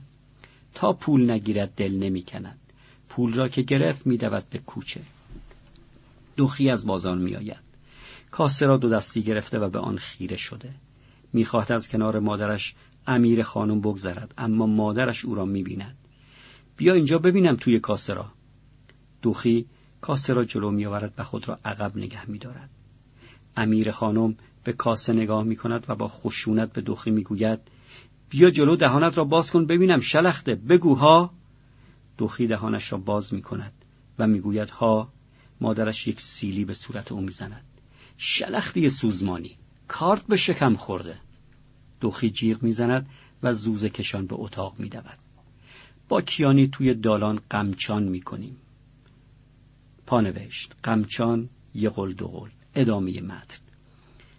تا 0.74 0.92
پول 0.92 1.30
نگیرد 1.30 1.74
دل 1.76 1.92
نمی‌کند. 1.92 2.59
پول 3.09 3.34
را 3.34 3.48
که 3.48 3.62
گرفت 3.62 4.07
میدود 4.07 4.44
به 4.50 4.59
کوچه. 4.59 5.00
دوخی 6.36 6.70
از 6.70 6.86
بازار 6.86 7.18
میآید. 7.18 7.64
کاسه 8.30 8.66
را 8.66 8.76
دو 8.76 8.88
دستی 8.88 9.22
گرفته 9.22 9.59
و 9.59 9.68
به 9.68 9.78
آن 9.78 9.98
خیره 9.98 10.36
شده. 10.36 10.70
می‌خواهد 11.32 11.72
از 11.72 11.88
کنار 11.88 12.18
مادرش 12.18 12.74
امیر 13.07 13.42
خانم 13.42 13.80
بگذرد 13.80 14.34
اما 14.38 14.66
مادرش 14.66 15.24
او 15.24 15.34
را 15.34 15.44
می‌بیند. 15.44 15.96
بیا 16.76 16.94
اینجا 16.94 17.18
ببینم 17.18 17.57
توی 17.57 17.80
کاسه 17.80 18.14
را. 18.14 18.26
دوخی 19.22 19.66
کاسه 20.05 20.32
را 20.32 20.44
جلو 20.44 20.70
میآورد 20.70 21.14
و 21.18 21.24
خود 21.24 21.48
را 21.48 21.59
عقب 21.64 21.96
نگه 21.96 22.30
میدارد. 22.30 22.70
امیر 23.57 23.90
خانم 23.90 24.36
به 24.64 24.72
کاسه 24.72 25.12
نگاه 25.12 25.44
می 25.44 25.57
کند 25.57 25.84
و 25.88 25.94
با 25.94 26.09
خشونت 26.09 26.72
به 26.72 26.80
دوخی 26.80 27.11
می‌گوید 27.11 27.61
بیا 28.30 28.50
جلو 28.50 28.76
دهانت 28.76 29.18
را 29.18 29.24
باز 29.24 29.50
کن 29.50 29.66
ببینم 29.66 30.00
شلخته 30.00 30.55
بگو 30.55 30.94
ها. 30.94 31.30
دوخی 32.18 32.46
دهانش 32.46 32.92
را 32.92 32.98
باز 32.98 33.34
می 33.34 33.42
کند 33.42 33.72
و 34.18 34.26
می‌گوید 34.26 34.70
ها 34.70 35.09
مادرش 35.61 36.09
یک 36.09 36.20
سیلی 36.20 36.64
به 36.64 36.74
صورت 36.74 37.12
او 37.12 37.20
می‌زند. 37.20 37.64
شلختی 38.18 38.88
سوزمانی 38.88 39.57
کارت 39.88 40.26
به 40.26 40.36
شکم 40.36 40.74
خورده. 40.74 41.16
دوخی 42.00 42.30
جیغ 42.30 42.62
می‌زند 42.62 43.07
و 43.42 43.52
زوز 43.52 43.84
کشان 43.84 44.26
به 44.26 44.36
اتاق 44.38 44.74
میدود. 44.78 45.18
با 46.09 46.20
کیانی 46.20 46.68
توی 46.68 46.94
دالان 46.94 47.40
قمچان 47.50 48.02
می‌کنیم. 48.02 48.57
پانوشت 50.07 50.74
قمچان 50.82 51.48
یه 51.74 51.90
قل 51.90 52.12
دو 52.12 52.28
قل 52.28 52.48
ادامه 52.74 53.20
متن. 53.20 53.59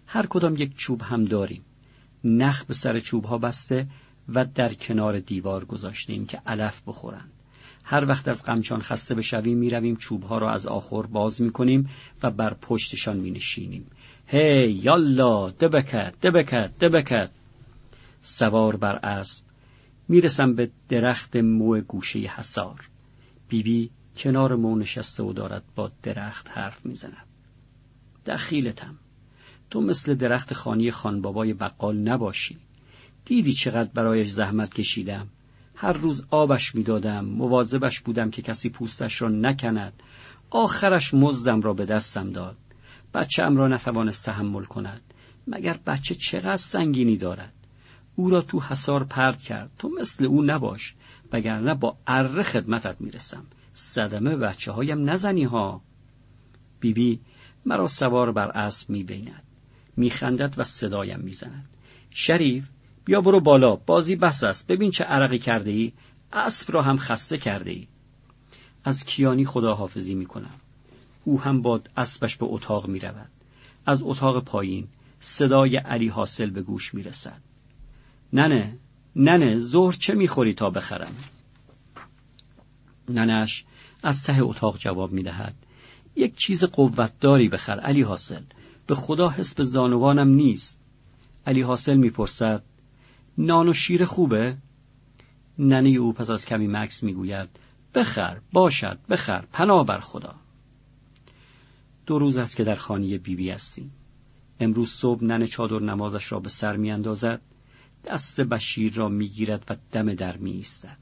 هر 0.06 0.26
کدام 0.26 0.56
یک 0.56 0.76
چوب 0.76 1.02
هم 1.02 1.24
داریم. 1.24 1.64
نخ 2.24 2.64
به 2.64 2.74
سر 2.74 3.00
چوب 3.00 3.24
ها 3.24 3.38
بسته 3.38 3.86
و 4.28 4.44
در 4.44 4.74
کنار 4.74 5.18
دیوار 5.18 5.64
گذاشتیم 5.64 6.26
که 6.26 6.40
علف 6.46 6.82
بخورند. 6.86 7.32
هر 7.84 8.08
وقت 8.08 8.28
از 8.28 8.42
قمچان 8.42 8.82
خسته 8.82 9.14
بشویم 9.14 9.58
می‌رویم 9.58 9.96
چوبها 9.96 10.38
را 10.38 10.50
از 10.50 10.66
آخر 10.66 11.02
باز 11.02 11.42
می‌کنیم 11.42 11.90
و 12.22 12.30
بر 12.30 12.54
پشتشان 12.54 13.16
مینشینیم. 13.16 13.86
هی 14.26 14.72
یالا 14.72 15.50
دبکت 15.50 16.14
دبکت 16.22 16.78
دبکت. 16.78 17.30
سوار 18.22 18.76
بر 18.76 18.96
اسب. 18.96 19.44
می‌رسم 20.08 20.54
به 20.54 20.70
درخت 20.88 21.36
مو 21.36 21.80
گوشه 21.80 22.18
حسار 22.18 22.88
بیبی 23.48 23.80
بی 23.80 23.90
کنار 24.16 24.56
مو 24.56 24.76
نشسته 24.76 25.22
و 25.22 25.32
دارد 25.32 25.64
با 25.74 25.90
درخت 26.02 26.50
حرف 26.50 26.86
می‌زند. 26.86 27.26
دخیلتم 28.26 28.94
تو 29.70 29.80
مثل 29.80 30.14
درخت 30.14 30.54
خانی 30.54 30.90
خانبابای 30.90 31.52
بقال 31.52 31.96
نباشی. 31.96 32.58
دیدی 33.24 33.52
چقدر 33.52 33.90
برایش 33.94 34.28
زحمت 34.28 34.74
کشیدم. 34.74 35.28
هر 35.74 35.92
روز 35.92 36.26
آبش 36.30 36.74
می‌دادم 36.74 37.24
مواظبش 37.24 38.00
بودم 38.00 38.30
که 38.30 38.42
کسی 38.42 38.68
پوستش 38.68 39.22
را 39.22 39.28
نکند. 39.28 40.02
آخرش 40.50 41.14
مزدم 41.14 41.60
را 41.60 41.74
به 41.74 41.84
دستم 41.84 42.30
داد. 42.30 42.56
ام 43.38 43.56
را 43.56 43.68
نتوانست 43.68 44.24
تحمل 44.24 44.64
کند. 44.64 45.00
مگر 45.46 45.78
بچه 45.86 46.14
چقدر 46.14 46.56
سنگینی 46.56 47.16
دارد؟ 47.16 47.52
او 48.16 48.30
را 48.30 48.40
تو 48.40 48.60
حسار 48.60 49.04
پرد 49.04 49.42
کرد. 49.42 49.70
تو 49.78 49.90
مثل 50.00 50.24
او 50.24 50.42
نباش. 50.42 50.94
وگرنه 51.32 51.74
با 51.74 51.96
اره 52.06 52.42
خدمتت 52.42 52.96
می‌رسم. 53.00 53.46
صدمه 53.78 54.36
بچه 54.36 54.72
هایم 54.72 55.10
نزنی 55.10 55.44
ها 55.44 55.80
بیبی 56.80 57.16
بی 57.16 57.20
مرا 57.64 57.88
سوار 57.88 58.32
بر 58.32 58.50
اسب 58.50 58.90
می‌بیند 58.90 59.42
میخندد 59.96 60.54
و 60.56 60.64
صدایم 60.64 61.20
می‌زند. 61.20 61.68
شریف 62.10 62.68
بیا 63.04 63.20
برو 63.20 63.40
بالا 63.40 63.76
بازی 63.76 64.16
بس 64.16 64.44
است. 64.44 64.66
ببین 64.66 64.90
چه 64.90 65.04
عرقی 65.04 65.38
کرده 65.38 65.70
ای 65.70 65.92
اسب 66.32 66.72
را 66.72 66.82
هم 66.82 66.96
خسته 66.96 67.38
کرده 67.38 67.70
ای 67.70 67.88
از 68.84 69.04
کیانی 69.04 69.44
خداحافظی 69.44 70.14
می‌کنم. 70.14 70.54
او 71.24 71.40
هم 71.40 71.62
با 71.62 71.80
اسبش 71.96 72.36
به 72.36 72.46
اتاق 72.48 72.88
می 72.88 72.98
رود. 72.98 73.30
از 73.86 74.02
اتاق 74.02 74.44
پایین 74.44 74.88
صدای 75.20 75.76
علی 75.76 76.08
حاصل 76.08 76.50
به 76.50 76.62
گوش 76.62 76.94
می 76.94 77.02
رسد. 77.02 77.40
ننه 78.32 78.76
ننه 79.16 79.58
ظهر 79.58 79.92
چه 79.94 80.14
می‌خوری 80.14 80.54
تا 80.54 80.70
بخرم؟ 80.70 81.16
ننش 83.08 83.64
از 84.02 84.22
ته 84.22 84.42
اتاق 84.42 84.78
جواب 84.78 85.12
می 85.12 85.22
دهد. 85.22 85.54
یک 86.16 86.36
چیز 86.36 86.64
قوتداری 86.64 87.48
بخر 87.48 87.80
علی 87.80 88.02
حاصل. 88.02 88.42
به 88.86 88.94
خدا 88.94 89.30
حس 89.30 89.54
به 89.54 89.64
زانوانم 89.64 90.28
نیست. 90.28 90.80
علی 91.46 91.60
حاصل 91.60 91.96
می‌پرسد 91.96 92.62
نان 93.38 93.68
و 93.68 93.72
شیر 93.72 94.04
خوبه؟ 94.04 94.56
ننه 95.58 95.88
او 95.88 96.12
پس 96.12 96.30
از 96.30 96.46
کمی 96.46 96.66
مکس 96.66 97.02
می‌گوید 97.02 97.48
بخر 97.94 98.40
باشد 98.52 98.98
بخر 99.10 99.44
پناه 99.52 99.86
بر 99.86 100.00
خدا. 100.00 100.34
دو 102.06 102.18
روز 102.18 102.36
است 102.36 102.56
که 102.56 102.64
در 102.64 102.74
خانه 102.74 103.18
بیبی 103.18 103.50
هستیم. 103.50 103.92
امروز 104.60 104.90
صبح 104.90 105.24
نن 105.24 105.46
چادر 105.46 105.78
نمازش 105.78 106.32
را 106.32 106.40
به 106.40 106.48
سر 106.48 106.76
میاندازد 106.76 107.40
دست 108.04 108.40
بشیر 108.40 108.94
را 108.94 109.08
می‌گیرد 109.08 109.64
و 109.68 109.76
دم 109.92 110.14
در 110.14 110.36
می 110.36 110.50
ایستد 110.50 110.96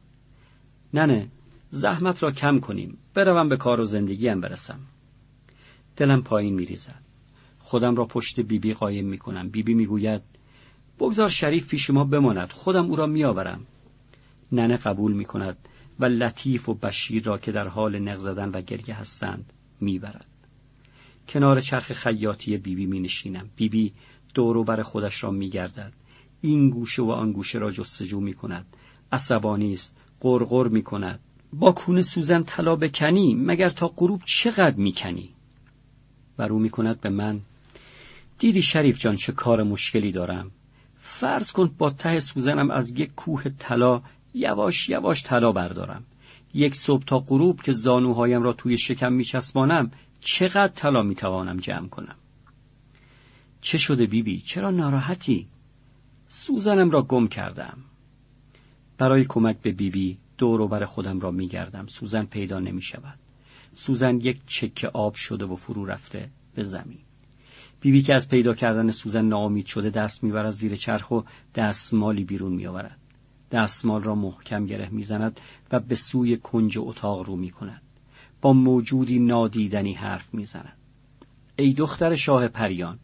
ننه 0.95 1.29
زحمت 1.75 2.23
را 2.23 2.31
کم 2.31 2.61
کنیم. 2.61 2.99
بروم 3.15 3.49
به 3.49 3.57
کار 3.57 3.81
و 3.81 3.85
زندگیم 3.85 4.41
برسم. 4.41 4.79
دلم 5.97 6.23
پایین 6.23 6.55
میریزد. 6.55 7.03
خودم 7.59 7.97
را 7.97 8.05
پشت 8.05 8.37
بیبی 8.37 8.59
بی 8.59 8.75
قایم 8.75 9.07
می‌کنم. 9.07 9.49
بیبی 9.49 9.75
می‌گوید 9.75 10.23
بگذار 10.99 11.29
شریف 11.29 11.69
پیش 11.69 11.91
ما 11.91 12.05
بماند. 12.05 12.53
خودم 12.53 12.87
او 12.87 12.97
را 12.97 13.07
میآورم. 13.07 13.67
ننه 14.53 14.77
قبول 14.77 15.13
می‌کند 15.13 15.57
و 16.01 16.05
لطیف 16.05 16.69
و 16.69 16.75
بشیر 16.75 17.25
را 17.25 17.39
که 17.39 17.53
در 17.53 17.69
حال 17.69 17.99
نق 17.99 18.19
زدن 18.19 18.49
و 18.49 18.61
گریه 18.61 18.95
هستند 18.95 19.53
می‌برد. 19.81 20.27
کنار 21.29 21.61
چرخ 21.61 21.93
خیاطی 21.93 22.57
بیبی 22.57 22.87
می 22.87 23.01
نشینم 23.01 23.51
بیبی 23.57 23.93
دور 24.35 24.65
بر 24.65 24.83
خودش 24.83 25.25
را 25.25 25.31
می 25.31 25.51
گردد. 25.51 25.93
این 26.41 26.71
گوشه 26.71 27.03
و 27.03 27.11
آن 27.11 27.33
گوشه 27.33 27.59
را 27.59 27.71
جستجو 27.71 28.21
می 28.21 28.35
کند 28.35 28.67
عصبانی 29.13 29.73
است. 29.73 29.97
قرقر 30.21 30.69
می 30.69 30.83
کند 30.83 31.21
با 31.59 31.73
کون 31.73 32.03
سوزن 32.03 32.43
طلا 32.43 32.77
بکنی 32.77 33.35
مگر 33.35 33.69
تا 33.69 33.89
غروب 33.89 34.23
چقدر 34.25 34.77
می 34.77 34.93
کنی 34.93 35.31
و 36.39 36.43
رو 36.43 36.59
می 36.59 36.71
کند 36.71 37.01
به 37.01 37.09
من 37.09 37.41
دیدی 38.39 38.63
شریف 38.63 38.99
جان 38.99 39.17
چه 39.17 39.33
کار 39.33 39.63
مشکلی 39.63 40.13
دارم؟ 40.13 40.51
فرض 40.99 41.53
کن 41.53 41.75
با 41.79 41.91
ته 41.91 42.21
سوزنم 42.21 42.71
از 42.71 42.91
یک 42.91 43.15
کوه 43.15 43.43
طلا 43.59 44.03
یواش 44.35 44.89
یواش 44.89 45.23
طلا 45.23 45.53
بردارم. 45.53 46.05
یک 46.55 46.75
صبح 46.75 47.05
تا 47.05 47.19
غروب 47.19 47.63
که 47.63 47.73
زانوهایم 47.73 48.43
را 48.43 48.53
توی 48.53 48.79
شکم 48.79 49.13
میچسبانم 49.13 49.91
چقدر 50.21 50.73
طلا 50.75 51.03
می‌توانم 51.03 51.57
جمع 51.57 51.89
کنم؟ 51.89 52.17
چه 53.61 53.79
شده 53.79 54.07
بیبی؟ 54.07 54.33
بی؟ 54.33 54.41
چرا 54.41 54.71
ناراحتی؟ 54.71 55.47
سوزنم 56.29 56.91
را 56.91 57.03
گم 57.03 57.27
کردم. 57.27 57.79
برای 58.99 59.25
کمک 59.25 59.61
به 59.63 59.73
بیبی 59.73 59.91
بی 59.91 60.24
دور 60.39 60.69
بر 60.69 60.85
خودم 60.85 61.21
را 61.21 61.31
میگردم. 61.31 61.87
سوزن 61.87 62.25
پیدا 62.25 62.59
نمی 62.59 62.83
شود 62.83 63.19
سوزن 63.75 64.17
یک 64.17 64.41
چکه 64.47 64.89
آب 64.89 65.15
شده 65.15 65.45
و 65.45 65.57
فرو 65.57 65.85
رفته 65.85 66.31
به 66.55 66.63
زمین. 66.63 66.99
بیبی 67.81 68.03
که 68.03 68.15
از 68.15 68.29
پیدا 68.29 68.55
کردن 68.55 68.91
سوزن 68.91 69.25
ناامید 69.25 69.67
شده 69.67 69.91
دست 69.91 70.25
می‌برد 70.25 70.51
زیر 70.51 70.77
چرخ 70.77 71.11
و 71.11 71.21
دستمالی 71.55 72.25
بیرون 72.25 72.53
میآورد. 72.53 72.99
دستمال 73.51 74.03
را 74.03 74.15
محکم 74.15 74.67
گره 74.67 74.89
می‌زند 74.89 75.41
و 75.73 75.81
به 75.81 75.95
سوی 75.95 76.37
کنج 76.37 76.79
اتاق 76.79 77.27
رو 77.27 77.37
می‌کند. 77.37 77.83
با 78.41 78.53
موجودی 78.53 79.19
نادیدنی 79.19 79.93
حرف 79.93 80.35
می‌زند. 80.35 80.73
ای 81.57 81.73
دختر 81.73 82.15
شاه 82.15 82.49
پریان 82.49 82.99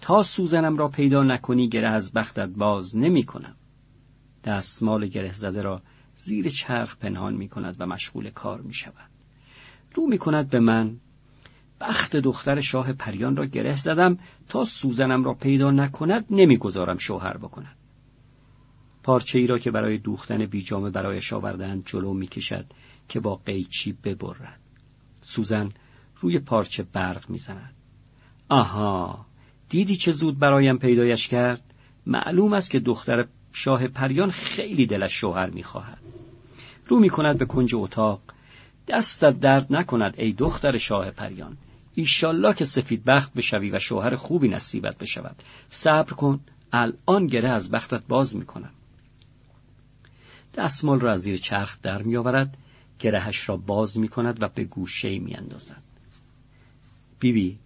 تا 0.00 0.22
سوزنم 0.22 0.76
را 0.76 0.88
پیدا 0.88 1.22
نکنی 1.22 1.68
گره 1.68 1.88
از 1.88 2.12
بختت 2.12 2.48
باز 2.48 2.96
نمی 2.96 3.22
کنم. 3.22 3.56
دستمال 4.44 5.06
گره 5.06 5.32
زده 5.32 5.62
را 5.62 5.82
زیر 6.16 6.48
چرخ 6.48 6.96
پنهان 6.96 7.34
می 7.34 7.48
کند 7.48 7.76
و 7.78 7.86
مشغول 7.86 8.30
کار 8.30 8.60
می 8.60 8.74
شود. 8.74 9.10
رو 9.94 10.06
می 10.06 10.18
کند 10.18 10.50
به 10.50 10.60
من 10.60 10.96
بخت 11.80 12.16
دختر 12.16 12.60
شاه 12.60 12.92
پریان 12.92 13.36
را 13.36 13.46
گره 13.46 13.76
زدم 13.76 14.18
تا 14.48 14.64
سوزنم 14.64 15.24
را 15.24 15.34
پیدا 15.34 15.70
نکند 15.70 16.24
نمی‌گذارم 16.30 16.98
شوهر 16.98 17.36
بکند. 17.36 17.76
پارچه 19.02 19.38
ای 19.38 19.46
را 19.46 19.58
که 19.58 19.70
برای 19.70 19.98
دوختن 19.98 20.46
بیجامه 20.46 20.90
برایش 20.90 21.32
آوردند 21.32 21.86
جلو 21.86 22.14
می‌کشد 22.14 22.66
که 23.08 23.20
با 23.20 23.36
قیچی 23.36 23.92
ببرد. 23.92 24.60
سوزن 25.20 25.70
روی 26.16 26.38
پارچه 26.38 26.82
برق 26.82 27.30
می‌زند. 27.30 27.74
آها 28.48 29.26
دیدی 29.68 29.96
چه 29.96 30.12
زود 30.12 30.38
برایم 30.38 30.78
پیدایش 30.78 31.28
کرد؟ 31.28 31.74
معلوم 32.06 32.52
است 32.52 32.70
که 32.70 32.80
دختر 32.80 33.26
شاه 33.52 33.86
پریان 33.86 34.30
خیلی 34.30 34.86
دلش 34.86 35.12
شوهر 35.12 35.50
می‌خواهد. 35.50 36.01
رو 36.92 37.00
می‌کند 37.00 37.38
به 37.38 37.44
کنج 37.44 37.74
اتاق. 37.74 38.20
دستت 38.88 39.40
درد 39.40 39.72
نکند 39.72 40.14
ای 40.16 40.32
دختر 40.32 40.78
شاه 40.78 41.10
پریان. 41.10 41.56
ایشالله 41.94 42.54
که 42.54 42.64
سفید 42.64 43.04
بخت 43.04 43.34
بشوی 43.34 43.70
و 43.70 43.78
شوهر 43.78 44.14
خوبی 44.14 44.48
نصیبت 44.48 44.98
بشود. 44.98 45.42
صبر 45.70 46.12
کن 46.12 46.40
الان 46.72 47.26
گره 47.26 47.48
از 47.48 47.70
بختت 47.70 48.02
باز 48.08 48.36
می‌کنم. 48.36 48.70
دستمال 50.54 51.00
را 51.00 51.12
از 51.12 51.20
زیر 51.20 51.36
چرخ 51.36 51.78
در 51.82 52.02
میآورد 52.02 52.56
گرهش 52.98 53.48
را 53.48 53.56
باز 53.56 53.98
می‌کند 53.98 54.42
و 54.42 54.48
به 54.48 54.64
گوشه 54.64 55.18
میاندازد. 55.18 55.82
بیبی 57.18 57.58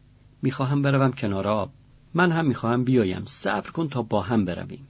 می‌خواهم 0.43 0.83
بروم 0.83 1.13
کنار 1.13 1.49
آب. 1.49 1.71
من 2.15 2.33
هم 2.33 2.47
می‌خواهم 2.47 2.85
بیایم. 2.85 3.25
صبر 3.25 3.71
کن 3.71 3.89
تا 3.89 4.03
با 4.03 4.23
هم 4.23 4.45
برویم. 4.45 4.87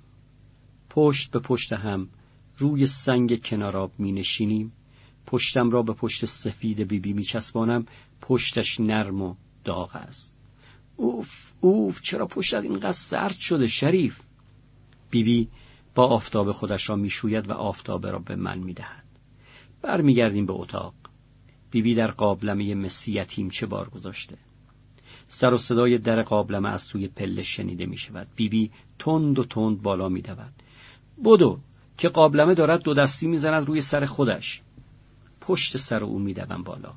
پشت 0.91 1.31
به 1.31 1.39
پشت 1.39 1.73
هم 1.73 2.09
روی 2.59 2.87
سنگ 2.87 3.43
کنار 3.43 3.77
آب 3.77 3.93
می 3.99 4.13
نشینیم 4.13 4.73
پشتم 5.27 5.71
را 5.71 5.83
به 5.83 5.93
پشت 5.93 6.25
سفید 6.25 6.81
بیبی 6.81 7.13
می 7.13 7.23
چسبانم 7.23 7.87
پشتش 8.21 8.81
نرم 8.81 9.23
و 9.23 9.35
داغ 9.65 9.97
است. 9.97 10.35
اوف 10.97 11.53
اوف 11.61 12.01
چرا 12.01 12.27
پشتت 12.27 12.63
اینقدر 12.63 12.93
سرد 12.93 13.37
شده 13.37 13.69
شریف؟ 13.69 14.21
بیبی 15.11 15.49
با 15.95 16.07
آفتاب 16.07 16.53
خودش 16.53 16.91
را 16.91 16.97
می‌شوید 16.97 17.49
و 17.49 17.53
آفتاب 17.53 18.07
را 18.07 18.19
به 18.19 18.37
من 18.37 18.59
می‌دهد. 18.59 19.05
برمیگردیم 19.83 20.47
به 20.47 20.53
اتاق. 20.53 20.95
بیبی 21.71 21.95
در 21.95 22.11
قابلمه 22.11 22.75
مسی 22.75 23.25
چه 23.51 23.67
بار 23.67 23.89
گذاشته؟ 23.89 24.39
سر 25.29 25.55
و 25.55 25.59
صدای 25.59 25.99
در 25.99 26.23
قابلمه 26.23 26.69
از 26.69 26.89
توی 26.89 27.09
پله 27.09 27.43
شنیده 27.43 27.87
می 27.87 27.97
شود 27.97 28.29
بیبی 28.37 28.71
تند 28.99 29.39
و 29.39 29.45
تند 29.45 29.83
بالا 29.83 30.09
می 30.09 30.23
دود 30.23 30.53
بدو 31.25 31.61
که 31.97 32.09
قابلمه 32.09 32.55
دارد 32.55 32.83
دو 32.83 32.95
دستی 32.95 33.27
می‌زند 33.27 33.67
روی 33.67 33.81
سر 33.81 34.05
خودش. 34.05 34.63
پشت 35.41 35.77
سر 35.77 36.05
او 36.05 36.19
میدوم 36.19 36.63
بالا. 36.63 36.93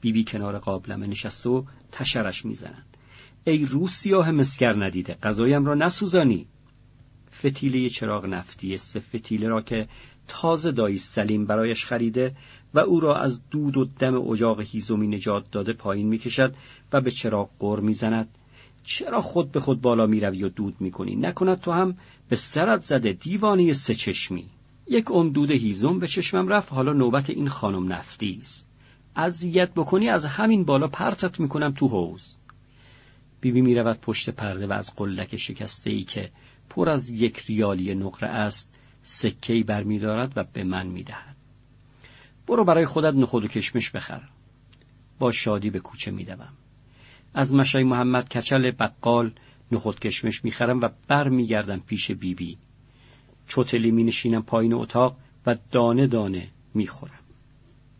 بیبی 0.00 0.18
بی 0.18 0.24
کنار 0.24 0.58
قابلمه 0.58 1.06
نشسته 1.06 1.50
و 1.50 1.62
تشرش 1.92 2.44
می‌زنند 2.44 2.96
ای 3.44 3.66
رو 3.66 3.88
سیاه 3.88 4.30
مسگر 4.30 4.84
ندیده 4.84 5.14
غذایم 5.22 5.66
را 5.66 5.74
نسوزانی. 5.74 6.46
فتیله 7.38 7.88
چراغ 7.88 8.26
نفتی 8.26 8.76
سه 8.76 9.00
فتیله 9.00 9.48
را 9.48 9.62
که 9.62 9.88
تازه 10.28 10.72
دایی 10.72 10.98
سلیم 10.98 11.46
برایش 11.46 11.84
خریده 11.84 12.36
و 12.74 12.78
او 12.78 13.00
را 13.00 13.16
از 13.16 13.40
دود 13.50 13.76
و 13.76 13.84
دم 13.84 14.28
اجاق 14.30 14.60
هیزومی 14.60 15.08
نجات 15.08 15.50
داده 15.50 15.72
پایین 15.72 16.08
می‌کشد 16.08 16.54
و 16.92 17.00
به 17.00 17.10
چراغ 17.10 17.50
قر 17.58 17.80
می‌زند. 17.80 18.28
چرا 18.84 19.20
خود 19.20 19.52
به 19.52 19.60
خود 19.60 19.80
بالا 19.80 20.06
می‌روی 20.06 20.44
و 20.44 20.48
دود 20.48 20.76
می‌کنی؟ 20.80 21.16
نکند 21.16 21.60
تو 21.60 21.72
هم 21.72 21.96
به 22.28 22.36
سرت 22.36 22.82
زده 22.82 23.12
دیوانی 23.12 23.74
سه 23.74 23.94
چشمی. 23.94 24.50
یک 24.86 25.04
دود 25.04 25.50
هیزم 25.50 25.98
به 25.98 26.06
چشمم 26.06 26.48
رفت 26.48 26.72
حالا 26.72 26.92
نوبت 26.92 27.30
این 27.30 27.48
خانم 27.48 27.92
نفتی 27.92 28.40
است. 28.42 28.68
اذیت 29.16 29.74
بکنی 29.74 30.08
از 30.08 30.24
همین 30.24 30.64
بالا 30.64 30.88
پرتت 30.88 31.40
می‌کنم 31.40 31.72
تو 31.72 31.88
حوز 31.88 32.36
بیبی 33.40 33.60
می‌رود 33.60 34.00
پشت 34.00 34.30
پرده 34.30 34.66
و 34.66 34.72
از 34.72 34.94
قلک 34.96 35.36
شکسته 35.36 35.90
ای 35.90 36.02
که 36.02 36.30
پر 36.70 36.90
از 36.90 37.10
یک 37.10 37.38
ریالی 37.38 37.94
نقره 37.94 38.28
است 38.28 38.78
سکهی 39.02 39.62
برمیدارد 39.62 40.32
و 40.36 40.44
به 40.52 40.64
من 40.64 40.86
می‌دهد. 40.86 41.36
برو 42.46 42.64
برای 42.64 42.86
خودت 42.86 43.14
نخود 43.14 43.44
و 43.44 43.48
کشمش 43.48 43.90
بخر. 43.90 44.22
با 45.18 45.32
شادی 45.32 45.70
به 45.70 45.80
کوچه 45.80 46.10
میدوم. 46.10 46.48
از 47.34 47.54
مشای 47.54 47.84
محمد 47.84 48.28
کچل 48.28 48.70
بقال 48.70 49.32
نخود 49.72 50.00
کشمش 50.00 50.44
می‌خرم 50.44 50.80
و 50.80 50.88
بر 51.08 51.28
میگردم 51.28 51.80
پیش 51.80 52.10
بیبی. 52.10 52.34
بی. 52.34 52.58
چوتلی 53.46 53.90
می 53.90 54.04
نشینم 54.04 54.42
پایین 54.42 54.72
اتاق 54.72 55.16
و 55.46 55.56
دانه 55.70 56.06
دانه 56.06 56.48
می‌خورم. 56.74 57.20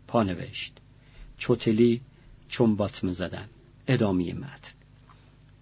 پا 0.07 0.23
نوشت. 0.23 0.77
چوتلی 1.37 2.01
چون 2.47 2.75
باتمه 2.75 3.11
زدن. 3.11 3.49
ادامه 3.87 4.33
متن. 4.33 4.71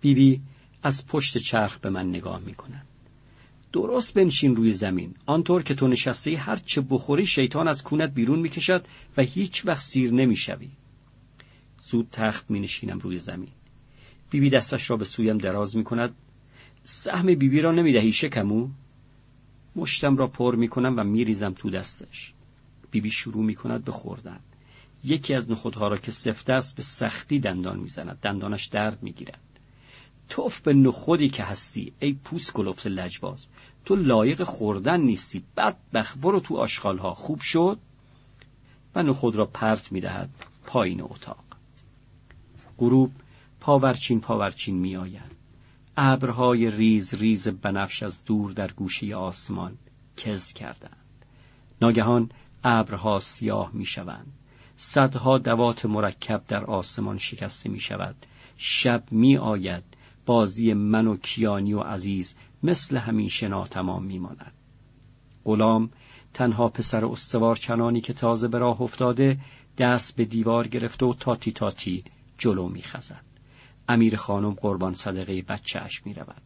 بیبی 0.01 0.41
از 0.83 1.07
پشت 1.07 1.37
چرخ 1.37 1.79
به 1.79 1.89
من 1.89 2.09
نگاه 2.09 2.39
می 2.39 2.55
درست 3.73 4.13
بنشین 4.13 4.55
روی 4.55 4.71
زمین. 4.71 5.15
آنطور 5.25 5.63
که 5.63 5.75
تو 5.75 5.87
نشسته 5.87 6.37
هر 6.37 6.55
چه 6.55 6.81
بخوری 6.81 7.25
شیطان 7.25 7.67
از 7.67 7.83
کونت 7.83 8.13
بیرون 8.13 8.39
می‌کشد 8.39 8.85
و 9.17 9.21
هیچ 9.21 9.65
وقت 9.65 9.81
سیر 9.81 10.11
نمی‌شوی. 10.11 10.69
زود 11.81 12.07
تخت 12.11 12.51
می 12.51 12.59
نشینم 12.59 12.99
روی 12.99 13.17
زمین. 13.17 13.49
بیبی 14.33 14.49
دستش 14.49 14.89
را 14.89 14.97
به 14.97 15.05
سویم 15.05 15.37
دراز 15.37 15.77
می 15.77 15.83
کند 15.83 16.15
سهم 16.83 17.25
بیبی 17.25 17.61
را 17.61 17.71
نمی 17.71 17.93
دهی 17.93 18.13
شکمو. 18.13 18.67
مشتم 19.75 20.17
را 20.17 20.27
پر 20.27 20.55
می 20.55 20.67
کنم 20.67 20.99
و 20.99 21.03
می 21.03 21.23
ریزم 21.23 21.53
تو 21.53 21.69
دستش. 21.69 22.33
بیبی 22.91 23.11
شروع 23.11 23.43
می 23.43 23.55
کند 23.55 23.85
به 23.85 23.91
خوردن. 23.91 24.39
یکی 25.03 25.33
از 25.33 25.51
نخودها 25.51 25.87
را 25.87 25.97
که 25.97 26.11
سفته 26.11 26.53
است 26.53 26.75
به 26.75 26.83
سختی 26.83 27.39
دندان 27.39 27.79
می‌زند. 27.79 28.19
دندانش 28.21 28.65
درد 28.65 29.03
می‌گیرد. 29.03 29.39
توف 30.29 30.61
به 30.61 30.73
نخودی 30.73 31.29
که 31.29 31.43
هستی 31.43 31.93
ای 31.99 32.13
پوست 32.13 32.53
کلفت 32.53 32.87
لجباز. 32.87 33.45
تو 33.85 33.95
لایق 33.95 34.43
خوردن 34.43 35.01
نیستی. 35.01 35.43
بدبخت 35.57 36.17
برو 36.17 36.39
تو 36.39 36.57
آشغالها. 36.57 37.13
خوب 37.13 37.41
شد؟ 37.41 37.79
و 38.95 39.03
نخود 39.03 39.35
را 39.35 39.45
پرت 39.45 39.91
می 39.91 40.01
دهد 40.01 40.29
پایین 40.65 41.01
اتاق. 41.01 41.43
غروب 42.77 43.11
پاورچین 43.63 44.21
پاورچین 44.21 44.75
می 44.75 44.95
آید 44.95 45.31
ابرهای 45.97 46.71
ریز 46.71 47.13
ریز 47.13 47.47
بنفش 47.47 48.03
از 48.03 48.25
دور 48.25 48.51
در 48.51 48.71
گوشه 48.71 49.15
آسمان 49.15 49.77
کز 50.17 50.53
کردند. 50.53 51.25
ناگهان 51.81 52.29
ابرها 52.63 53.19
سیاه 53.19 53.71
می 53.73 53.85
شوند 53.85 54.33
صدها 54.77 55.37
دوات 55.37 55.85
مرکب 55.85 56.43
در 56.47 56.65
آسمان 56.65 57.17
شکسته 57.17 57.69
می 57.69 57.79
شود 57.79 58.15
شب 58.57 59.03
می 59.11 59.37
آید 59.37 59.83
بازی 60.25 60.73
من 60.73 61.07
و 61.07 61.17
کیانی 61.17 61.73
و 61.73 61.79
عزیز 61.79 62.35
مثل 62.63 62.97
همیشه 62.97 63.47
ناتمام 63.47 64.03
می 64.03 64.19
ماند 64.19 64.53
غلام 65.45 65.89
تنها 66.33 66.69
پسر 66.69 67.05
استوار 67.05 67.55
چنانی 67.55 68.01
که 68.01 68.13
تازه 68.13 68.47
به 68.47 68.57
راه 68.57 68.81
افتاده 68.81 69.39
دست 69.77 70.15
به 70.15 70.25
دیوار 70.25 70.67
گرفته 70.67 71.05
و 71.05 71.13
تاتی 71.13 71.51
تاتی 71.51 72.03
جلو 72.37 72.67
می 72.67 72.81
خزد. 72.81 73.32
امیر 73.89 74.15
خانم 74.15 74.51
قربان 74.51 74.93
صدقه 74.93 75.41
بچهش 75.41 76.01
می 76.05 76.13
رود. 76.13 76.41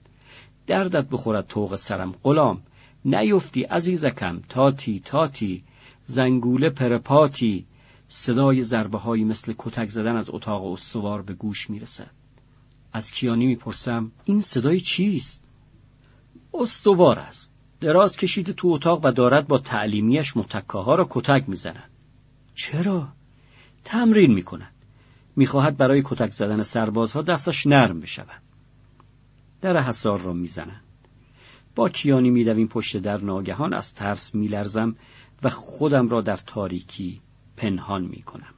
دردت 0.67 1.09
بخورد 1.09 1.47
توق 1.47 1.75
سرم 1.75 2.11
غلام 2.23 2.61
نیفتی 3.05 3.63
عزیزکم 3.63 4.41
تاتی 4.49 4.99
تاتی 4.99 5.63
زنگوله 6.05 6.69
پرپاتی 6.69 7.65
صدای 8.09 8.63
ضربه 8.63 8.97
هایی 8.97 9.23
مثل 9.23 9.53
کتک 9.57 9.89
زدن 9.89 10.15
از 10.15 10.29
اتاق 10.29 10.65
استوار 10.65 11.21
به 11.21 11.33
گوش 11.33 11.69
می 11.69 11.79
رسد. 11.79 12.11
از 12.93 13.11
کیانی 13.11 13.45
می‌پرسم 13.45 14.11
این 14.25 14.41
صدای 14.41 14.79
چیست؟ 14.79 15.43
استوار 16.53 17.19
است. 17.19 17.53
دراز 17.79 18.17
کشیده 18.17 18.53
تو 18.53 18.67
اتاق 18.67 19.05
و 19.05 19.11
دارد 19.11 19.47
با 19.47 19.57
تعلیمیش 19.57 20.37
متکه 20.37 20.77
ها 20.77 20.95
را 20.95 21.07
کتک 21.09 21.43
می‌زند. 21.47 21.89
چرا؟ 22.55 23.07
تمرین 23.83 24.33
می‌کند. 24.33 24.73
می‌خواهد 25.37 25.77
برای 25.77 26.01
کتک 26.05 26.31
زدن 26.31 26.63
سربازها 26.63 27.21
دستش 27.21 27.67
نرم 27.67 27.99
بشود. 27.99 28.41
در 29.61 29.81
حسار 29.81 30.21
را 30.21 30.33
می‌زنند. 30.33 30.83
با 31.75 31.89
کیانی 31.89 32.29
میدویم 32.29 32.67
پشت 32.67 32.97
در 32.97 33.17
ناگهان 33.17 33.73
از 33.73 33.93
ترس 33.93 34.35
میلرزم 34.35 34.95
و 35.43 35.49
خودم 35.49 36.09
را 36.09 36.21
در 36.21 36.35
تاریکی 36.35 37.21
پنهان 37.57 38.01
می‌کنم. 38.01 38.53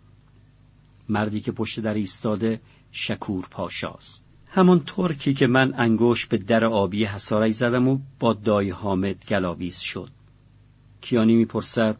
مردی 1.09 1.41
که 1.41 1.51
پشت 1.51 1.79
در 1.79 1.93
ایستاده 1.93 2.61
شکور 2.91 3.47
پاشاست. 3.51 4.25
همون 4.47 4.83
ترکی 4.85 5.33
که 5.33 5.47
من 5.47 5.73
انگوش 5.77 6.25
به 6.25 6.37
در 6.37 6.65
آبی 6.65 7.05
حسارش 7.05 7.53
زدم 7.53 7.87
و 7.87 7.99
با 8.19 8.33
دای 8.33 8.69
حامد 8.69 9.25
گلاویز 9.25 9.79
شد. 9.79 10.09
کیانی 11.01 11.35
می‌پرسد 11.35 11.97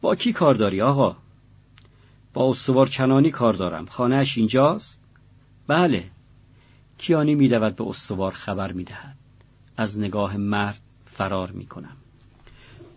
با 0.00 0.14
کی 0.14 0.32
کار 0.32 0.54
داری 0.54 0.80
آقا؟ 0.80 1.23
با 2.34 2.50
استوار 2.50 2.86
چنانی 2.86 3.30
کار 3.30 3.52
دارم. 3.52 3.86
خانهش 3.86 4.38
اینجاست؟ 4.38 5.00
بله. 5.66 6.04
کیانی 6.98 7.34
میدود 7.34 7.76
به 7.76 7.84
استوار 7.88 8.32
خبر 8.32 8.72
می‌دهد. 8.72 9.16
از 9.76 9.98
نگاه 9.98 10.36
مرد 10.36 10.80
فرار 11.06 11.50
می‌کنم. 11.50 11.96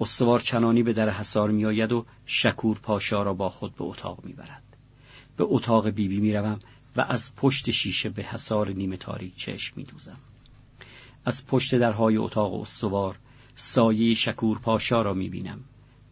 استوار 0.02 0.40
چنانی 0.40 0.84
به 0.84 0.94
در 0.94 1.10
حسار 1.10 1.52
میآید 1.52 1.92
و 1.92 2.06
شکور 2.26 2.80
پاشا 2.80 3.24
را 3.24 3.34
با 3.34 3.50
خود 3.50 3.76
به 3.76 3.84
اتاق 3.84 4.26
می‌برد. 4.26 4.64
به 5.38 5.44
اتاق 5.48 5.90
بیبی 5.90 6.20
می‌روم 6.20 6.60
و 6.96 7.02
از 7.02 7.36
پشت 7.36 7.72
شیشه 7.72 8.10
به 8.10 8.24
حسار 8.24 8.70
نیمه 8.70 8.98
تاریک 8.98 9.36
چشم 9.36 9.74
میدوزم. 9.76 10.18
از 11.26 11.48
پشت 11.48 11.76
درهای 11.76 12.18
اتاق 12.18 12.62
استوار 12.62 13.18
سایه 13.56 14.14
شکور 14.14 14.60
پاشا 14.60 15.02
را 15.02 15.14
می‌بینم. 15.14 15.60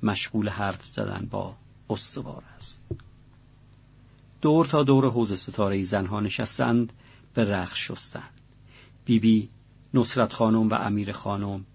مشغول 0.03 0.49
حرف 0.49 0.85
زدن 0.85 1.27
با 1.31 1.55
استوار 1.89 2.43
است. 2.57 2.85
دور 4.45 4.65
تا 4.65 4.83
دور 4.83 5.09
حوز 5.09 5.39
ستاره 5.39 5.83
زنها 5.83 6.19
نشستند 6.19 6.93
به 7.33 7.43
رخ 7.43 7.75
شستند. 7.75 8.41
بیبی 9.05 9.49
نصرت 9.93 10.33
خانم 10.33 10.69
و 10.69 10.73
امیر 10.73 11.11
خانم 11.11 11.65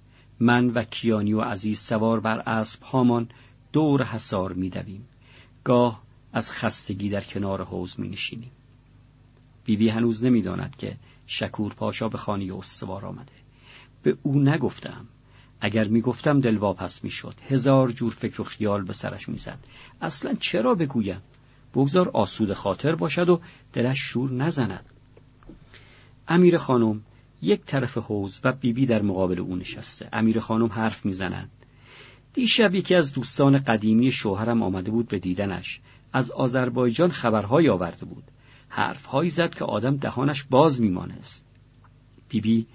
من 0.41 0.67
و 0.67 0.83
کیانی 0.85 1.33
و 1.33 1.41
عزیز 1.41 1.79
سوار 1.79 2.21
بر 2.21 2.39
اسب 2.39 2.83
هامان 2.83 3.29
دور 3.73 4.05
حسار 4.05 4.53
میدویم. 4.53 5.09
گاه 5.65 6.03
از 6.33 6.51
خستگی 6.51 7.09
در 7.09 7.21
کنار 7.21 7.65
حوز 7.65 8.01
می 8.01 8.09
نشینیم 8.09 8.51
بیبی 9.65 9.89
هنوز 9.89 10.25
نمی‌داند 10.25 10.77
که 10.77 10.97
شکور 11.27 11.75
پاشا 11.75 12.09
به 12.09 12.19
خانه 12.19 12.59
استوار 12.59 13.07
آمده. 13.07 13.33
به 14.03 14.17
او 14.23 14.41
نگفتم. 14.41 15.07
اگر 15.61 15.89
می‌گفتم 15.89 16.41
دل 16.41 16.57
واپس 16.57 17.05
می‌شد. 17.05 17.35
هزار 17.49 17.91
جور 17.91 18.13
فکر 18.13 18.41
و 18.41 18.45
خیال 18.45 18.85
به 18.85 18.93
سرش 18.93 19.29
می‌زد. 19.29 19.59
اصلا 20.01 20.35
چرا 20.35 20.75
بگویم؟ 20.75 21.23
بگذار 21.75 22.09
آسود 22.09 22.53
خاطر 22.53 22.95
باشد 22.95 23.29
و 23.29 23.41
دلش 23.73 23.99
شور 23.99 24.33
نزند. 24.33 24.85
امیر 26.29 26.57
خانم 26.57 27.01
یک 27.43 27.61
طرف 27.65 27.99
حوز 27.99 28.41
و 28.45 28.53
بیبی 28.53 28.87
در 28.87 29.03
مقابل 29.03 29.41
او 29.41 29.57
نشسته. 29.57 30.09
امیر 30.13 30.41
خانم 30.41 30.67
حرف 30.67 31.07
می‌زنند 31.07 31.51
دیشب 32.33 32.75
یکی 32.75 32.95
از 32.95 33.13
دوستان 33.13 33.59
قدیمی 33.59 34.13
شوهرم 34.13 34.63
آمده 34.63 34.91
بود 34.91 35.09
به 35.09 35.19
دیدنش. 35.19 35.81
از 36.13 36.31
آذربایجان 36.31 37.11
خبرهایی 37.11 37.69
آورده 37.69 38.05
بود. 38.07 38.25
حرفهایی 38.69 39.31
زد 39.31 39.55
که 39.55 39.65
آدم 39.65 39.97
دهانش 39.97 40.43
باز 40.43 40.81
میمانست. 40.81 41.47
بیبی 42.29 42.67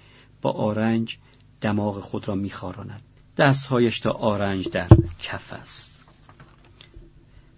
با 0.42 0.50
آرنج 0.50 1.18
دماغ 1.60 2.00
خود 2.00 2.28
را 2.28 2.34
میخاراند. 2.34 3.02
دستهایش 3.36 4.00
تا 4.00 4.10
آرنج 4.10 4.68
در 4.68 4.88
کف 5.22 5.52
است. 5.52 5.85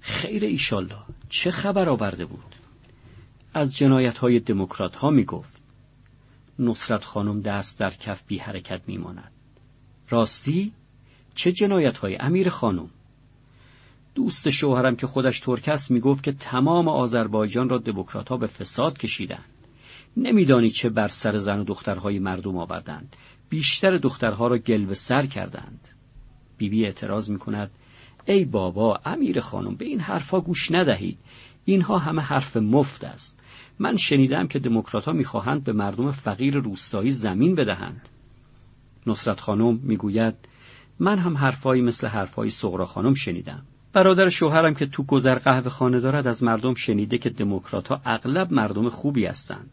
خیر 0.09 0.45
ایشالله. 0.45 0.99
چه 1.29 1.51
خبر 1.51 1.89
آورده 1.89 2.25
بود؟ 2.25 2.55
از 3.55 3.77
جنایت 3.77 4.19
های 4.19 4.41
دموکرات 4.41 4.97
ها 4.97 5.11
می 5.11 5.25
گفت 5.25 5.61
نصرت 6.59 7.05
خانم 7.05 7.41
دست 7.41 7.79
در 7.79 7.91
کف 7.91 8.23
بی 8.27 8.39
حرکت 8.39 8.81
می 8.87 8.99
ماند. 8.99 9.33
راستی؟ 10.09 10.73
چه 11.35 11.53
جنایت 11.53 11.99
های 11.99 12.17
امیر 12.21 12.49
خانم؟ 12.49 12.91
دوست 14.15 14.51
شوهرم 14.51 14.97
که 14.97 15.07
خودش 15.07 15.41
ترک 15.41 15.69
است 15.69 15.91
می‌گفت 15.91 16.23
که 16.23 16.33
تمام 16.33 16.89
آذربایجان 16.89 17.69
را 17.69 17.79
دموکراتها 17.79 18.37
به 18.37 18.47
فساد 18.47 18.99
کشیدند. 18.99 19.45
نمیدانی 20.17 20.71
چه 20.71 20.89
بر 20.89 21.09
سر 21.09 21.37
زن 21.37 21.59
و 21.59 21.65
دخترهای 21.65 22.19
مردم 22.19 22.57
آوردند. 22.57 23.17
بیشتر 23.49 23.97
دخترها 23.97 24.47
را 24.47 24.59
گل 24.59 24.85
به 24.85 24.95
سر 24.95 25.27
کردند. 25.27 25.89
بیبی 26.59 26.85
اعتراض 26.85 27.31
می 27.31 27.39
کند 27.39 27.71
ای 28.29 28.45
بابا 28.45 29.01
امیر 29.05 29.41
خانم 29.41 29.75
به 29.75 29.85
این 29.85 30.01
حرفها 30.01 30.41
گوش 30.41 30.73
ندهید. 30.73 31.19
اینها 31.65 31.99
همه 31.99 32.23
حرف 32.23 32.57
مفت 32.57 33.05
است. 33.05 33.41
من 33.79 33.97
شنیدم 33.97 34.49
که 34.49 34.59
دموکراتها 34.59 35.13
می‌خواهند 35.13 35.65
به 35.65 35.73
مردم 35.73 36.11
فقیر 36.11 36.57
روستایی 36.57 37.11
زمین 37.11 37.55
بدهند. 37.55 38.09
نصرت 39.07 39.41
خانم 39.41 39.81
می‌گوید 39.83 40.35
من 40.99 41.19
هم 41.19 41.37
حرفایی 41.37 41.83
مثل 41.83 42.07
حرفهای 42.07 42.51
سغرا 42.51 42.85
خانم 42.85 43.15
شنیدم. 43.15 43.63
برادر 43.93 44.29
شوهرم 44.29 44.75
که 44.75 44.87
تو 44.87 45.03
گذر 45.03 45.39
قهوه 45.39 45.71
خانه 45.71 46.01
دارد 46.01 46.27
از 46.27 46.43
مردم 46.43 46.75
شنیده 46.75 47.19
که 47.19 47.31
دموکرات 47.31 47.89
ها 47.89 48.01
اغلب 48.05 48.53
مردم 48.53 48.89
خوبی 48.89 49.27
هستند. 49.27 49.71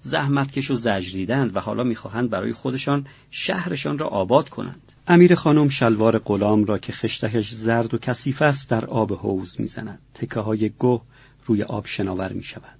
زحمتکش 0.00 0.70
و 0.70 0.74
زجریدند 0.74 1.56
و 1.56 1.60
حالا 1.60 1.84
می‌خواهند 1.84 2.30
برای 2.30 2.52
خودشان 2.52 3.06
شهرشان 3.30 3.98
را 3.98 4.06
آباد 4.06 4.48
کنند. 4.48 4.92
امیر 5.06 5.34
خانم 5.34 5.68
شلوار 5.68 6.18
غلام 6.18 6.64
را 6.64 6.78
که 6.78 6.92
خشتکش 6.92 7.54
زرد 7.54 7.94
و 7.94 7.98
کثیف 7.98 8.42
است 8.42 8.70
در 8.70 8.84
آب 8.84 9.12
حوز 9.12 9.60
می‌زند. 9.60 9.98
تکه 10.14 10.40
های 10.40 10.70
گه 10.80 11.00
روی 11.46 11.62
آب 11.62 11.86
شناور 11.86 12.32
می 12.32 12.42
شود 12.42 12.78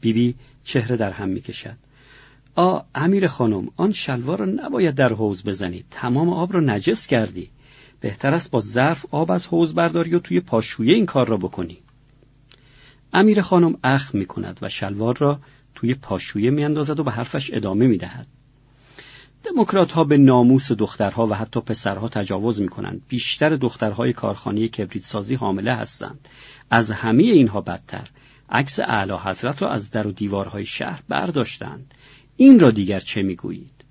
بیبی 0.00 0.34
چهره 0.64 0.96
در 0.96 1.10
هم 1.10 1.28
می 1.28 1.40
کشد 1.40 1.76
آ 2.54 2.80
امیر 2.94 3.26
خانم 3.26 3.68
آن 3.76 3.92
شلوار 3.92 4.38
را 4.38 4.46
نباید 4.46 4.94
در 4.94 5.12
حوز 5.12 5.44
بزنی. 5.44 5.84
تمام 5.90 6.28
آب 6.28 6.54
را 6.54 6.60
نجس 6.60 7.06
کردی. 7.06 7.50
بهتر 8.00 8.34
است 8.34 8.50
با 8.50 8.60
ظرف 8.60 9.06
آب 9.10 9.30
از 9.30 9.46
حوز 9.46 9.74
برداری 9.74 10.14
و 10.14 10.18
توی 10.18 10.40
پاشویه 10.40 10.94
این 10.94 11.06
کار 11.06 11.28
را 11.28 11.36
بکنی. 11.36 11.78
امیر 13.12 13.40
خانم 13.40 13.78
اخم 13.84 14.18
می 14.18 14.26
کند 14.26 14.58
و 14.62 14.68
شلوار 14.68 15.16
را 15.16 15.40
توی 15.74 15.94
پاشویه 15.94 16.50
می 16.50 16.64
اندازد 16.64 17.00
و 17.00 17.04
به 17.04 17.10
حرفش 17.10 17.50
ادامه 17.54 17.86
می 17.86 17.96
دهد. 17.96 18.26
دموکرات 19.42 19.92
ها 19.92 20.04
به 20.04 20.16
ناموس 20.16 20.72
دخترها 20.72 21.26
و 21.26 21.34
حتی 21.34 21.60
پسرها 21.60 22.08
تجاوز 22.08 22.60
می 22.60 22.68
کنند. 22.68 23.02
بیشتر 23.08 23.56
دخترهای 23.56 24.12
کارخانه 24.12 24.68
کبریت 24.68 25.04
سازی 25.04 25.34
حامله 25.34 25.74
هستند. 25.74 26.28
از 26.70 26.90
همه 26.90 27.22
اینها 27.22 27.60
بدتر 27.60 28.08
عکس 28.50 28.80
اعلی 28.80 29.12
حضرت 29.12 29.62
را 29.62 29.70
از 29.70 29.90
در 29.90 30.06
و 30.06 30.12
دیوارهای 30.12 30.66
شهر 30.66 31.02
برداشتند. 31.08 31.94
این 32.36 32.60
را 32.60 32.70
دیگر 32.70 33.00
چه 33.00 33.22
می‌گویید؟ 33.22 33.84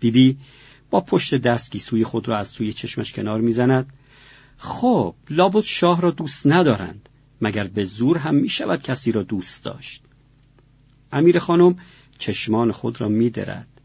بیبی 0.00 0.36
با 0.90 1.00
پشت 1.00 1.34
دست 1.34 1.70
گیسوی 1.72 2.04
خود 2.04 2.28
را 2.28 2.38
از 2.38 2.52
توی 2.52 2.72
چشمش 2.72 3.12
کنار 3.12 3.40
می‌زند 3.40 3.92
خب 4.56 5.14
لابد 5.30 5.64
شاه 5.64 6.00
را 6.00 6.10
دوست 6.10 6.46
ندارند 6.46 7.08
مگر 7.40 7.66
به 7.66 7.84
زور 7.84 8.18
هم 8.18 8.34
می 8.34 8.48
شود 8.48 8.82
کسی 8.82 9.12
را 9.12 9.22
دوست 9.22 9.64
داشت 9.64 10.02
امیر 11.12 11.38
خانم 11.38 11.78
چشمان 12.18 12.72
خود 12.72 13.00
را 13.00 13.08
میدرد 13.08 13.75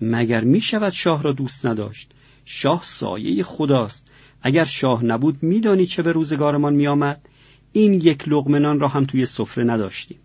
مگر 0.00 0.44
می 0.44 0.60
شود 0.60 0.92
شاه 0.92 1.22
را 1.22 1.32
دوست 1.32 1.66
نداشت؟ 1.66 2.10
شاه 2.44 2.80
سایه 2.84 3.42
خداست. 3.42 4.12
اگر 4.42 4.64
شاه 4.64 5.04
نبود 5.04 5.42
میدانی 5.42 5.86
چه 5.86 6.02
به 6.02 6.12
روزگارمان 6.12 6.74
میآمد؟ 6.74 7.28
این 7.72 7.94
یک 7.94 8.28
لغمنان 8.28 8.80
را 8.80 8.88
هم 8.88 9.04
توی 9.04 9.26
سفره 9.26 9.64
نداشتیم. 9.64 10.18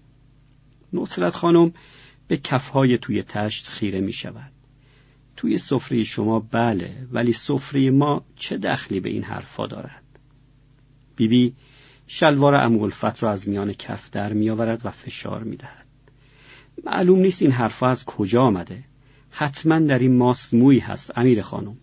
نصرت 0.93 1.35
خانم 1.35 1.73
به 2.27 2.37
کفهای 2.37 2.97
توی 2.97 3.23
تشت 3.23 3.67
خیره 3.67 4.01
می 4.01 4.13
شود 4.13 4.51
توی 5.35 5.57
سفره 5.57 6.03
شما 6.03 6.39
بله 6.39 7.07
ولی 7.11 7.33
سفره 7.33 7.91
ما 7.91 8.25
چه 8.35 8.57
دخلی 8.57 8.99
به 8.99 9.09
این 9.09 9.23
حرفا 9.23 9.67
دارد؟ 9.67 10.03
بیبی 11.15 11.45
بی 11.49 11.55
شلوار 12.07 12.55
امولفت 12.55 13.23
را 13.23 13.31
از 13.31 13.49
میان 13.49 13.73
کف 13.73 14.09
در 14.09 14.33
میآورد 14.33 14.81
و 14.83 14.91
فشار 14.91 15.43
می‌دهد. 15.43 15.85
معلوم 16.83 17.19
نیست 17.19 17.41
این 17.41 17.51
حرفها 17.51 17.89
از 17.89 18.05
کجا 18.05 18.41
آمده. 18.41 18.83
حتما 19.37 19.79
در 19.79 19.99
این 19.99 20.17
ماست 20.17 20.53
موی 20.53 20.79
هست 20.79 21.17
امیر 21.17 21.41
خانم. 21.41 21.77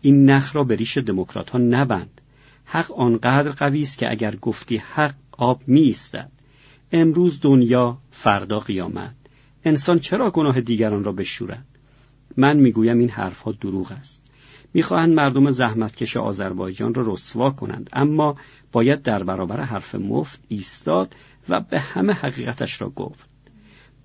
این 0.00 0.30
نخ 0.30 0.56
را 0.56 0.64
به 0.64 0.76
ریش 0.76 0.98
دموکرات 0.98 1.50
ها 1.50 1.58
نبند. 1.58 2.20
حق 2.64 2.92
آنقدر 2.92 3.50
قوی 3.50 3.82
است 3.82 3.98
که 3.98 4.10
اگر 4.10 4.36
گفتی 4.36 4.76
حق 4.76 5.14
آب 5.32 5.62
می 5.66 5.80
ایستد 5.80 6.30
امروز 6.92 7.40
دنیا 7.40 7.98
فردا 8.10 8.60
قیامت. 8.60 9.14
انسان 9.64 9.98
چرا 9.98 10.30
گناه 10.30 10.60
دیگران 10.60 11.04
را 11.04 11.12
بشورد؟ 11.12 11.66
من 12.36 12.56
می‌گویم 12.56 12.98
این 12.98 13.10
حرفها 13.10 13.52
دروغ 13.52 13.92
است. 13.92 14.32
می‌خواهند 14.74 15.14
مردم 15.14 15.50
زحمتکش 15.50 16.16
آذربایجان 16.16 16.94
را 16.94 17.12
رسوا 17.12 17.50
کنند 17.50 17.90
اما 17.92 18.36
باید 18.72 19.02
در 19.02 19.22
برابر 19.22 19.60
حرف 19.60 19.94
مفت 19.94 20.40
ایستاد 20.48 21.14
و 21.48 21.60
به 21.60 21.80
همه 21.80 22.12
حقیقتش 22.12 22.80
را 22.80 22.90
گفت. 22.90 23.33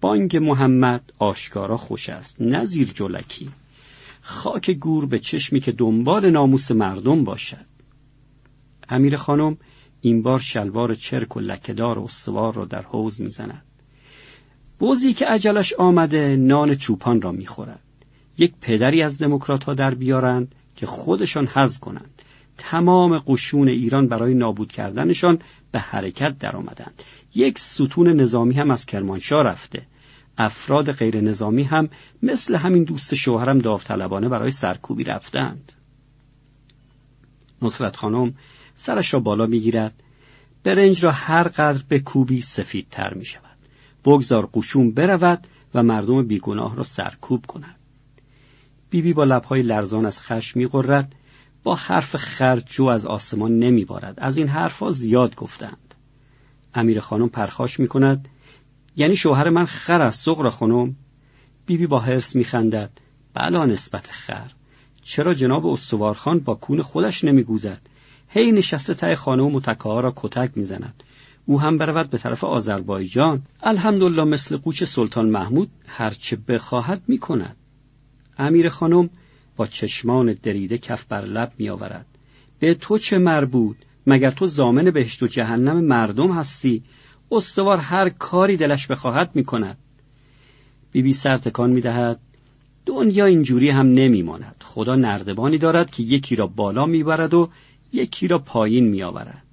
بانگ 0.01 0.37
محمد 0.37 1.13
آشکارا 1.19 1.77
خوش 1.77 2.09
است 2.09 2.41
نه 2.41 2.65
زیر 2.65 2.91
جلکی. 2.93 3.49
خاک 4.21 4.71
گور 4.71 5.05
به 5.05 5.19
چشمی 5.19 5.59
که 5.59 5.71
دنبال 5.71 6.29
ناموس 6.29 6.71
مردم 6.71 7.23
باشد. 7.23 7.65
امیر 8.89 9.15
خانم 9.15 9.57
این 10.01 10.21
بار 10.21 10.39
شلوار 10.39 10.95
چرک 10.95 11.37
و 11.37 11.39
لکهدار 11.39 11.99
و 11.99 12.03
استوار 12.03 12.53
را 12.53 12.65
در 12.65 12.81
حوز 12.81 13.21
می‌زند. 13.21 13.63
بوزی 14.79 15.13
که 15.13 15.25
عجلش 15.25 15.73
آمده 15.73 16.35
نان 16.35 16.75
چوپان 16.75 17.21
را 17.21 17.31
می‌خورد. 17.31 17.79
یک 18.37 18.53
پدری 18.61 19.01
از 19.01 19.17
دموکرات 19.17 19.63
ها 19.63 19.73
در 19.73 19.93
بیارند 19.93 20.55
که 20.75 20.85
خودشان 20.85 21.47
حذ 21.47 21.77
کنند. 21.77 22.21
تمام 22.57 23.17
قشون 23.17 23.67
ایران 23.67 24.07
برای 24.07 24.33
نابود 24.33 24.71
کردنشان 24.71 25.39
به 25.71 25.79
حرکت 25.79 26.37
درآمدند. 26.39 27.03
یک 27.35 27.59
ستون 27.59 28.07
نظامی 28.07 28.53
هم 28.53 28.71
از 28.71 28.85
کرمانشاه 28.85 29.43
رفته. 29.43 29.81
افراد 30.37 30.91
غیر 30.91 31.21
نظامی 31.21 31.63
هم 31.63 31.89
مثل 32.23 32.55
همین 32.55 32.83
دوست 32.83 33.15
شوهرم 33.15 33.59
داوطلبانه 33.59 34.29
برای 34.29 34.51
سرکوبی 34.51 35.03
رفتند. 35.03 35.73
نصرت 37.61 37.95
خانم 37.95 38.33
سرش 38.75 39.13
را 39.13 39.19
بالا 39.19 39.45
می‌گیرد. 39.45 40.03
برنج 40.63 41.05
را 41.05 41.11
هر 41.11 41.43
قدر 41.43 41.83
به 41.89 41.99
کوبی 41.99 42.41
سفیدتر 42.41 43.13
می 43.13 43.25
شود 43.25 43.57
بگذار 44.05 44.49
قشون 44.53 44.91
برود 44.91 45.47
و 45.73 45.83
مردم 45.83 46.27
بیگناه 46.27 46.75
را 46.75 46.83
سرکوب 46.83 47.45
کند. 47.45 47.75
بیبی 48.89 49.07
بی 49.07 49.13
با 49.13 49.23
لبهای 49.23 49.61
لرزان 49.61 50.05
از 50.05 50.21
خشم 50.21 50.59
میقرد 50.59 51.15
با 51.63 51.75
حرف 51.75 52.15
خرج 52.15 52.63
جو 52.65 52.85
از 52.85 53.05
آسمان 53.05 53.59
نمیبارد. 53.59 54.15
از 54.17 54.37
این 54.37 54.47
حرفها 54.47 54.91
زیاد 54.91 55.35
گفتند. 55.35 55.88
امیر 56.73 56.99
خانم 56.99 57.29
پرخاش 57.29 57.79
می 57.79 57.87
کند 57.87 58.27
یعنی 58.95 59.15
شوهر 59.15 59.49
من 59.49 59.65
خر 59.65 60.01
است 60.01 60.25
سغرا 60.25 60.49
خانم. 60.49 60.95
بیبی 61.65 61.87
با 61.87 61.99
حرس 61.99 62.35
میخندد. 62.35 62.91
بلا 63.33 63.65
نسبت 63.65 64.07
خر. 64.11 64.51
چرا 65.01 65.33
جناب 65.33 65.65
استوارخان 65.65 66.39
با 66.39 66.55
کون 66.55 66.81
خودش 66.81 67.23
نمیگوزد؟ 67.23 67.81
هی 68.29 68.51
نشسته 68.51 68.93
ته 68.93 69.15
خانه 69.15 69.43
و 69.43 69.49
متکاها 69.49 69.99
را 69.99 70.13
کتک 70.15 70.51
می‌زند. 70.55 71.03
او 71.45 71.61
هم 71.61 71.77
برود 71.77 72.09
به 72.09 72.17
طرف 72.17 72.43
آذربایجان. 72.43 73.41
الحمدلله 73.63 74.23
مثل 74.23 74.57
قوچ 74.57 74.83
سلطان 74.83 75.29
محمود 75.29 75.69
هرچه 75.87 76.35
بخواهد 76.35 77.01
می‌کند. 77.07 77.55
امیر 78.37 78.69
خانم 78.69 79.09
با 79.55 79.67
چشمان 79.67 80.37
دریده 80.43 80.77
کف 80.77 81.05
بر 81.05 81.21
لب 81.21 81.51
میآورد. 81.57 82.05
به 82.59 82.73
تو 82.73 82.97
چه 82.97 83.17
مربوط؟ 83.17 83.77
مگر 84.09 84.31
تو 84.31 84.47
زامن 84.47 84.91
بهشت 84.91 85.23
و 85.23 85.27
جهنم 85.27 85.83
مردم 85.83 86.31
هستی؟ 86.31 86.83
استوار 87.31 87.77
هر 87.77 88.09
کاری 88.09 88.57
دلش 88.57 88.87
بخواهد 88.87 89.31
می‌کند. 89.33 89.77
بیبی 90.91 91.13
سر 91.13 91.37
تکان 91.37 91.69
می‌دهد. 91.69 92.19
دنیا 92.85 93.25
اینجوری 93.25 93.69
هم 93.69 93.87
نمیماند. 93.87 94.55
خدا 94.65 94.95
نردبانی 94.95 95.57
دارد 95.57 95.91
که 95.91 96.03
یکی 96.03 96.35
را 96.35 96.47
بالا 96.47 96.85
می‌برد 96.85 97.33
و 97.33 97.49
یکی 97.93 98.27
را 98.27 98.39
پایین 98.39 98.87
میآورد. 98.87 99.43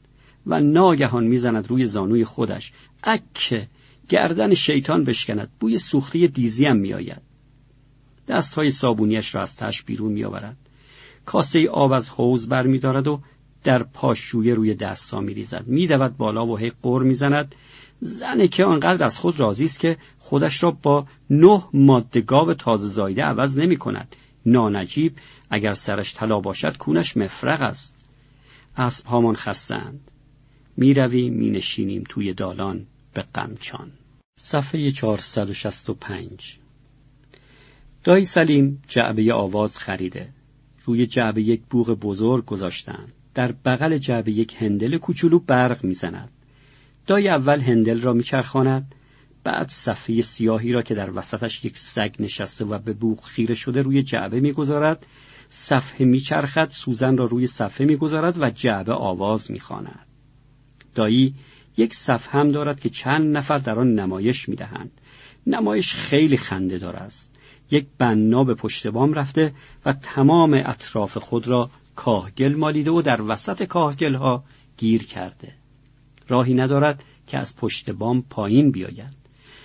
و 0.46 0.60
ناگهان 0.60 1.24
می‌زند 1.24 1.68
روی 1.68 1.86
زانوی 1.86 2.24
خودش. 2.24 2.72
اکه 3.02 3.68
گردن 4.08 4.54
شیطان 4.54 5.04
بشکند. 5.04 5.48
بوی 5.60 5.78
سوختی 5.78 6.28
دیزی 6.28 6.66
هم 6.66 6.76
میآید. 6.76 7.22
دستهای 8.28 8.70
صابونیش 8.70 9.34
را 9.34 9.42
از 9.42 9.56
تش 9.56 9.82
بیرون 9.82 10.12
میآورد. 10.12 10.56
کاسه 11.24 11.68
آب 11.68 11.92
از 11.92 12.08
حوز 12.08 12.48
برمیدارد 12.48 13.06
و 13.06 13.20
در 13.66 13.82
پاشویه 13.82 14.54
روی 14.54 14.74
دستا 14.74 15.20
میریزد. 15.20 15.66
میدود 15.66 16.16
بالا 16.16 16.46
و 16.46 16.58
هی 16.58 16.72
قر 16.82 17.02
می‌زند. 17.02 17.54
زنه 18.00 18.48
که 18.48 18.64
آنقدر 18.64 19.04
از 19.04 19.18
خود 19.18 19.40
راضی 19.40 19.64
است 19.64 19.80
که 19.80 19.96
خودش 20.18 20.62
را 20.62 20.70
با 20.70 21.06
نه 21.30 21.62
ماده 21.72 22.20
گاو 22.20 22.54
تازه 22.54 22.88
زایده 22.88 23.22
عوض 23.22 23.58
نمی 23.58 23.76
کند 23.76 24.16
نانجیب 24.46 25.12
اگر 25.50 25.72
سرش 25.72 26.14
طلا 26.14 26.40
باشد 26.40 26.76
کونش 26.76 27.16
مفرق 27.16 27.62
است. 27.62 27.96
اسبهامان 28.76 29.34
خستند 29.34 30.10
می‌رویم 30.76 31.34
مینشینیم 31.34 32.04
توی 32.08 32.32
دالان 32.34 32.86
به 33.14 33.24
قمچان 33.34 33.92
صفحه 34.38 34.90
465 34.90 36.58
دایی 38.04 38.24
سلیم 38.24 38.82
جعبه 38.88 39.34
آواز 39.34 39.78
خریده. 39.78 40.28
روی 40.84 41.06
جعبه 41.06 41.42
یک 41.42 41.62
بوغ 41.70 41.90
بزرگ 41.90 42.44
گذاشتند. 42.44 43.12
در 43.36 43.52
بغل 43.52 43.98
جعبه 43.98 44.32
یک 44.32 44.56
هندل 44.58 44.98
کوچولو 44.98 45.38
برق 45.38 45.84
می‌زند. 45.84 46.28
دای 47.06 47.28
اول 47.28 47.60
هندل 47.60 48.00
را 48.00 48.12
میچرخاند 48.12 48.94
بعد 49.44 49.68
صفحه 49.68 50.22
سیاهی 50.22 50.72
را 50.72 50.82
که 50.82 50.94
در 50.94 51.18
وسطش 51.18 51.64
یک 51.64 51.78
سگ 51.78 52.14
نشسته 52.18 52.64
و 52.64 52.78
به 52.78 52.92
بوغ 52.92 53.24
خیره 53.24 53.54
شده 53.54 53.82
روی 53.82 54.02
جعبه 54.02 54.40
می‌گذارد 54.40 55.06
صفحه 55.48 56.06
میچرخد 56.06 56.70
سوزن 56.70 57.16
را 57.16 57.24
روی 57.24 57.46
صفحه 57.46 57.86
می‌گذارد 57.86 58.42
و 58.42 58.50
جعبه 58.50 58.92
آواز 58.92 59.50
می‌خواند. 59.50 60.06
دایی 60.94 61.34
یک 61.76 61.94
صفحه 61.94 62.40
هم 62.40 62.48
دارد 62.48 62.80
که 62.80 62.88
چند 62.88 63.36
نفر 63.36 63.58
در 63.58 63.78
آن 63.78 63.94
نمایش 63.94 64.48
می‌دهند. 64.48 64.90
نمایش 65.46 65.94
خیلی 65.94 66.36
خنده 66.36 66.78
دار 66.78 66.96
است. 66.96 67.30
یک 67.70 67.86
بنا 67.98 68.44
به 68.44 68.54
پشت 68.54 68.86
بام 68.86 69.12
رفته 69.12 69.52
و 69.84 69.92
تمام 69.92 70.62
اطراف 70.66 71.18
خود 71.18 71.48
را 71.48 71.70
کاهگل 71.96 72.54
مالیده 72.54 72.90
و 72.90 73.02
در 73.02 73.22
وسط 73.22 73.62
کاهگل 73.62 74.14
ها 74.14 74.44
گیر 74.76 75.02
کرده. 75.02 75.52
راهی 76.28 76.54
ندارد 76.54 77.04
که 77.26 77.38
از 77.38 77.56
پشت 77.56 77.90
بام 77.90 78.22
پایین 78.30 78.70
بیاید. 78.70 79.16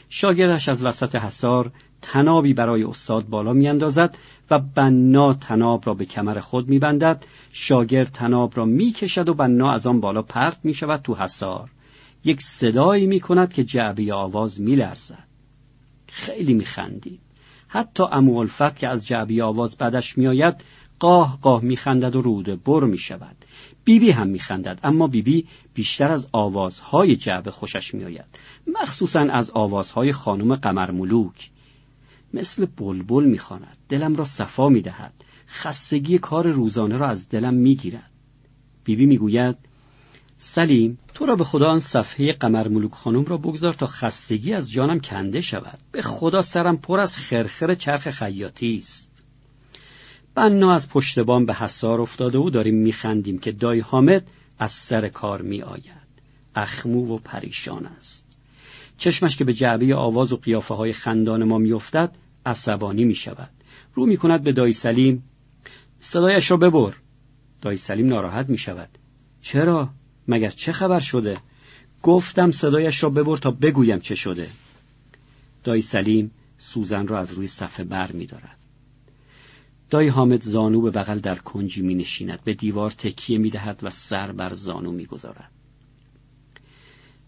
شاگردش 0.10 0.70
از 0.70 0.84
وسط 0.84 1.16
حسار 1.16 1.72
تنابی 2.02 2.54
برای 2.54 2.84
استاد 2.84 3.28
بالا 3.28 3.54
میاندازد 3.54 4.18
و 4.52 4.60
بنا 4.60 5.34
تناب 5.34 5.84
را 5.88 5.94
به 5.94 6.06
کمر 6.06 6.40
خود 6.40 6.70
میبندد. 6.70 7.26
شاگرد 7.52 8.08
تناب 8.08 8.58
را 8.58 8.66
می‌کشد 8.66 9.30
و 9.30 9.34
بنا 9.34 9.72
از 9.72 9.88
آن 9.88 10.00
بالا 10.00 10.22
پرت 10.22 10.60
می‌شود 10.64 11.02
تو 11.02 11.16
حسار 11.16 11.70
یک 12.24 12.42
صدایی 12.42 13.06
می‌کند 13.06 13.54
که 13.54 13.64
جعبه 13.64 14.14
آواز 14.14 14.62
میلرزد. 14.62 15.28
خیلی 16.08 16.54
میخندید 16.54 17.22
حتی 17.68 18.04
امو 18.12 18.48
که 18.80 18.88
از 18.88 19.08
جعبی 19.08 19.42
آواز 19.42 19.78
بدش 19.78 20.18
میآید 20.18 20.56
قاه 21.02 21.40
قاه 21.42 21.64
میخندد 21.64 22.16
و 22.16 22.22
روده 22.22 22.56
بر 22.56 22.84
می‌شود. 22.84 23.36
بیبی 23.84 24.12
هم 24.12 24.28
میخندد 24.28 24.80
اما 24.84 25.08
بیبی 25.08 25.48
بیشتر 25.74 26.12
از 26.12 26.28
آوازهای 26.32 27.16
جعبه 27.16 27.52
خوشش 27.52 27.94
میآید. 27.94 28.40
مخصوصا 28.82 29.20
از 29.20 29.52
آوازهای 29.52 30.12
خانم 30.12 30.56
قمرملوک 30.56 31.50
مثل 32.34 32.66
بلبل 32.66 33.24
می‌خواند 33.24 33.78
دلم 33.90 34.16
را 34.16 34.26
صفا 34.26 34.70
می‌دهد. 34.70 35.14
خستگی 35.48 36.18
کار 36.18 36.48
روزانه 36.48 36.98
را 36.98 37.08
از 37.08 37.30
دلم 37.30 37.54
می‌گیرد. 37.54 38.12
بیبی 38.84 39.06
می‌گوید 39.06 39.56
سلیم 40.38 40.98
تو 41.14 41.26
را 41.26 41.36
به 41.36 41.44
خدا 41.44 41.70
آن 41.70 41.80
صفحه 41.80 42.34
قمر 42.34 42.68
ملوک 42.68 42.92
خانم 42.92 43.26
را 43.26 43.38
بگذار 43.38 43.74
تا 43.74 43.86
خستگی 43.86 44.54
از 44.54 44.72
جانم 44.72 45.00
کنده 45.00 45.42
شود. 45.42 45.80
به 45.92 46.02
خدا 46.02 46.42
سرم 46.42 46.78
پر 46.78 47.00
از 47.00 47.18
خرخر 47.18 47.76
چرخ 47.76 48.10
خیاطی 48.10 48.78
است. 48.78 49.11
بنا 50.36 50.74
از 50.74 50.90
پشت 50.90 51.20
بام 51.20 51.46
به 51.46 51.54
حسار 51.54 52.02
افتاده 52.02 52.38
و 52.38 52.50
داریم 52.50 52.76
میخندیم 52.76 53.40
که 53.40 53.52
دای 53.52 53.80
حامد 53.80 54.28
از 54.60 54.72
سر 54.72 55.10
کار 55.10 55.42
می 55.42 55.62
آید 55.62 56.12
اخمو 56.56 57.16
و 57.16 57.18
پریشان 57.18 57.86
است 57.86 58.26
چشمش 58.98 59.38
که 59.38 59.44
به 59.44 59.54
جعبه 59.54 59.96
آواز 59.96 60.32
و 60.32 60.38
قیافه 60.38 60.74
های 60.74 60.94
خندان 60.94 61.44
ما 61.44 61.58
میافتد 61.58 62.16
عصبانی 62.46 63.04
می 63.04 63.16
شود 63.16 63.50
رو 63.94 64.06
می 64.06 64.18
کند 64.18 64.44
به 64.44 64.52
دای 64.52 64.74
سلیم 64.74 65.24
صدایش 66.00 66.52
را 66.52 66.58
ببر 66.58 66.94
دایی 67.62 67.78
سلیم 67.78 68.08
ناراحت 68.08 68.50
می 68.50 68.58
شود 68.58 68.90
چرا؟ 69.42 69.90
مگر 70.28 70.50
چه 70.50 70.72
خبر 70.72 71.00
شده؟ 71.00 71.38
گفتم 72.04 72.52
صدایش 72.52 73.04
را 73.04 73.10
ببر 73.10 73.38
تا 73.38 73.52
بگویم 73.52 74.00
چه 74.00 74.16
شده 74.16 74.48
دایی 75.64 75.82
سلیم 75.82 76.32
سوزن 76.58 77.08
را 77.08 77.20
از 77.20 77.32
روی 77.32 77.48
صفحه 77.48 77.86
بر 77.86 78.12
می 78.12 78.26
دارد. 78.26 78.61
دایی 79.92 80.10
حامد 80.10 80.42
زانو 80.42 80.82
به 80.82 80.92
بغل 80.92 81.20
در 81.20 81.36
کنجی 81.36 81.82
می 81.82 81.96
نشیند 81.96 82.44
به 82.44 82.54
دیوار 82.54 82.92
تکیه 82.92 83.38
می 83.38 83.50
دهد 83.50 83.80
و 83.84 83.90
سر 83.90 84.32
بر 84.32 84.54
زانو 84.54 84.92
می 84.92 85.06
گذارد. 85.06 85.52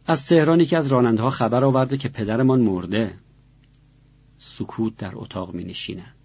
از 0.08 0.28
تهرانی 0.28 0.66
که 0.66 0.78
از 0.78 0.88
رانندها 0.88 1.30
خبر 1.30 1.64
آورده 1.64 1.98
که 1.98 2.10
پدرمان 2.10 2.62
مرده. 2.62 3.14
سکوت 4.38 4.98
در 4.98 5.12
اتاق 5.16 5.54
می 5.54 5.64
نشیند 5.64 6.16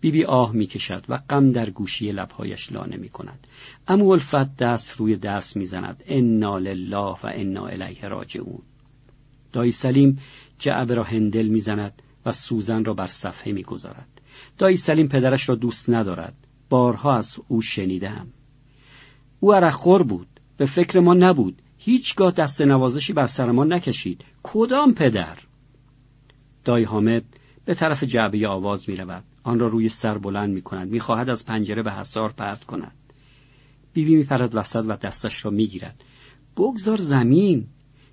بیبی 0.00 0.24
آه 0.24 0.52
می 0.52 0.66
کشد 0.66 1.04
و 1.08 1.16
غم 1.16 1.52
در 1.52 1.70
گوشی 1.70 2.12
لبهایش 2.12 2.72
لانه 2.72 2.96
می 2.96 3.08
کند 3.08 3.46
امو 3.88 4.08
الفت 4.08 4.56
دست 4.56 4.96
روی 4.96 5.16
دست 5.16 5.56
می 5.56 5.66
زند 5.66 6.02
انا 6.06 6.58
لله 6.58 7.16
و 7.22 7.26
انا 7.34 7.66
الیه 7.66 8.08
راجعون. 8.08 8.62
دایی 9.52 9.72
سلیم 9.72 10.18
جعبه 10.58 10.94
را 10.94 11.02
هندل 11.02 11.46
می 11.46 11.60
زند 11.60 12.02
و 12.26 12.32
سوزن 12.32 12.84
را 12.84 12.94
بر 12.94 13.06
صفحه 13.06 13.52
می 13.52 13.62
گذارد 13.62 14.17
دایی 14.58 14.76
سلیم 14.76 15.08
پدرش 15.08 15.48
را 15.48 15.54
دوست 15.54 15.90
ندارد. 15.90 16.34
بارها 16.68 17.16
از 17.16 17.36
او 17.48 17.62
شنیدم. 17.62 18.26
او 19.40 19.54
عرقخور 19.54 20.02
بود. 20.02 20.28
به 20.56 20.66
فکر 20.66 21.00
ما 21.00 21.14
نبود. 21.14 21.62
هیچگاه 21.78 22.30
دست 22.32 22.60
نوازشی 22.60 23.12
بر 23.12 23.26
سر 23.26 23.50
ما 23.50 23.64
نکشید. 23.64 24.24
کدام 24.42 24.94
پدر؟ 24.94 25.38
دایی 26.64 26.84
حامد 26.84 27.24
به 27.64 27.74
طرف 27.74 28.04
جعبه 28.04 28.48
آواز 28.48 28.90
می 28.90 28.96
رود 28.96 29.24
آن 29.42 29.58
را 29.58 29.66
روی 29.66 29.88
سر 29.88 30.18
بلند 30.18 30.54
می 30.54 30.62
کند 30.62 30.88
می 30.88 31.00
خواهد 31.00 31.30
از 31.30 31.46
پنجره 31.46 31.82
به 31.82 31.92
حسار 31.92 32.32
پرت 32.32 32.64
کند. 32.64 32.96
بیبی 33.92 34.16
می 34.16 34.24
پرد 34.24 34.56
وسط 34.56 34.84
و 34.88 34.96
دستش 34.96 35.44
را 35.44 35.50
می 35.50 35.66
گیرد 35.66 36.04
بگذار 36.56 36.96
زمین. 36.98 37.66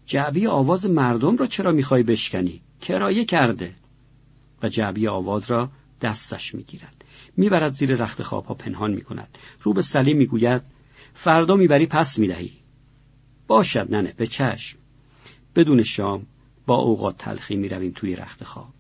جعبه 0.06 0.50
آواز 0.50 0.86
مردم 0.86 1.38
را 1.38 1.48
چرا 1.48 1.72
می‌خوای 1.72 2.04
بشکنی؟ 2.04 2.62
کرایه 2.82 3.26
کرده. 3.26 3.74
و 4.64 4.70
جعبه 4.70 5.10
آواز 5.10 5.52
را 5.52 5.70
دستش 6.02 6.56
می‌گیرد. 6.56 7.04
می‌برد 7.38 7.72
زیر 7.72 7.96
رخت 7.96 8.22
خوابها 8.22 8.54
پنهان 8.54 8.92
می‌کند. 8.92 9.38
رو 9.62 9.74
به 9.74 9.82
سلیم 9.82 10.18
می‌گوید 10.18 10.62
فردا 11.14 11.56
می‌بری 11.56 11.86
پس 11.86 12.20
می‌دهی. 12.20 12.52
باشد 13.48 13.96
ننه 13.96 14.14
به 14.18 14.28
چشم. 14.28 14.78
بدون 15.56 15.84
شام 15.84 16.26
با 16.66 16.76
اوقات 16.76 17.18
تلخی 17.18 17.56
می‌رویم 17.56 17.92
توی 17.92 18.16
رخت 18.16 18.44
خواب. 18.44 18.74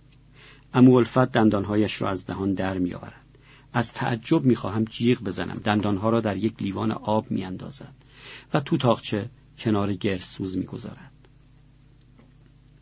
امو 0.74 0.96
الفت 0.96 1.32
دندانهایش 1.32 2.02
را 2.02 2.10
از 2.10 2.26
دهان 2.26 2.54
در 2.54 2.78
میآورد. 2.78 3.26
از 3.74 3.94
تعجب 3.94 4.44
می‌خواهم 4.44 4.86
جیغ 4.86 5.22
بزنم. 5.22 5.56
دندانها 5.64 6.10
را 6.10 6.22
در 6.22 6.38
یک 6.38 6.62
لیوان 6.62 6.92
آب 6.92 7.32
میاندازد 7.32 7.94
و 8.54 8.60
تو 8.60 8.78
تاقچه 8.78 9.30
کنار 9.58 9.94
گرسوز 9.94 10.58
می‌گذارد. 10.58 11.12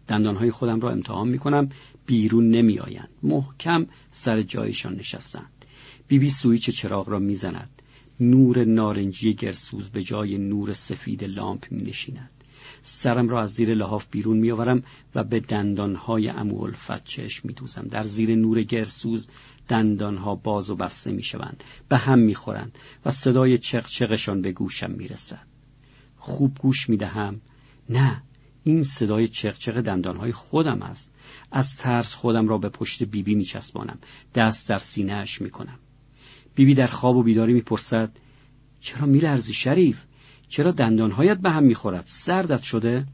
دندانهای 0.07 0.51
خودم 0.51 0.80
را 0.80 0.91
امتحان 0.91 1.27
می‌کنم 1.27 1.69
بیرون 2.06 2.50
نمیآیند. 2.50 3.10
محکم 3.24 3.86
سر 4.12 4.42
جایشان 4.42 4.96
نشستند. 4.96 5.66
بیبی 6.08 6.26
بی 6.26 6.32
سویچ 6.32 6.70
چراغ 6.70 7.10
را 7.10 7.20
می‌زند. 7.20 7.82
نور 8.20 8.66
نارنجی 8.66 9.34
گرسوز 9.34 9.90
به 9.90 10.04
جای 10.04 10.38
نور 10.38 10.74
سفید 10.74 11.24
لامپ 11.24 11.66
می 11.72 11.84
نشیند. 11.84 12.30
سرم 12.82 13.30
را 13.30 13.42
از 13.42 13.54
زیر 13.54 13.74
لحاف 13.74 14.08
بیرون 14.12 14.38
میآورم 14.38 14.84
و 15.16 15.24
به 15.24 15.40
دندانهای 15.40 16.30
امو 16.30 16.64
الفت 16.64 17.04
چشم 17.04 17.48
میدوزم. 17.48 17.88
در 17.92 18.04
زیر 18.04 18.36
نور 18.36 18.64
گرسوز 18.64 19.28
دندانها 19.68 20.36
باز 20.36 20.70
و 20.70 20.76
بسته 20.76 21.12
می‌شوند. 21.12 21.64
به 21.90 21.98
هم 21.98 22.20
می‌خورند 22.20 22.78
و 23.06 23.12
صدای 23.12 23.58
چقچقشان 23.58 24.42
به 24.42 24.52
گوشم 24.52 24.92
می‌رسد. 24.92 25.48
خوب 26.18 26.58
گوش 26.62 26.90
می‌دهم. 26.90 27.42
نه 27.90 28.24
این 28.64 28.84
صدای 28.84 29.27
چقچق 29.27 29.81
دندانهای 29.81 30.31
خودم 30.31 30.81
است. 30.81 31.14
از 31.52 31.77
ترس 31.77 32.14
خودم 32.14 32.48
را 32.48 32.57
به 32.57 32.69
پشت 32.69 33.03
بیبی 33.03 33.35
میچسبانم. 33.35 33.99
دست 34.35 34.69
در 34.69 34.77
سینهاش 34.77 35.41
می‌کنم. 35.41 35.80
بیبی 36.56 36.73
در 36.73 36.88
خواب 36.88 37.15
و 37.15 37.23
بیداری 37.23 37.53
می‌پرسد 37.53 38.11
چرا 38.80 39.06
میلرزی 39.06 39.53
شریف؟ 39.53 40.03
چرا 40.48 40.72
دندانهایت 40.72 41.38
به 41.38 41.49
هم 41.52 41.64
می‌خورد؟ 41.64 42.03
سردت 42.06 42.61
شده؟ 42.61 43.06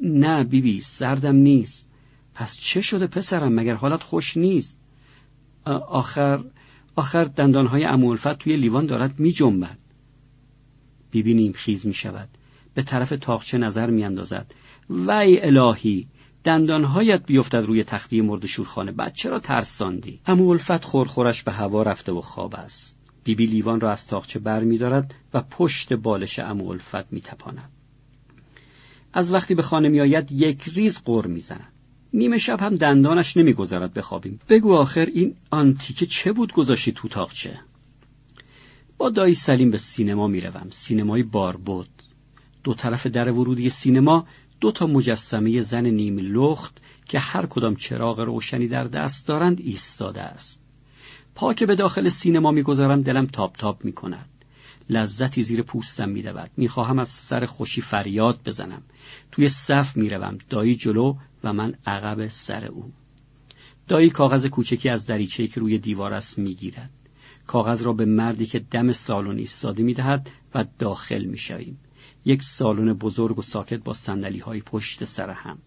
نه 0.00 0.44
بیبی 0.44 0.80
سردم 0.80 1.36
نیست. 1.36 1.90
پس 2.34 2.58
چه 2.58 2.80
شده 2.80 3.06
پسرم؟ 3.06 3.54
مگر 3.54 3.74
حالت 3.74 4.02
خوش 4.02 4.36
نیست؟ 4.36 4.80
آخر 5.88 6.44
آخر 6.96 7.24
دندانهای 7.24 7.84
امولفت 7.84 8.38
توی 8.38 8.56
لیوان 8.56 8.86
دارد 8.86 9.20
میجنبد. 9.20 9.78
بیبی 11.10 11.34
نیم 11.34 11.52
خیز 11.52 11.86
می 11.86 11.94
شود 11.94 12.28
به 12.74 12.82
طرف 12.82 13.12
تاخچه 13.20 13.58
نظر 13.58 13.90
میاندازد. 13.90 14.54
وی 14.90 15.40
الهی 15.42 16.08
دندانهایت 16.44 17.26
بیفتد 17.26 17.56
روی 17.56 17.84
تختی 17.84 18.20
مرد 18.20 18.46
شورخانه. 18.46 18.92
بعد 18.92 19.14
چرا 19.14 19.38
ترساندی؟ 19.38 20.20
امو 20.26 20.48
الفت 20.48 20.84
خورخورش 20.84 21.42
به 21.42 21.52
هوا 21.52 21.82
رفته 21.82 22.12
و 22.12 22.20
خواب 22.20 22.54
است. 22.54 22.96
بیبی 23.24 23.46
بی 23.46 23.52
لیوان 23.52 23.80
را 23.80 23.90
از 23.90 24.06
تاخچه 24.06 24.38
بر 24.38 24.64
می 24.64 24.78
دارد 24.78 25.14
و 25.34 25.40
پشت 25.40 25.92
بالش 25.92 26.38
امو 26.38 26.70
الفت 26.70 27.12
می 27.12 27.20
تپاند. 27.20 27.70
از 29.12 29.32
وقتی 29.32 29.54
به 29.54 29.62
خانه 29.62 29.88
می 29.88 30.00
آید 30.00 30.32
یک 30.32 30.62
ریز 30.74 31.02
قر 31.04 31.26
می 31.26 31.40
زند. 31.40 31.72
نیمه 32.12 32.38
شب 32.38 32.60
هم 32.60 32.74
دندانش 32.74 33.36
نمی‌گذارد 33.36 33.94
بخوابیم 33.94 34.40
بگو 34.48 34.74
آخر 34.74 35.06
این 35.06 35.34
آنتیکه 35.50 36.06
چه 36.06 36.32
بود 36.32 36.52
گذاشتی 36.52 36.92
تو 36.92 37.08
تاخچه 37.08 37.60
با 38.98 39.10
دایی 39.10 39.34
سلیم 39.34 39.70
به 39.70 39.78
سینما 39.78 40.26
می‌روم. 40.26 40.66
سینمای 40.70 41.22
باربود. 41.22 41.99
دو 42.64 42.74
طرف 42.74 43.06
در 43.06 43.30
ورودی 43.30 43.70
سینما 43.70 44.26
دو 44.60 44.72
تا 44.72 44.86
مجسمه 44.86 45.60
زن 45.60 45.86
نیم 45.86 46.18
لخت 46.18 46.80
که 47.06 47.18
هر 47.18 47.46
کدام 47.46 47.76
چراغ 47.76 48.20
روشنی 48.20 48.68
در 48.68 48.84
دست 48.84 49.26
دارند 49.26 49.60
ایستاده 49.60 50.22
است. 50.22 50.64
پا 51.34 51.54
که 51.54 51.66
به 51.66 51.74
داخل 51.74 52.08
سینما 52.08 52.50
می‌گذارم 52.50 53.02
دلم 53.02 53.26
تاپ 53.26 53.56
تاپ 53.56 53.84
می 53.84 53.92
کند 53.92 54.28
لذتی 54.90 55.42
زیر 55.42 55.62
پوستم 55.62 56.08
میدود. 56.08 56.50
می‌خواهم 56.56 56.98
از 56.98 57.08
سر 57.08 57.44
خوشی 57.44 57.80
فریاد 57.80 58.40
بزنم. 58.44 58.82
توی 59.32 59.48
صف 59.48 59.96
می‌روم. 59.96 60.38
دایی 60.48 60.74
جلو 60.74 61.16
و 61.44 61.52
من 61.52 61.74
عقب 61.86 62.28
سر 62.28 62.64
او. 62.64 62.92
دایی 63.88 64.10
کاغذ 64.10 64.46
کوچکی 64.46 64.88
از 64.88 65.06
دریچه‌ای 65.06 65.48
که 65.48 65.60
روی 65.60 65.78
دیوار 65.78 66.12
است 66.12 66.38
می‌گیرد. 66.38 66.90
کاغذ 67.46 67.82
را 67.82 67.92
به 67.92 68.04
مردی 68.04 68.46
که 68.46 68.58
دم 68.58 68.92
سالن 68.92 69.38
ایستاده 69.38 69.82
می‌دهد 69.82 70.30
و 70.54 70.64
داخل 70.78 71.24
می‌شویم. 71.24 71.78
یک 72.24 72.42
سالن 72.42 72.92
بزرگ 72.92 73.38
و 73.38 73.42
ساکت 73.42 73.78
با 73.84 73.92
سندلی 73.92 74.38
های 74.38 74.60
پشت 74.60 75.04
سر 75.04 75.30
هم. 75.30 75.58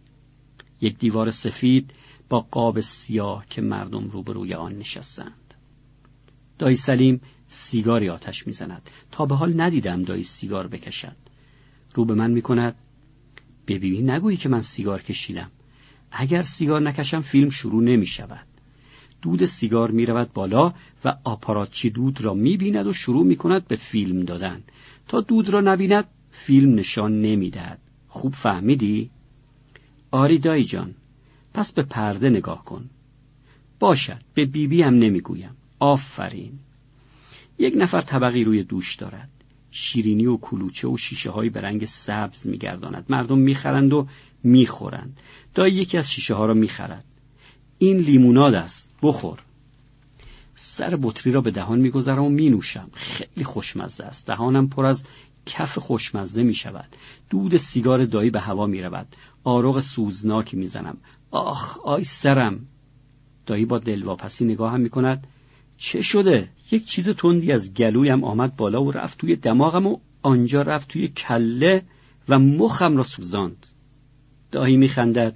یک 0.82 0.98
دیوار 0.98 1.32
سفید 1.32 1.92
با 2.30 2.40
قاب 2.40 2.80
سیاه 2.80 3.46
که 3.50 3.62
مردم 3.62 4.10
روبروی 4.10 4.54
آن 4.54 4.78
نشستند. 4.78 5.54
دایی 6.60 6.76
سلیم 6.76 7.22
سیگاری 7.48 8.10
آتش 8.10 8.48
می‌زند. 8.48 8.90
تا 9.12 9.26
به 9.26 9.36
حال 9.36 9.62
ندیدم 9.62 10.04
دایی 10.04 10.24
سیگار 10.24 10.68
بکشد. 10.68 11.16
رو 11.94 12.06
به 12.06 12.14
من 12.14 12.32
می‌کند 12.32 12.76
ببینی 13.68 14.02
نگویی 14.02 14.38
که 14.38 14.50
من 14.50 14.62
سیگار 14.62 15.02
کشیدم. 15.02 15.52
اگر 16.12 16.42
سیگار 16.42 16.82
نکشم 16.82 17.22
فیلم 17.22 17.50
شروع 17.50 17.84
نمی 17.84 18.06
شود 18.06 18.48
دود 19.22 19.46
سیگار 19.46 19.92
می 19.92 20.06
رود 20.06 20.34
بالا 20.34 20.74
و 21.06 21.18
آپاراتچی 21.24 21.90
دود 21.90 22.22
را 22.22 22.34
می 22.34 22.58
بیند 22.58 22.88
و 22.88 22.94
شروع 22.94 23.26
می 23.26 23.36
کند 23.36 23.68
به 23.68 23.76
فیلم 23.76 24.20
دادن. 24.20 24.64
تا 25.08 25.22
دود 25.22 25.50
را 25.50 25.62
نبیند 25.62 26.06
فیلم 26.34 26.76
نشان 26.76 27.22
نمی‌دهد. 27.22 27.80
خوب 28.08 28.34
فهمیدی؟ 28.34 29.10
آری 30.12 30.38
دایی 30.38 30.64
جان 30.64 30.96
پس 31.54 31.74
به 31.74 31.82
پرده 31.82 32.30
نگاه 32.30 32.66
کن. 32.66 32.90
باشد 33.80 34.22
به 34.34 34.46
بیبی 34.46 34.68
بی 34.68 34.82
هم 34.82 34.94
نمی‌گویم. 34.94 35.58
آفرین. 35.80 36.60
یک 37.58 37.74
نفر 37.78 38.02
طبقی 38.02 38.44
روی 38.44 38.64
دوش 38.64 38.96
دارد. 38.96 39.30
شیرینی 39.72 40.26
و 40.26 40.38
کلوچه 40.38 40.88
و 40.88 40.98
شیشه 40.98 41.30
هایی 41.30 41.50
به 41.50 41.62
رنگ 41.62 41.86
سبز 41.86 42.48
میگرداند. 42.48 43.06
مردم 43.10 43.38
می‌خرند 43.38 43.94
و 43.94 44.08
می‌خورند. 44.44 45.20
دایی 45.54 45.74
یکی 45.74 45.98
از 45.98 46.12
شیشه 46.12 46.34
ها 46.34 46.46
را 46.46 46.54
می‌خرد. 46.54 47.06
این 47.78 47.98
لیموناد 47.98 48.54
است. 48.54 48.90
بخور. 49.02 49.40
سر 50.56 51.00
بطری 51.02 51.34
را 51.34 51.42
به 51.42 51.52
دهان 51.52 51.80
می‌گذارم 51.80 52.24
و 52.24 52.30
مینوشم. 52.30 52.90
خیلی 52.94 53.44
خوشمزه 53.44 54.04
است. 54.04 54.28
دهانم 54.28 54.70
پر 54.70 54.86
از 54.86 55.04
کف 55.46 55.78
خوشمزه 55.78 56.44
می 56.44 56.54
شود. 56.54 56.96
دود 57.30 57.58
سیگار 57.58 58.06
دایی 58.06 58.30
به 58.30 58.40
هوا 58.40 58.66
می 58.66 58.82
رود. 58.82 59.16
آروغ 59.44 59.80
سوزناکی 59.80 60.58
می 60.58 60.68
زنم. 60.68 60.98
آخ 61.32 61.80
آی 61.80 62.04
سرم. 62.04 62.68
دایی 63.46 63.66
با 63.66 63.80
دلواپسی 63.80 64.46
نگاه 64.46 64.74
هم 64.74 64.82
می 64.82 64.90
کند. 64.90 65.28
چه 65.78 66.02
شده؟ 66.02 66.50
یک 66.72 66.86
چیز 66.86 67.10
تندی 67.10 67.52
از 67.52 67.74
گلویم 67.74 68.24
آمد 68.24 68.56
بالا 68.56 68.84
و 68.84 68.92
رفت 68.92 69.18
توی 69.18 69.36
دماغم 69.36 69.88
و 69.88 69.98
آنجا 70.22 70.62
رفت 70.62 70.88
توی 70.88 71.08
کله 71.08 71.84
و 72.30 72.40
مخم 72.40 72.98
را 72.98 73.04
سوزاند. 73.04 73.68
دایی 74.52 74.78
می 74.78 74.88
خندد. 74.88 75.36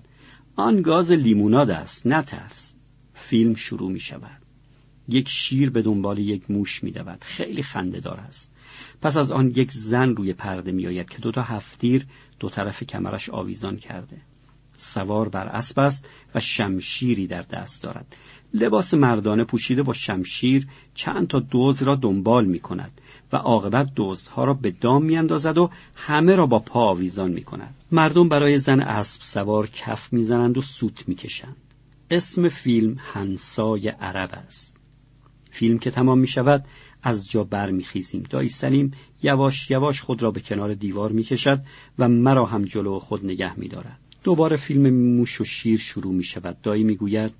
آن 0.55 0.81
گاز 0.81 1.11
لیموناد 1.11 1.69
است 1.69 2.07
نترس 2.07 2.73
فیلم 3.13 3.55
شروع 3.55 3.91
می 3.91 3.99
شود. 3.99 4.46
یک 5.07 5.29
شیر 5.29 5.69
به 5.69 5.81
دنبال 5.81 6.19
یک 6.19 6.51
موش 6.51 6.83
میدود 6.83 7.23
خیلی 7.23 7.63
خندهدار 7.63 8.19
است 8.19 8.51
پس 9.01 9.17
از 9.17 9.31
آن 9.31 9.53
یک 9.55 9.71
زن 9.71 10.15
روی 10.15 10.33
پرده 10.33 10.71
میآید 10.71 11.09
که 11.09 11.17
دوتا 11.17 11.41
هفتیر 11.41 12.05
دو 12.39 12.49
طرف 12.49 12.83
کمرش 12.83 13.29
آویزان 13.29 13.77
کرده 13.77 14.17
سوار 14.77 15.29
بر 15.29 15.47
اسب 15.47 15.79
است 15.79 16.09
و 16.35 16.39
شمشیری 16.39 17.27
در 17.27 17.41
دست 17.41 17.83
دارد 17.83 18.15
لباس 18.53 18.93
مردانه 18.93 19.43
پوشیده 19.43 19.83
با 19.83 19.93
شمشیر 19.93 20.67
چند 20.93 21.27
تا 21.27 21.39
دوز 21.39 21.83
را 21.83 21.95
دنبال 21.95 22.45
می 22.45 22.59
کند 22.59 23.01
و 23.33 23.37
عاقبت 23.37 23.91
دزدها 23.95 24.43
را 24.43 24.53
به 24.53 24.71
دام 24.71 25.03
می 25.03 25.17
اندازد 25.17 25.57
و 25.57 25.69
همه 25.95 26.35
را 26.35 26.45
با 26.45 26.59
پا 26.59 26.89
آویزان 26.89 27.31
می 27.31 27.43
کند. 27.43 27.75
مردم 27.91 28.29
برای 28.29 28.59
زن 28.59 28.81
اسب 28.81 29.21
سوار 29.21 29.67
کف 29.67 30.13
می‌زنند 30.13 30.57
و 30.57 30.61
سوت 30.61 31.07
می‌کشند. 31.09 31.55
اسم 32.11 32.49
فیلم 32.49 32.95
هنسای 33.13 33.89
عرب 33.89 34.29
است. 34.47 34.76
فیلم 35.57 35.79
که 35.79 35.91
تمام 35.91 36.19
می 36.19 36.27
شود 36.27 36.65
از 37.03 37.29
جا 37.29 37.43
برمیخیزیم. 37.43 38.23
دایی 38.29 38.49
سلیم 38.49 38.91
یواش 39.23 39.71
یواش 39.71 40.01
خود 40.01 40.23
را 40.23 40.31
به 40.31 40.39
کنار 40.39 40.73
دیوار 40.73 41.11
می‌کشد 41.11 41.61
و 41.99 42.09
مرا 42.09 42.45
هم 42.45 42.65
جلو 42.65 42.99
خود 42.99 43.25
نگه 43.25 43.59
میدارد. 43.59 43.99
دوباره 44.23 44.57
فیلم 44.57 44.93
موش 44.93 45.41
و 45.41 45.43
شیر 45.43 45.79
شروع 45.79 46.13
می 46.13 46.23
شود 46.23 46.61
دایی 46.61 46.83
می‌گوید 46.83 47.31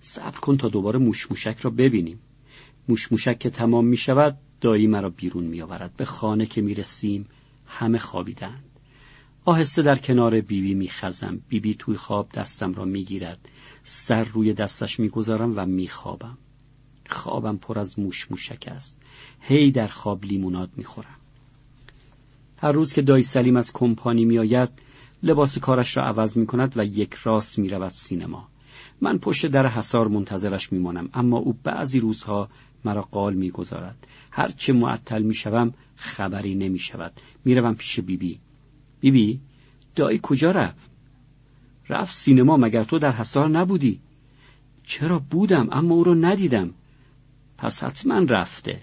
صبر 0.00 0.38
کن 0.38 0.56
تا 0.56 0.68
دوباره 0.68 0.98
موش 0.98 1.30
موشک 1.30 1.58
را 1.62 1.70
ببینیم. 1.70 2.18
موش 2.88 3.12
موشک 3.12 3.38
که 3.38 3.50
تمام 3.50 3.86
می 3.86 3.96
شود 3.96 4.38
دایی 4.60 4.86
مرا 4.86 5.10
بیرون 5.10 5.44
می 5.44 5.62
آورد 5.62 5.96
به 5.96 6.04
خانه 6.04 6.46
که 6.46 6.60
می 6.60 6.74
رسیم 6.74 7.26
همه 7.66 7.98
خوابیدند. 7.98 8.64
آهسته 9.44 9.82
در 9.82 9.98
کنار 9.98 10.40
بیبی 10.40 10.74
می 10.74 10.88
خزم 10.88 11.40
بیبی 11.48 11.74
توی 11.74 11.96
خواب 11.96 12.28
دستم 12.34 12.74
را 12.74 12.84
می 12.84 13.04
گیرد 13.04 13.48
سر 13.84 14.24
روی 14.24 14.52
دستش 14.52 15.00
می 15.00 15.08
گذارم 15.08 15.52
و 15.56 15.66
می 15.66 15.88
خوابم 17.12 17.56
پر 17.56 17.78
از 17.78 17.98
موش 17.98 18.30
موشک 18.30 18.68
است. 18.68 18.98
هی 19.40 19.70
در 19.70 19.86
خواب 19.86 20.24
لیموناد 20.24 20.70
می 20.76 20.84
خورم 20.84 21.16
هر 22.56 22.72
روز 22.72 22.92
که 22.92 23.02
دایی 23.02 23.22
سلیم 23.22 23.56
از 23.56 23.72
کمپانی 23.72 24.24
می 24.24 24.38
آید 24.38 24.68
لباس 25.22 25.58
کارش 25.58 25.96
را 25.96 26.04
عوض 26.04 26.38
می 26.38 26.46
کند 26.46 26.72
و 26.76 26.84
یک 26.84 27.14
راست 27.14 27.58
می 27.58 27.68
رود 27.68 27.90
سینما. 27.90 28.48
من 29.00 29.18
پشت 29.18 29.46
در 29.46 29.66
حسار 29.66 30.08
منتظرش 30.08 30.72
میمانم 30.72 31.08
اما 31.14 31.38
او 31.38 31.56
بعضی 31.64 32.00
روزها 32.00 32.48
مرا 32.84 33.02
قال 33.02 33.34
می‌گذارد. 33.34 34.06
هرچه 34.30 34.72
معطل 34.72 35.22
می‌شوم 35.22 35.74
خبری 35.96 36.54
نمی‌شود. 36.54 37.12
می‌روم 37.44 37.74
پیش 37.74 38.00
بیبی. 38.00 38.38
بیبی 39.00 39.40
دایی 39.94 40.20
کجا 40.22 40.50
رفت؟ 40.50 40.90
رفت 41.88 42.14
سینما 42.14 42.56
مگر 42.56 42.84
تو 42.84 42.98
در 42.98 43.12
حسار 43.12 43.48
نبودی؟ 43.48 44.00
چرا 44.84 45.18
بودم؟ 45.18 45.68
اما 45.72 45.94
او 45.94 46.04
را 46.04 46.14
ندیدم. 46.14 46.70
پس 47.62 47.84
حتما 47.84 48.18
رفته. 48.18 48.82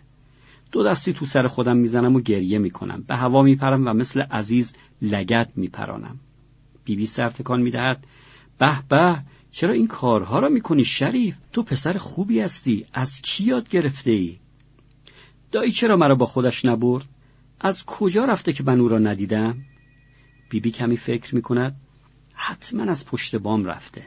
دو 0.72 0.84
دستی 0.84 1.14
تو 1.14 1.26
سر 1.26 1.47
خودم 1.47 1.77
می‌زنم 1.77 2.15
و 2.15 2.19
گریه 2.19 2.60
می‌کنم. 2.60 3.03
به 3.07 3.15
هوا 3.15 3.41
میپرم 3.41 3.88
و 3.88 3.93
مثل 3.93 4.22
عزیز 4.22 4.73
لگت 5.01 5.49
میپرانم. 5.56 6.19
بیبی 6.85 7.06
سر 7.06 7.30
تکان 7.30 7.61
می‌دهد. 7.61 8.07
به 8.57 8.84
به 8.89 9.19
چرا 9.51 9.73
این 9.73 9.88
کارها 9.88 10.39
را 10.39 10.49
می‌کنی 10.49 10.85
شریف؟ 10.85 11.35
تو 11.53 11.64
پسر 11.64 11.93
خوبی 11.93 12.39
هستی. 12.39 12.85
از 12.93 13.22
کی 13.22 13.43
یاد 13.43 13.69
گرفته 13.69 14.11
ای 14.11 14.38
دایی 15.51 15.72
چرا 15.72 15.97
مرا 15.97 16.15
با 16.15 16.26
خودش 16.26 16.65
نبرد؟ 16.65 17.06
از 17.60 17.85
کجا 17.85 18.26
رفته 18.26 18.53
که 18.53 18.64
من 18.64 18.80
او 18.80 18.88
را 18.88 18.99
ندیدم؟ 18.99 19.57
بیبی 20.49 20.72
کمی 20.72 20.97
فکر 20.97 21.35
می‌کند. 21.35 21.76
حتما 22.34 22.84
از 22.84 23.06
پشت 23.06 23.35
بام 23.35 23.65
رفته. 23.65 24.06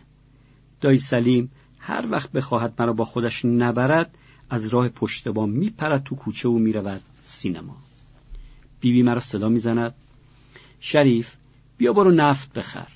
دایی 0.80 0.98
سلیم 0.98 1.50
هر 1.78 2.06
وقت 2.10 2.32
بخواهد 2.32 2.74
مرا 2.78 2.92
با 2.92 3.04
خودش 3.04 3.44
نبرد 3.44 4.18
از 4.52 4.66
راه 4.66 4.88
پشت 4.88 5.28
بام 5.28 5.50
میپرد 5.50 6.04
تو 6.04 6.14
کوچه 6.14 6.48
و 6.48 6.58
می‌رود 6.58 7.02
سینما. 7.24 7.76
بیبی 8.80 9.02
مرا 9.02 9.20
صدا 9.20 9.48
می‌زند. 9.48 9.94
شریف 10.80 11.34
بیا 11.76 11.92
برو 11.92 12.10
نفت 12.10 12.52
بخر. 12.52 12.88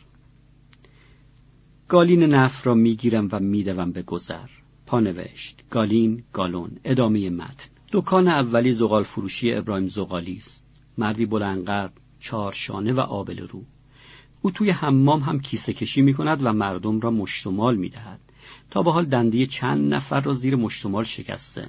گالین 1.89 2.23
نف 2.23 2.67
را 2.67 2.75
می‌گیرم 2.75 3.29
و 3.33 3.41
میدوم 3.41 3.93
به 3.93 4.03
گذر. 4.03 4.49
پانوشت 4.87 5.63
گالین 5.71 6.23
گالون 6.33 6.71
ادامه 6.85 7.31
متن. 7.31 7.71
دکان 7.93 8.29
اولی 8.29 8.73
زغال 8.73 9.03
فروشی 9.03 9.55
ابراهیم 9.55 9.89
زغالی 9.89 10.37
است. 10.37 10.67
مردی 10.99 11.27
بلندقد 11.27 11.93
چارشانه 12.21 12.93
و 12.93 13.01
آبل 13.01 13.49
رو 13.49 13.63
او 14.43 14.51
توی 14.51 14.71
حمام 14.71 15.21
هم 15.21 15.41
کیسه 15.41 15.73
کشی 15.73 16.03
می 16.03 16.15
کند 16.15 16.47
و 16.47 16.53
مردم 16.53 17.01
را 17.01 17.11
مشتمال 17.11 17.77
می 17.77 17.89
دهد. 17.89 18.21
تا 18.71 18.83
به 18.83 18.93
حال 18.93 19.05
دنده 19.05 19.47
چند 19.47 19.95
نفر 19.95 20.21
را 20.21 20.33
زیر 20.33 20.57
مشتمال 20.57 21.05
شکسته. 21.05 21.69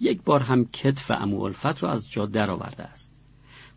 یک 0.00 0.22
بار 0.22 0.40
هم 0.40 0.64
کتف 0.64 1.10
امو 1.10 1.42
الفت 1.42 1.82
را 1.82 1.90
از 1.90 2.10
جا 2.10 2.26
درآورده 2.26 2.82
است. 2.82 3.12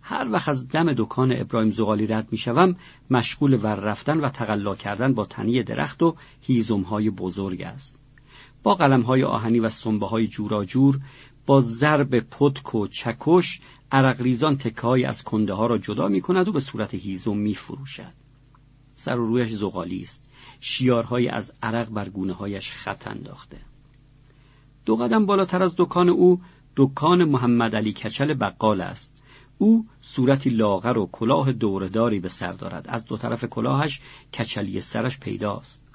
هر 0.02 0.32
وقت 0.32 0.50
از 0.50 0.68
دم 0.68 0.94
دکان 0.94 1.32
ابراهیم 1.32 1.72
زغالی 1.72 2.08
رد 2.08 2.28
می‌شوم 2.32 2.76
مشغول 3.10 3.54
ور 3.54 3.76
رفتن 3.76 4.20
و 4.20 4.30
تقلا 4.30 4.76
کردن 4.76 5.14
با 5.14 5.26
تنی 5.26 5.64
درخت 5.64 6.04
و 6.04 6.16
های 6.90 7.10
بزرگ 7.10 7.62
است. 7.62 8.00
با 8.64 8.76
های 9.08 9.24
آهنی 9.24 9.60
و 9.60 9.70
سنبه 9.70 10.08
های 10.08 10.28
جوراجور 10.28 11.00
با 11.46 11.62
ضرب 11.62 12.20
پتک 12.20 12.76
و 12.76 12.88
چکش 12.88 13.60
عرقریزان 13.92 14.58
تکههایی 14.58 15.06
از 15.06 15.24
کنده 15.24 15.54
ها 15.54 15.66
را 15.66 15.78
جدا 15.78 16.08
می 16.08 16.22
کند 16.22 16.48
و 16.48 16.52
به 16.52 16.60
صورت 16.60 16.94
هیزم 16.94 17.38
می 17.38 17.56
فروشد. 17.56 18.14
سر 18.96 19.20
و 19.20 19.28
رویش 19.28 19.52
زغالی 19.52 20.02
است. 20.02 20.32
شیارهایی 20.60 21.27
از 21.27 21.53
عرق 21.64 21.90
بر 21.90 22.10
گونه 22.10 22.34
هایش 22.34 22.72
خط 22.72 23.07
انداخته. 23.07 23.57
دو 24.86 24.95
قدم 24.95 25.26
بالاتر 25.26 25.64
از 25.64 25.73
دکان 25.77 26.10
او 26.10 26.41
دکان 26.76 27.23
محمد 27.23 27.76
علی 27.76 27.94
کچل 27.94 28.34
بقال 28.34 28.82
است. 28.82 29.23
او 29.57 29.86
صورتی 30.02 30.49
لاغر 30.49 30.98
و 30.98 31.10
کلاه 31.11 31.52
دورداری 31.52 32.19
به 32.19 32.30
سر 32.30 32.52
دارد. 32.52 32.86
از 32.88 33.06
دو 33.06 33.18
طرف 33.18 33.45
کلاهش 33.45 34.02
کچلی 34.34 34.82
سرش 34.82 35.19
پیداست. 35.19 35.88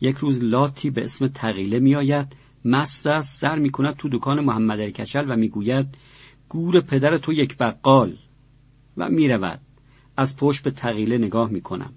یک 0.00 0.16
روز 0.16 0.44
لاتی 0.44 0.90
به 0.90 1.04
اسم 1.04 1.28
تقیله 1.28 1.78
میآید. 1.78 2.36
مست 2.64 3.06
است 3.06 3.40
سر 3.40 3.58
می 3.58 3.70
کند 3.70 3.96
تو 3.96 4.08
دکان 4.08 4.40
محمد 4.40 4.80
علی 4.80 4.92
کچل 4.92 5.30
و 5.30 5.36
می‌گوید 5.36 5.96
گور 6.48 6.80
پدر 6.80 7.18
تو 7.18 7.32
یک 7.32 7.58
بقال. 7.58 8.16
و 8.96 9.08
می‌رود. 9.08 9.60
از 10.16 10.36
پشت 10.36 10.64
به 10.64 10.70
تقیله 10.70 11.18
نگاه 11.18 11.50
می 11.50 11.60
کنم 11.60 11.92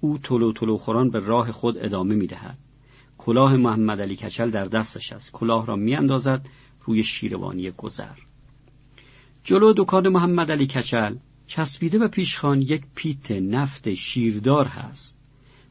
او 0.00 0.18
تلو 0.18 0.52
تلو 0.52 0.76
خوران 0.76 1.10
به 1.10 1.18
راه 1.18 1.52
خود 1.52 1.78
ادامه 1.78 2.14
می 2.14 2.26
دهد. 2.26 2.58
کلاه 3.18 3.56
محمد 3.56 4.00
علی 4.00 4.16
کچل 4.16 4.50
در 4.50 4.64
دستش 4.64 5.12
است. 5.12 5.32
کلاه 5.32 5.66
را 5.66 5.76
میاندازد 5.76 6.48
روی 6.80 7.04
شیروانی 7.04 7.70
گذر. 7.70 8.16
جلو 9.44 9.72
دکان 9.76 10.08
محمد 10.08 10.50
علی 10.50 10.66
کچل 10.66 11.16
چسبیده 11.46 11.98
به 11.98 12.08
پیشخان 12.08 12.62
یک 12.62 12.82
پیت 12.94 13.32
نفت 13.32 13.94
شیردار 13.94 14.66
هست. 14.66 15.18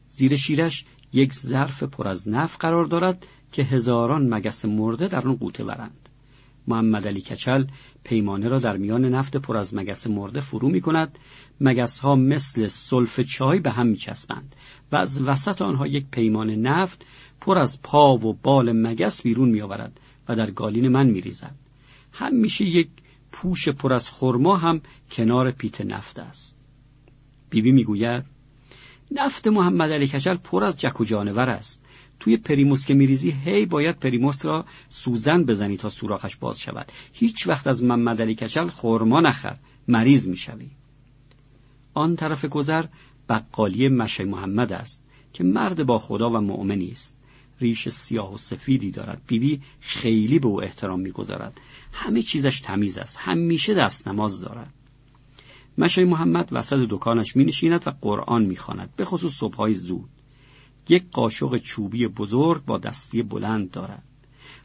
زیر 0.08 0.36
شیرش 0.36 0.84
یک 1.12 1.34
ظرف 1.34 1.82
پر 1.82 2.08
از 2.08 2.28
نفت 2.28 2.60
قرار 2.60 2.84
دارد 2.84 3.26
که 3.52 3.62
هزاران 3.62 4.34
مگس 4.34 4.64
مرده 4.64 5.08
در 5.08 5.28
آن 5.28 5.36
غوطه 5.36 5.64
ورند. 5.64 6.08
محمد 6.66 7.06
علی 7.06 7.20
کچل 7.20 7.64
پیمانه 8.04 8.48
را 8.48 8.58
در 8.58 8.76
میان 8.76 9.04
نفت 9.04 9.36
پر 9.36 9.56
از 9.56 9.74
مگس 9.74 10.06
مرده 10.06 10.40
فرو 10.40 10.68
می 10.68 10.80
کند 10.80 11.18
مگس 11.60 11.98
ها 11.98 12.16
مثل 12.16 12.68
ثفل 12.68 13.20
چای 13.20 13.58
به 13.58 13.70
هم 13.70 13.86
می 13.86 13.96
چسبند 13.96 14.56
و 14.92 14.96
از 14.96 15.22
وسط 15.22 15.62
آنها 15.62 15.86
یک 15.86 16.04
پیمانه 16.10 16.56
نفت 16.56 17.06
پر 17.40 17.58
از 17.58 17.82
پا 17.82 18.16
و 18.16 18.32
بال 18.42 18.72
مگس 18.72 19.22
بیرون 19.22 19.48
می 19.48 19.60
آورد 19.60 20.00
و 20.28 20.36
در 20.36 20.50
گالن 20.50 20.88
من 20.88 21.06
می 21.06 21.20
ریزد 21.20 21.54
همیشه 22.12 22.64
یک 22.64 22.88
پوش 23.32 23.68
پر 23.68 23.92
از 23.92 24.10
خرما 24.10 24.56
هم 24.56 24.80
کنار 25.10 25.50
پیت 25.50 25.80
نفت 25.80 26.18
است. 26.18 26.58
بیبی 27.50 27.72
می‌گوید 27.72 28.24
نفت 29.10 29.46
محمد 29.46 29.92
علی 29.92 30.06
کچل 30.06 30.34
پر 30.34 30.64
از 30.64 30.80
جک 30.80 31.00
و 31.00 31.04
جانور 31.04 31.50
است. 31.50 31.84
توی 32.20 32.36
پریموس 32.36 32.86
که 32.86 32.94
میریزی 32.94 33.30
هی 33.30 33.66
باید 33.66 33.98
پریموس 33.98 34.44
را 34.44 34.64
سوزن 34.90 35.44
بزنی 35.44 35.76
تا 35.76 35.88
سوراخش 35.88 36.36
باز 36.36 36.60
شود. 36.60 36.92
هیچ 37.12 37.48
وقت 37.48 37.66
از 37.66 37.84
محمد 37.84 38.22
علی 38.22 38.34
کچل 38.34 38.68
خرما 38.68 39.20
نخر 39.20 39.56
مریض 39.88 40.28
می‌شوی. 40.28 40.70
آن 41.94 42.16
طرف 42.16 42.44
گذر 42.44 42.84
بقالی 43.28 43.88
مشه 43.88 44.24
محمد 44.24 44.72
است 44.72 45.02
که 45.32 45.44
مرد 45.44 45.86
با 45.86 45.98
خدا 45.98 46.30
و 46.30 46.40
مؤمنی 46.40 46.90
است 46.90 47.16
ریش 47.60 47.88
سیاه 47.88 48.34
و 48.34 48.38
سفیدی 48.38 48.90
دارد. 48.90 49.22
بیبی 49.26 49.60
خیلی 49.80 50.38
به 50.38 50.46
او 50.46 50.62
احترام 50.62 51.00
می‌گذارد. 51.00 51.60
همه 51.92 52.22
چیزش 52.22 52.60
تمیز 52.60 52.98
است. 52.98 53.16
همیشه 53.20 53.74
دست 53.74 54.08
نماز 54.08 54.40
دارد. 54.40 54.74
مشای 55.78 56.04
محمد 56.04 56.48
وسط 56.52 56.86
دکانش 56.90 57.36
می 57.36 57.44
نشیند 57.44 57.82
و 57.86 57.90
قرآن 58.00 58.44
می 58.44 58.56
خاند 58.56 58.90
به 58.96 59.04
خصوص 59.04 59.32
صبحهای 59.32 59.74
زود. 59.74 60.08
یک 60.88 61.04
قاشق 61.12 61.58
چوبی 61.58 62.06
بزرگ 62.06 62.64
با 62.64 62.78
دستی 62.78 63.22
بلند 63.22 63.70
دارد. 63.70 64.02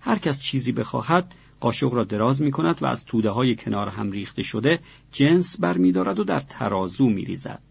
هر 0.02 0.18
کس 0.18 0.41
چیزی 0.41 0.72
بخواهد 0.72 1.35
قاشق 1.66 1.94
را 1.94 2.04
دراز 2.04 2.42
می 2.42 2.52
کند 2.52 2.84
و 2.84 2.86
از 2.86 3.06
توده 3.06 3.30
های 3.30 3.56
کنار 3.56 3.90
هم 3.90 4.12
ریخته 4.12 4.44
شده 4.44 4.80
جنس 5.12 5.60
بر 5.60 5.78
می 5.78 5.92
دارد 5.92 6.20
و 6.20 6.24
در 6.24 6.40
ترازو 6.40 7.10
می 7.10 7.26
ریزد. 7.26 7.62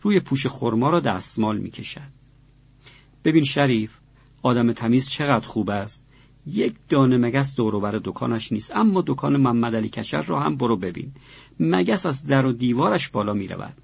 روی 0.00 0.20
پوش 0.20 0.46
خرما 0.46 0.90
را 0.90 1.00
دستمال 1.00 1.58
می 1.58 1.70
کشد. 1.70 2.10
ببین 3.24 3.44
شریف 3.44 3.90
آدم 4.42 4.72
تمیز 4.72 5.08
چقدر 5.08 5.46
خوب 5.46 5.70
است 5.70 6.06
یک 6.46 6.74
دانه 6.88 7.16
مگس 7.16 7.56
دوروبر 7.56 8.00
دکانش 8.04 8.52
نیست 8.52 8.76
اما 8.76 9.04
دکان 9.06 9.36
محمد 9.36 9.74
علی 9.74 9.88
کشر 9.88 10.22
را 10.22 10.40
هم 10.40 10.56
برو 10.56 10.76
ببین 10.76 11.12
مگس 11.60 12.06
از 12.06 12.24
در 12.24 12.46
و 12.46 12.52
دیوارش 12.52 13.08
بالا 13.08 13.32
می 13.32 13.48
رود 13.48 13.74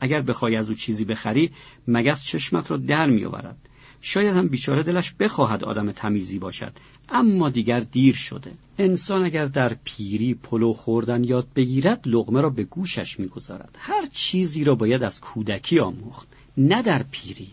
اگر 0.00 0.22
بخوای 0.22 0.56
از 0.56 0.68
او 0.68 0.74
چیزی 0.74 1.04
بخری 1.04 1.50
مگس 1.88 2.24
چشمت 2.24 2.70
را 2.70 2.76
در 2.76 3.10
می 3.10 3.24
آورد 3.24 3.67
شاید 4.00 4.36
هم 4.36 4.48
بیچاره 4.48 4.82
دلش 4.82 5.14
بخواهد 5.20 5.64
آدم 5.64 5.92
تمیزی 5.92 6.38
باشد 6.38 6.72
اما 7.08 7.48
دیگر 7.48 7.80
دیر 7.80 8.14
شده. 8.14 8.52
انسان 8.78 9.24
اگر 9.24 9.44
در 9.44 9.76
پیری 9.84 10.34
پلو 10.34 10.72
خوردن 10.72 11.24
یاد 11.24 11.46
بگیرد 11.56 12.00
لغمه 12.06 12.40
را 12.40 12.50
به 12.50 12.64
گوشش 12.64 13.20
می‌گذارد. 13.20 13.76
هر 13.78 14.06
چیزی 14.12 14.64
را 14.64 14.74
باید 14.74 15.02
از 15.02 15.20
کودکی 15.20 15.78
آموخت 15.78 16.28
نه 16.56 16.82
در 16.82 17.02
پیری. 17.02 17.50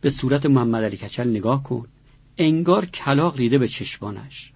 به 0.00 0.10
صورت 0.10 0.46
محمد 0.46 0.84
علی 0.84 0.96
کچل 0.96 1.28
نگاه 1.28 1.62
کن. 1.62 1.88
انگار 2.38 2.86
کلاق 2.86 3.36
ریده 3.36 3.58
به 3.58 3.68
چشمانش. 3.68 4.52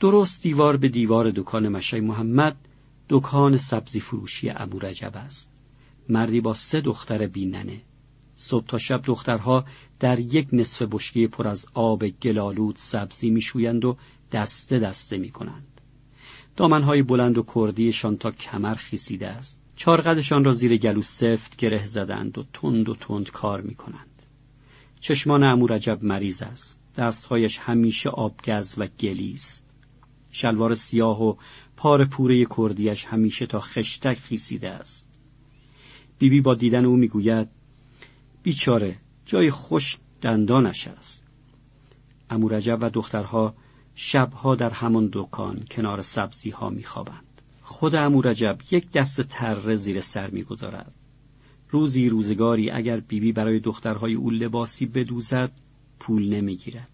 درست 0.00 0.42
دیوار 0.42 0.76
به 0.76 0.88
دیوار 0.88 1.30
دکان 1.30 1.68
مشای 1.68 2.00
محمد 2.00 2.56
دکان 3.08 3.56
سبزی 3.56 4.00
فروشی 4.00 4.50
ابو 4.50 4.78
رجب 4.78 5.12
است. 5.16 5.52
مردی 6.08 6.40
با 6.40 6.54
سه 6.54 6.80
دختر 6.80 7.26
بیننه 7.26 7.80
صبح 8.36 8.66
تا 8.66 8.78
شب 8.78 9.00
دخترها 9.04 9.64
در 10.00 10.18
یک 10.18 10.48
نصف 10.52 10.82
بشکه 10.82 11.28
پر 11.28 11.48
از 11.48 11.66
آب 11.74 12.08
گلالود 12.08 12.76
سبزی 12.76 13.30
میشویند 13.30 13.84
و 13.84 13.96
دسته 14.32 14.78
دسته 14.78 15.18
می‌کنند. 15.18 15.80
دامنهای 16.56 17.02
بلند 17.02 17.38
و 17.38 17.44
کردیشان 17.54 18.16
تا 18.16 18.30
کمر 18.30 18.74
خیسیده 18.74 19.28
است. 19.28 19.60
چارقدشان 19.76 20.44
را 20.44 20.52
زیر 20.52 20.76
گلو 20.76 21.02
سفت 21.02 21.56
گره 21.56 21.86
زدند 21.86 22.38
و 22.38 22.44
تند 22.52 22.88
و 22.88 22.94
تند 22.94 23.30
کار 23.30 23.60
می‌کنند. 23.60 24.22
چشمان 25.00 25.44
امور 25.44 25.72
عجب 25.72 25.98
مریض 26.02 26.42
است. 26.42 26.80
دستهایش 26.96 27.58
همیشه 27.58 28.08
آبگز 28.08 28.74
و 28.78 28.86
گلی 29.00 29.32
است. 29.32 29.66
شلوار 30.30 30.74
سیاه 30.74 31.22
و 31.22 31.34
پار 31.76 32.04
پوره 32.04 32.46
کردیش 32.56 33.04
همیشه 33.04 33.46
تا 33.46 33.60
خشتک 33.60 34.18
خیسیده 34.18 34.70
است. 34.70 35.08
بیبی 36.18 36.36
بی 36.36 36.40
با 36.40 36.54
دیدن 36.54 36.84
او 36.84 36.96
می‌گوید 36.96 37.48
بیچاره 38.44 38.96
جای 39.24 39.50
خوش 39.50 39.98
دندانش 40.22 40.88
است. 40.88 41.24
امورجب 42.30 42.78
و 42.80 42.90
دخترها 42.90 43.54
شبها 43.94 44.54
در 44.54 44.70
همان 44.70 45.10
دکان 45.12 45.64
کنار 45.70 46.02
سبزی 46.02 46.50
ها 46.50 46.70
میخوابند. 46.70 47.42
خود 47.62 47.94
امورجب 47.94 48.58
یک 48.70 48.90
دست 48.90 49.20
تره 49.20 49.76
زیر 49.76 50.00
سر 50.00 50.30
می‌گذارد. 50.30 50.94
روزی 51.70 52.08
روزگاری 52.08 52.70
اگر 52.70 53.00
بیبی 53.00 53.32
برای 53.32 53.60
دخترهای 53.60 54.14
او 54.14 54.30
لباسی 54.30 54.86
بدوزد 54.86 55.52
پول 55.98 56.34
نمی‌گیرد. 56.34 56.90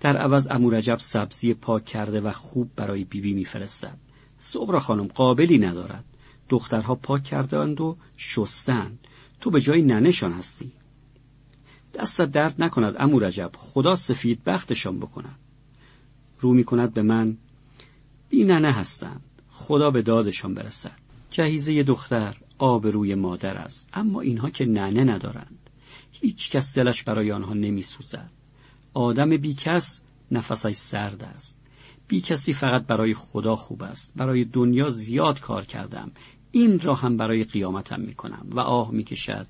در 0.00 0.16
عوض 0.16 0.48
امورجب 0.50 0.98
سبزی 0.98 1.54
پاک 1.54 1.84
کرده 1.84 2.20
و 2.20 2.32
خوب 2.32 2.70
برای 2.76 3.04
بیبی 3.04 3.34
میفرستد. 3.34 3.98
سغرا 4.38 4.80
خانم 4.80 5.06
قابلی 5.06 5.58
ندارد. 5.58 6.04
دخترها 6.48 6.94
پاک 6.94 7.24
کردند 7.24 7.80
و 7.80 7.96
شستند. 8.16 8.98
تو 9.40 9.50
به 9.50 9.60
جای 9.60 9.82
ننشان 9.82 10.32
هستی. 10.32 10.72
دستت 11.94 12.30
درد 12.30 12.62
نکند 12.62 12.96
امو 12.98 13.18
رجب. 13.18 13.50
خدا 13.56 13.96
سفید 13.96 14.44
بختشان 14.44 14.98
بکند. 14.98 15.38
رو 16.40 16.54
می 16.54 16.64
کند 16.64 16.94
به 16.94 17.02
من 17.02 17.36
بی 18.28 18.44
ننه 18.44 18.72
هستند. 18.72 19.24
خدا 19.50 19.90
به 19.90 20.02
دادشان 20.02 20.54
برسد. 20.54 20.98
جهیزه 21.30 21.82
دختر 21.82 22.36
آب 22.58 22.86
روی 22.86 23.14
مادر 23.14 23.56
است. 23.56 23.88
اما 23.92 24.20
اینها 24.20 24.50
که 24.50 24.64
ننه 24.64 25.04
ندارند. 25.04 25.70
هیچ 26.12 26.50
کس 26.50 26.74
دلش 26.74 27.02
برای 27.02 27.32
آنها 27.32 27.54
نمی 27.54 27.82
سوزد 27.82 28.30
آدم 28.94 29.36
بیکس 29.36 30.00
نفسش 30.30 30.74
سرد 30.74 31.24
است. 31.24 31.60
بی 32.08 32.20
کسی 32.20 32.52
فقط 32.52 32.86
برای 32.86 33.14
خدا 33.14 33.56
خوب 33.56 33.82
است. 33.82 34.12
برای 34.16 34.44
دنیا 34.44 34.90
زیاد 34.90 35.40
کار 35.40 35.64
کردم. 35.64 36.12
این 36.52 36.80
را 36.80 36.94
هم 36.94 37.16
برای 37.16 37.44
قیامتم 37.44 38.00
می‌کنم 38.00 38.46
و 38.50 38.60
آه 38.60 38.90
می‌کشد. 38.90 39.46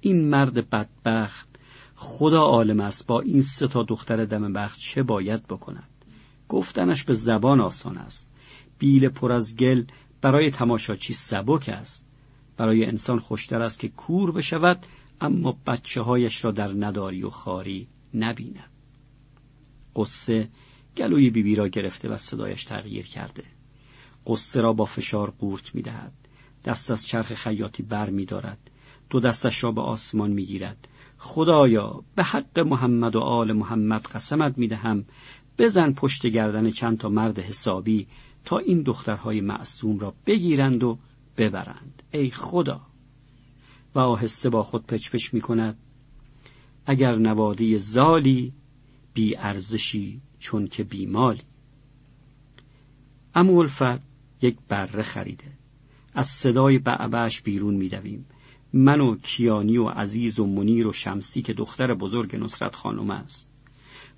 این 0.00 0.28
مرد 0.28 0.70
بدبخت 0.70 1.48
خدا 1.94 2.42
عالم 2.42 2.80
است 2.80 3.06
با 3.06 3.20
این 3.20 3.42
سه 3.42 3.68
تا 3.68 3.82
دختر 3.82 4.24
دم 4.24 4.52
بخت 4.52 4.78
چه 4.78 5.02
باید 5.02 5.46
بکند؟ 5.46 5.88
گفتنش 6.48 7.04
به 7.04 7.14
زبان 7.14 7.60
آسان 7.60 7.98
است. 7.98 8.30
بیل 8.78 9.08
پر 9.08 9.32
از 9.32 9.56
گل 9.56 9.84
برای 10.20 10.50
تماشاچی 10.50 11.14
سبک 11.14 11.68
است. 11.68 12.06
برای 12.56 12.84
انسان 12.84 13.18
خوشتر 13.18 13.62
است 13.62 13.78
که 13.78 13.88
کور 13.88 14.32
بشود 14.32 14.86
اما 15.20 15.58
بچه 15.66 16.02
هایش 16.02 16.44
را 16.44 16.50
در 16.50 16.72
نداری 16.72 17.22
و 17.22 17.30
خاری 17.30 17.88
نبیند. 18.14 18.70
قصه 19.96 20.48
گلوی 20.96 21.30
بیبی 21.30 21.56
را 21.56 21.68
گرفته 21.68 22.08
و 22.08 22.16
صدایش 22.16 22.64
تغییر 22.64 23.06
کرده. 23.06 23.44
قصه 24.26 24.60
را 24.60 24.72
با 24.72 24.84
فشار 24.84 25.30
قورت 25.30 25.74
می 25.74 25.82
دهد. 25.82 26.12
دست 26.64 26.90
از 26.90 27.06
چرخ 27.06 27.34
خیاطی 27.34 27.82
بر 27.82 28.10
می 28.10 28.24
دارد. 28.24 28.58
دو 29.10 29.20
دستش 29.20 29.64
را 29.64 29.72
به 29.72 29.80
آسمان 29.80 30.30
می 30.30 30.44
گیرد. 30.44 30.88
خدایا 31.18 32.02
به 32.14 32.22
حق 32.22 32.58
محمد 32.58 33.16
و 33.16 33.20
آل 33.20 33.52
محمد 33.52 34.06
قسمت 34.06 34.58
می 34.58 34.68
دهم 34.68 35.04
بزن 35.58 35.92
پشت 35.92 36.26
گردن 36.26 36.70
چند 36.70 36.98
تا 36.98 37.08
مرد 37.08 37.38
حسابی 37.38 38.06
تا 38.44 38.58
این 38.58 38.82
دخترهای 38.82 39.40
معصوم 39.40 39.98
را 39.98 40.14
بگیرند 40.26 40.84
و 40.84 40.98
ببرند 41.36 42.02
ای 42.10 42.30
خدا 42.30 42.80
و 43.94 43.98
آهسته 43.98 44.50
با 44.50 44.62
خود 44.62 44.86
پچپش 44.86 45.34
می 45.34 45.40
کند 45.40 45.78
اگر 46.86 47.16
نوادی 47.16 47.78
زالی 47.78 48.52
بی 49.14 49.36
ارزشی 49.36 50.20
چون 50.38 50.66
که 50.66 50.84
بیمالی 50.84 51.42
امو 53.34 53.58
الفت 53.58 54.13
یک 54.44 54.56
بره 54.68 55.02
خریده. 55.02 55.52
از 56.14 56.26
صدای 56.26 56.78
بعبعش 56.78 57.42
بیرون 57.42 57.74
میدویم 57.74 58.26
من 58.72 59.00
و 59.00 59.16
کیانی 59.16 59.78
و 59.78 59.88
عزیز 59.88 60.38
و 60.38 60.46
منیر 60.46 60.86
و 60.86 60.92
شمسی 60.92 61.42
که 61.42 61.52
دختر 61.52 61.94
بزرگ 61.94 62.36
نصرت 62.36 62.74
خانم 62.74 63.10
است. 63.10 63.50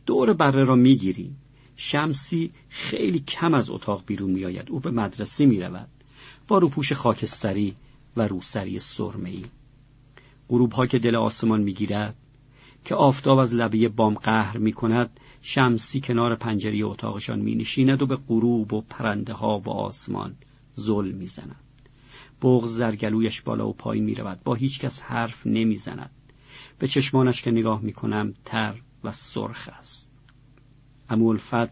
دور 0.07 0.33
بره 0.33 0.65
را 0.65 0.75
می‌گیریم. 0.75 1.37
شمسی 1.77 2.53
خیلی 2.69 3.19
کم 3.19 3.55
از 3.55 3.71
اتاق 3.71 4.03
بیرون 4.07 4.31
میآید. 4.31 4.71
او 4.71 4.81
به 4.81 4.91
مدرسه 4.91 5.47
می‌رود. 5.47 5.89
با 6.49 6.59
روپوش 6.59 6.93
خاکستری 6.93 7.75
و 8.17 8.29
روسری 8.29 8.79
سرمهای. 8.79 9.45
غروب 10.49 10.73
ها 10.73 10.87
که 10.87 10.99
دل 10.99 11.17
آسمان 11.17 11.63
می‌گیرد 11.63 12.17
که 12.85 12.95
آفتاب 12.95 13.39
از 13.39 13.55
لبه 13.55 13.89
بام 13.89 14.15
قهر 14.15 14.59
می 14.59 14.73
کند 14.73 15.21
شمسی 15.49 16.01
کنار 16.01 16.35
پنجره 16.35 16.85
اتاقشان 16.85 17.39
می 17.39 17.55
نشیند 17.55 18.03
و 18.03 18.07
به 18.07 18.17
غروب 18.17 18.73
و 18.73 18.81
پرنده 18.81 19.33
ها 19.33 19.59
و 19.59 19.71
آسمان 19.71 20.35
ظلم 20.81 21.15
می 21.15 21.27
زند. 21.27 21.57
بغز 22.43 22.77
زرگلویش 22.77 23.43
بالا 23.43 23.69
و 23.69 23.73
پایین 23.73 24.05
می 24.05 24.15
رود. 24.15 24.41
با 24.45 24.55
هیچ 24.55 24.81
کس 24.81 25.01
حرف 25.01 25.47
نمی 25.47 25.77
زند. 25.77 26.11
به 26.79 26.89
چشمانش 26.89 27.43
که 27.43 27.51
نگاه 27.51 27.81
می 27.81 27.93
کنم 27.93 28.35
تر 28.45 28.75
و 29.05 29.13
سرخ 29.13 29.69
است. 29.79 30.11
امول 31.11 31.37
فد 31.37 31.71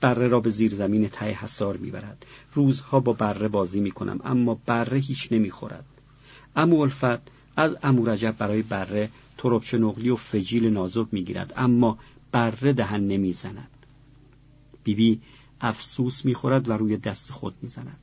بره 0.00 0.28
را 0.28 0.40
به 0.40 0.50
زیر 0.50 0.74
زمین 0.74 1.08
ته 1.08 1.26
حسار 1.26 1.76
می‌برد 1.76 2.26
روزها 2.52 3.00
با 3.00 3.12
بره 3.12 3.48
بازی 3.48 3.80
می 3.80 3.90
کنم 3.90 4.20
اما 4.24 4.60
بره 4.66 4.98
هیچ 4.98 5.32
نمی‌خورد 5.32 5.84
امو 6.56 6.80
الفت 6.80 7.30
از 7.56 7.76
امو 7.82 8.06
رجب 8.06 8.34
برای 8.38 8.62
بره 8.62 9.10
تربچ 9.38 9.74
نقلی 9.74 10.10
و 10.10 10.16
فجیل 10.16 10.66
نازک 10.66 11.06
می‌گیرد 11.12 11.52
اما 11.56 11.98
بره 12.36 12.72
دهن 12.72 13.00
نمی‌زند. 13.00 13.86
بیبی 14.84 15.20
افسوس 15.60 16.24
می‌خورد 16.24 16.68
و 16.68 16.72
روی 16.72 16.96
دست 16.96 17.32
خود 17.32 17.54
می‌زند. 17.62 17.98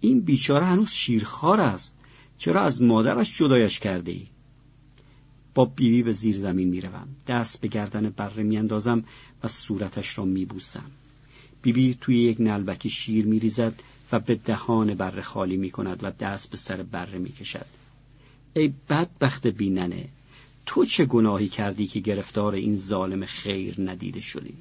این 0.00 0.20
بیچاره 0.20 0.66
هنوز 0.66 0.90
شیرخوار 0.90 1.60
است. 1.60 1.96
چرا 2.38 2.62
از 2.62 2.82
مادرش 2.82 3.38
جدایش 3.38 3.80
کرده 3.80 4.12
ای؟ 4.12 4.26
با 5.54 5.64
بیبی 5.64 6.02
به 6.02 6.12
زیر 6.12 6.38
زمین 6.38 6.68
می‌روم. 6.68 7.08
دست 7.26 7.60
به 7.60 7.68
گردن 7.68 8.10
بره 8.10 8.42
میاندازم 8.42 9.04
و 9.42 9.48
صورتش 9.48 10.18
را 10.18 10.24
میبوسم. 10.24 10.90
بیبی 11.62 11.94
توی 12.00 12.22
یک 12.22 12.40
نلبکی 12.40 12.90
شیر 12.90 13.26
میریزد 13.26 13.82
و 14.12 14.20
به 14.20 14.34
دهان 14.34 14.94
بره 14.94 15.22
خالی 15.22 15.56
می‌کند 15.56 16.04
و 16.04 16.10
دست 16.10 16.50
به 16.50 16.56
سر 16.56 16.82
بره 16.82 17.18
می‌کشد. 17.18 17.66
ای 18.54 18.72
بدبخت 18.88 19.46
بیننه 19.46 20.08
تو 20.68 20.84
چه 20.84 21.04
گناهی 21.04 21.48
کردی 21.48 21.86
که 21.86 22.00
گرفتار 22.00 22.54
این 22.54 22.76
ظالم 22.76 23.26
خیر 23.26 23.74
ندیده 23.78 24.20
شدی؟ 24.20 24.54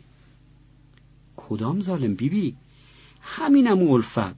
کدام 1.38 1.82
ظالم 1.82 2.16
بیبی؟ 2.16 2.42
بی؟ 2.42 2.56
همینم 3.22 3.92
الفت. 3.92 4.36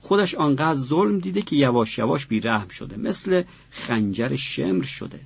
خودش 0.00 0.34
آنقدر 0.34 0.78
ظلم 0.78 1.18
دیده 1.18 1.42
که 1.42 1.56
یواش 1.56 1.98
یواش 1.98 2.26
بیرحم 2.26 2.68
شده. 2.68 2.96
مثل 2.96 3.42
خنجر 3.70 4.36
شمر 4.36 4.84
شده. 4.84 5.20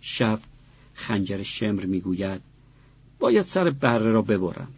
شب 0.00 0.40
خنجر 0.94 1.42
شمر 1.42 1.84
می‌گوید 1.84 2.40
باید 3.18 3.44
سر 3.44 3.70
بره 3.70 4.10
را 4.10 4.22
ببرم. 4.22 4.68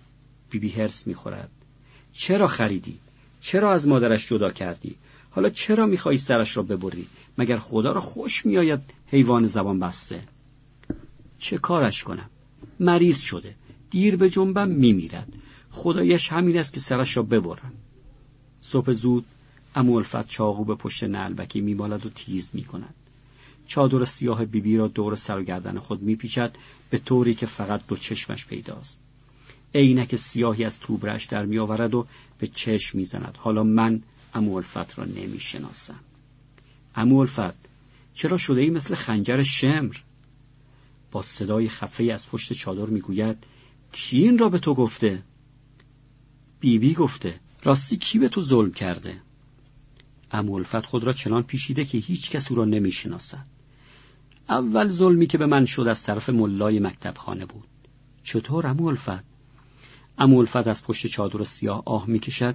بیبی 0.50 0.68
بی 0.68 0.80
هرس 0.82 1.06
می‌خورد. 1.06 1.50
چرا 2.12 2.46
خریدی؟ 2.46 2.98
چرا 3.40 3.72
از 3.72 3.88
مادرش 3.88 4.28
جدا 4.28 4.50
کردی؟ 4.50 4.96
حالا 5.30 5.48
چرا 5.48 5.86
می‌خوای 5.86 6.16
سرش 6.16 6.56
را 6.56 6.62
ببری؟ 6.62 7.06
مگر 7.40 7.58
خدا 7.58 7.92
را 7.92 8.00
خوش 8.00 8.46
میآید 8.46 8.80
حیوان 9.06 9.46
زبان 9.46 9.80
بسته؟ 9.80 10.22
چه 11.38 11.58
کارش 11.58 12.04
کنم؟ 12.04 12.30
مریض 12.80 13.20
شده 13.20 13.54
دیر 13.90 14.16
به 14.16 14.30
جنبم 14.30 14.68
میمیرد. 14.68 15.32
خدایش 15.70 16.32
همین 16.32 16.58
است 16.58 16.72
که 16.72 16.80
سرش 16.80 17.16
را 17.16 17.22
ببرم. 17.22 17.72
صبح 18.62 18.92
زود 18.92 19.24
امولفت 19.74 20.28
چاقو 20.28 20.64
به 20.64 20.74
پشت 20.74 21.04
نعلبکی 21.04 21.60
میمالد 21.60 22.06
و 22.06 22.08
تیز 22.08 22.50
می‌کند. 22.54 22.94
چادر 23.66 24.04
سیاه 24.04 24.44
بیبی 24.44 24.76
را 24.76 24.88
دور 24.88 25.16
سر 25.16 25.38
و 25.38 25.42
گردن 25.42 25.78
خود 25.78 26.02
میپیچد 26.02 26.56
به 26.90 26.98
طوری 26.98 27.34
که 27.34 27.46
فقط 27.46 27.86
دو 27.86 27.96
چشمش 27.96 28.46
پیداست. 28.46 29.00
عینک 29.74 30.16
سیاهی 30.16 30.64
از 30.64 30.80
توبرش 30.80 31.24
در 31.24 31.44
میآورد 31.44 31.94
و 31.94 32.06
به 32.38 32.46
چشم 32.46 32.98
می‌زند. 32.98 33.38
حالا 33.38 33.62
من 33.62 34.02
امولفت 34.34 34.98
را 34.98 35.04
نمی‌شناسم. 35.04 36.00
امولفت 37.00 37.54
چرا 38.14 38.36
شده 38.36 38.60
ای 38.60 38.70
مثل 38.70 38.94
خنجر 38.94 39.42
شمر؟ 39.42 39.96
با 41.12 41.22
صدای 41.22 41.68
خفه 41.68 42.04
از 42.04 42.28
پشت 42.28 42.52
چادر 42.52 42.86
می‌گوید 42.86 43.44
کی 43.92 44.22
این 44.22 44.38
را 44.38 44.48
به 44.48 44.58
تو 44.58 44.74
گفته. 44.74 45.22
بیبی 46.60 46.88
بی 46.88 46.94
گفته 46.94 47.40
راستی 47.64 47.96
کی 47.96 48.18
به 48.18 48.28
تو 48.28 48.42
ظلم 48.42 48.72
کرده؟ 48.72 49.20
امولفت 50.32 50.86
خود 50.86 51.04
را 51.04 51.12
چنان 51.12 51.42
پیشیده 51.42 51.84
که 51.84 51.98
هیچ 51.98 52.30
کس 52.30 52.50
او 52.50 52.56
را 52.56 52.64
نمی‌شناسد. 52.64 53.46
اول 54.48 54.88
ظلمی 54.88 55.26
که 55.26 55.38
به 55.38 55.46
من 55.46 55.64
شد 55.64 55.86
از 55.88 56.02
طرف 56.02 56.28
ملای 56.28 56.78
مکتب 56.78 57.14
خانه 57.16 57.46
بود. 57.46 57.68
چطور 58.22 58.66
امولفت 58.66 59.24
امولفت 60.18 60.66
از 60.66 60.84
پشت 60.84 61.06
چادر 61.06 61.44
سیاه 61.44 61.82
آه 61.86 62.06
می‌کشد. 62.06 62.54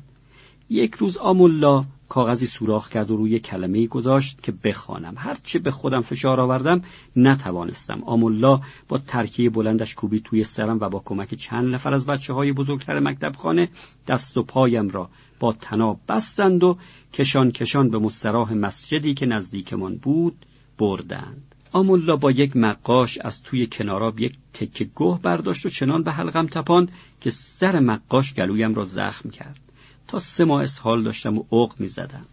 یک 0.69 0.95
روز 0.95 1.17
آمولا 1.17 1.85
کاغذی 2.09 2.47
سوراخ 2.47 2.89
کرد 2.89 3.11
و 3.11 3.17
روی 3.17 3.39
کلمه 3.39 3.87
گذاشت 3.87 4.41
که 4.43 4.51
بخوانم. 4.51 5.13
هرچه 5.17 5.59
به 5.59 5.71
خودم 5.71 6.01
فشار 6.01 6.39
آوردم 6.39 6.81
نتوانستم. 7.15 8.03
آمولا 8.03 8.61
با 8.87 8.97
ترکیه 8.97 9.49
بلندش 9.49 9.95
کوبی 9.95 10.19
توی 10.19 10.43
سرم 10.43 10.77
و 10.81 10.89
با 10.89 11.01
کمک 11.05 11.35
چند 11.35 11.73
نفر 11.73 11.93
از 11.93 12.05
بچه 12.05 12.33
های 12.33 12.51
بزرگتر 12.51 12.99
مکتب 12.99 13.35
خانه 13.35 13.69
دست 14.07 14.37
و 14.37 14.43
پایم 14.43 14.89
را 14.89 15.09
با 15.39 15.53
تناب 15.53 15.99
بستند 16.09 16.63
و 16.63 16.77
کشان 17.13 17.51
کشان 17.51 17.89
به 17.89 17.99
مستراح 17.99 18.53
مسجدی 18.53 19.13
که 19.13 19.25
نزدیکمان 19.25 19.95
بود 19.95 20.45
بردند. 20.77 21.55
آمولا 21.71 22.15
با 22.15 22.31
یک 22.31 22.57
مقاش 22.57 23.17
از 23.17 23.43
توی 23.43 23.67
کناراب 23.67 24.19
یک 24.19 24.33
تکه 24.53 24.85
گوه 24.85 25.21
برداشت 25.21 25.65
و 25.65 25.69
چنان 25.69 26.03
به 26.03 26.11
حلقم 26.11 26.47
تپاند 26.47 26.91
که 27.21 27.29
سر 27.29 27.79
مقاش 27.79 28.33
گلویم 28.33 28.73
را 28.73 28.83
زخم 28.83 29.29
کرد. 29.29 29.64
تا 30.07 30.19
سه 30.19 30.45
ماه 30.45 30.63
اسهال 30.63 31.03
داشتم 31.03 31.37
و 31.37 31.43
عق 31.51 31.73
می 31.79 31.87
زدم. 31.87 32.25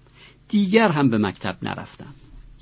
دیگر 0.48 0.88
هم 0.88 1.10
به 1.10 1.18
مکتب 1.18 1.56
نرفتم. 1.62 2.14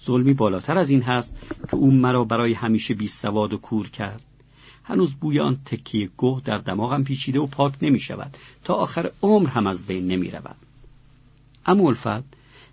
ظلمی 0.04 0.34
بالاتر 0.34 0.78
از 0.78 0.90
این 0.90 1.02
هست 1.02 1.36
که 1.70 1.76
او 1.76 1.90
مرا 1.90 2.24
برای 2.24 2.52
همیشه 2.52 2.94
بی 2.94 3.08
سواد 3.08 3.52
و 3.52 3.58
کور 3.58 3.88
کرد. 3.88 4.24
هنوز 4.84 5.14
بوی 5.14 5.40
آن 5.40 5.58
تکیه 5.64 6.10
گوه 6.16 6.42
در 6.44 6.58
دماغم 6.58 7.04
پیچیده 7.04 7.40
و 7.40 7.46
پاک 7.46 7.74
نمی 7.82 8.00
شود 8.00 8.36
تا 8.64 8.74
آخر 8.74 9.10
عمر 9.22 9.48
هم 9.48 9.66
از 9.66 9.86
بین 9.86 10.08
نمی 10.08 10.30
رود. 10.30 10.56
اما 11.66 11.94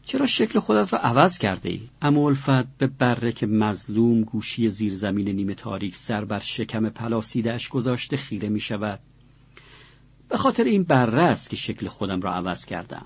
چرا 0.03 0.25
شکل 0.25 0.59
خودت 0.59 0.93
را 0.93 0.99
عوض 0.99 1.37
کرده 1.37 1.69
ای؟ 1.69 1.81
اما 2.01 2.33
به 2.77 2.87
بره 2.87 3.31
که 3.31 3.47
مظلوم 3.47 4.21
گوشی 4.21 4.69
زیر 4.69 4.93
زمین 4.93 5.29
نیمه 5.29 5.53
تاریک 5.53 5.95
سر 5.95 6.25
بر 6.25 6.39
شکم 6.39 6.89
پلاسیدهش 6.89 7.69
گذاشته 7.69 8.17
خیره 8.17 8.49
می 8.49 8.59
شود 8.59 8.99
به 10.29 10.37
خاطر 10.37 10.63
این 10.63 10.83
بره 10.83 11.21
است 11.21 11.49
که 11.49 11.55
شکل 11.55 11.87
خودم 11.87 12.21
را 12.21 12.33
عوض 12.33 12.65
کردم. 12.65 13.05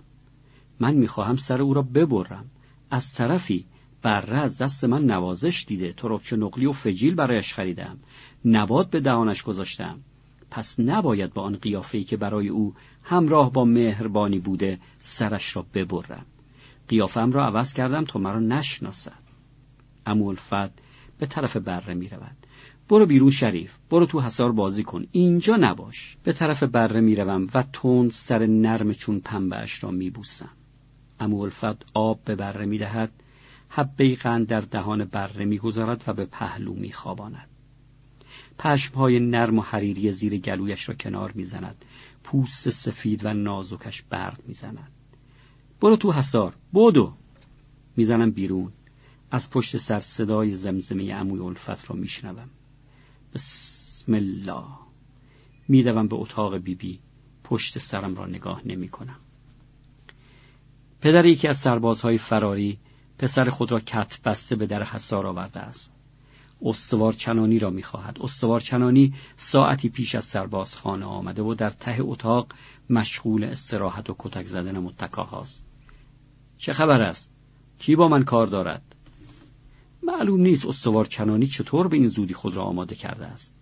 من 0.80 0.94
می‌خواهم 0.94 1.36
سر 1.36 1.62
او 1.62 1.74
را 1.74 1.82
ببرم. 1.82 2.46
از 2.92 3.14
طرفی 3.14 3.66
بره 4.02 4.38
از 4.38 4.58
دست 4.58 4.84
من 4.84 5.06
نوازش 5.06 5.66
دیده 5.68 5.94
تربچه 5.94 6.36
نقلی 6.36 6.66
و 6.66 6.72
فجیل 6.72 7.16
برایش 7.16 7.54
خریدم. 7.54 7.98
نباد 8.46 8.90
به 8.90 9.00
دهانش 9.00 9.44
گذاشتم. 9.44 10.00
پس 10.52 10.80
نباید 10.80 11.34
با 11.34 11.42
آن 11.42 11.56
قیافه‌ای 11.56 12.04
که 12.04 12.18
برای 12.18 12.48
او 12.50 12.74
همراه 13.04 13.52
با 13.54 13.66
مهربانی 13.66 14.40
بوده 14.40 14.80
سرش 15.00 15.56
را 15.56 15.66
ببرم. 15.74 16.26
قیافم 16.88 17.32
را 17.32 17.46
عوض 17.46 17.74
کردم 17.74 18.04
تا 18.04 18.20
مرا 18.20 18.40
نشناسد. 18.40 19.22
اما 20.06 20.36
به 21.18 21.26
طرف 21.26 21.58
بره 21.58 21.94
می 21.94 22.10
رود 22.10 22.41
برو 22.92 23.06
بیرون 23.06 23.32
شریف 23.32 23.78
برو 23.90 24.06
تو 24.06 24.22
حسار 24.22 24.52
بازی 24.52 24.84
کن 24.84 25.06
اینجا 25.12 25.56
نباش. 25.56 26.18
به 26.24 26.34
طرف 26.34 26.64
بره 26.64 27.02
می‌روم 27.02 27.48
و 27.54 27.64
تند 27.74 28.12
سر 28.12 28.46
نرم 28.46 28.94
چون 28.94 29.20
پنبهاش 29.20 29.84
را 29.84 29.92
میبوسم. 29.92 30.50
امو 31.20 31.42
الفت 31.42 31.86
آب 31.94 32.20
به 32.26 32.36
بره 32.36 32.66
می‌دهد 32.66 33.12
حبه 33.70 34.16
قند 34.16 34.48
در 34.48 34.60
دهان 34.60 35.06
بره 35.06 35.46
می‌گذارد 35.46 36.04
و 36.08 36.14
به 36.14 36.26
پهلو 36.26 36.74
میخواباند. 36.74 37.48
پشمهای 38.60 39.20
نرم 39.20 39.60
و 39.60 39.62
حریری 39.62 40.12
زیر 40.12 40.38
گلویش 40.38 40.90
را 40.90 40.96
کنار 40.96 41.32
می‌زند. 41.32 41.86
پوست 42.24 42.70
سفید 42.70 43.26
و 43.26 43.34
نازکش 43.34 44.02
برق 44.02 44.38
می‌زند. 44.48 44.92
برو 45.82 45.96
تو 45.96 46.12
حسار 46.12 46.56
بودو 46.72 47.14
می‌زنم 47.98 48.32
بیرون. 48.32 48.72
از 49.32 49.50
پشت 49.50 49.78
سر 49.78 50.00
صدای 50.00 50.54
زمزمه 50.54 51.14
عموی 51.14 51.40
الفت 51.40 51.90
را 51.90 51.96
میشنوم. 51.96 52.50
بسم 53.34 54.14
الله 54.14 54.66
میدوم 55.68 56.08
به 56.08 56.16
اتاق 56.16 56.58
بیبی 56.58 56.76
بی. 56.76 57.00
پشت 57.44 57.78
سرم 57.78 58.16
را 58.16 58.26
نگاه 58.26 58.62
نمی 58.66 58.90
کنم. 58.90 59.20
پدر 61.02 61.26
یکی 61.26 61.48
از 61.48 61.58
سربازهای 61.58 62.18
فراری 62.18 62.80
پسر 63.18 63.50
خود 63.50 63.72
را 63.72 63.80
کت 63.80 64.20
بسته 64.26 64.56
به 64.56 64.66
در 64.66 64.84
حسار 64.84 65.28
آورده 65.28 65.60
است. 65.60 65.96
استوار 66.62 67.14
چنانی 67.14 67.60
را 67.60 67.70
می‌خواهد. 67.70 68.18
استوار 68.22 68.60
چنانی 68.60 69.14
ساعتی 69.38 69.90
پیش 69.90 70.16
از 70.16 70.26
سرباز 70.26 70.76
خانه 70.76 71.06
آمده 71.06 71.42
و 71.42 71.54
در 71.54 71.70
ته 71.70 71.98
اتاق 72.00 72.54
مشغول 72.90 73.44
استراحت 73.44 74.10
و 74.10 74.16
کتک 74.20 74.46
زدن 74.46 74.80
متکاهاست. 74.80 75.66
چه 76.58 76.74
خبر 76.74 77.02
است؟ 77.02 77.34
کی 77.80 77.96
با 77.96 78.08
من 78.08 78.24
کار 78.24 78.48
دارد؟ 78.48 78.91
معلوم 80.04 80.42
نیست 80.42 80.66
استوار 80.66 81.06
چنانی 81.06 81.48
چطور 81.48 81.88
به 81.88 81.98
این 81.98 82.08
زودی 82.08 82.34
خود 82.34 82.56
را 82.56 82.64
آماده 82.64 82.96
کرده 82.96 83.26
است. 83.26 83.54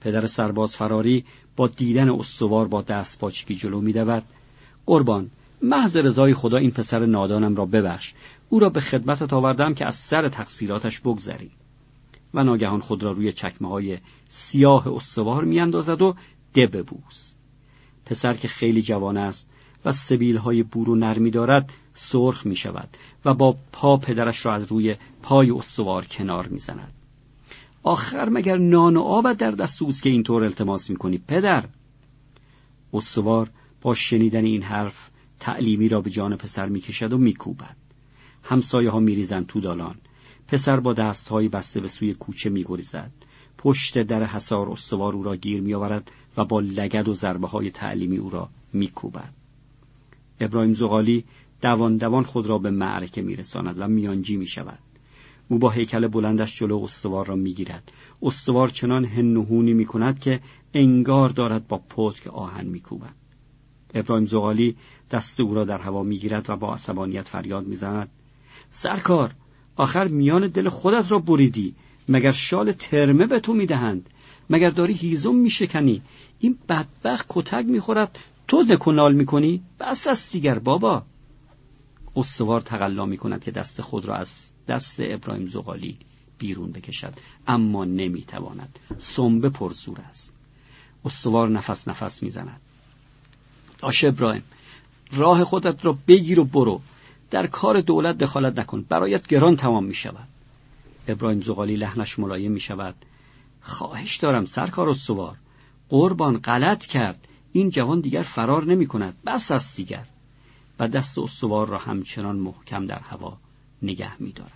پدر 0.00 0.26
سرباز 0.26 0.76
فراری 0.76 1.24
با 1.56 1.68
دیدن 1.68 2.10
استوار 2.10 2.68
با 2.68 2.82
دست 2.82 3.18
پاچگی 3.18 3.54
جلو 3.54 3.80
میدود 3.80 4.24
قربان 4.86 5.30
محض 5.62 5.96
رضای 5.96 6.34
خدا 6.34 6.56
این 6.56 6.70
پسر 6.70 7.06
نادانم 7.06 7.56
را 7.56 7.66
ببخش. 7.66 8.14
او 8.48 8.58
را 8.58 8.68
به 8.68 8.80
خدمتت 8.80 9.32
آوردم 9.32 9.74
که 9.74 9.86
از 9.86 9.94
سر 9.94 10.28
تقصیراتش 10.28 11.00
بگذری. 11.00 11.50
و 12.34 12.44
ناگهان 12.44 12.80
خود 12.80 13.02
را 13.02 13.10
روی 13.10 13.32
چکمه 13.32 13.68
های 13.68 13.98
سیاه 14.28 14.88
استوار 14.94 15.44
میاندازد 15.44 16.02
و 16.02 16.14
دب 16.54 16.82
بوس 16.82 17.32
پسر 18.06 18.32
که 18.32 18.48
خیلی 18.48 18.82
جوان 18.82 19.16
است 19.16 19.50
و 19.84 19.92
سبیل 19.92 20.36
های 20.36 20.62
بور 20.62 20.90
و 20.90 20.96
نرمی 20.96 21.30
دارد 21.30 21.72
سرخ 21.94 22.46
می 22.46 22.56
شود 22.56 22.88
و 23.24 23.34
با 23.34 23.56
پا 23.72 23.96
پدرش 23.96 24.46
را 24.46 24.54
از 24.54 24.72
روی 24.72 24.96
پای 25.22 25.50
استوار 25.50 26.06
کنار 26.06 26.48
می 26.48 26.58
زند. 26.58 26.92
آخر 27.82 28.28
مگر 28.28 28.56
نان 28.56 28.96
و 28.96 29.00
آبت 29.00 29.36
در 29.36 29.50
دست 29.50 29.82
اوست 29.82 30.02
که 30.02 30.10
اینطور 30.10 30.44
التماس 30.44 30.90
می 30.90 30.96
کنی 30.96 31.18
پدر 31.18 31.64
استوار 32.92 33.50
با 33.80 33.94
شنیدن 33.94 34.44
این 34.44 34.62
حرف 34.62 35.10
تعلیمی 35.40 35.88
را 35.88 36.00
به 36.00 36.10
جان 36.10 36.36
پسر 36.36 36.66
می 36.66 36.80
کشد 36.80 37.12
و 37.12 37.18
می 37.18 37.34
کوبد. 37.34 37.76
همسایه 38.42 38.90
ها 38.90 39.00
می 39.00 39.14
ریزند 39.14 39.46
تو 39.46 39.60
دالان 39.60 39.94
پسر 40.48 40.80
با 40.80 40.92
دستهایی 40.92 41.48
بسته 41.48 41.80
به 41.80 41.88
سوی 41.88 42.14
کوچه 42.14 42.50
می 42.50 42.64
گریزد. 42.64 43.10
پشت 43.58 44.02
در 44.02 44.24
حسار 44.24 44.70
استوار 44.70 45.12
او 45.12 45.22
را 45.22 45.36
گیر 45.36 45.60
می 45.60 45.74
آورد 45.74 46.10
و 46.36 46.44
با 46.44 46.60
لگد 46.60 47.08
و 47.08 47.14
ضربه 47.14 47.48
های 47.48 47.70
تعلیمی 47.70 48.16
او 48.16 48.30
را 48.30 48.48
می 48.72 48.88
کوبد. 48.88 49.32
ابراهیم 50.40 50.74
زغالی 50.74 51.24
دوان 51.62 51.96
دوان 51.96 52.22
خود 52.22 52.46
را 52.46 52.58
به 52.58 52.70
معرکه 52.70 53.22
میرساند 53.22 53.76
و 53.78 53.88
میانجی 53.88 54.36
می 54.36 54.46
شود. 54.46 54.78
او 55.48 55.58
با 55.58 55.70
هیکل 55.70 56.06
بلندش 56.06 56.58
جلو 56.58 56.82
استوار 56.82 57.26
را 57.26 57.36
می‌گیرد. 57.36 57.92
استوار 58.22 58.68
چنان 58.68 59.04
هنهونی 59.04 59.72
می 59.72 59.84
کند 59.84 60.20
که 60.20 60.40
انگار 60.74 61.28
دارد 61.28 61.68
با 61.68 61.78
پتک 61.78 62.26
آهن 62.26 62.66
میکوبد. 62.66 63.14
ابراهیم 63.94 64.26
زغالی 64.26 64.76
دست 65.10 65.40
او 65.40 65.54
را 65.54 65.64
در 65.64 65.78
هوا 65.78 66.02
می‌گیرد 66.02 66.50
و 66.50 66.56
با 66.56 66.74
عصبانیت 66.74 67.28
فریاد 67.28 67.66
می‌زند. 67.66 68.08
سرکار 68.70 69.30
آخر 69.76 70.08
میان 70.08 70.46
دل 70.46 70.68
خودت 70.68 71.12
را 71.12 71.18
بریدی. 71.18 71.74
مگر 72.08 72.32
شال 72.32 72.72
ترمه 72.72 73.26
به 73.26 73.40
تو 73.40 73.54
می‌دهند؟ 73.54 74.10
مگر 74.50 74.70
داری 74.70 74.94
هیزم 74.94 75.34
میشکنی؟ 75.34 76.02
این 76.38 76.58
بدبخت 76.68 77.26
کتک 77.28 77.64
می‌خورد. 77.66 78.18
تو 78.48 78.62
دکنال 78.62 79.14
می‌کنی؟ 79.14 79.62
بس 79.80 80.06
است 80.06 80.32
دیگر 80.32 80.58
بابا. 80.58 81.02
استوار 82.16 82.60
تقلا 82.60 83.06
می 83.06 83.16
کند 83.16 83.44
که 83.44 83.50
دست 83.50 83.80
خود 83.80 84.04
را 84.04 84.16
از 84.16 84.50
دست 84.68 84.96
ابراهیم 84.98 85.46
زغالی 85.46 85.98
بیرون 86.38 86.72
بکشد 86.72 87.14
اما 87.46 87.84
نمی‌تواند. 87.84 88.78
سنبه 89.00 89.48
پرزور 89.48 90.00
است. 90.10 90.34
استوار 91.04 91.48
نفس 91.48 91.88
نفس 91.88 92.22
می‌زند. 92.22 92.60
آش 93.80 94.04
ابراهیم 94.04 94.42
راه 95.12 95.44
خودت 95.44 95.84
را 95.84 95.98
بگیر 96.08 96.40
و 96.40 96.44
برو. 96.44 96.80
در 97.30 97.46
کار 97.46 97.80
دولت 97.80 98.18
دخالت 98.18 98.58
نکن. 98.58 98.82
برایت 98.82 99.26
گران 99.26 99.56
تمام 99.56 99.84
می 99.84 99.94
شود 99.94 100.28
ابراهیم 101.08 101.40
زغالی 101.40 101.76
لحنش 101.76 102.18
ملایم 102.18 102.52
می 102.52 102.60
شود 102.60 102.94
خواهش 103.60 104.16
دارم 104.16 104.44
سرکار 104.44 104.88
استوار. 104.88 105.36
قربان 105.88 106.38
غلط 106.38 106.86
کرد. 106.86 107.28
این 107.52 107.70
جوان 107.70 108.00
دیگر 108.00 108.22
فرار 108.22 108.64
نمی 108.64 108.86
کند 108.86 109.16
بس 109.26 109.52
است 109.52 109.76
دیگر. 109.76 110.04
و 110.78 110.88
دست 110.88 111.18
استوار 111.18 111.68
را 111.68 111.78
همچنان 111.78 112.36
محکم 112.36 112.86
در 112.86 112.98
هوا 112.98 113.38
نگه 113.82 114.22
می 114.22 114.32
دارد. 114.32 114.52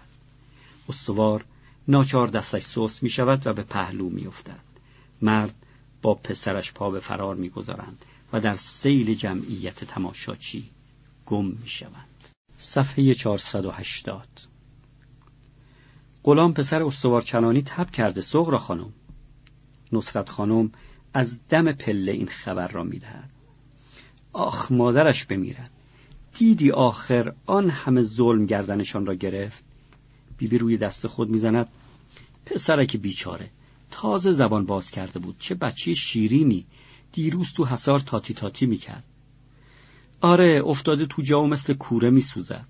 استوار 0.88 1.44
ناچار 1.88 2.28
دستش 2.28 2.62
سوس 2.62 3.02
می 3.02 3.10
شود 3.10 3.46
و 3.46 3.52
به 3.52 3.62
پهلو 3.62 4.08
می 4.08 4.26
افتد. 4.26 4.60
مرد 5.22 5.54
با 6.02 6.14
پسرش 6.14 6.72
پا 6.72 6.90
به 6.90 7.00
فرار 7.00 7.34
می 7.34 7.48
گذارند 7.48 8.04
و 8.32 8.40
در 8.40 8.56
سیل 8.56 9.14
جمعیت 9.14 9.84
تماشاچی 9.84 10.70
گم 11.26 11.44
می 11.44 11.68
شوند. 11.68 12.28
صفحه 12.58 13.14
480 13.14 14.28
غلام 16.24 16.54
پسر 16.54 16.82
استوار 16.82 17.22
چنانی 17.22 17.62
تب 17.62 17.90
کرده 17.90 18.20
سغرا 18.20 18.58
خانم 18.58 18.92
نصرت 19.92 20.28
خانم 20.28 20.72
از 21.14 21.48
دم 21.48 21.72
پله 21.72 22.12
این 22.12 22.28
خبر 22.28 22.68
را 22.68 22.82
می‌دهد 22.82 23.32
آخ 24.32 24.72
مادرش 24.72 25.24
بمیرد 25.24 25.70
دیدی 26.38 26.70
آخر 26.70 27.32
آن 27.46 27.70
همه 27.70 28.02
ظلم 28.02 28.46
گردنشان 28.46 29.06
را 29.06 29.14
گرفت؟ 29.14 29.64
بیبی 30.38 30.58
روی 30.58 30.76
دست 30.76 31.06
خود 31.06 31.28
می‌زند. 31.28 31.68
پسرک 32.46 32.96
بیچاره 32.96 33.50
تازه 33.90 34.32
زبان 34.32 34.66
باز 34.66 34.90
کرده 34.90 35.18
بود. 35.18 35.36
چه 35.38 35.54
بچه 35.54 35.94
شیرینی. 35.94 36.66
دیروز 37.12 37.52
تو 37.52 37.64
حسار 37.64 38.00
تاتی 38.00 38.34
تاتی 38.34 38.66
می‌کرد. 38.66 39.04
آره 40.20 40.62
افتاده 40.66 41.06
تو 41.06 41.22
جا 41.22 41.42
و 41.42 41.46
مثل 41.46 41.74
کوره 41.74 42.10
میسوزد. 42.10 42.66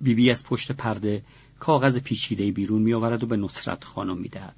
بیبی 0.00 0.30
از 0.30 0.44
پشت 0.44 0.72
پرده 0.72 1.22
کاغذ 1.58 1.98
پیچیده 1.98 2.52
بیرون 2.52 2.82
میآورد 2.82 3.24
و 3.24 3.26
به 3.26 3.36
نصرت 3.36 3.84
خانم 3.84 4.18
می‌دهد. 4.18 4.56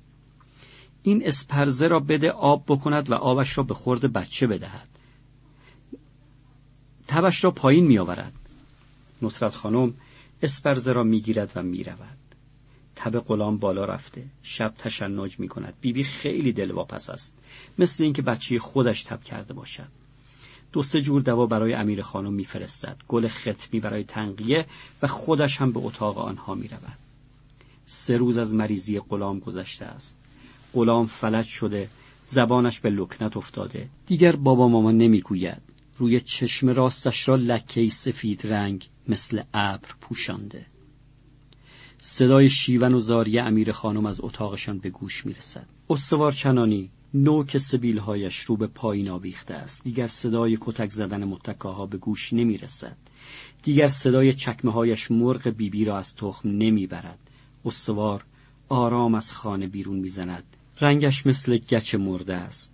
این 1.03 1.27
اسپرزه 1.27 1.89
را 1.89 2.01
بده 2.01 2.31
آب 2.31 2.65
بکند 2.69 3.11
و 3.11 3.15
آبش 3.15 3.59
را 3.59 3.65
به 3.65 3.75
خورد 3.75 4.13
بچه 4.13 4.47
بدهد. 4.47 4.89
تبش 7.09 7.45
را 7.45 7.51
پایین 7.51 7.87
میآورد. 7.87 8.33
نصرت 9.23 9.55
خانم 9.55 9.95
اسپرزه 10.43 10.93
را 10.93 11.03
می‌گیرد 11.03 11.53
و 11.55 11.63
می‌رود. 11.63 12.19
تب 12.97 13.19
غلام 13.19 13.59
بالا 13.59 13.85
رفته. 13.85 14.25
شب 14.43 14.75
تشنج 14.79 15.41
می 15.41 15.49
کند 15.49 15.75
بیبی 15.81 16.05
خیلی 16.05 16.53
دلواپس 16.53 17.11
است. 17.11 17.35
مثل 17.79 18.05
اینکه 18.05 18.23
بچه 18.23 18.59
خودش 18.59 19.03
تب 19.03 19.25
کرده 19.25 19.55
باشد. 19.55 19.89
دو 20.73 20.83
سه 20.83 21.01
جور 21.01 21.23
دوا 21.23 21.47
برای 21.47 21.75
امیر 21.75 22.03
خانم 22.03 22.33
میفرستد. 22.33 22.97
گل 23.09 23.29
ختمی 23.29 23.81
برای 23.81 24.05
تنقیه 24.05 24.67
و 25.03 25.07
خودش 25.07 25.57
هم 25.57 25.73
به 25.73 25.81
اتاق 25.83 26.19
آنها 26.19 26.55
می 26.55 26.69
رود. 26.69 26.99
سه 27.87 28.17
روز 28.17 28.39
از 28.39 28.55
مریضی 28.55 29.01
غلام 29.01 29.39
گذشته 29.39 29.85
است. 29.85 30.19
غلام 30.75 31.07
فلج 31.07 31.47
شده. 31.47 31.89
زبانش 32.27 32.81
به 32.81 32.91
لکنت 32.91 33.37
افتاده. 33.37 33.89
دیگر 34.07 34.37
بابا 34.37 34.69
ماما 34.69 34.91
نمی‌گوید. 34.93 35.68
روی 35.99 36.21
چشم 36.21 36.69
راستش 36.69 37.29
را 37.29 37.37
لکه 37.37 37.89
سفید 37.89 38.47
رنگ 38.47 38.89
مثل 39.09 39.43
ابر 39.55 39.89
پوشانده. 40.01 40.67
صدای 42.01 42.51
شیون 42.51 42.95
و 42.95 43.01
زاری 43.01 43.39
امیر 43.39 43.73
خانم 43.73 44.07
از 44.07 44.21
اتاقشان 44.21 44.79
به 44.79 44.91
گوش 44.91 45.27
می‌رسد. 45.27 45.67
استوار 45.91 46.33
چنانی 46.33 46.91
نوک 47.15 47.59
سبیلهایش 47.59 48.41
رو 48.41 48.57
به 48.57 48.67
پایین 48.67 49.09
آویخته 49.09 49.55
است. 49.55 49.85
دیگر 49.85 50.07
صدای 50.07 50.59
کتک 50.61 50.91
زدن 50.91 51.25
متکاها 51.25 51.87
به 51.87 51.99
گوش 51.99 52.33
نمی‌رسد. 52.33 52.97
دیگر 53.63 53.89
صدای 53.89 54.35
چکمه 54.35 54.73
هایش 54.73 55.11
مرغ 55.11 55.49
بیبی 55.49 55.85
را 55.85 55.99
از 55.99 56.15
تخم 56.15 56.49
نمی‌برد. 56.49 57.19
استوار 57.65 58.25
آرام 58.69 59.15
از 59.15 59.33
خانه 59.33 59.67
بیرون 59.67 59.99
می‌زند. 59.99 60.57
رنگش 60.81 61.27
مثل 61.27 61.57
گچ 61.57 61.95
مرده 61.95 62.35
است. 62.35 62.73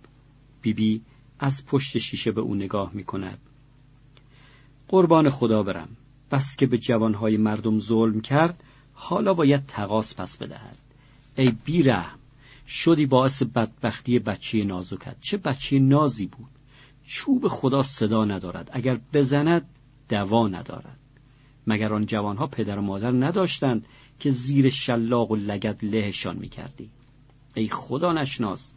بیبی 0.61 1.01
از 1.39 1.65
پشت 1.65 1.97
شیشه 1.97 2.31
به 2.31 2.41
او 2.41 2.55
نگاه 2.55 2.91
می 2.93 3.03
کند 3.03 3.39
قربان 4.87 5.29
خدا 5.29 5.63
برم. 5.63 5.89
بس 6.31 6.55
که 6.55 6.65
به 6.65 6.77
جوانهای 6.77 7.37
مردم 7.37 7.79
ظلم 7.79 8.21
کرد 8.21 8.63
حالا 8.93 9.33
باید 9.33 9.65
تقاس 9.65 10.15
پس 10.15 10.37
بدهد. 10.37 10.77
ای 11.35 11.53
بیرحم 11.65 12.19
شدی 12.67 13.05
باعث 13.05 13.43
بدبختی 13.43 14.19
بچه 14.19 14.63
نازکت. 14.63 15.15
چه 15.21 15.37
بچه 15.37 15.79
نازی 15.79 16.25
بود. 16.25 16.49
چوب 17.05 17.47
خدا 17.47 17.83
صدا 17.83 18.25
ندارد. 18.25 18.69
اگر 18.73 18.99
بزند 19.13 19.69
دوا 20.09 20.47
ندارد. 20.47 20.99
مگر 21.67 21.93
آن 21.93 22.05
جوانها 22.05 22.47
پدر 22.47 22.79
و 22.79 22.81
مادر 22.81 23.11
نداشتند 23.11 23.85
که 24.19 24.31
زیر 24.31 24.69
شلاق 24.69 25.31
و 25.31 25.35
لگد 25.35 25.85
لهشان 25.85 26.37
می‌کردی؟ 26.37 26.89
ای 27.55 27.69
خدا 27.69 28.13
نشناس 28.13 28.71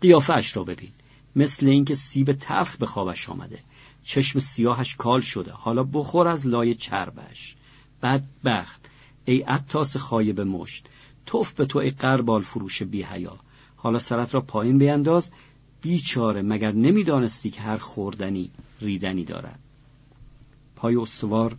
قیافه 0.00 0.32
اش 0.34 0.56
را 0.56 0.64
ببین. 0.64 0.90
مثل 1.36 1.66
اینکه 1.66 1.94
سیب 1.94 2.32
تلخ 2.32 2.76
به 2.76 2.86
خوابش 2.86 3.28
آمده. 3.28 3.58
چشم 4.04 4.38
سیاهش 4.38 4.94
کال 4.94 5.20
شده. 5.20 5.52
حالا 5.52 5.82
بخور 5.82 6.28
از 6.28 6.46
لای 6.46 6.74
چربش. 6.74 7.56
بدبخت. 8.02 8.90
ای 9.24 9.40
عطاس 9.40 9.96
خایب 9.96 10.40
مشت. 10.40 10.86
توف 11.26 11.52
به 11.52 11.66
تو 11.66 11.78
ای 11.78 11.90
قربال 11.90 12.42
فروش 12.42 12.82
بی 12.82 13.02
حیا. 13.02 13.38
حالا 13.76 13.98
سرت 13.98 14.34
را 14.34 14.40
پایین 14.40 14.78
بینداز. 14.78 15.30
بیچاره 15.82 16.42
مگر 16.42 16.72
نمی‌دانستی 16.72 17.50
که 17.50 17.60
هر 17.60 17.76
خوردنی 17.76 18.50
ریدنی 18.80 19.24
دارد؟ 19.24 19.58
پای 20.76 20.96
استوار 20.96 21.56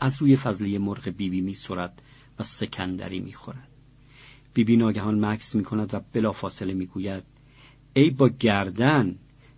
از 0.00 0.22
روی 0.22 0.36
فضله 0.36 0.78
مرغ 0.78 1.08
بیبی 1.08 1.40
می 1.40 1.54
سرد 1.54 2.02
و 2.38 2.42
سکندری 2.42 3.20
می 3.20 3.32
خورد 3.32 3.68
بیبی 4.54 4.76
ناگهان 4.76 5.24
مکس 5.24 5.54
می 5.54 5.64
کند 5.64 5.94
و 5.94 6.00
بلافاصله 6.12 6.74
می 6.74 6.86
گوید 6.86 7.22
ای 7.94 8.10
با 8.10 8.28
گردن 8.28 9.14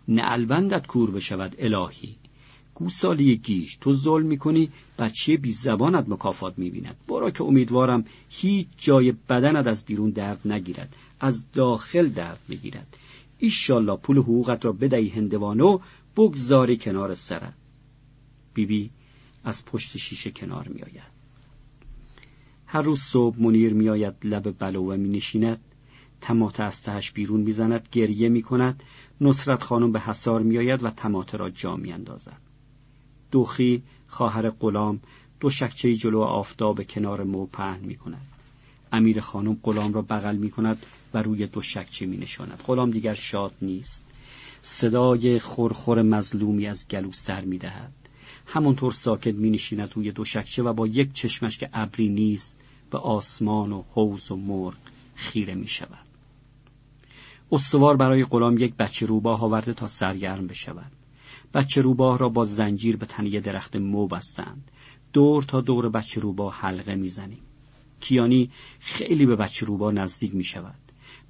نعلبندت 0.09 0.87
کور 0.87 1.11
بشود 1.11 1.57
الهی. 1.59 2.17
گوسالی 2.75 3.37
گیش 3.37 3.77
تو 3.77 3.93
ظلم 3.93 4.27
می‌کنی 4.27 4.71
بچه 4.99 5.37
بی 5.37 5.53
زبانت 5.53 6.09
مکافات 6.09 6.59
می‌بیند. 6.59 6.97
برا 7.09 7.31
که 7.31 7.45
امیدوارم 7.45 8.05
هیچ 8.31 8.67
جای 8.79 9.13
بدنت 9.13 9.67
از 9.67 9.85
بیرون 9.85 10.11
درد 10.11 10.41
نگیرد 10.45 10.97
از 11.21 11.53
داخل 11.53 12.09
درد 12.09 12.39
بگیرد. 12.51 12.97
ایشالله 13.39 13.97
پول 13.97 14.19
حقوقت 14.19 14.65
را 14.65 14.73
بدهی 14.73 15.09
هندوانو 15.09 15.79
بگذاری 16.17 16.77
کنار 16.77 17.15
سرت. 17.15 17.55
بیبی 18.55 18.91
از 19.45 19.65
پشت 19.65 19.97
شیشه 19.97 20.31
کنار 20.31 20.69
میآید. 20.69 21.15
هر 22.67 22.83
روز 22.83 23.01
صبح 23.01 23.43
منیر 23.43 23.75
میآید 23.75 24.15
لب 24.25 24.59
بلوه 24.59 24.97
می 24.97 25.09
نشیند 25.09 25.61
تماته 26.25 26.63
از 26.63 26.83
تهش 26.83 27.11
بیرون 27.11 27.41
می‌زند 27.41 27.89
گریه 27.93 28.29
می 28.29 28.43
کند 28.43 28.83
نصرت 29.21 29.63
خانم 29.63 29.93
به 29.93 30.01
حسار 30.01 30.43
میآید 30.43 30.85
و 30.85 30.91
تماته 30.91 31.37
را 31.37 31.51
جا 31.51 31.77
میاندازد. 31.77 32.41
دوخی 33.31 33.83
خواهر 34.07 34.51
غلام 34.51 35.01
دو 35.41 35.51
شکچه 35.51 35.95
جلو 35.95 36.21
آفتاب 36.21 36.83
کنار 36.83 37.25
مو 37.25 37.47
پهن 37.47 37.81
می 37.81 37.97
کند 37.97 38.27
امیر 38.93 39.21
خانم 39.21 39.57
غلام 39.63 39.93
را 39.93 40.03
بغل 40.03 40.37
می 40.37 40.51
کند 40.51 40.87
و 41.15 41.23
روی 41.23 41.47
دو 41.47 41.63
شکچه 41.63 42.07
می 42.07 42.17
نشاند 42.17 42.63
غلام 42.67 42.91
دیگر 42.91 43.15
شاد 43.15 43.55
نیست. 43.63 44.05
صدای 44.63 45.39
خورخور 45.39 46.03
مظلومی 46.03 46.67
از 46.67 46.89
گلو 46.89 47.13
سر 47.13 47.45
می 47.45 47.59
دهد 47.59 47.93
همانطور 48.47 48.93
ساکت 48.93 49.35
می 49.35 49.51
نشیند 49.51 49.93
روی 49.95 50.13
دو 50.13 50.25
شکچه 50.25 50.63
و 50.63 50.73
با 50.73 50.87
یک 50.87 51.13
چشمش 51.13 51.59
که 51.59 51.71
ابری 51.73 52.09
نیست 52.09 52.57
به 52.91 52.99
آسمان 52.99 53.73
و 53.73 53.83
حوز 53.93 54.31
و 54.31 54.37
مرغ 54.37 54.77
خیره 55.15 55.55
می 55.55 55.69
شود 55.69 56.14
استوار 57.53 57.97
برای 57.97 58.25
غلام 58.25 58.59
یک 58.59 58.75
بچه 58.75 59.07
روباه 59.07 59.45
آورده 59.45 59.73
تا 59.73 59.87
سرگرم 59.87 60.47
بشود. 60.47 60.93
بچه 61.55 61.81
روباه 61.83 62.19
را 62.19 62.29
با 62.29 62.45
زنجیر 62.45 62.97
به 62.97 63.07
تنیه 63.07 63.41
درخت 63.41 63.77
مو 63.77 64.07
بستند. 64.07 64.71
دور 65.13 65.43
تا 65.43 65.61
دور 65.61 65.89
بچه 65.89 66.21
روباه 66.21 66.55
حلقه 66.55 66.95
می‌زنیم. 66.95 67.43
کیانی 68.01 68.51
خیلی 68.81 69.27
به 69.27 69.37
بچه 69.37 69.67
روباه 69.67 69.93
نزدیک 69.93 70.35
می 70.35 70.45
شود 70.45 70.75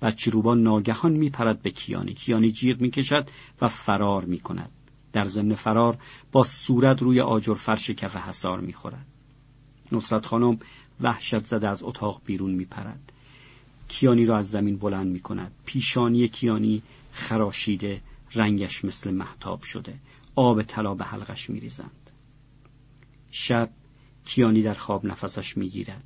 بچه 0.02 0.30
روباه 0.30 0.54
ناگهان 0.54 1.12
می 1.12 1.30
پرد 1.30 1.62
به 1.62 1.70
کیانی. 1.70 2.14
کیانی 2.14 2.50
جیغ 2.50 2.80
می 2.80 2.90
کشد 2.90 3.28
و 3.60 3.68
فرار 3.68 4.24
می 4.24 4.40
کند 4.40 4.70
در 5.12 5.24
ضمن 5.24 5.54
فرار 5.54 5.98
با 6.32 6.44
صورت 6.44 7.02
روی 7.02 7.20
آجر 7.20 7.54
فرش 7.54 7.90
کف 7.90 8.16
حسار 8.16 8.60
می 8.60 8.72
خورد 8.72 9.06
نصرت 9.92 10.26
خانم 10.26 10.58
وحشت 11.00 11.46
زده 11.46 11.68
از 11.68 11.82
اتاق 11.82 12.20
بیرون 12.24 12.50
می 12.50 12.64
پرد 12.64 13.12
کیانی 13.94 14.26
را 14.26 14.38
از 14.38 14.50
زمین 14.50 14.76
بلند 14.76 15.12
می 15.12 15.20
کند 15.20 15.52
پیشانی 15.64 16.28
کیانی 16.28 16.82
خراشیده 17.12 18.00
رنگش 18.34 18.84
مثل 18.84 19.14
محتاب 19.14 19.62
شده. 19.62 19.94
آب 20.34 20.62
طلا 20.62 20.94
به 20.94 21.04
حلقش 21.04 21.50
می 21.50 21.60
ریزند. 21.60 22.10
شب 23.30 23.70
کیانی 24.24 24.62
در 24.62 24.74
خواب 24.74 25.06
نفسش 25.06 25.56
می 25.56 25.68
گیرد 25.68 26.04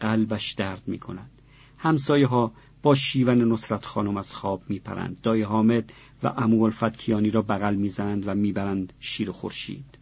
قلبش 0.00 0.52
درد 0.52 0.82
می 0.86 0.98
کند 0.98 1.30
همسایه 1.78 2.26
ها 2.26 2.52
با 2.82 2.94
شیون 2.94 3.52
نصرت 3.52 3.84
خانم 3.84 4.16
از 4.16 4.34
خواب 4.34 4.62
می 4.68 4.78
پرند 4.78 5.20
دای 5.20 5.42
حامد 5.42 5.92
و 6.22 6.32
امو 6.36 6.62
الفت 6.62 6.96
کیانی 6.96 7.30
را 7.30 7.42
بغل 7.42 7.74
می‌زنند 7.74 8.28
و 8.28 8.34
می‌برند 8.34 8.92
شیر 9.00 9.30
خورشید. 9.30 9.98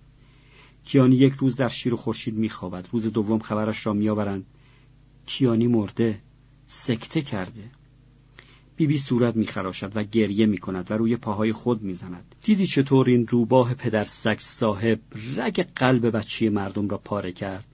کیانی 0.84 1.16
یک 1.16 1.32
روز 1.32 1.56
در 1.56 1.68
شیر 1.68 1.94
و 1.94 1.96
خورشید 1.96 2.34
میخوابد. 2.34 2.88
روز 2.92 3.12
دوم 3.12 3.38
خبرش 3.38 3.86
را 3.86 3.92
میآورند. 3.92 4.46
کیانی 5.26 5.66
مرده. 5.66 6.20
سکته 6.72 7.22
کرده. 7.22 7.64
بیبی 8.76 8.98
صورت 8.98 9.36
میخراشد 9.36 9.92
و 9.94 10.02
گریه 10.02 10.46
می‌کند 10.46 10.90
و 10.90 10.94
روی 10.94 11.16
پاهای 11.16 11.52
خود 11.52 11.82
می‌زند. 11.82 12.34
دیدی 12.44 12.66
چطور 12.66 13.08
این 13.08 13.26
روباه 13.26 13.74
پدر 13.74 14.04
سکس 14.04 14.44
صاحب 14.44 15.00
رگ 15.36 15.66
قلب 15.76 16.16
بچه 16.16 16.50
مردم 16.50 16.88
را 16.88 16.98
پاره 16.98 17.32
کرد؟ 17.32 17.64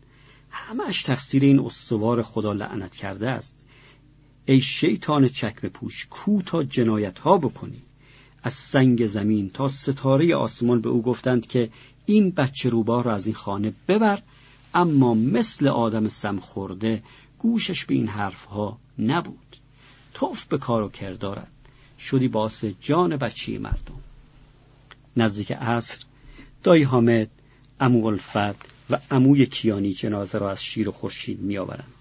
همش 0.50 1.02
تقصیر 1.02 1.42
این 1.42 1.60
استوار 1.60 2.22
خدا 2.22 2.52
لعنت 2.52 2.96
کرده 2.96 3.28
است. 3.28 3.54
ای 4.46 4.60
شیطان 4.60 5.28
چکمه 5.28 5.70
پوش 5.70 6.06
کو 6.10 6.42
تا 6.42 6.64
جنایت 6.64 7.18
ها 7.18 7.38
بکنی؟ 7.38 7.82
از 8.42 8.52
سنگ 8.52 9.06
زمین 9.06 9.50
تا 9.50 9.68
ستاره 9.68 10.36
آسمان 10.36 10.80
به 10.80 10.88
او 10.88 11.02
گفتند 11.02 11.46
که 11.46 11.70
این 12.06 12.30
بچه 12.30 12.68
روباه 12.68 13.02
را 13.02 13.14
از 13.14 13.26
این 13.26 13.34
خانه 13.34 13.72
ببر 13.88 14.22
اما 14.74 15.14
مثل 15.14 15.68
آدم 15.68 16.08
سم 16.08 16.38
خورده 16.38 17.02
گوشش 17.38 17.84
به 17.84 17.94
این 17.94 18.08
حرفها 18.08 18.78
نبود. 18.98 19.56
توف 20.14 20.44
به 20.44 20.58
کار 20.58 20.82
و 20.82 20.88
کردارد 20.88 21.52
شدی 22.00 22.28
باعث 22.28 22.64
جان 22.80 23.16
بچه 23.16 23.58
مردم. 23.58 24.00
نزدیک 25.16 25.52
عصر 25.52 26.04
دایی 26.62 26.82
حامد 26.82 27.30
امو 27.80 28.06
الفت 28.06 28.56
و 28.90 28.98
اموی 29.10 29.46
کیانی 29.46 29.92
جنازه 29.92 30.38
را 30.38 30.50
از 30.50 30.64
شیر 30.64 30.88
و 30.88 30.92
خورشید 30.92 31.40
میآورند. 31.40 31.92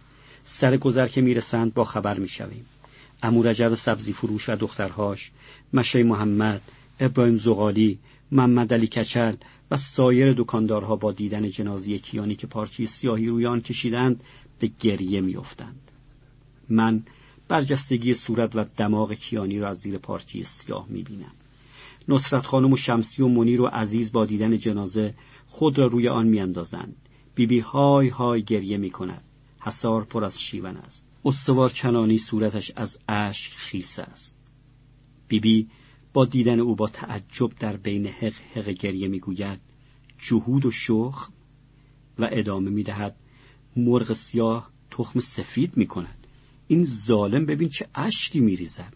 سر 0.44 0.78
گذر 0.78 1.08
که 1.08 1.22
می‌رسند 1.22 1.74
با 1.74 1.84
خبر 1.84 2.20
می‌شویم. 2.20 2.66
امو 3.24 3.44
رجب 3.44 3.74
سبزی 3.74 4.14
فروش 4.14 4.50
و 4.50 4.56
دخترهاش 4.56 5.32
مشه 5.74 6.04
محمد 6.04 6.62
ابراهیم 7.00 7.38
زغالی 7.38 8.00
محمد 8.32 8.74
علی 8.74 8.88
کچل 8.88 9.36
و 9.72 9.78
سایر 9.78 10.34
دکاندارها 10.34 10.96
با 10.96 11.12
دیدن 11.12 11.50
جنازی 11.50 12.00
کیانی 12.00 12.36
که 12.36 12.48
پارچی 12.48 12.86
سیاهی 12.86 13.28
روی 13.28 13.46
آن 13.46 13.62
کشیدند 13.62 14.24
به 14.60 14.72
گریه 14.80 15.22
میافتند. 15.22 15.87
من 16.70 17.04
برجستگی 17.48 18.14
صورت 18.14 18.56
و 18.56 18.66
دماغ 18.78 19.14
کیانی 19.14 19.60
را 19.60 19.70
از 19.70 19.78
زیر 19.78 19.98
پارچی 19.98 20.44
سیاه 20.44 20.88
می‌بینم. 20.90 21.32
نصرت 22.08 22.46
خانم 22.46 22.74
و 22.74 22.78
شمسی 22.78 23.22
و 23.22 23.28
منیر 23.28 23.62
و 23.62 23.66
عزیز 23.66 24.12
با 24.12 24.26
دیدن 24.26 24.58
جنازه 24.58 25.14
خود 25.48 25.78
را 25.78 25.88
روی 25.88 26.08
آن 26.08 26.28
میاندازند. 26.28 26.96
بیبی 27.36 27.60
های 27.60 28.10
های 28.10 28.44
گریه 28.44 28.78
می‌کند. 28.78 29.24
حسار 29.60 30.04
پر 30.04 30.26
از 30.26 30.42
شیون 30.42 30.78
است. 30.78 31.08
استوار 31.26 31.70
چنانی 31.70 32.18
صورتش 32.18 32.72
از 32.76 33.00
اشک 33.10 33.54
خیس 33.54 34.00
است. 34.00 34.38
بیبی 35.28 35.68
با 36.14 36.26
دیدن 36.26 36.60
او 36.60 36.76
با 36.76 36.88
تعجب 36.88 37.50
در 37.60 37.78
بین 37.78 38.08
حق 38.08 38.34
حق 38.54 38.70
گریه 38.70 39.08
می‌گوید 39.08 39.60
جهود 40.18 40.66
و 40.66 40.72
شخ 40.72 41.30
و 42.20 42.30
ادامه 42.32 42.70
می‌دهد 42.70 43.16
مرغ 43.76 44.14
سیاه 44.14 44.72
تخم 44.92 45.20
سفید 45.20 45.78
می‌کند. 45.78 46.17
این 46.68 46.84
ظالم 46.84 47.46
ببین 47.46 47.70
چه 47.70 47.88
اشکی 47.96 48.40
میریزد 48.40 48.94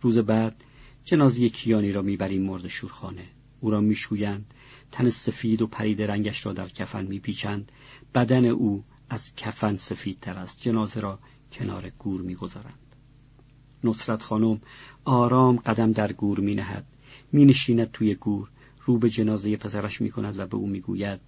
روز 0.00 0.18
بعد 0.18 0.64
جنازه 1.04 1.48
کیانی 1.48 1.92
را 1.92 2.02
می‌بریم 2.02 2.42
مرد 2.42 2.68
شورخانه. 2.68 3.24
او 3.60 3.70
را 3.70 3.80
میشویند 3.80 4.54
تن 4.92 5.08
سفید 5.08 5.62
و 5.62 5.66
پرید 5.66 6.02
رنگش 6.02 6.46
را 6.46 6.52
در 6.52 6.68
کفن 6.68 7.06
میپیچند. 7.06 7.72
بدن 8.14 8.44
او 8.44 8.84
از 9.08 9.34
کفن 9.34 9.76
سفیدتر 9.76 10.38
است. 10.38 10.60
جنازه 10.60 11.00
را 11.00 11.18
کنار 11.52 11.90
گور 11.98 12.20
می‌گذارند. 12.20 12.96
نصرت 13.84 14.22
خانم 14.22 14.60
آرام 15.04 15.56
قدم 15.56 15.92
در 15.92 16.12
گور 16.12 16.40
می 16.40 16.54
نهد 16.54 16.86
می 17.32 17.44
نشیند 17.44 17.90
توی 17.90 18.14
گور. 18.14 18.50
رو 18.84 18.98
به 18.98 19.10
جنازه 19.10 19.56
پسرش 19.56 20.00
می 20.00 20.10
کند 20.10 20.38
و 20.38 20.46
به 20.46 20.56
او 20.56 20.66
می 20.66 20.80
گوید 20.80 21.20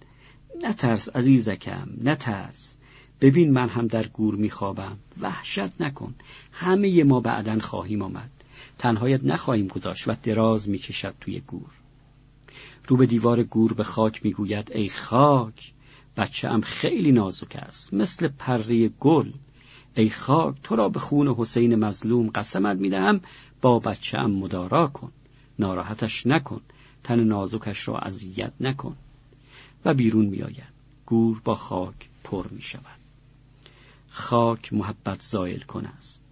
نترس 0.63 1.09
عزیزکم 1.09 1.89
نترس. 2.01 2.77
ببین 3.23 3.51
من 3.51 3.69
هم 3.69 3.87
در 3.87 4.07
گور 4.07 4.35
می 4.35 4.49
خوابم 4.49 4.97
وحشت 5.21 5.81
نکن. 5.81 6.15
همه 6.51 7.03
ما 7.03 7.19
بعدا 7.19 7.59
خواهیم 7.59 8.01
آمد. 8.01 8.29
تنهایت 8.77 9.23
نخواهیم 9.23 9.67
گذاشت 9.67 10.07
و 10.07 10.15
دراز 10.23 10.69
می 10.69 10.77
کشد 10.77 11.13
توی 11.21 11.39
گور. 11.39 11.69
رو 12.87 12.97
به 12.97 13.05
دیوار 13.05 13.43
گور 13.43 13.73
به 13.73 13.83
خاک 13.83 14.25
می 14.25 14.31
گوید 14.31 14.71
ای 14.71 14.89
خاک 14.89 15.71
بچه 16.17 16.49
هم 16.49 16.61
خیلی 16.61 17.11
نازک 17.11 17.55
است 17.55 17.93
مثل 17.93 18.27
پره 18.27 18.87
گل. 18.87 19.31
ای 19.95 20.09
خاک 20.09 20.55
تو 20.63 20.75
را 20.75 20.89
به 20.89 20.99
خون 20.99 21.27
حسین 21.27 21.75
مظلوم 21.75 22.29
قسمت 22.29 22.77
می‌دهم 22.77 23.21
با 23.61 23.79
بچه 23.79 24.19
ام 24.19 24.31
مدارا 24.31 24.87
کن. 24.87 25.11
ناراحتش 25.59 26.27
نکن 26.27 26.61
تن 27.03 27.19
نازکش 27.19 27.87
را 27.87 27.97
اذیت 27.97 28.53
نکن. 28.59 28.95
و 29.85 29.93
بیرون 29.93 30.25
میآید. 30.25 30.73
گور 31.05 31.41
با 31.43 31.55
خاک 31.55 32.09
پر 32.23 32.47
می 32.51 32.61
شود 32.61 33.02
خاک 34.15 34.73
محبت 34.73 35.21
زایل 35.21 35.61
کن 35.61 35.85
است. 35.85 36.25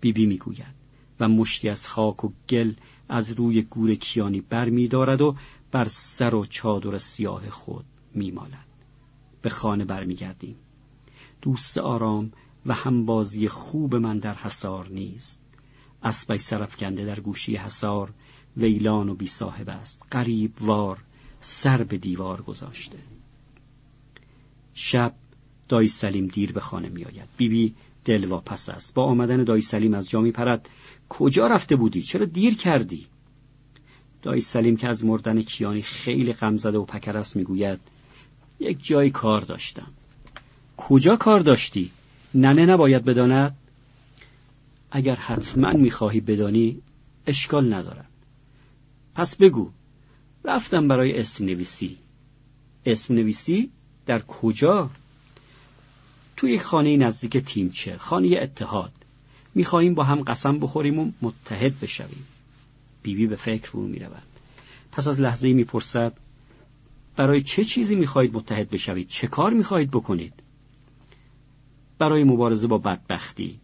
بیبی 0.00 0.26
می 0.26 0.38
گوید 0.38 0.74
و 1.20 1.28
مشتی 1.28 1.68
از 1.68 1.88
خاک 1.88 2.24
و 2.24 2.32
گل 2.48 2.72
از 3.08 3.30
روی 3.30 3.62
گور 3.62 3.94
کیانی 3.94 4.40
بر 4.40 4.68
می 4.68 4.86
و 4.88 5.34
بر 5.70 5.88
سر 5.88 6.34
و 6.34 6.44
چادر 6.44 6.98
سیاه 6.98 7.50
خود 7.50 7.84
می 8.14 8.30
مالد. 8.30 8.66
به 9.42 9.50
خانه 9.50 9.84
برمیگردیم. 9.84 10.56
دوست 11.42 11.78
آرام 11.78 12.32
و 12.66 12.74
همبازی 12.74 13.48
خوب 13.48 13.96
من 13.96 14.18
در 14.18 14.34
حسار 14.34 14.88
نیست. 14.88 15.40
اسبش 16.02 16.40
سرفکنده 16.40 17.04
در 17.04 17.20
گوشی 17.20 17.56
حسار 17.56 18.14
ویلان 18.56 19.08
و 19.08 19.14
بی 19.14 19.26
صاحب 19.26 19.68
است. 19.68 20.06
قریب 20.10 20.62
وار 20.62 21.04
سر 21.40 21.82
به 21.82 21.98
دیوار 21.98 22.42
گذاشته. 22.42 22.98
شب 24.72 25.14
دای 25.68 25.88
سلیم 25.88 26.26
دیر 26.26 26.52
به 26.52 26.60
خانه 26.60 26.88
می 26.88 27.04
آید 27.04 27.28
بیبی 27.36 27.74
دل 28.04 28.24
واپس 28.24 28.68
است. 28.68 28.94
با 28.94 29.04
آمدن 29.04 29.44
دای 29.44 29.60
سلیم 29.60 29.94
از 29.94 30.10
جا 30.10 30.20
می 30.20 30.30
پرد 30.30 30.68
کجا 31.08 31.46
رفته 31.46 31.76
بودی؟ 31.76 32.02
چرا 32.02 32.26
دیر 32.26 32.56
کردی؟ 32.56 33.06
دای 34.22 34.40
سلیم 34.40 34.76
که 34.76 34.88
از 34.88 35.04
مردن 35.04 35.42
کیانی 35.42 35.82
خیلی 35.82 36.32
غم 36.32 36.56
زده 36.56 36.78
و 36.78 36.84
پکر 36.84 37.18
است 37.18 37.36
می‌گوید 37.36 37.80
یک 38.60 38.84
جای 38.84 39.10
کار 39.10 39.40
داشتم. 39.40 39.92
کجا 40.76 41.16
کار 41.16 41.40
داشتی؟ 41.40 41.90
ننه 42.34 42.66
نباید 42.66 43.04
بداند؟ 43.04 43.56
اگر 44.90 45.14
حتما 45.14 45.72
می‌خواهی 45.72 46.20
بدانی 46.20 46.82
اشکال 47.26 47.74
ندارد. 47.74 48.08
پس 49.14 49.36
بگو 49.36 49.70
رفتم 50.44 50.88
برای 50.88 51.18
اسم 51.18 51.44
نویسی 51.44 51.96
اسم 52.86 53.14
نویسی 53.14 53.70
در 54.06 54.20
کجا؟ 54.20 54.90
توی 56.36 56.52
یک 56.52 56.62
خانه 56.62 56.96
نزدیک 56.96 57.36
تیمچه 57.36 57.96
خانه 57.96 58.38
اتحاد. 58.42 58.92
می‌خواهیم 59.54 59.94
با 59.94 60.04
هم 60.04 60.20
قسم 60.20 60.58
بخوریم 60.58 60.98
و 60.98 61.10
متحد 61.22 61.80
بشویم. 61.80 62.26
بیبی 63.02 63.26
به 63.26 63.36
فکر 63.36 63.70
فرو 63.70 63.86
می‌رود. 63.86 64.22
پس 64.92 65.08
از 65.08 65.20
لحظه 65.20 65.52
می‌پرسد 65.52 66.12
برای 67.16 67.42
چه 67.42 67.64
چیزی 67.64 67.94
می‌خواهید 67.94 68.36
متحد 68.36 68.70
بشوید؟ 68.70 69.08
چه 69.08 69.26
کار 69.26 69.52
می‌خواهید 69.52 69.90
بکنید؟ 69.90 70.32
برای 71.98 72.24
مبارزه 72.24 72.66
با 72.66 72.78
بدبختی 72.78 73.58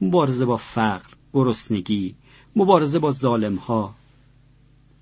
مبارزه 0.00 0.44
با 0.44 0.56
فقر 0.56 1.14
گرسنگی 1.32 2.14
مبارزه 2.56 2.98
با 2.98 3.10
ظالمها. 3.10 3.94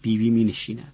بیبی 0.02 0.30
می 0.30 0.44
نشیند 0.44 0.92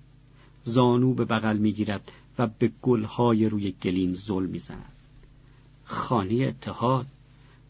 زانو 0.65 1.15
به 1.15 1.24
بغل 1.24 1.57
می 1.57 1.73
گیرد 1.73 2.12
و 2.39 2.47
به 2.47 2.70
گلهای 2.82 3.49
روی 3.49 3.74
گلیم 3.82 4.15
زل 4.15 4.47
می 4.47 4.59
زند 4.59 4.94
خانه 5.85 6.44
اتحاد 6.44 7.06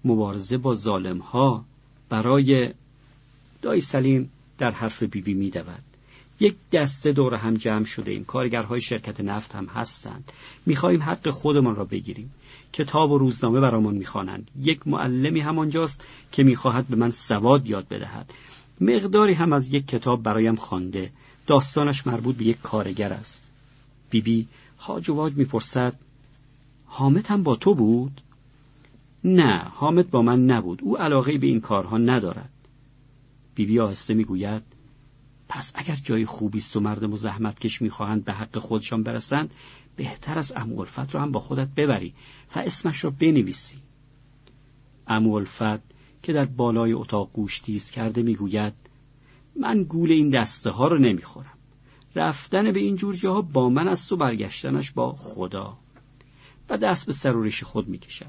مبارزه 0.04 0.56
با 0.56 0.74
ظالمها. 0.74 1.64
برای 2.08 2.70
دای 3.62 3.80
سلیم 3.80 4.30
در 4.58 4.70
حرف 4.70 5.02
بیبی 5.02 5.34
می 5.34 5.50
دود 5.50 5.82
یک 6.40 6.54
دسته 6.72 7.12
دور 7.12 7.34
هم 7.34 7.54
جمع 7.54 7.84
شده 7.84 8.10
ایم. 8.10 8.24
کارگرهای 8.24 8.80
شرکت 8.80 9.20
نفت 9.20 9.54
هم 9.54 9.66
هستند. 9.66 10.32
می‌خواهیم 10.66 11.02
حق 11.02 11.30
خودمان 11.30 11.76
را 11.76 11.84
بگیریم. 11.84 12.32
کتاب 12.72 13.10
و 13.10 13.18
روزنامه 13.18 13.60
برامون 13.60 13.94
می‌خوانند. 13.94 14.50
یک 14.60 14.88
معلمی 14.88 15.40
همانجاست 15.40 16.04
که 16.32 16.42
می‌خواهد 16.42 16.86
به 16.86 16.96
من 16.96 17.10
سواد 17.10 17.66
یاد 17.66 17.88
بدهد. 17.88 18.32
مقداری 18.80 19.32
هم 19.32 19.52
از 19.52 19.68
یک 19.68 19.86
کتاب 19.86 20.22
برایم 20.22 20.56
خوانده. 20.56 21.12
داستانش 21.46 22.06
مربوط 22.06 22.36
به 22.36 22.44
یک 22.44 22.60
کارگر 22.62 23.12
است. 23.12 23.44
بیبی 24.10 24.36
بی 24.36 24.48
هاج 24.78 25.10
و 25.10 25.14
واج 25.14 25.32
می‌پرسد 25.32 25.94
حامد 26.96 27.26
هم 27.26 27.42
با 27.42 27.56
تو 27.56 27.74
بود؟ 27.74 28.20
نه 29.24 29.58
حامد 29.58 30.10
با 30.10 30.22
من 30.22 30.46
نبود. 30.46 30.82
او 30.82 30.98
علاقه 30.98 31.38
به 31.38 31.46
این 31.46 31.60
کارها 31.60 31.98
ندارد. 31.98 32.50
بیبی 33.54 33.72
بی 33.72 33.80
آهسته 33.80 34.14
می‌گوید 34.14 34.62
پس 35.48 35.72
اگر 35.74 35.94
جای 35.94 36.24
خوبی 36.24 36.58
است 36.58 36.76
و 36.76 36.80
مردم 36.80 37.12
و 37.12 37.16
زحمتکش 37.16 37.82
می‌خواهند 37.82 38.24
به 38.24 38.32
حق 38.32 38.58
خودشان 38.58 39.02
برسند 39.02 39.50
بهتر 39.96 40.38
از 40.38 40.52
امولفت 40.56 41.14
را 41.14 41.22
هم 41.22 41.32
با 41.32 41.40
خودت 41.40 41.68
ببری 41.68 42.14
و 42.56 42.58
اسمش 42.58 43.04
را 43.04 43.10
بنویسی. 43.10 43.78
امولفت 45.06 45.82
که 46.22 46.32
در 46.32 46.44
بالای 46.44 46.92
اتاق 46.92 47.30
گوش 47.32 47.60
تیز 47.60 47.90
کرده 47.90 48.22
می‌گوید 48.22 48.74
من 49.60 49.82
گول 49.82 50.10
این 50.10 50.30
دسته 50.30 50.70
ها 50.70 50.88
رو 50.88 50.98
نمی‌خورم. 50.98 51.58
رفتن 52.14 52.72
به 52.72 52.80
این 52.80 52.96
جور 52.96 53.14
جاها 53.14 53.42
با 53.42 53.68
من 53.68 53.88
است 53.88 54.12
و 54.12 54.16
برگشتنش 54.16 54.90
با 54.90 55.12
خدا. 55.12 55.83
و 56.70 56.76
دست 56.76 57.06
به 57.06 57.12
سر 57.12 57.36
و 57.36 57.42
ریش 57.42 57.62
خود 57.62 57.88
می‌کشد. 57.88 58.26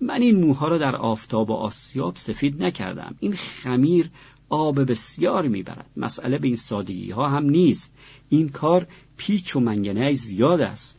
من 0.00 0.22
این 0.22 0.44
موها 0.44 0.68
را 0.68 0.78
در 0.78 0.96
آفتاب 0.96 1.50
و 1.50 1.52
آسیاب 1.52 2.16
سفید 2.16 2.62
نکردم. 2.62 3.14
این 3.20 3.34
خمیر 3.34 4.10
آب 4.48 4.90
بسیار 4.90 5.48
می‌برد. 5.48 5.90
مسئله 5.96 6.38
به 6.38 6.46
این 6.46 6.56
سادگی 6.56 7.10
ها 7.10 7.28
هم 7.28 7.44
نیست. 7.44 7.94
این 8.28 8.48
کار 8.48 8.86
پیچ 9.16 9.56
و 9.56 9.60
منگنه 9.60 10.12
زیاد 10.12 10.60
است. 10.60 10.98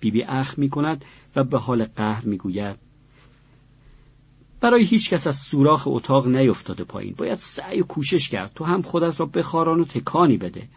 بیبی 0.00 0.22
اخ 0.22 0.58
می 0.58 0.68
کند 0.68 1.04
و 1.36 1.44
به 1.44 1.58
حال 1.58 1.84
قهر 1.84 2.24
می‌گوید 2.24 2.76
برای 4.60 4.84
هیچ 4.84 5.10
کس 5.10 5.26
از 5.26 5.36
سوراخ 5.36 5.86
اتاق 5.86 6.28
نیفتاده 6.28 6.84
پایین. 6.84 7.14
باید 7.18 7.38
سعی 7.38 7.80
و 7.80 7.84
کوشش 7.84 8.28
کرد. 8.28 8.52
تو 8.54 8.64
هم 8.64 8.82
خودت 8.82 9.20
را 9.20 9.26
بخاران 9.26 9.80
و 9.80 9.84
تکانی 9.84 10.36
بده. 10.36 10.68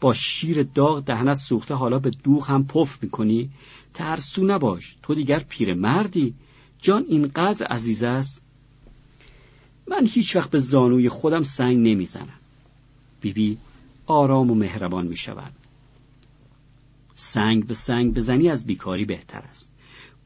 با 0.00 0.14
شیر 0.14 0.62
داغ 0.62 1.04
دهنت 1.04 1.36
سوخته 1.36 1.74
حالا 1.74 1.98
به 1.98 2.10
دوغ 2.10 2.50
هم 2.50 2.66
پف 2.66 3.02
می‌کنی. 3.02 3.50
ترسو 3.94 4.44
نباش. 4.44 4.96
تو 5.02 5.14
دیگر 5.14 5.38
پیرمردی. 5.38 6.34
جان 6.78 7.04
اینقدر 7.08 7.66
عزیز 7.66 8.02
است. 8.02 8.42
من 9.86 10.06
هیچ 10.06 10.36
وقت 10.36 10.50
به 10.50 10.58
زانوی 10.58 11.08
خودم 11.08 11.42
سنگ 11.42 11.88
نمی‌زنم. 11.88 12.38
بیبی 13.20 13.58
آرام 14.06 14.50
و 14.50 14.54
مهربان 14.54 15.06
می 15.06 15.16
شود 15.16 15.52
سنگ 17.14 17.66
به 17.66 17.74
سنگ 17.74 18.14
بزنی 18.14 18.48
از 18.48 18.66
بیکاری 18.66 19.04
بهتر 19.04 19.38
است. 19.38 19.72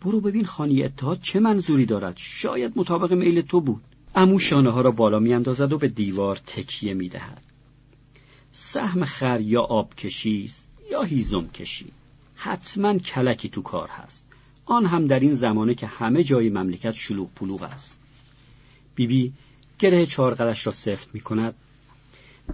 برو 0.00 0.20
ببین 0.20 0.44
خانی 0.44 0.82
اتحاد 0.82 1.20
چه 1.20 1.40
منظوری 1.40 1.86
دارد. 1.86 2.16
شاید 2.16 2.72
مطابق 2.76 3.12
میل 3.12 3.40
تو 3.40 3.60
بود. 3.60 3.82
امو 4.14 4.38
شانه 4.38 4.70
ها 4.70 4.80
را 4.80 4.90
بالا 4.90 5.18
میاندازد 5.18 5.72
و 5.72 5.78
به 5.78 5.88
دیوار 5.88 6.36
تکیه 6.36 6.94
می‌دهد. 6.94 7.42
سهم 8.52 9.04
خر 9.04 9.40
یا 9.40 9.62
آب 9.62 9.94
کشی 9.94 10.44
است 10.44 10.70
یا 10.90 11.02
هیزم 11.02 11.48
کشی 11.48 11.92
حتما 12.36 12.98
کلکی 12.98 13.48
تو 13.48 13.62
کار 13.62 13.88
هست. 13.88 14.24
آن 14.66 14.86
هم 14.86 15.06
در 15.06 15.20
این 15.20 15.34
زمانه 15.34 15.74
که 15.74 15.86
همه 15.86 16.24
جای 16.24 16.48
مملکت 16.48 16.94
شلوغ 16.94 17.30
پلوغ 17.30 17.62
است. 17.62 17.98
بیبی 18.94 19.22
بی 19.22 19.32
گره 19.78 20.06
چارقدش 20.06 20.66
را 20.66 20.72
سفت 20.72 21.14
می 21.14 21.20
کند. 21.20 21.54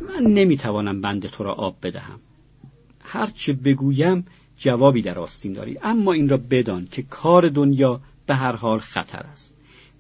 من 0.01 0.23
نمی‌توانم 0.23 1.01
بند 1.01 1.27
تو 1.27 1.45
را 1.45 1.53
آب 1.53 1.77
بدهم. 1.83 2.21
هرچه 3.01 3.53
بگویم 3.53 4.27
جوابی 4.57 5.03
در 5.03 5.19
آستین 5.19 5.53
داری. 5.53 5.79
اما 5.83 6.13
این 6.13 6.29
را 6.29 6.37
بدان 6.37 6.89
که 6.91 7.03
کار 7.03 7.49
دنیا 7.49 8.01
به 8.27 8.35
هر 8.35 8.57
حال 8.57 8.79
خطر 8.79 9.19
است. 9.19 9.55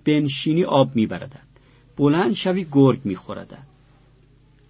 بنشینی 0.05 0.65
آب 0.65 0.97
میبردد 0.97 1.53
بلند 1.97 2.35
شوی 2.35 2.67
گرگ 2.73 3.01
میخوردد 3.05 3.67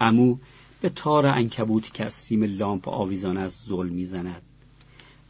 امو 0.00 0.36
به 0.80 0.88
تار 0.88 1.26
انکبوتی 1.26 1.90
که 1.94 2.04
از 2.04 2.14
سیم 2.14 2.42
لامپ 2.42 2.88
آویزان 2.88 3.36
از 3.36 3.52
ظلم 3.52 3.92
می‌زند 3.92 4.42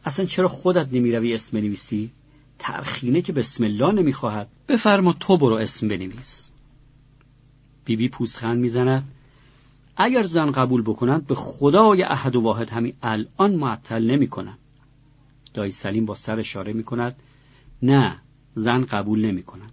اصلا 0.05 0.25
چرا 0.25 0.47
خودت 0.47 0.93
نمی‌روی 0.93 1.33
اسم 1.33 1.59
بنویسی 1.59 2.11
ترخینه 2.59 3.21
که 3.21 3.33
بسم 3.33 3.63
الله 3.63 3.91
نمی‌خواهد 3.91 4.47
بفرما 4.67 5.13
تو 5.13 5.37
برو 5.37 5.55
اسم 5.55 5.87
بنویس 5.87 6.51
بیبی 7.85 8.03
بی 8.03 8.09
پوزخند 8.09 8.59
می‌زند 8.59 9.11
اگر 9.97 10.23
زن 10.23 10.51
قبول 10.51 10.81
بکنند 10.81 11.27
به 11.27 11.35
خدای 11.35 12.03
احد 12.03 12.35
و 12.35 12.41
واحد 12.41 12.69
همین 12.69 12.93
الان 13.01 13.55
معطل 13.55 14.11
نمی 14.11 14.27
کنم. 14.27 14.57
دایی 15.53 15.71
سلیم 15.71 16.05
با 16.05 16.15
سر 16.15 16.39
اشاره 16.39 16.73
می 16.73 16.83
کند 16.83 17.15
نه 17.81 18.21
زن 18.55 18.81
قبول 18.81 19.25
نمی 19.25 19.43
کنند. 19.43 19.71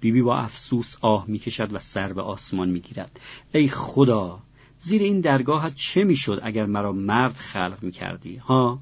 بیبی 0.00 0.22
با 0.22 0.36
افسوس 0.36 0.96
آه 1.00 1.24
می 1.28 1.38
کشد 1.38 1.72
و 1.72 1.78
سر 1.78 2.12
به 2.12 2.22
آسمان 2.22 2.70
می 2.70 2.80
گیرد. 2.80 3.20
ای 3.52 3.68
خدا 3.68 4.38
زیر 4.78 5.02
این 5.02 5.20
درگاهت 5.20 5.74
چه 5.74 6.04
می 6.04 6.16
شد 6.16 6.40
اگر 6.42 6.66
مرا 6.66 6.92
مرد 6.92 7.34
خلق 7.34 7.78
می 7.82 7.92
کردی 7.92 8.36
ها؟ 8.36 8.78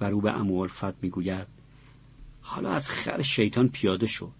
و 0.00 0.10
رو 0.10 0.20
به 0.20 0.32
امو 0.32 0.60
الفت 0.60 1.02
می 1.02 1.10
گوید 1.10 1.46
حالا 2.40 2.70
از 2.70 2.88
خر 2.88 3.22
شیطان 3.22 3.68
پیاده 3.68 4.06
شو. 4.06 4.30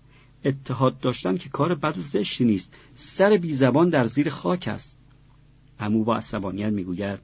اتحاد 0.45 1.01
داشتن 1.01 1.37
که 1.37 1.49
کار 1.49 1.75
بد 1.75 1.99
و 1.99 2.01
زشتی 2.01 2.45
نیست. 2.45 2.75
سر 2.95 3.37
بی 3.37 3.53
زبان 3.53 3.89
در 3.89 4.07
زیر 4.07 4.31
خاک 4.31 4.69
است. 4.69 4.99
امو 5.79 6.05
با 6.05 6.17
عصبانیت 6.17 6.73
می‌گوید 6.73 7.21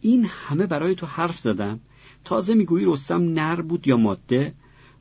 این 0.00 0.24
همه 0.24 0.66
برای 0.66 0.94
تو 0.94 1.06
حرف 1.06 1.38
زدم. 1.38 1.80
تازه 2.24 2.54
می‌گویی 2.54 2.86
رستم 2.88 3.22
نر 3.22 3.60
بود 3.60 3.88
یا 3.88 3.96
ماده؟ 3.96 4.54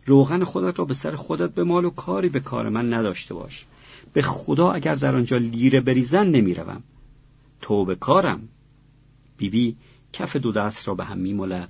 روغن 0.06 0.44
خودت 0.44 0.80
را 0.80 0.86
به 0.86 0.94
سر 0.94 1.16
خودت 1.16 1.54
به 1.54 1.64
مال 1.64 1.86
و 1.86 1.90
کاری 1.90 2.30
به 2.30 2.40
کار 2.40 2.70
من 2.70 2.94
نداشته 2.94 3.34
باش. 3.34 3.66
به 4.14 4.22
خدا 4.22 4.72
اگر 4.72 4.96
در 4.96 5.16
آنجا 5.16 5.38
لیره 5.38 5.82
بریزن 5.82 6.28
نمی‌روم. 6.28 6.84
تو 7.62 7.86
به 7.86 7.96
کارم. 7.96 8.50
بیبی 9.38 9.76
کف 10.14 10.36
دو 10.36 10.52
دست 10.52 10.88
را 10.88 10.96
به 10.96 11.06
هم 11.06 11.18
میمولد 11.18 11.70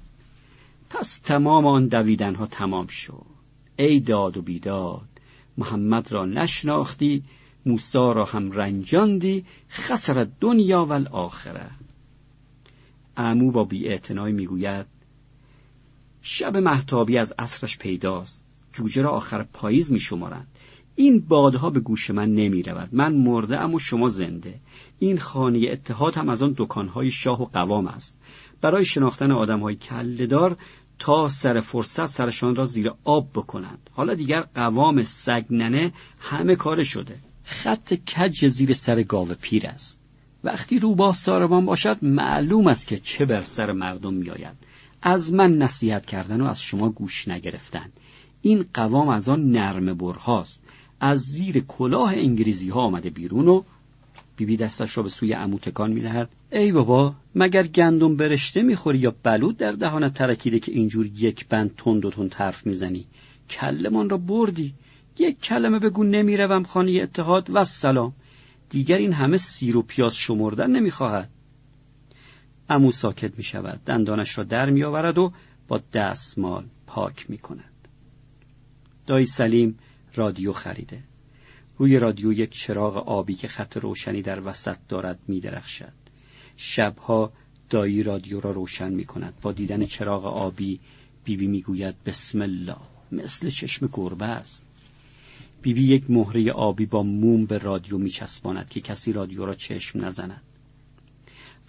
پس 0.93 1.19
تمام 1.19 1.65
آن 1.65 1.87
دویدن 1.87 2.35
ها 2.35 2.45
تمام 2.45 2.87
شد. 2.87 3.25
ای 3.75 3.99
داد 3.99 4.37
و 4.37 4.41
بیداد 4.41 5.07
محمد 5.57 6.11
را 6.11 6.25
نشناختی 6.25 7.23
موسا 7.65 8.11
را 8.11 8.25
هم 8.25 8.51
رنجاندی 8.51 9.45
خسر 9.69 10.27
دنیا 10.39 10.85
و 10.85 10.93
الاخره. 10.93 11.69
امو 13.17 13.51
با 13.51 13.63
بی 13.63 13.99
می‌گوید 14.09 14.85
شب 16.21 16.57
محتابی 16.57 17.17
از 17.17 17.33
عصرش 17.39 17.77
پیداست. 17.77 18.43
جوجه 18.73 19.01
را 19.01 19.09
آخر 19.09 19.43
پاییز 19.43 19.91
میشمارند. 19.91 20.47
این 20.95 21.19
بادها 21.19 21.69
به 21.69 21.79
گوش 21.79 22.09
من 22.11 22.35
نمی 22.35 22.63
رود. 22.63 22.89
من 22.91 23.15
مرده 23.15 23.59
اما 23.59 23.79
شما 23.79 24.09
زنده. 24.09 24.59
این 24.99 25.17
خانه 25.17 25.67
اتحاد 25.71 26.15
هم 26.15 26.29
از 26.29 26.41
آن 26.41 26.53
دکانهای 26.57 27.11
شاه 27.11 27.41
و 27.41 27.45
قوام 27.45 27.87
است. 27.87 28.19
برای 28.61 28.85
شناختن 28.85 29.31
آدمهای 29.31 29.75
کلدار 29.75 30.57
تا 31.01 31.29
سر 31.29 31.59
فرصت 31.59 32.05
سرشان 32.05 32.55
را 32.55 32.65
زیر 32.65 32.91
آب 33.03 33.29
بکنند. 33.33 33.89
حالا 33.93 34.13
دیگر 34.13 34.41
قوام 34.41 35.03
سگننه 35.03 35.93
همه 36.19 36.55
کار 36.55 36.83
شده. 36.83 37.15
خط 37.43 37.93
کج 37.93 38.47
زیر 38.47 38.73
سر 38.73 39.03
گاو 39.03 39.27
پیر 39.41 39.67
است. 39.67 40.01
وقتی 40.43 40.79
روباه 40.79 41.15
ساربان 41.15 41.65
باشد 41.65 41.97
معلوم 42.01 42.67
است 42.67 42.87
که 42.87 42.97
چه 42.97 43.25
بر 43.25 43.41
سر 43.41 43.71
مردم 43.71 44.13
میآید. 44.13 44.57
از 45.01 45.33
من 45.33 45.57
نصیحت 45.57 46.05
کردن 46.05 46.41
و 46.41 46.45
از 46.45 46.61
شما 46.61 46.89
گوش 46.89 47.27
نگرفتن. 47.27 47.91
این 48.41 48.65
قوام 48.73 49.09
از 49.09 49.29
آن 49.29 49.51
نرم 49.51 49.93
برهاست. 49.93 50.63
از 50.99 51.19
زیر 51.19 51.59
کلاه 51.59 52.13
انگلیزی 52.13 52.69
ها 52.69 52.81
آمده 52.81 53.09
بیرون 53.09 53.47
و 53.47 53.63
بیبی 54.41 54.57
دستش 54.57 54.97
را 54.97 55.03
به 55.03 55.09
سوی 55.09 55.33
عمو 55.33 55.59
تکان 55.59 55.91
می‌دهد. 55.91 56.29
ای 56.51 56.71
بابا 56.71 57.15
مگر 57.35 57.67
گندم 57.67 58.15
برشته 58.15 58.61
می‌خوری 58.61 58.97
یا 58.97 59.15
بلود 59.23 59.57
در 59.57 59.71
دهانت 59.71 60.13
ترکیده 60.13 60.59
که 60.59 60.71
اینجور 60.71 61.05
یک 61.05 61.47
بند 61.47 61.75
تند 61.77 62.05
و 62.05 62.11
تند 62.11 62.33
حرف 62.33 62.65
می‌زنی؟ 62.65 63.05
کلمان 63.49 64.09
را 64.09 64.17
بردی. 64.17 64.73
یک 65.19 65.41
کلمه 65.41 65.79
بگو 65.79 66.03
نمی‌روم 66.03 66.63
خانه 66.63 66.91
اتحاد. 66.91 67.49
و 67.53 67.63
سلام 67.65 68.13
دیگر 68.69 68.97
این 68.97 69.13
همه 69.13 69.37
سیر 69.37 69.77
و 69.77 69.81
پیاز 69.81 70.15
شمردن 70.15 70.71
نمی‌خواهد. 70.71 71.29
امو 72.69 72.91
ساکت 72.91 73.37
می 73.37 73.43
شود 73.43 73.79
دندانش 73.85 74.37
را 74.37 74.43
در 74.43 74.69
می 74.69 74.83
آورد 74.83 75.17
و 75.17 75.33
با 75.67 75.81
دستمال 75.93 76.65
پاک 76.87 77.29
می 77.29 77.37
کند 77.37 77.87
دایی 79.07 79.25
سلیم 79.25 79.79
رادیو 80.15 80.53
خریده. 80.53 81.10
روی 81.81 81.99
رادیو 81.99 82.33
یک 82.33 82.49
چراغ 82.49 82.97
آبی 82.97 83.35
که 83.35 83.47
خط 83.47 83.77
روشنی 83.77 84.21
در 84.21 84.47
وسط 84.47 84.77
دارد 84.89 85.19
می 85.27 85.39
درخشد 85.39 85.93
شبها 86.57 87.31
دایی 87.69 88.03
رادیو 88.03 88.39
را 88.39 88.51
روشن 88.51 88.93
می 88.93 89.05
کند 89.05 89.33
با 89.41 89.51
دیدن 89.51 89.85
چراغ 89.85 90.25
آبی 90.25 90.79
بیبی 91.23 91.47
می 91.47 91.61
گوید 91.61 92.03
بسم 92.05 92.41
الله. 92.41 92.77
مثل 93.11 93.49
چشم 93.49 93.89
گربه 93.93 94.25
است. 94.25 94.67
بیبی 95.61 95.83
یک 95.83 96.03
مهره 96.09 96.51
آبی 96.51 96.85
با 96.85 97.03
موم 97.03 97.45
به 97.45 97.57
رادیو 97.57 97.97
میچسباند 97.97 98.69
که 98.69 98.81
کسی 98.81 99.13
رادیو 99.13 99.45
را 99.45 99.55
چشم 99.55 100.05
نزند. 100.05 100.41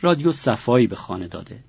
رادیو 0.00 0.32
صفایی 0.32 0.86
به 0.86 0.96
خانه 0.96 1.28
داده. 1.28 1.64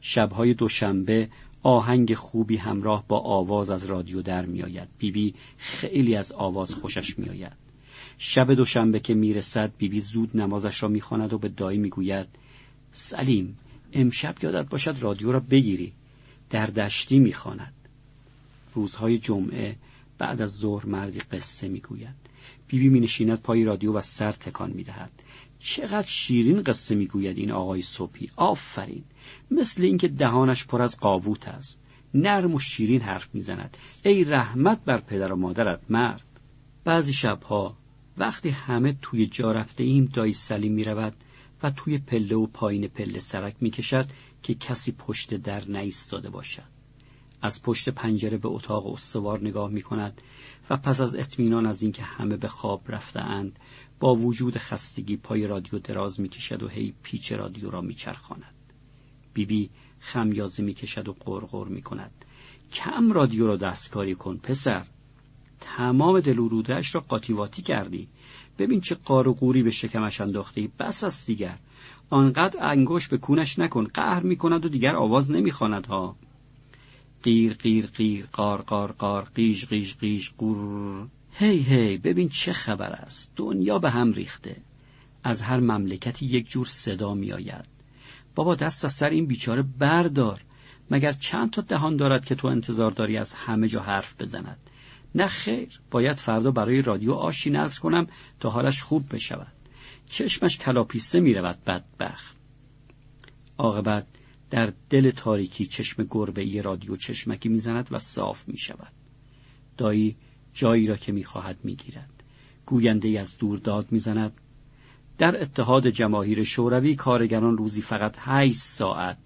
شبهای 0.00 0.54
دوشنبه 0.54 1.28
آهنگ 1.62 2.14
خوبی 2.14 2.56
همراه 2.56 3.04
با 3.08 3.18
آواز 3.18 3.70
از 3.70 3.84
رادیو 3.84 4.22
در 4.22 4.46
میآید. 4.46 4.88
بیبی 4.98 5.34
خیلی 5.56 6.16
از 6.16 6.32
آواز 6.32 6.74
خوشش 6.74 7.18
میآید. 7.18 7.65
شب 8.18 8.54
دوشنبه 8.54 9.00
که 9.00 9.14
می‌رسد 9.14 9.72
بیبی 9.78 10.00
زود 10.00 10.36
نمازش 10.36 10.82
را 10.82 10.88
می‌خواند 10.88 11.32
و 11.32 11.38
به 11.38 11.48
دایی 11.48 11.78
می‌گوید 11.78 12.28
سلیم 12.92 13.58
امشب 13.92 14.34
یادت 14.42 14.68
باشد 14.68 14.96
رادیو 15.00 15.32
را 15.32 15.40
بگیری. 15.40 15.92
در 16.50 16.66
دشتی 16.66 17.18
می‌خواند. 17.18 17.74
روزهای 18.74 19.18
جمعه 19.18 19.76
بعد 20.18 20.42
از 20.42 20.56
ظهر 20.56 20.86
مردی 20.86 21.18
قصه 21.18 21.68
می‌گوید. 21.68 22.14
بیبی 22.66 22.88
می 22.88 23.00
نشیند 23.00 23.42
پای 23.42 23.64
رادیو 23.64 23.92
و 23.92 24.00
سر 24.00 24.32
تکان 24.32 24.70
می‌دهد. 24.70 25.10
چقدر 25.58 26.06
شیرین 26.06 26.62
قصه 26.62 26.94
می‌گوید 26.94 27.38
این 27.38 27.50
آقای 27.50 27.82
صبحی. 27.82 28.30
آفرین. 28.36 29.04
مثل 29.50 29.82
اینکه 29.82 30.08
دهانش 30.08 30.64
پر 30.64 30.82
از 30.82 30.98
قاووت 30.98 31.48
است. 31.48 31.82
نرم 32.14 32.54
و 32.54 32.58
شیرین 32.58 33.00
حرف 33.00 33.28
می‌زند. 33.34 33.76
ای 34.04 34.24
رحمت 34.24 34.84
بر 34.84 34.98
پدر 34.98 35.32
و 35.32 35.36
مادرت 35.36 35.80
مرد. 35.88 36.24
بعضی 36.84 37.12
شبها 37.12 37.76
وقتی 38.18 38.48
همه 38.48 38.96
توی 39.02 39.26
جا 39.26 39.52
رفته 39.52 39.84
ایم 39.84 40.04
دایی 40.04 40.32
سلیم 40.32 40.72
می 40.72 40.84
رود 40.84 41.14
و 41.62 41.70
توی 41.70 41.98
پله 41.98 42.36
و 42.36 42.46
پایین 42.46 42.88
پله 42.88 43.18
سرک 43.18 43.56
می 43.60 43.70
کشد 43.70 44.10
که 44.42 44.54
کسی 44.54 44.92
پشت 44.92 45.34
در 45.34 45.68
نایستاده 45.68 46.30
باشد 46.30 46.76
از 47.42 47.62
پشت 47.62 47.88
پنجره 47.88 48.38
به 48.38 48.48
اتاق 48.48 48.86
استوار 48.86 49.40
نگاه 49.40 49.70
می 49.70 49.82
کند 49.82 50.20
و 50.70 50.76
پس 50.76 51.00
از 51.00 51.14
اطمینان 51.14 51.66
از 51.66 51.82
اینکه 51.82 52.02
همه 52.02 52.36
به 52.36 52.48
خواب 52.48 52.82
رفتهاند 52.88 53.58
با 54.00 54.14
وجود 54.14 54.58
خستگی 54.58 55.16
پای 55.16 55.46
رادیو 55.46 55.78
دراز 55.78 56.20
می 56.20 56.28
کشد 56.28 56.62
و 56.62 56.68
هی 56.68 56.94
پیچ 57.02 57.32
رادیو 57.32 57.70
را 57.70 57.80
می 57.80 57.94
چرخاند. 57.94 58.54
بیبی 59.34 59.70
خمیازه 60.00 60.62
می 60.62 60.74
کشد 60.74 61.08
و 61.08 61.12
قرقر 61.12 61.68
می 61.68 61.82
کند. 61.82 62.24
کم 62.72 63.12
رادیو 63.12 63.46
را 63.46 63.56
دستکاری 63.56 64.14
کن 64.14 64.36
پسر. 64.36 64.86
تمام 65.76 66.20
دلورودهش 66.20 66.94
را 66.94 67.00
قاطیواتی 67.08 67.62
کردی. 67.62 68.08
ببین 68.58 68.80
چه 68.80 68.94
قار 68.94 69.28
و 69.28 69.34
قوری 69.34 69.62
به 69.62 69.70
شکمش 69.70 70.20
انداختی. 70.20 70.70
بس 70.78 71.04
است 71.04 71.26
دیگر. 71.26 71.58
آنقدر 72.10 72.66
انگوش 72.70 73.08
به 73.08 73.18
کونش 73.18 73.58
نکن. 73.58 73.84
قهر 73.84 74.22
می 74.22 74.36
کند 74.36 74.64
و 74.66 74.68
دیگر 74.68 74.96
آواز 74.96 75.30
نمی 75.30 75.50
ها. 75.50 76.16
قیر 77.22 77.54
قیر 77.54 77.86
قیر 77.86 78.26
قار 78.32 78.62
قار 78.62 78.92
قار 78.92 79.28
قیش 79.34 79.66
قیش 79.66 79.96
قیش 79.96 80.30
قور 80.38 81.06
هی 81.32 81.58
هی 81.58 81.96
ببین 81.96 82.28
چه 82.28 82.52
خبر 82.52 82.92
است 82.92 83.32
دنیا 83.36 83.78
به 83.78 83.90
هم 83.90 84.12
ریخته 84.12 84.56
از 85.24 85.40
هر 85.40 85.60
مملکتی 85.60 86.26
یک 86.26 86.48
جور 86.48 86.66
صدا 86.66 87.14
می 87.14 87.32
آید 87.32 87.66
بابا 88.34 88.54
دست 88.54 88.84
از 88.84 88.92
سر 88.92 89.08
این 89.08 89.26
بیچاره 89.26 89.62
بردار 89.62 90.44
مگر 90.90 91.12
چند 91.12 91.50
تا 91.50 91.62
دهان 91.62 91.96
دارد 91.96 92.24
که 92.24 92.34
تو 92.34 92.48
انتظار 92.48 92.90
داری 92.90 93.16
از 93.16 93.32
همه 93.32 93.68
جا 93.68 93.82
حرف 93.82 94.20
بزند 94.20 94.58
نه 95.16 95.26
خیر 95.26 95.80
باید 95.90 96.16
فردا 96.16 96.50
برای 96.50 96.82
رادیو 96.82 97.12
آشی 97.12 97.50
نزد 97.50 97.78
کنم 97.78 98.06
تا 98.40 98.50
حالش 98.50 98.82
خوب 98.82 99.14
بشود 99.14 99.52
چشمش 100.08 100.58
کلاپیسه 100.58 101.20
می 101.20 101.34
رود 101.34 101.58
بدبخت 101.66 102.36
عاقبت 103.58 104.06
در 104.50 104.72
دل 104.90 105.10
تاریکی 105.10 105.66
چشم 105.66 106.06
گربه 106.10 106.42
ای 106.42 106.62
رادیو 106.62 106.96
چشمکی 106.96 107.48
می‌زند 107.48 107.88
و 107.90 107.98
صاف 107.98 108.48
می 108.48 108.56
شود. 108.56 108.92
دایی 109.76 110.16
جایی 110.54 110.86
را 110.86 110.96
که 110.96 111.12
می‌خواهد 111.12 111.58
می‌گیرد. 111.64 112.22
گوینده 112.66 113.20
از 113.20 113.38
دور 113.38 113.58
داد 113.58 113.92
می‌زند. 113.92 114.32
در 115.18 115.42
اتحاد 115.42 115.88
جماهیر 115.88 116.44
شوروی 116.44 116.94
کارگران 116.94 117.56
روزی 117.56 117.82
فقط 117.82 118.16
هشت 118.18 118.56
ساعت 118.56 119.18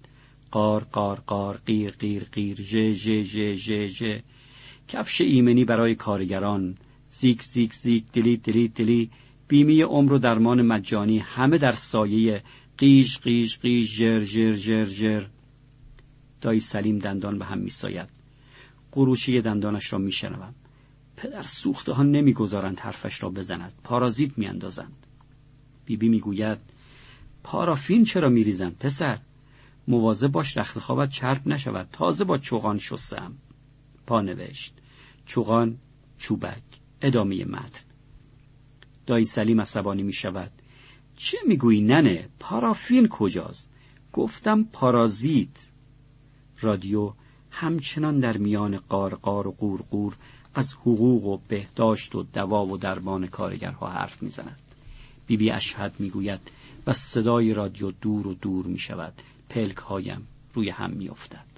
قار 0.51 0.83
قار 0.83 1.19
قار 1.19 1.57
قیر 1.65 1.91
قیر 1.91 2.23
قیر 2.23 2.61
ژ 2.61 2.91
ژ 2.91 3.23
ژ 3.55 3.87
ژ 3.87 4.03
کفش 4.91 5.21
ایمنی 5.21 5.65
برای 5.65 5.95
کارگران. 5.95 6.77
زیک 7.09 7.43
زیک 7.43 7.73
زیک 7.73 8.11
دلی 8.11 8.37
دلی 8.37 8.67
دلی. 8.67 9.09
بیمی 9.47 9.81
عمر 9.81 10.13
و 10.13 10.17
درمان 10.17 10.61
مجانی 10.61 11.19
همه 11.19 11.57
در 11.57 11.71
سایه 11.71 12.43
قیش 12.77 13.19
قیش 13.19 13.59
قیش 13.59 13.97
جر 13.97 14.19
جر 14.23 14.53
جر 14.53 14.85
جر 14.85 15.23
دایی 16.41 16.59
سلیم 16.59 16.99
دندان 16.99 17.39
به 17.39 17.45
هم 17.45 17.57
میساید. 17.57 18.09
قروچه 18.91 19.41
دندانش 19.41 19.93
را 19.93 19.99
میشنوم. 19.99 20.55
پدر 21.17 21.41
سوخته 21.41 21.93
ها 21.93 22.03
نمی‌گذارند 22.03 22.79
حرفش 22.79 23.23
را 23.23 23.29
بزند. 23.29 23.73
پارازیت 23.83 24.37
میاندازند. 24.37 25.07
بیبی 25.85 26.09
می‌گوید 26.09 26.57
پارافین 27.43 28.03
چرا 28.03 28.29
میریزند 28.29 28.77
پسر؟ 28.77 29.19
مواظب 29.87 30.27
باش 30.27 30.57
رخت 30.57 30.79
خوابت 30.79 31.09
چرب 31.09 31.47
نشود. 31.47 31.89
تازه 31.91 32.23
با 32.23 32.37
چوغان 32.37 32.77
شستم. 32.77 33.33
پا 34.07 34.21
نوشت. 34.21 34.80
چوغان 35.31 35.77
چوبک. 36.17 36.63
ادامه 37.01 37.45
متن. 37.45 37.83
دایی 39.05 39.25
سلیم 39.25 39.61
عصبانی 39.61 40.03
می 40.03 40.13
شود. 40.13 40.51
چه 41.15 41.37
می‌گویی 41.47 41.81
ننه؟ 41.81 42.29
پارافین 42.39 43.07
کجاست؟ 43.07 43.69
گفتم 44.13 44.63
پارازیت. 44.63 45.67
رادیو 46.59 47.13
همچنان 47.51 48.19
در 48.19 48.37
میان 48.37 48.77
قارقار 48.77 49.47
و 49.47 49.51
قورقور 49.51 50.15
از 50.55 50.73
حقوق 50.73 51.25
و 51.25 51.37
بهداشت 51.47 52.15
و 52.15 52.23
دوا 52.23 52.65
و 52.65 52.77
درمان 52.77 53.27
کارگرها 53.27 53.89
حرف 53.89 54.23
می‌زند 54.23 54.59
بیبی 55.27 55.51
اشهد 55.51 55.93
می‌گوید 55.99 56.51
و 56.87 56.93
صدای 56.93 57.53
رادیو 57.53 57.91
دور 57.91 58.27
و 58.27 58.33
دور 58.33 58.65
می 58.65 58.79
شود. 58.79 59.13
پلک 59.49 59.77
هایم 59.77 60.27
روی 60.53 60.69
هم 60.69 60.91
میافتد 60.91 61.50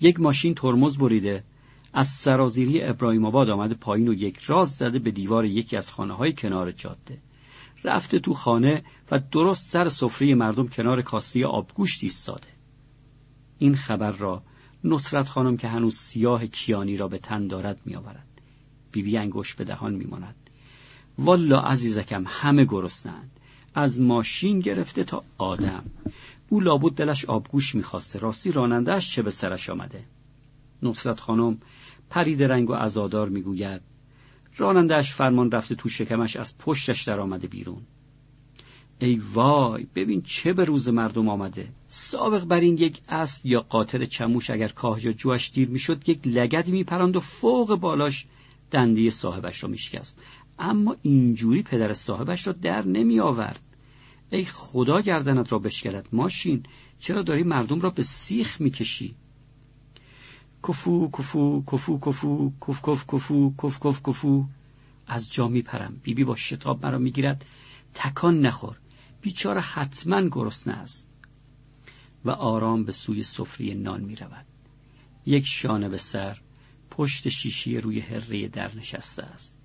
یک 0.00 0.20
ماشین 0.20 0.54
ترمز 0.54 0.98
بریده. 0.98 1.44
از 1.92 2.08
سرازیری 2.08 2.82
ابراهیم 2.82 3.24
آباد 3.24 3.50
آمده 3.50 3.74
پایین 3.74 4.08
و 4.08 4.12
یک 4.12 4.38
راز 4.38 4.70
زده 4.70 4.98
به 4.98 5.10
دیوار 5.10 5.44
یکی 5.44 5.76
از 5.76 5.90
خانه 5.90 6.14
های 6.14 6.32
کنار 6.32 6.70
جاده 6.70 7.18
رفته 7.84 8.18
تو 8.18 8.34
خانه 8.34 8.84
و 9.10 9.20
درست 9.32 9.70
سر 9.70 9.88
سفره 9.88 10.34
مردم 10.34 10.68
کنار 10.68 11.02
کاستی 11.02 11.44
آبگوشت 11.44 12.02
ایستاده. 12.02 12.46
این 13.58 13.74
خبر 13.74 14.12
را 14.12 14.42
نصرت 14.84 15.28
خانم 15.28 15.56
که 15.56 15.68
هنوز 15.68 15.96
سیاه 15.96 16.46
کیانی 16.46 16.96
را 16.96 17.08
به 17.08 17.18
تن 17.18 17.46
دارد 17.46 17.80
میآورد. 17.84 18.26
بیبی 18.92 19.16
انگوش 19.16 19.54
به 19.54 19.64
دهان 19.64 19.94
میماند. 19.94 20.34
والا 21.18 21.60
عزیزکم 21.60 22.24
همه 22.26 22.64
گرسنند 22.64 23.30
از 23.74 24.00
ماشین 24.00 24.60
گرفته 24.60 25.04
تا 25.04 25.24
آدم. 25.38 25.84
او 26.48 26.60
لابود 26.60 26.94
دلش 26.94 27.24
آبگوش 27.24 27.74
می‌خواسته. 27.74 28.18
راستی 28.18 28.52
رانندهش 28.52 29.14
چه 29.14 29.22
به 29.22 29.30
سرش 29.30 29.70
آمده؟ 29.70 30.04
نصرت 30.82 31.20
خانم 31.20 31.58
پرید 32.10 32.42
رنگ 32.42 32.70
و 32.70 32.72
ازادار 32.72 33.28
می‌گوید 33.28 33.80
رانندهش 34.56 35.12
فرمان 35.12 35.50
رفته 35.50 35.74
تو 35.74 35.88
شکمش 35.88 36.36
از 36.36 36.58
پشتش 36.58 37.02
در 37.02 37.20
آمده 37.20 37.46
بیرون. 37.46 37.82
ای 38.98 39.20
وای 39.34 39.86
ببین 39.94 40.22
چه 40.22 40.52
به 40.52 40.64
روز 40.64 40.88
مردم 40.88 41.28
آمده. 41.28 41.68
سابق 41.88 42.44
بر 42.44 42.60
این 42.60 42.78
یک 42.78 43.00
اسب 43.08 43.46
یا 43.46 43.60
قاطر 43.60 44.04
چموش 44.04 44.50
اگر 44.50 44.68
کاه 44.68 45.04
یا 45.04 45.12
جوش 45.12 45.50
دیر 45.50 45.68
می‌شد 45.68 46.08
یک 46.08 46.26
لگدی 46.26 46.72
میپراند 46.72 47.16
و 47.16 47.20
فوق 47.20 47.74
بالاش 47.74 48.26
دنده 48.70 49.10
صاحبش 49.10 49.62
را 49.62 49.68
میشکست. 49.68 50.18
اما 50.58 50.96
اینجوری 51.02 51.62
پدر 51.62 51.92
صاحبش 51.92 52.46
را 52.46 52.52
در 52.52 52.86
نمی 52.86 53.20
آورد 53.20 53.60
ای 54.30 54.44
خدا 54.44 55.00
گردنت 55.00 55.52
را 55.52 55.58
بشکلد 55.58 56.08
ماشین 56.12 56.62
چرا 56.98 57.22
داری 57.22 57.42
مردم 57.42 57.80
را 57.80 57.90
به 57.90 58.02
سیخ 58.02 58.60
می‌کشی؟ 58.60 59.14
کفو 60.68 61.10
کفو 61.10 61.64
کفو 61.72 62.00
کفو 62.00 62.52
کف 62.66 62.82
کف 62.82 63.06
کفو 63.06 63.54
کف 63.62 63.80
کف 63.80 64.02
کفو. 64.02 64.44
از 65.06 65.32
جا 65.32 65.48
میپرم. 65.48 66.00
بیبی 66.02 66.24
با 66.24 66.36
شتاب 66.36 66.86
مرا 66.86 66.98
می‌گیرد. 66.98 67.44
تکان 67.94 68.40
نخور. 68.40 68.78
بیچاره 69.20 69.60
حتما 69.60 70.28
گرسنه 70.28 70.74
است. 70.74 71.10
و 72.24 72.30
آرام 72.30 72.84
به 72.84 72.92
سوی 72.92 73.22
سفره 73.22 73.74
نان 73.74 74.00
می‌رود. 74.00 74.46
یک 75.26 75.46
شانه 75.46 75.88
به 75.88 75.96
سر 75.96 76.38
پشت 76.90 77.28
شیشی 77.28 77.80
روی 77.80 78.00
هره 78.00 78.48
در 78.48 78.76
نشسته 78.76 79.22
است. 79.22 79.58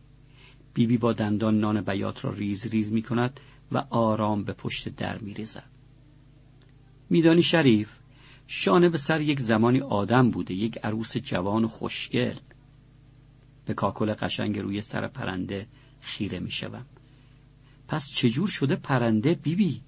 بیبی 0.74 0.98
با 0.98 1.14
دندان 1.14 1.60
نان 1.60 1.82
بیات 1.82 2.26
را 2.26 2.32
ریز 2.32 2.68
ریز 2.68 2.92
می 2.92 3.02
کند 3.02 3.40
و 3.74 3.78
آرام 3.90 4.44
به 4.44 4.54
پشت 4.54 4.90
در 4.90 5.18
می 5.18 5.34
ریزد. 5.34 5.70
میدانی 7.10 7.44
شریف 7.44 7.90
شانه 8.48 8.90
به 8.90 8.98
سر 8.98 9.22
یک 9.22 9.40
زمانی 9.40 9.82
آدم 9.82 10.32
بوده 10.32 10.54
یک 10.54 10.78
عروس 10.84 11.18
جوان 11.18 11.64
و 11.64 11.68
خوشگل 11.68 12.36
به 13.66 13.74
کاکل 13.74 14.14
قشنگ 14.14 14.60
روی 14.60 14.82
سر 14.82 15.08
پرنده 15.08 15.68
خیره 16.02 16.40
می 16.40 16.52
شوم. 16.52 16.86
پس 17.88 18.12
چجور 18.12 18.48
شده 18.48 18.76
پرنده 18.76 19.36
بیبی؟ 19.36 19.56
بی؟ 19.56 19.82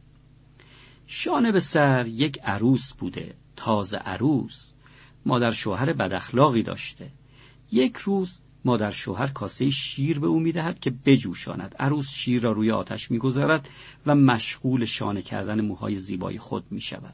شانه 1.07 1.51
به 1.51 1.59
سر 1.59 2.07
یک 2.07 2.39
عروس 2.43 2.93
بوده 2.93 3.35
تازه 3.55 3.97
عروس 3.97 4.71
مادر 5.25 5.51
شوهر 5.51 5.93
بد 5.93 6.21
داشته 6.65 7.11
یک 7.71 7.97
روز 7.97 8.39
مادر 8.65 8.91
شوهر 8.91 9.27
کاسه 9.27 9.69
شیر 9.69 10.19
به 10.19 10.27
او 10.27 10.39
می‌دهد 10.39 10.79
که 10.79 10.93
بجوشاند. 11.05 11.75
عروس 11.79 12.09
شیر 12.09 12.41
را 12.41 12.51
روی 12.51 12.71
آتش 12.71 13.11
می‌گذارد 13.11 13.69
و 14.05 14.15
مشغول 14.15 14.85
شانه 14.85 15.21
کردن 15.21 15.61
موهای 15.61 15.95
زیبای 15.95 16.37
خود 16.37 16.65
می 16.71 16.81
شود 16.81 17.13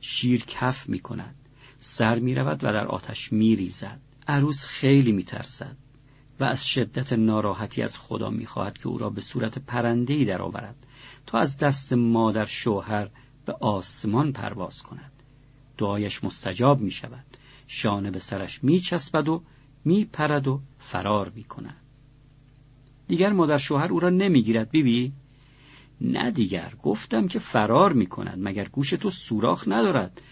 شیر 0.00 0.44
کف 0.46 0.88
می 0.88 0.98
کند 0.98 1.34
سر 1.80 2.18
می 2.18 2.34
رود 2.34 2.64
و 2.64 2.72
در 2.72 2.86
آتش 2.86 3.32
می 3.32 3.56
ریزد 3.56 4.00
عروس 4.28 4.66
خیلی 4.66 5.12
می 5.12 5.24
ترسد 5.24 5.76
و 6.40 6.44
از 6.44 6.68
شدت 6.68 7.12
ناراحتی 7.12 7.82
از 7.82 7.98
خدا 7.98 8.30
می 8.30 8.46
خواهد 8.46 8.78
که 8.78 8.88
او 8.88 8.98
را 8.98 9.10
به 9.10 9.20
صورت 9.20 9.58
پرندهی 9.58 10.24
درآورد 10.24 10.86
تا 11.26 11.38
از 11.38 11.58
دست 11.58 11.92
مادر 11.92 12.44
شوهر 12.44 13.08
به 13.46 13.52
آسمان 13.52 14.32
پرواز 14.32 14.82
کند. 14.82 15.12
دعایش 15.78 16.24
مستجاب 16.24 16.80
می 16.80 16.90
شود 16.90 17.24
شانه 17.66 18.10
به 18.10 18.18
سرش 18.18 18.64
می 18.64 18.80
چسبد 18.80 19.28
و 19.28 19.42
می 19.84 20.04
پرد 20.04 20.48
و 20.48 20.60
فرار 20.78 21.28
می 21.28 21.44
کند 21.44 21.76
دیگر 23.08 23.32
مادر 23.32 23.58
شوهر 23.58 23.92
او 23.92 24.00
را 24.00 24.10
نمی 24.10 24.42
گیرد 24.42 24.70
بیبی؟ 24.70 25.12
نه 26.00 26.30
دیگر 26.30 26.72
گفتم 26.82 27.28
که 27.28 27.38
فرار 27.38 27.92
می 27.92 28.06
کند 28.06 28.38
مگر 28.40 28.68
گوش 28.68 28.90
تو 28.90 29.10
سوراخ 29.10 29.64
ندارد. 29.68 30.22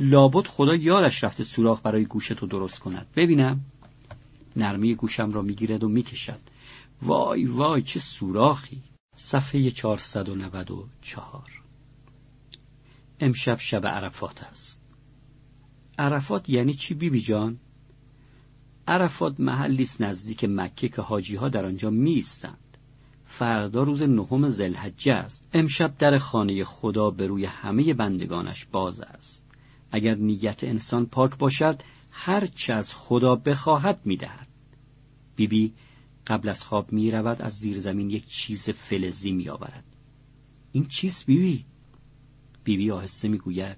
لابد 0.00 0.46
خدا 0.46 0.74
یادش 0.74 1.24
رفته 1.24 1.44
سوراخ 1.44 1.80
برای 1.82 2.04
گوش 2.04 2.28
تو 2.28 2.46
درست 2.46 2.78
کند. 2.78 3.06
ببینم. 3.16 3.60
نرمی 4.56 4.94
گوشم 4.94 5.32
را 5.32 5.42
می‌گیرد 5.42 5.84
و 5.84 5.88
می‌کشد. 5.88 6.40
وای 7.02 7.44
وای 7.44 7.82
چه 7.82 8.00
سوراخی. 8.00 8.82
صفحه 9.16 9.70
494 9.70 11.62
امشب 13.20 13.58
شب 13.58 13.86
عرفات 13.86 14.42
است. 14.42 14.82
عرفات 15.98 16.48
یعنی 16.48 16.74
چی 16.74 16.94
بیبی 16.94 17.20
جان؟ 17.20 17.58
عرفات 18.88 19.40
محلی 19.40 19.82
است 19.82 20.00
نزدیک 20.00 20.44
مکه 20.44 20.88
که 20.88 21.02
حاجی 21.02 21.36
ها 21.36 21.48
در 21.48 21.66
آنجا 21.66 21.90
می 21.90 22.24
فردا 23.26 23.82
روز 23.82 24.02
نهم 24.02 24.48
زلحجه 24.48 25.12
است 25.12 25.48
امشب 25.52 25.98
در 25.98 26.18
خانه 26.18 26.64
خدا 26.64 27.10
به 27.10 27.26
روی 27.26 27.44
همه 27.44 27.94
بندگانش 27.94 28.66
باز 28.66 29.00
است 29.00 29.46
اگر 29.90 30.14
نیت 30.14 30.64
انسان 30.64 31.06
پاک 31.06 31.38
باشد 31.38 31.82
هر 32.10 32.46
چه 32.46 32.74
از 32.74 32.94
خدا 32.94 33.34
بخواهد 33.34 34.00
می‌دهد 34.04 34.48
بیبی 35.36 35.72
قبل 36.26 36.48
از 36.48 36.62
خواب 36.62 36.92
می 36.92 37.10
رود 37.10 37.42
از 37.42 37.52
زیر 37.52 37.78
زمین 37.78 38.10
یک 38.10 38.26
چیز 38.26 38.70
فلزی 38.70 39.32
می 39.32 39.48
آورد. 39.48 39.84
این 40.72 40.86
چیز 40.86 41.24
بیبی؟ 41.24 41.64
بیبی 42.64 42.90
آهسته 42.90 43.28
می 43.28 43.38
گوید 43.38 43.76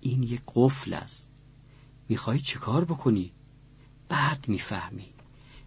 این 0.00 0.22
یک 0.22 0.40
قفل 0.54 0.94
است. 0.94 1.32
می‌خوای 2.08 2.38
چیکار 2.38 2.84
بکنی؟ 2.84 3.32
بعد 4.12 4.44
می‌فهمی. 4.48 5.06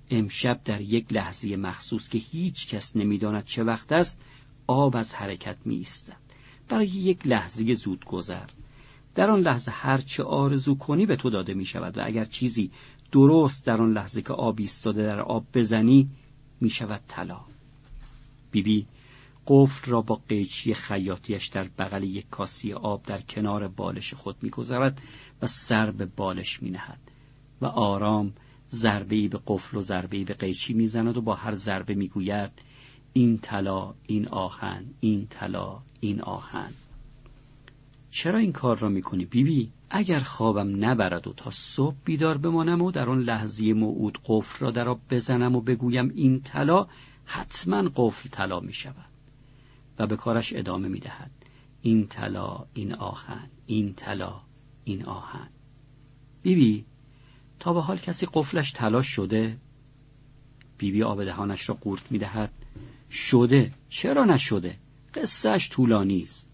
امشب 0.09 0.61
در 0.65 0.81
یک 0.81 1.13
لحظه 1.13 1.55
مخصوص 1.55 2.09
که 2.09 2.17
هیچ 2.17 2.67
کس 2.67 2.95
نمی‌داند 2.95 3.45
چه 3.45 3.63
وقت 3.63 3.91
است 3.91 4.21
آب 4.67 4.95
از 4.95 5.15
حرکت 5.15 5.57
می 5.65 5.75
ایستد. 5.75 6.17
برای 6.69 6.87
یک 6.87 7.27
لحظه 7.27 7.73
زود 7.73 8.05
گذر 8.05 8.49
در 9.15 9.31
آن 9.31 9.39
لحظه 9.39 9.71
هر 9.71 9.97
چه 9.97 10.23
آرزو 10.23 10.75
کنی 10.75 11.05
به 11.05 11.15
تو 11.15 11.29
داده 11.29 11.53
می 11.53 11.65
شود 11.65 11.97
و 11.97 12.01
اگر 12.05 12.25
چیزی 12.25 12.71
درست 13.11 13.65
در 13.65 13.81
آن 13.81 13.93
لحظه 13.93 14.21
که 14.21 14.33
آب 14.33 14.59
ایستاده 14.59 15.03
در 15.03 15.19
آب 15.19 15.45
بزنی 15.53 16.09
می 16.61 16.69
شود 16.69 17.01
طلا 17.07 17.39
بیبی 18.51 18.87
قفل 19.47 19.91
را 19.91 20.01
با 20.01 20.21
قیچی 20.29 20.73
خیاطیش 20.73 21.47
در 21.47 21.63
بغل 21.63 22.03
یک 22.03 22.29
کاسی 22.29 22.73
آب 22.73 23.03
در 23.05 23.21
کنار 23.21 23.67
بالش 23.67 24.13
خود 24.13 24.35
می‌گذارد 24.41 25.01
و 25.41 25.47
سر 25.47 25.91
به 25.91 26.05
بالش 26.05 26.63
می 26.63 26.69
نهد 26.69 27.04
و 27.61 27.65
آرام 27.65 28.33
ضربه 28.71 29.27
به 29.27 29.39
قفل 29.47 29.77
و 29.77 29.81
ضربه 29.81 30.23
به 30.23 30.33
قیچی 30.33 30.73
می‌زند 30.73 31.17
و 31.17 31.21
با 31.21 31.35
هر 31.35 31.55
ضربه 31.55 31.93
می‌گوید 31.93 32.51
این 33.13 33.37
طلا 33.37 33.93
این 34.07 34.27
آهن 34.27 34.85
این 34.99 35.27
طلا 35.27 35.79
این 35.99 36.21
آهن. 36.21 36.69
چرا 38.11 38.39
این 38.39 38.51
کار 38.51 38.77
را 38.77 38.89
می‌کنی 38.89 39.25
بیبی؟ 39.25 39.71
اگر 39.89 40.19
خوابم 40.19 40.85
نبرد 40.85 41.27
و 41.27 41.33
تا 41.33 41.49
صبح 41.49 41.95
بیدار 42.05 42.37
بمانم 42.37 42.81
و 42.81 42.91
در 42.91 43.09
آن 43.09 43.19
لحظه 43.19 43.73
موعود 43.73 44.17
قفل 44.25 44.65
را 44.65 44.71
در 44.71 44.95
بزنم 45.09 45.55
و 45.55 45.61
بگویم 45.61 46.11
این 46.15 46.41
طلا 46.41 46.87
حتما 47.25 47.91
قفل 47.95 48.29
طلا 48.29 48.59
می 48.59 48.73
شود 48.73 49.09
و 49.99 50.07
به 50.07 50.15
کارش 50.15 50.53
ادامه 50.55 50.87
می 50.87 50.99
دهد 50.99 51.31
این 51.81 52.07
طلا 52.07 52.65
این 52.73 52.93
آهن 52.93 53.49
این 53.65 53.93
طلا 53.93 54.41
این 54.83 55.05
آهن. 55.05 55.49
بیبی 56.41 56.85
به 57.73 57.81
حال 57.81 57.97
کسی 57.97 58.27
قفلش 58.33 58.73
طلا 58.73 59.01
شده 59.01 59.57
بیبی 60.77 61.03
آب 61.03 61.25
دهانش 61.25 61.69
را 61.69 61.75
قورت 61.75 62.11
می 62.11 62.17
دهد 62.17 62.51
شده. 63.11 63.71
چرا 63.89 64.25
نشده؟ 64.25 64.77
قصهش 65.13 65.69
طولانی 65.69 66.21
است. 66.21 66.49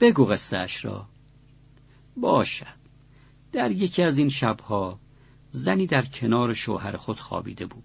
بگو 0.00 0.24
قصهش 0.24 0.84
را. 0.84 1.06
باشد 2.16 2.82
در 3.52 3.70
یکی 3.70 4.02
از 4.02 4.18
این 4.18 4.28
شبها 4.28 4.98
زنی 5.50 5.86
در 5.86 6.02
کنار 6.02 6.54
شوهر 6.54 6.96
خود 6.96 7.20
خوابیده 7.20 7.66
بود. 7.66 7.84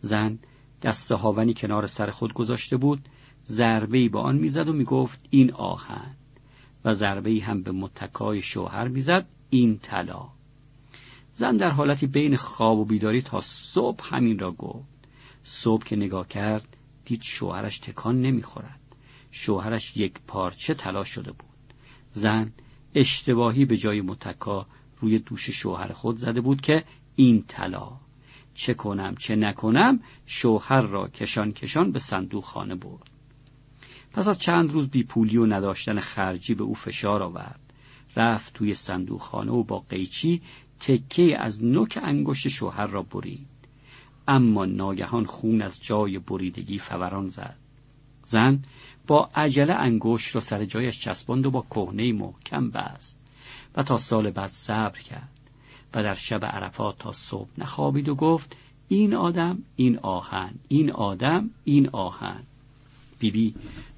زن 0.00 0.38
دست 0.82 1.12
هاونی 1.12 1.54
کنار 1.54 1.86
سر 1.86 2.10
خود 2.10 2.32
گذاشته 2.32 2.76
بود. 2.76 3.08
ضربه 3.46 3.98
ای 3.98 4.08
به 4.08 4.18
آن 4.18 4.36
می‌زد 4.36 4.68
و 4.68 4.72
می‌گفت 4.72 5.20
این 5.30 5.52
آهن. 5.52 6.16
و 6.84 6.94
ضربه 6.94 7.30
ای 7.30 7.40
هم 7.40 7.62
به 7.62 7.72
متکای 7.72 8.42
شوهر 8.42 8.88
می‌زد. 8.88 9.26
این 9.50 9.78
طلا. 9.78 10.33
زن 11.34 11.56
در 11.56 11.70
حالتی 11.70 12.06
بین 12.06 12.36
خواب 12.36 12.78
و 12.78 12.84
بیداری 12.84 13.22
تا 13.22 13.40
صبح 13.40 14.14
همین 14.14 14.38
را 14.38 14.52
گفت. 14.52 14.88
صبح 15.42 15.84
که 15.84 15.96
نگاه 15.96 16.28
کرد 16.28 16.76
دید 17.04 17.22
شوهرش 17.22 17.78
تکان 17.78 18.20
نمی‌خورد. 18.20 18.80
شوهرش 19.30 19.96
یک 19.96 20.14
پارچه 20.26 20.74
طلا 20.74 21.04
شده 21.04 21.32
بود. 21.32 21.74
زن 22.12 22.52
اشتباهی 22.94 23.64
به 23.64 23.76
جای 23.76 24.00
متکا 24.00 24.66
روی 25.00 25.18
دوش 25.18 25.50
شوهر 25.50 25.92
خود 25.92 26.16
زده 26.16 26.40
بود 26.40 26.60
که 26.60 26.84
این 27.16 27.44
طلا. 27.48 27.92
چه 28.54 28.74
کنم 28.74 29.14
چه 29.14 29.36
نکنم 29.36 30.00
شوهر 30.26 30.80
را 30.80 31.08
کشان 31.08 31.52
کشان 31.52 31.92
به 31.92 31.98
صندوق 31.98 32.44
خانه 32.44 32.74
برد. 32.74 33.10
پس 34.12 34.28
از 34.28 34.38
چند 34.38 34.72
روز 34.72 34.88
بی 34.88 35.02
پولی 35.02 35.36
و 35.36 35.46
نداشتن 35.46 36.00
خرجی 36.00 36.54
به 36.54 36.64
او 36.64 36.74
فشار 36.74 37.22
آورد. 37.22 37.60
رفت 38.16 38.54
توی 38.54 38.74
صندوق 38.74 39.20
خانه 39.20 39.52
و 39.52 39.62
با 39.62 39.78
قیچی 39.78 40.42
تکه 40.86 41.38
از 41.38 41.64
نوک 41.64 41.98
انگشت 42.02 42.48
شوهر 42.48 42.86
را 42.86 43.02
برید. 43.02 43.46
اما 44.28 44.64
ناگهان 44.64 45.24
خون 45.24 45.62
از 45.62 45.82
جای 45.82 46.18
بریدگی 46.18 46.78
فوران 46.78 47.28
زد. 47.28 47.56
زن 48.24 48.62
با 49.06 49.28
عجله 49.34 49.74
انگشت 49.74 50.34
را 50.34 50.40
سر 50.40 50.64
جایش 50.64 51.00
چسباند 51.00 51.46
و 51.46 51.50
با 51.50 51.66
کهنه 51.70 52.12
محکم 52.12 52.70
بست 52.70 53.18
و 53.76 53.82
تا 53.82 53.98
سال 53.98 54.30
بعد 54.30 54.50
صبر 54.50 54.98
کرد 54.98 55.40
و 55.94 56.02
در 56.02 56.14
شب 56.14 56.44
عرفات 56.44 56.98
تا 56.98 57.12
صبح 57.12 57.48
نخوابید 57.58 58.08
و 58.08 58.14
گفت 58.14 58.56
این 58.88 59.14
آدم 59.14 59.62
این 59.76 59.98
آهن 59.98 60.54
این 60.68 60.90
آدم 60.90 61.50
این 61.64 61.88
آهن. 61.88 62.42
بیبی 63.18 63.50
بی 63.50 63.54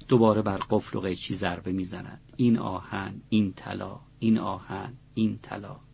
دوباره 0.07 0.41
بر 0.41 0.57
قفل 0.69 0.97
و 0.97 1.01
قیچی 1.01 1.35
ضربه 1.35 1.71
می‌زند. 1.71 2.21
این 2.37 2.57
آهن 2.57 3.21
این 3.29 3.53
طلا 3.53 3.99
این 4.19 4.37
آهن 4.37 4.93
این 5.13 5.39
طلا. 5.41 5.86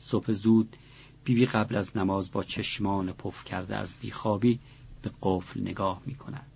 صبح 0.00 0.32
زود 0.32 0.76
بیبی 1.24 1.40
بی 1.40 1.46
قبل 1.46 1.76
از 1.76 1.96
نماز 1.96 2.32
با 2.32 2.44
چشمان 2.44 3.12
پف 3.12 3.44
کرده 3.44 3.76
از 3.76 3.94
بیخوابی 4.00 4.58
به 5.02 5.10
قفل 5.22 5.60
نگاه 5.60 6.02
می 6.06 6.14
کند. 6.14 6.46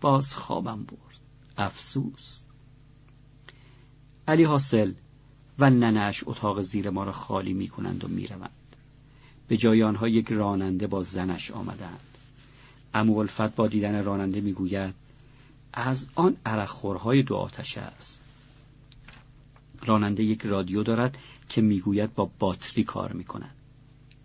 باز 0.00 0.34
خوابم 0.34 0.84
برد 0.84 1.20
افسوس 1.58 2.42
علی 4.28 4.44
حاصل 4.44 4.92
و 5.58 5.70
ننش 5.70 6.24
اتاق 6.26 6.62
زیر 6.62 6.90
ما 6.90 7.04
را 7.04 7.12
خالی 7.12 7.52
می 7.52 7.68
کنند 7.68 8.04
و 8.04 8.08
می 8.08 8.26
روند. 8.26 8.50
به 9.48 9.56
جای 9.56 9.82
آنها 9.82 10.08
یک 10.08 10.32
راننده 10.32 10.86
با 10.86 11.02
زنش 11.02 11.50
آمدند 11.50 12.00
امو 12.94 13.18
الفت 13.18 13.54
با 13.54 13.68
دیدن 13.68 14.04
راننده 14.04 14.40
می‌گوید 14.40 14.94
از 15.72 16.08
آن 16.14 16.36
عرقخورهای 16.46 17.22
دو 17.22 17.36
آتش 17.36 17.78
است 17.78 18.22
راننده 19.84 20.22
یک 20.22 20.42
رادیو 20.42 20.82
دارد 20.82 21.18
که 21.50 21.60
می‌گوید 21.60 22.14
با 22.14 22.30
باتری 22.38 22.84
کار 22.84 23.12
می‌کند. 23.12 23.54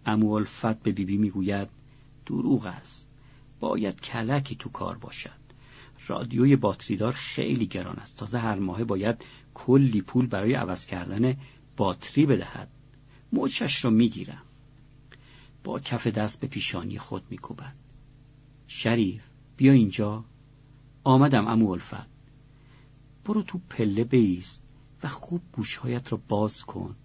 امو 0.06 0.32
الفت 0.32 0.84
به 0.84 0.92
بیبی 0.92 1.18
می‌گوید 1.18 1.68
دروغ 2.26 2.66
است. 2.66 3.08
باید 3.60 4.02
کلکی 4.02 4.56
تو 4.56 4.70
کار 4.70 4.98
باشد. 4.98 5.46
رادیوی 6.08 6.56
باتریدار 6.56 7.12
خیلی 7.12 7.66
گران 7.66 7.96
است. 7.96 8.18
تازه 8.18 8.40
هر 8.40 8.60
ماه 8.60 8.84
باید 8.84 9.26
کلی 9.54 10.02
پول 10.02 10.28
برای 10.28 10.54
عوض 10.54 10.86
کردن 10.86 11.38
باتری 11.78 12.26
بدهد. 12.26 12.68
موچش 13.32 13.86
را 13.86 13.92
می‌گیرم. 13.92 14.42
با 15.64 15.80
کف 15.80 16.08
دست 16.08 16.40
به 16.40 16.48
پیشانی 16.48 16.98
خود 16.98 17.24
میکوبد. 17.30 17.76
شریف 18.68 19.24
بیا 19.58 19.72
اینجا. 19.72 20.24
آمدم 21.04 21.48
عمو 21.48 21.72
الفت 21.72 22.10
برو 23.26 23.42
تو 23.42 23.60
پله 23.70 24.04
بایست 24.04 24.64
و 25.04 25.08
خوب 25.08 25.42
گوشهایت 25.52 26.12
را 26.12 26.20
باز 26.28 26.64
کن. 26.64 26.96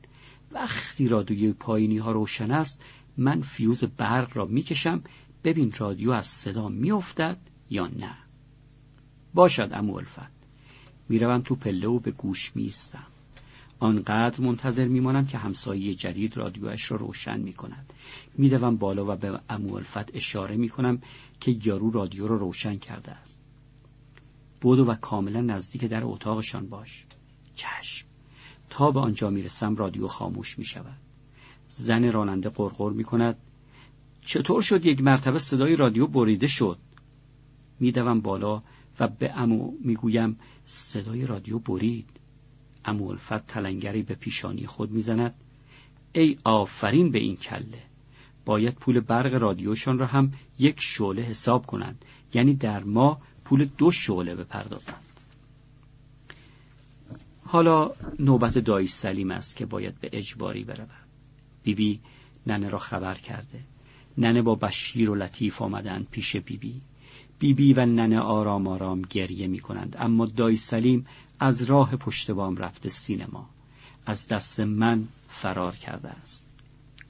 وقتی 0.50 1.08
رادیوی 1.08 1.52
پایینی 1.52 1.98
ها 1.98 2.12
روشن 2.12 2.50
است 2.50 2.82
من 3.16 3.40
فیوز 3.40 3.84
برق 3.84 4.36
را 4.36 4.44
می‌کشم 4.44 5.02
ببین 5.44 5.72
رادیو 5.78 6.10
از 6.10 6.26
صدا 6.26 6.68
میافتد 6.68 7.36
یا 7.70 7.86
نه. 7.86 8.16
باشد 9.34 9.70
عمو 9.72 9.96
الفت. 9.96 10.40
می‌روم 11.08 11.40
تو 11.40 11.54
پله 11.54 11.88
و 11.88 11.98
به 11.98 12.10
گوش 12.10 12.56
می‌ایستم 12.56 13.06
آنقدر 13.78 14.40
منتظر 14.40 14.88
میمانم 14.88 15.26
که 15.26 15.38
همسایه 15.38 15.94
جدید 15.94 16.36
رادیوش 16.36 16.90
را 16.90 16.96
روشن 16.96 17.40
می‌کند. 17.40 17.92
میدوم 18.34 18.76
بالا 18.76 19.12
و 19.12 19.16
به 19.16 19.40
عمو 19.48 19.74
الفت 19.74 20.16
اشاره 20.16 20.56
می‌کنم 20.56 21.02
که 21.40 21.56
یارو 21.64 21.90
رادیو 21.90 22.28
را 22.28 22.36
روشن 22.36 22.76
کرده 22.76 23.12
است. 23.12 23.40
بودو 24.60 24.84
و 24.84 24.94
کاملا 24.94 25.40
نزدیک 25.40 25.84
در 25.84 26.04
اتاقشان 26.04 26.68
باش. 26.68 27.06
چشم. 27.54 28.09
تا 28.70 28.90
به 28.90 29.00
آنجا 29.00 29.30
می‌رسم 29.30 29.76
رادیو 29.76 30.06
خاموش 30.06 30.58
می‌شود. 30.58 30.98
زن 31.68 32.12
راننده 32.12 32.48
قرقر 32.48 32.90
می‌کند. 32.90 33.36
چطور 34.20 34.62
شد 34.62 34.86
یک 34.86 35.00
مرتبه 35.00 35.38
صدای 35.38 35.76
رادیو 35.76 36.06
بریده 36.06 36.46
شد؟ 36.46 36.78
میدوم 37.80 38.20
بالا 38.20 38.62
و 39.00 39.08
به 39.08 39.32
امو 39.32 39.72
می‌گویم 39.84 40.38
صدای 40.66 41.26
رادیو 41.26 41.58
برید. 41.58 42.08
امو 42.84 43.08
الفت 43.08 43.46
تلنگری 43.46 44.02
به 44.02 44.14
پیشانی 44.14 44.66
خود 44.66 44.90
می‌زند. 44.90 45.34
ای 46.12 46.38
آفرین 46.44 47.10
به 47.10 47.18
این 47.18 47.36
کله! 47.36 47.82
باید 48.44 48.74
پول 48.74 49.00
برق 49.00 49.34
رادیوشان 49.34 49.98
را 49.98 50.06
هم 50.06 50.32
یک 50.58 50.76
شعله 50.80 51.22
حساب 51.22 51.66
کنند. 51.66 52.04
یعنی 52.34 52.54
در 52.54 52.84
ما 52.84 53.20
پول 53.44 53.68
دو 53.78 53.90
شعله 53.90 54.34
بپردازند. 54.34 55.09
حالا 57.52 57.90
نوبت 58.18 58.58
دایی 58.58 58.86
سلیم 58.86 59.30
است 59.30 59.56
که 59.56 59.66
باید 59.66 60.00
به 60.00 60.10
اجباری 60.12 60.64
برود. 60.64 60.88
بیبی 61.62 62.00
ننه 62.46 62.68
را 62.68 62.78
خبر 62.78 63.14
کرده. 63.14 63.60
ننه 64.18 64.42
با 64.42 64.54
بشیر 64.54 65.10
و 65.10 65.14
لطیف 65.14 65.62
آمدن 65.62 66.06
پیش 66.10 66.36
بیبی. 66.36 66.80
بیبی 67.38 67.72
و 67.72 67.86
ننه 67.86 68.20
آرام 68.20 68.66
آرام 68.66 69.02
گریه 69.02 69.46
می 69.46 69.58
کنند. 69.58 69.96
اما 69.98 70.26
دایی 70.26 70.56
سلیم 70.56 71.06
از 71.40 71.62
راه 71.62 71.96
پشت 71.96 72.30
بام 72.30 72.56
رفته 72.56 72.88
سینما. 72.88 73.48
از 74.06 74.28
دست 74.28 74.60
من 74.60 75.08
فرار 75.28 75.76
کرده 75.76 76.08
است. 76.08 76.46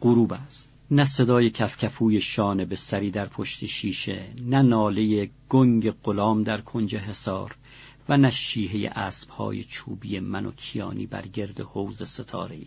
غروب 0.00 0.32
است. 0.32 0.70
نه 0.90 1.04
صدای 1.04 1.50
کفکفوی 1.50 2.20
شانه 2.20 2.64
به 2.64 2.76
سری 2.76 3.10
در 3.10 3.26
پشت 3.26 3.66
شیشه 3.66 4.28
نه 4.42 4.62
ناله 4.62 5.30
گنگ 5.48 5.90
غلام 5.90 6.42
در 6.42 6.60
کنج 6.60 6.96
حصار. 6.96 7.56
و 8.11 8.16
نه 8.16 8.31
شیهه 8.31 8.91
اسبهای 8.95 9.65
چوبی 9.65 10.20
من 10.20 10.47
و 10.47 10.53
کیانی 10.53 11.07
بر 11.07 11.27
گرد 11.27 11.61
حوز 11.61 12.03
ستاره 12.03 12.57
ای 12.57 12.66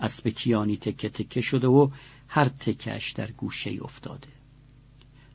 اسب 0.00 0.28
کیانی 0.28 0.76
تکه 0.76 1.08
تکه 1.08 1.40
شده 1.40 1.66
و 1.66 1.90
هر 2.28 2.44
تکش 2.44 3.12
در 3.12 3.30
گوشه 3.30 3.78
افتاده 3.82 4.28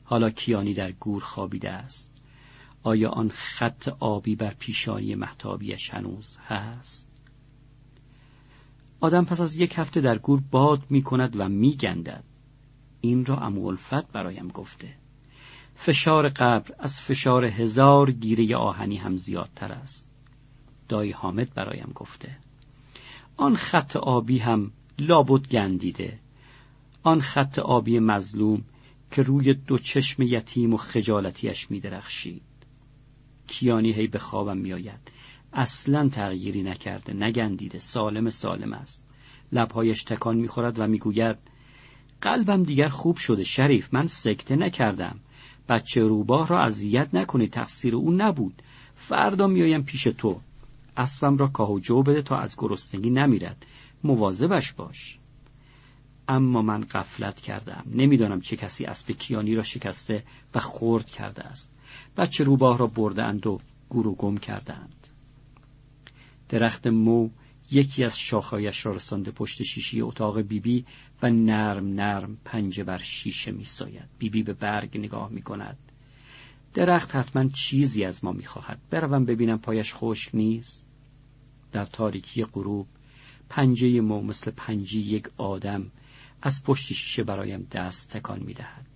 حالا 0.04 0.30
کیانی 0.30 0.74
در 0.74 0.92
گور 0.92 1.22
خوابیده 1.22 1.70
است 1.70 2.24
آیا 2.82 3.10
آن 3.10 3.30
خط 3.34 3.88
آبی 3.88 4.36
بر 4.36 4.54
پیشانی 4.58 5.14
محتابیش 5.14 5.90
هنوز 5.90 6.38
هست؟ 6.46 7.12
آدم 9.00 9.24
پس 9.24 9.40
از 9.40 9.56
یک 9.56 9.78
هفته 9.78 10.00
در 10.00 10.18
گور 10.18 10.40
باد 10.50 10.82
می 10.90 11.02
کند 11.02 11.40
و 11.40 11.48
می 11.48 11.76
گندد. 11.76 12.24
این 13.00 13.24
را 13.26 13.36
امو 13.36 13.76
برایم 14.12 14.48
گفته. 14.48 14.99
فشار 15.82 16.28
قبر 16.28 16.74
از 16.78 17.00
فشار 17.00 17.44
هزار 17.44 18.10
گیره 18.10 18.56
آهنی 18.56 18.96
هم 18.96 19.16
زیادتر 19.16 19.72
است. 19.72 20.08
دایی 20.88 21.10
حامد 21.10 21.54
برایم 21.54 21.92
گفته. 21.94 22.36
آن 23.36 23.56
خط 23.56 23.96
آبی 23.96 24.38
هم 24.38 24.72
لابد 24.98 25.48
گندیده. 25.48 26.18
آن 27.02 27.20
خط 27.20 27.58
آبی 27.58 27.98
مظلوم 27.98 28.64
که 29.10 29.22
روی 29.22 29.54
دو 29.54 29.78
چشم 29.78 30.22
یتیم 30.22 30.74
و 30.74 30.76
خجالتیش 30.76 31.70
می 31.70 31.80
درخشید. 31.80 32.42
کیانی 33.46 33.92
هی 33.92 34.06
به 34.06 34.18
خوابم 34.18 34.58
میآید 34.58 35.12
اصلا 35.52 36.08
تغییری 36.08 36.62
نکرده 36.62 37.12
نگندیده 37.12 37.78
سالم 37.78 38.30
سالم 38.30 38.72
است 38.72 39.06
لبهایش 39.52 40.04
تکان 40.04 40.36
می‌خورد 40.36 40.78
و 40.78 40.86
می‌گوید 40.86 41.38
قلبم 42.20 42.62
دیگر 42.62 42.88
خوب 42.88 43.16
شده 43.16 43.44
شریف 43.44 43.94
من 43.94 44.06
سکته 44.06 44.56
نکردم 44.56 45.20
بچه 45.70 46.02
روباه 46.02 46.48
را 46.48 46.60
اذیت 46.60 47.14
نکنی 47.14 47.48
تقصیر 47.48 47.96
او 47.96 48.12
نبود. 48.12 48.62
فردا 48.96 49.46
میایم 49.46 49.82
پیش 49.82 50.02
تو. 50.02 50.40
اسبم 50.96 51.36
را 51.36 51.48
کاه 51.48 51.72
و 51.72 51.78
جو 51.78 52.02
بده 52.02 52.22
تا 52.22 52.36
از 52.36 52.54
گرسنگی 52.58 53.10
نمیرد. 53.10 53.66
مواظبش 54.04 54.72
باش. 54.72 55.18
اما 56.28 56.62
من 56.62 56.80
قفلت 56.80 57.40
کردم. 57.40 57.84
نمی‌دانم 57.86 58.40
چه 58.40 58.56
کسی 58.56 58.84
اسب 58.84 59.10
کیانی 59.10 59.54
را 59.54 59.62
شکسته 59.62 60.24
و 60.54 60.60
خرد 60.60 61.06
کرده 61.06 61.42
است. 61.42 61.72
بچه 62.16 62.44
روباه 62.44 62.78
را 62.78 62.86
بردند 62.86 63.46
و 63.46 63.60
گورو 63.88 64.14
گم 64.14 64.36
کردند. 64.36 65.08
درخت 66.48 66.86
مو 66.86 67.28
یکی 67.70 68.04
از 68.04 68.18
شاخهایش 68.18 68.86
را 68.86 68.92
رسانده 68.92 69.30
پشت 69.30 69.62
شیشی 69.62 70.00
اتاق 70.00 70.40
بیبی 70.40 70.84
و 71.22 71.30
نرم 71.30 71.86
نرم 71.86 72.38
پنجه 72.44 72.84
بر 72.84 72.98
شیشه 72.98 73.52
میساید. 73.52 74.08
بیبی 74.18 74.42
به 74.42 74.52
برگ 74.52 74.98
نگاه 74.98 75.28
می 75.30 75.42
کند 75.42 75.78
درخت 76.74 77.16
حتما 77.16 77.48
چیزی 77.48 78.04
از 78.04 78.24
ما 78.24 78.32
می‌خواهد. 78.32 78.80
بروم 78.90 79.24
ببینم 79.24 79.58
پایش 79.58 79.94
خشک 79.94 80.34
نیست. 80.34 80.86
در 81.72 81.84
تاریکی 81.84 82.44
غروب 82.44 82.86
پنجه 83.48 84.00
مو 84.00 84.22
مثل 84.22 84.50
پنجه 84.50 84.98
یک 84.98 85.28
آدم 85.36 85.90
از 86.42 86.64
پشت 86.64 86.86
شیشه 86.86 87.24
برایم 87.24 87.66
دست 87.72 88.10
تکان 88.10 88.40
می‌دهد. 88.40 88.86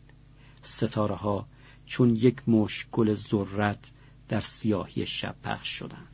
ستاره 0.62 1.14
ها 1.14 1.46
چون 1.86 2.16
یک 2.16 2.48
مش 2.48 2.86
گل 2.92 3.14
ذرت 3.14 3.90
در 4.28 4.40
سیاهی 4.40 5.06
شب 5.06 5.34
پخش 5.42 5.68
شدند. 5.68 6.13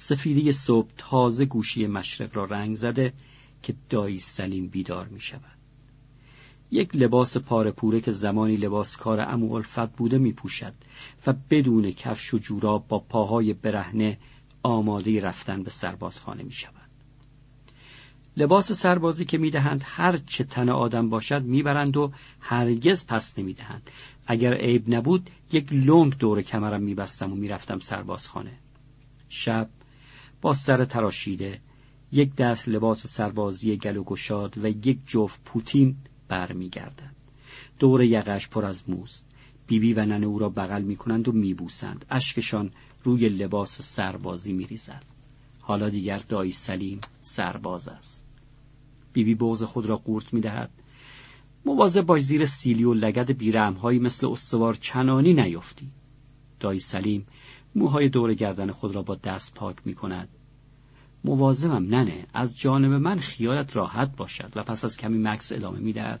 سفیدی 0.00 0.52
صبح 0.52 0.88
تازه 0.96 1.44
گوشی 1.44 1.86
مشرق 1.86 2.36
را 2.36 2.44
رنگ 2.44 2.74
زده 2.74 3.12
که 3.62 3.74
دایی 3.88 4.18
سلیم 4.18 4.68
بیدار 4.68 5.08
می 5.08 5.20
شود. 5.20 5.58
یک 6.70 6.96
لباس 6.96 7.36
پاره 7.36 7.70
پوره 7.70 8.00
که 8.00 8.12
زمانی 8.12 8.56
لباس 8.56 8.96
کار 8.96 9.20
امو 9.20 9.52
الفت 9.52 9.96
بوده 9.96 10.18
می 10.18 10.32
پوشد 10.32 10.74
و 11.26 11.34
بدون 11.50 11.90
کفش 11.90 12.34
و 12.34 12.38
جوراب 12.38 12.88
با 12.88 12.98
پاهای 12.98 13.52
برهنه 13.52 14.18
آماده 14.62 15.20
رفتن 15.20 15.62
به 15.62 15.70
سربازخانه 15.70 16.42
می 16.42 16.52
شود. 16.52 16.90
لباس 18.36 18.72
سربازی 18.72 19.24
که 19.24 19.38
می‌دهند 19.38 19.82
هر 19.84 20.16
چه 20.16 20.44
تن 20.44 20.68
آدم 20.68 21.08
باشد 21.08 21.42
می‌برند 21.42 21.96
و 21.96 22.12
هرگز 22.40 23.06
پس 23.06 23.38
نمی‌دهند 23.38 23.90
اگر 24.26 24.54
عیب 24.54 24.94
نبود 24.94 25.30
یک 25.52 25.72
لنگ 25.72 26.18
دور 26.18 26.42
کمرم 26.42 26.82
میبستم 26.82 27.32
و 27.32 27.36
می‌رفتم 27.36 27.78
سربازخانه. 27.78 28.52
شب 29.28 29.68
با 30.40 30.54
سر 30.54 30.84
تراشیده 30.84 31.60
یک 32.12 32.34
دست 32.36 32.68
لباس 32.68 33.06
سربازی 33.06 33.76
گل 33.76 34.02
و 34.62 34.68
یک 34.68 34.98
جفت 35.06 35.44
پوتین 35.44 35.96
برمیگردند 36.28 37.16
دور 37.78 38.02
یقش 38.02 38.48
پر 38.48 38.64
از 38.64 38.90
موست 38.90 39.26
بیبی 39.70 39.92
و 39.92 40.06
ننه 40.06 40.26
او 40.26 40.38
را 40.38 40.48
بغل 40.48 40.82
می‌کنند 40.82 41.28
و 41.28 41.32
میبوسند. 41.32 42.04
اشکشان 42.10 42.70
روی 43.02 43.28
لباس 43.28 43.82
سربازی 43.82 44.52
میریزد. 44.52 45.04
حالا 45.62 45.88
دیگر 45.88 46.18
دایی 46.18 46.52
سلیم 46.52 47.00
سرباز 47.20 47.88
است. 47.88 48.24
بیبی 49.12 49.34
بغز 49.34 49.62
خود 49.62 49.86
را 49.86 49.96
قورت 49.96 50.34
می‌دهد. 50.34 50.70
مواظب 51.64 52.00
باش 52.00 52.22
زیر 52.22 52.46
سیلی 52.46 52.84
و 52.84 52.94
لگد 52.94 53.32
بیرمهایی 53.32 53.98
مثل 53.98 54.26
استوار 54.26 54.74
چنانی 54.74 55.32
نیفتی. 55.32 55.88
دایی 56.60 56.80
سلیم 56.80 57.26
موهای 57.74 58.08
دور 58.08 58.34
گردن 58.34 58.70
خود 58.70 58.94
را 58.94 59.02
با 59.02 59.14
دست 59.14 59.54
پاک 59.54 59.76
می 59.84 59.94
کند 59.94 60.28
مواظبم 61.24 61.94
ننه 61.94 62.26
از 62.34 62.58
جانب 62.58 62.92
من 62.92 63.18
خیالت 63.18 63.76
راحت 63.76 64.16
باشد 64.16 64.52
و 64.56 64.62
پس 64.62 64.84
از 64.84 64.96
کمی 64.96 65.18
مکس 65.18 65.52
ادامه 65.52 65.78
می‌دهد. 65.78 66.20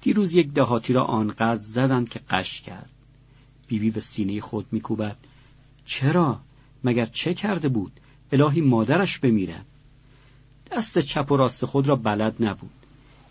دیروز 0.00 0.34
یک 0.34 0.52
دهاتی 0.52 0.92
را 0.92 1.04
آنقدر 1.04 1.58
زدند 1.58 2.08
که 2.08 2.20
قش 2.30 2.60
کرد. 2.60 2.90
بیبی 3.66 3.90
به 3.90 4.00
سینه 4.00 4.40
خود 4.40 4.66
میکوبد. 4.72 5.16
چرا؟ 5.84 6.40
مگر 6.84 7.06
چه 7.06 7.34
کرده 7.34 7.68
بود؟ 7.68 7.92
الهی 8.32 8.60
مادرش 8.60 9.18
بمیرد. 9.18 9.66
دست 10.72 10.98
چپ 10.98 11.32
و 11.32 11.36
راست 11.36 11.64
خود 11.64 11.88
را 11.88 11.96
بلد 11.96 12.34
نبود. 12.40 12.70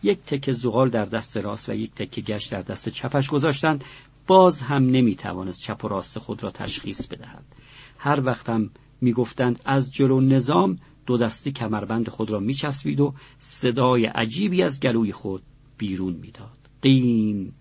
یک 0.04 0.20
تکه 0.20 0.54
زغال 0.54 0.90
در 0.90 1.06
دست 1.06 1.38
راست 1.38 1.70
و 1.70 1.74
یک 1.74 1.96
تکه 1.96 2.22
گشت 2.22 2.52
در 2.52 2.62
دست 2.62 2.90
چپش 2.90 3.30
گذاشتند 3.30 3.84
باز 4.28 4.62
هم 4.62 4.90
نمی‌توانست 4.90 5.62
چپ 5.62 5.86
و 5.86 5.88
راست 5.88 6.20
خود 6.20 6.44
را 6.44 6.52
تشخیص 6.52 7.08
بدهد. 7.08 7.46
هر 7.98 8.26
وقت 8.26 8.50
هم 8.50 8.70
می‌گفتند 9.02 9.62
از 9.66 9.94
جلو 9.94 10.22
نظام 10.22 10.80
دو 11.06 11.18
دستی 11.18 11.52
کمربند 11.52 12.10
خود 12.10 12.32
را 12.32 12.40
میچسبید 12.40 13.00
و 13.00 13.14
صدای 13.40 14.06
عجیبی 14.06 14.64
از 14.64 14.80
گلوی 14.80 15.12
خود 15.12 15.44
بیرون 15.78 16.14
می‌داد. 16.14 16.58
قین 16.82 17.52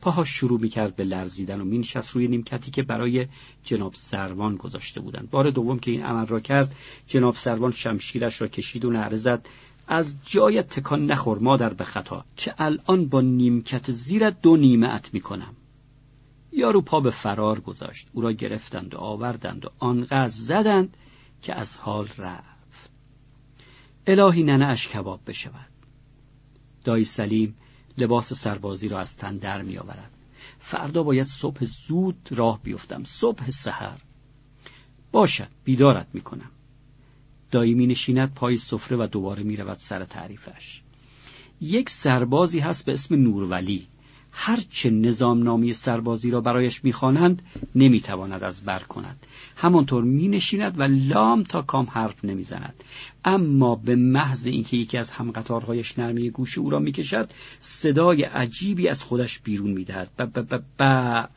پاهاش 0.00 0.28
شروع 0.28 0.60
می‌کرد 0.60 0.96
به 0.96 1.04
لرزیدن 1.04 1.60
و 1.60 1.64
مینشست 1.64 2.10
روی 2.10 2.28
نیمکتی 2.28 2.70
که 2.70 2.82
برای 2.82 3.26
جناب 3.62 3.94
سروان 3.94 4.56
گذاشته 4.56 5.00
بودند. 5.00 5.30
بار 5.30 5.50
دوم 5.50 5.78
که 5.78 5.90
این 5.90 6.02
عمل 6.02 6.26
را 6.26 6.40
کرد 6.40 6.74
جناب 7.06 7.34
سروان 7.34 7.72
شمشیرش 7.72 8.40
را 8.40 8.48
کشید 8.48 8.84
و 8.84 8.90
نعره 8.90 9.16
از 9.88 10.14
جای 10.24 10.62
تکان 10.62 11.06
نخور 11.06 11.38
مادر 11.38 11.74
به 11.74 11.84
خطا 11.84 12.24
که 12.36 12.54
الان 12.58 13.08
با 13.08 13.20
نیمکت 13.20 13.90
زیرت 13.90 14.40
دو 14.40 14.56
نیمه 14.56 15.00
می‌کنم. 15.12 15.54
یارو 16.52 16.80
پا 16.80 17.00
به 17.00 17.10
فرار 17.10 17.60
گذاشت. 17.60 18.08
او 18.12 18.22
را 18.22 18.32
گرفتند 18.32 18.94
و 18.94 18.98
آوردند 18.98 19.64
و 19.64 19.68
آنقدر 19.78 20.28
زدند 20.28 20.96
که 21.42 21.54
از 21.54 21.76
حال 21.76 22.08
رفت. 22.18 22.90
الهی 24.06 24.42
ننه 24.42 24.66
اش 24.66 24.88
کباب 24.88 25.20
بشود. 25.26 25.70
دایی 26.84 27.04
سلیم 27.04 27.56
لباس 27.98 28.32
سربازی 28.32 28.88
را 28.88 29.00
از 29.00 29.16
تن 29.16 29.36
در 29.36 29.62
می 29.62 29.78
آورد. 29.78 30.10
فردا 30.58 31.02
باید 31.02 31.26
صبح 31.26 31.64
زود 31.64 32.28
راه 32.30 32.60
بیفتم. 32.62 33.04
صبح 33.04 33.50
سحر. 33.50 33.98
باشد 35.12 35.48
بیدارت 35.64 36.06
می 36.12 36.20
کنم 36.20 36.50
دایی 37.56 37.74
می 37.74 37.86
نشیند 37.86 38.34
پای 38.34 38.56
سفره 38.56 38.96
و 38.96 39.06
دوباره 39.06 39.42
می 39.42 39.56
رود 39.56 39.76
سر 39.76 40.04
تعریفش. 40.04 40.82
یک 41.60 41.90
سربازی 41.90 42.58
هست 42.58 42.86
به 42.86 42.92
اسم 42.92 43.14
نورولی 43.14 43.86
هرچه 44.32 44.90
نظام 44.90 45.42
نامی 45.42 45.72
سربازی 45.72 46.30
را 46.30 46.40
برایش 46.40 46.84
می‌خوانند 46.84 47.42
نمی‌تواند 47.74 48.44
از 48.44 48.62
بر 48.62 48.78
کند. 48.78 49.26
همانطور 49.56 50.04
می 50.04 50.28
نشیند 50.28 50.80
و 50.80 50.82
لام 50.82 51.42
تا 51.42 51.62
کام 51.62 51.86
حرف 51.90 52.24
نمی‌زند 52.24 52.84
اما 53.24 53.74
به 53.74 53.96
محض 53.96 54.46
اینکه 54.46 54.76
یکی 54.76 54.98
از 54.98 55.10
همقطارهایش 55.10 55.98
نرمی 55.98 56.30
گوش 56.30 56.58
او 56.58 56.70
را 56.70 56.78
می‌کشد 56.78 57.30
صدای 57.60 58.22
عجیبی 58.22 58.88
از 58.88 59.02
خودش 59.02 59.38
بیرون 59.38 59.70
می‌دهد 59.70 60.10
ب 60.18 60.22
ب 60.22 60.54
ب 60.54 60.62
ب. 60.78 61.28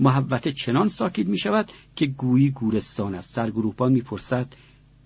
محوته 0.00 0.52
چنان 0.52 0.88
ساکت 0.88 1.26
می 1.26 1.38
شود 1.38 1.72
که 1.96 2.06
گویی 2.06 2.50
گورستان 2.50 3.14
است. 3.14 3.34
سرگروهبان 3.34 3.92
می‌پرسد 3.92 4.46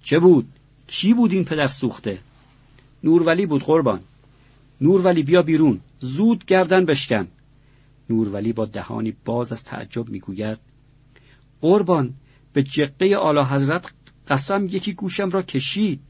چه 0.03 0.19
بود؟ 0.19 0.47
کی 0.87 1.15
بود 1.15 1.33
این 1.33 1.45
پدر 1.45 1.67
سوخته؟ 1.67 2.19
نورولی 3.05 3.47
بود 3.47 3.63
قربان. 3.63 4.01
نورولی 4.81 5.23
بیا 5.23 5.43
بیرون. 5.43 5.81
زود 6.01 6.45
گردن 6.45 6.85
بشکن. 6.85 7.29
نورولی 8.11 8.53
با 8.53 8.67
دهانی 8.67 9.15
باز 9.25 9.53
از 9.53 9.65
تعجب 9.65 10.09
می‌گوید 10.09 10.59
قربان 11.61 12.15
به 12.53 12.63
جقه 12.63 13.17
آلا 13.17 13.45
حضرت 13.45 13.93
قسم 14.29 14.67
یکی 14.67 14.93
گوشم 14.93 15.31
را 15.31 15.43
کشید. 15.43 16.01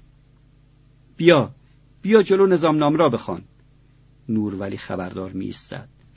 بیا 1.16 1.50
بیا 2.02 2.22
جلو 2.22 2.46
نظام 2.46 2.76
نام 2.76 2.96
را 2.96 3.08
بخوان. 3.08 3.42
نورولی 4.28 4.76
خبردار 4.76 5.32
می 5.32 5.54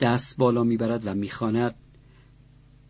دست 0.00 0.36
بالا 0.36 0.64
می‌برد 0.64 1.06
و 1.06 1.14
می‌خواند 1.14 1.74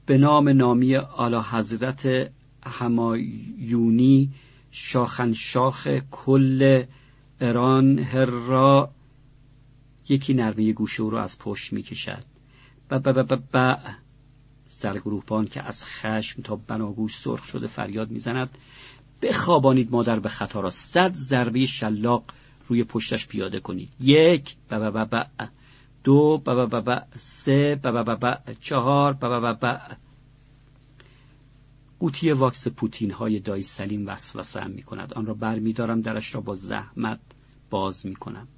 به 0.06 0.18
نام 0.18 0.48
نامی 0.48 0.96
آلا 0.96 1.42
حضرت 1.42 2.30
همایونی 2.66 4.30
شاخنشاخ 4.76 5.88
کل 6.10 6.84
ایران 7.40 7.98
هررا 7.98 8.90
یکی 10.08 10.34
نرمه 10.34 10.72
گوشه 10.72 11.02
او 11.02 11.10
را 11.10 11.22
از 11.22 11.38
پشت 11.38 11.72
می‌کشد 11.72 12.24
ب 12.90 12.94
ب 12.94 13.32
ب 13.32 13.42
ب 13.52 13.78
سرگروهبان 14.66 15.46
که 15.46 15.62
از 15.62 15.84
خشم 15.84 16.42
تا 16.42 16.56
بناگوش 16.56 17.16
سرخ 17.16 17.44
شده 17.46 17.66
فریاد 17.66 18.10
می‌زند 18.10 18.58
بخوابانید 19.22 19.90
مادر 19.90 20.18
به 20.18 20.28
خطا 20.28 20.60
را 20.60 20.70
صد 20.70 21.14
ضربه 21.14 21.66
شلاق 21.66 22.24
روی 22.68 22.84
پشتش 22.84 23.28
پیاده 23.28 23.60
کنید 23.60 23.88
یک 24.00 24.56
ب 24.70 24.74
ب 24.74 25.14
ب 25.14 25.26
دو 26.04 26.38
ب 26.38 26.50
ب 26.50 26.90
ب 26.90 27.02
سه 27.18 27.80
ب 27.82 27.88
ب 27.88 28.24
ب 28.24 28.38
چهار 28.60 29.12
ب 29.12 29.24
ب 29.26 29.64
ب 29.64 29.80
قوطی 32.04 32.32
واکس 32.32 32.68
پوتین 32.68 33.10
های 33.10 33.40
دایی 33.40 33.62
سلیم 33.62 34.06
وسوسه 34.06 34.60
هم 34.60 34.70
می 34.70 34.82
کند 34.82 35.14
آن 35.14 35.26
را 35.26 35.34
بر 35.34 35.58
می 35.58 35.72
دارم 35.72 36.00
درش 36.00 36.34
را 36.34 36.40
با 36.40 36.54
زحمت 36.54 37.20
باز 37.70 38.06
می 38.06 38.14
کنم 38.14 38.48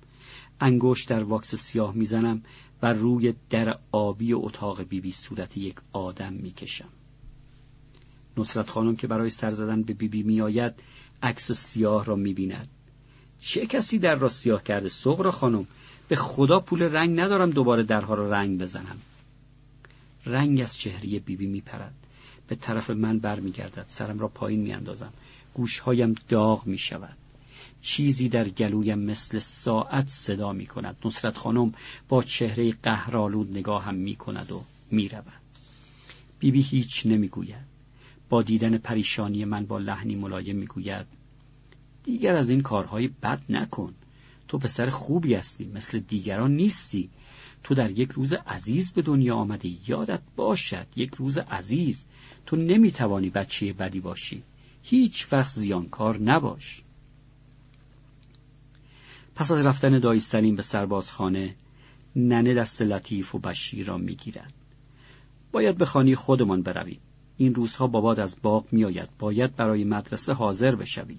انگشت 0.60 1.09
در 1.09 1.23
واکس 1.23 1.55
سیاه 1.55 1.94
می‌زنم 1.94 2.43
و 2.82 2.93
روی 2.93 3.35
در 3.51 3.78
آبی 3.93 4.32
اتاق 4.32 4.78
بیبی 4.78 5.01
بی 5.01 5.12
صورت 5.12 5.56
یک 5.56 5.77
آدم 5.93 6.32
می‌کشم. 6.32 6.89
نصرت 8.36 8.70
خانم 8.70 8.97
که 8.97 9.06
برای 9.06 9.31
سر 9.31 9.52
زدن 9.52 9.82
به 9.82 9.94
بیبی 9.94 10.09
بی 10.09 10.23
میآید 10.23 10.74
عکس 11.23 11.52
سیاه 11.52 12.05
را 12.05 12.16
می‌بیند. 12.16 12.68
چه 13.40 13.66
کسی 13.66 13.98
در 13.98 14.14
را 14.14 14.28
سیاه 14.28 14.62
کرده؟ 14.62 14.89
سغرا 14.89 15.31
خانم 15.31 15.66
به 16.09 16.16
خدا 16.16 16.60
پول 16.60 16.82
رنگ 16.82 17.20
ندارم 17.20 17.51
دوباره 17.51 17.82
درها 17.82 18.14
را 18.14 18.31
رنگ 18.31 18.60
بزنم. 18.60 18.98
رنگ 20.24 20.60
از 20.60 20.78
چهره 20.78 21.01
بیبی 21.01 21.36
بی 21.36 21.47
میپرد. 21.47 22.05
به 22.48 22.55
طرف 22.55 22.90
من 22.90 23.18
برمیگردد. 23.18 23.85
سرم 23.89 24.18
را 24.18 24.28
پایین 24.28 24.60
میاندازم. 24.60 25.12
گوشهایم 25.55 26.14
داغ 26.28 26.66
می‌شود. 26.66 27.16
چیزی 27.81 28.28
در 28.28 28.48
گلویم 28.48 28.98
مثل 28.98 29.39
ساعت 29.39 30.09
صدا 30.09 30.52
می 30.52 30.66
کند 30.66 30.97
نصرت 31.05 31.36
خانم 31.36 31.73
با 32.09 32.23
چهره 32.23 32.73
قهرآلود 32.73 33.51
نگاه 33.51 33.85
هم 33.85 33.94
می 33.94 34.16
کند 34.16 34.52
و 34.52 34.64
می 34.90 35.09
رود 35.09 35.32
بیبی 36.39 36.62
هیچ 36.62 37.06
نمی 37.06 37.28
گوید 37.28 37.77
با 38.28 38.43
دیدن 38.43 38.78
پریشانی 38.78 39.44
من 39.44 39.66
با 39.66 39.78
لحنی 39.78 40.14
ملایم 40.14 40.56
می 40.56 40.66
گوید 40.66 41.06
دیگر 42.05 42.36
از 42.36 42.51
این 42.51 42.62
کارهای 42.62 43.09
بد 43.09 43.43
نکن. 43.48 43.94
تو 44.48 44.59
پسر 44.59 44.90
خوبی 44.90 45.35
هستی 45.35 45.64
مثل 45.64 45.98
دیگران 45.98 46.56
نیستی. 46.56 47.10
تو 47.62 47.74
در 47.74 47.90
یک 47.90 48.10
روز 48.10 48.32
عزیز 48.32 48.93
به 48.93 49.02
دنیا 49.02 49.35
آمدی. 49.35 49.81
یادت 49.86 50.23
باشد 50.36 50.86
یک 50.97 51.14
روز 51.14 51.39
عزیز. 51.39 52.05
تو 52.47 52.56
نمی‌توانی 52.56 53.31
بچه 53.31 53.73
بدی 53.73 54.01
باشی. 54.01 54.43
هیچ 54.82 55.32
وقت 55.32 55.51
زیانکار 55.51 56.18
نباش. 56.18 56.82
پس 59.35 59.51
از 59.51 59.66
رفتن 59.66 59.98
دایی 59.98 60.20
سلیم 60.20 60.56
به 60.56 60.62
سربازخانه 60.62 61.54
ننه 62.16 62.54
دست 62.54 62.82
لطیف 62.82 63.35
و 63.35 63.38
بشیر 63.38 63.87
را 63.87 63.98
می‌گیرد. 63.98 64.53
باید 65.53 65.79
به 65.79 65.85
خانی 65.85 66.14
خودمان 66.14 66.62
برویم. 66.62 67.01
این 67.37 67.54
روزها 67.54 67.87
باباد 67.87 68.20
از 68.20 68.38
باغ 68.43 68.66
میآید. 68.72 69.11
باید 69.19 69.56
برای 69.56 69.85
مدرسه 69.85 70.32
حاضر 70.32 70.74
بشوی 70.74 71.19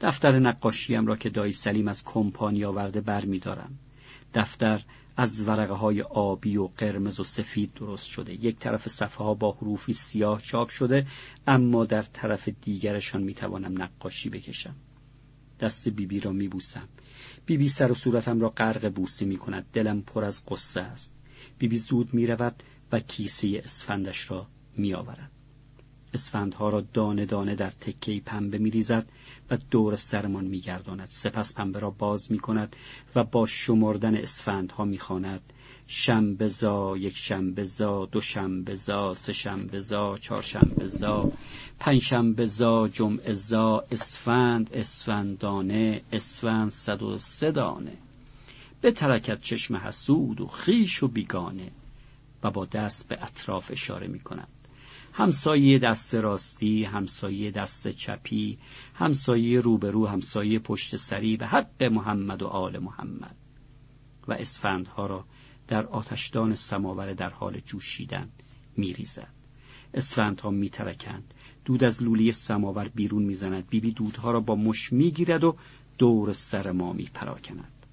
دفتر 0.00 0.38
نقاشیم 0.38 1.06
را 1.06 1.16
که 1.16 1.30
دایی 1.30 1.52
سلیم 1.52 1.88
از 1.88 2.04
کمپانی 2.04 2.64
آورده 2.64 3.00
برمیدارم. 3.00 3.78
دفتر 4.34 4.82
از 5.16 5.48
ورقه 5.48 5.74
های 5.74 6.02
آبی 6.02 6.56
و 6.56 6.66
قرمز 6.66 7.20
و 7.20 7.24
سفید 7.24 7.74
درست 7.74 8.06
شده. 8.06 8.44
یک 8.44 8.58
طرف 8.58 8.88
صفحه 8.88 9.24
ها 9.24 9.34
با 9.34 9.52
حروفی 9.52 9.92
سیاه 9.92 10.42
چاپ 10.42 10.68
شده 10.68 11.06
اما 11.46 11.84
در 11.84 12.02
طرف 12.02 12.48
دیگرشان 12.48 13.22
می‌توانم 13.22 13.82
نقاشی 13.82 14.30
بکشم. 14.30 14.74
دست 15.60 15.88
بیبی 15.88 16.06
بی 16.06 16.20
را 16.20 16.32
میبوسم. 16.32 16.88
بیبی 17.46 17.64
بی 17.64 17.68
سر 17.68 17.92
و 17.92 17.94
صورتم 17.94 18.40
را 18.40 18.48
غرق 18.48 18.92
بوسه 18.92 19.24
می 19.24 19.36
کند 19.36 19.66
دلم 19.72 20.02
پر 20.02 20.24
از 20.24 20.46
قصه 20.46 20.80
است. 20.80 21.16
بیبی 21.58 21.76
بی 21.76 21.78
زود 21.78 22.14
می 22.14 22.26
رود 22.26 22.62
و 22.92 23.00
کیسه 23.00 23.60
اسفندش 23.64 24.30
را 24.30 24.46
می 24.76 24.94
آورد 24.94 25.30
اسفندها 26.16 26.68
را 26.70 26.80
دانه 26.80 27.26
دانه 27.26 27.54
در 27.54 27.70
تکه 27.70 28.20
پنبه 28.26 28.58
می 28.58 28.70
ریزد 28.70 29.06
و 29.50 29.58
دور 29.70 29.96
سرمان 29.96 30.44
می 30.44 30.60
گرداند. 30.60 31.08
سپس 31.08 31.54
پنبه 31.54 31.78
را 31.78 31.90
باز 31.90 32.32
می 32.32 32.38
کند 32.38 32.76
و 33.14 33.24
با 33.24 33.46
شمردن 33.46 34.16
اسفندها 34.16 34.84
می 34.84 34.98
خواند 34.98 35.40
شنبه 35.86 36.48
زا 36.48 36.96
یک 36.96 37.16
شنبه 37.16 37.64
زا 37.64 38.06
دو 38.06 38.20
شنبه 38.20 38.74
زا 38.74 39.14
سه 39.14 39.32
شنبه 39.32 39.78
زا 39.78 40.16
چهار 40.16 40.42
شنبه 40.42 40.86
زا 40.86 41.32
پنج 41.78 42.00
شنبه 42.00 42.46
زا 42.46 42.88
جمعه 42.88 43.32
زا 43.32 43.84
اسفند 43.90 44.70
اسفندانه 44.72 46.02
اسفند 46.12 46.70
صد 46.70 47.02
و 47.02 47.18
سه 47.18 47.50
دانه. 47.50 47.96
به 48.80 48.90
ترکت 48.90 49.40
چشم 49.40 49.76
حسود 49.76 50.40
و 50.40 50.46
خیش 50.46 51.02
و 51.02 51.08
بیگانه 51.08 51.70
و 52.42 52.50
با 52.50 52.64
دست 52.64 53.08
به 53.08 53.18
اطراف 53.22 53.70
اشاره 53.70 54.06
می 54.06 54.20
کند 54.20 54.48
همسایه 55.18 55.78
دست 55.78 56.14
راستی 56.14 56.84
همسایه 56.84 57.50
دست 57.50 57.88
چپی 57.88 58.58
همسایه 58.94 59.60
روبرو 59.60 60.06
همسایه 60.06 60.58
پشت 60.58 60.96
سری 60.96 61.36
به 61.36 61.46
حق 61.46 61.82
محمد 61.82 62.42
و 62.42 62.46
آل 62.46 62.78
محمد. 62.78 63.36
و 64.28 64.32
اسفندها 64.32 65.06
را 65.06 65.24
در 65.68 65.86
آتشدان 65.86 66.54
سماور 66.54 67.12
در 67.12 67.30
حال 67.30 67.60
جوشیدن 67.60 68.28
میریزد. 68.76 69.34
اسفندها 69.94 70.50
میترکند. 70.50 71.34
دود 71.64 71.84
از 71.84 72.02
لولی 72.02 72.32
سماور 72.32 72.88
بیرون 72.88 73.22
می‌زند. 73.22 73.68
بیبی 73.68 73.92
دودها 73.92 74.30
را 74.30 74.40
با 74.40 74.54
مش 74.54 74.92
می‌گیرد 74.92 75.44
و 75.44 75.56
دور 75.98 76.32
سر 76.32 76.72
ما 76.72 76.92
میپراکند. 76.92 77.86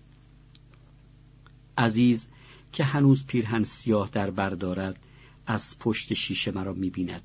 عزیز 1.77 2.29
که 2.73 2.83
هنوز 2.83 3.25
پیرهن 3.25 3.63
سیاه 3.63 4.09
در 4.09 4.31
بردارد 4.31 4.99
از 5.47 5.79
پشت 5.79 6.13
شیشه 6.13 6.51
مرا 6.51 6.73
می‌بیند. 6.73 7.21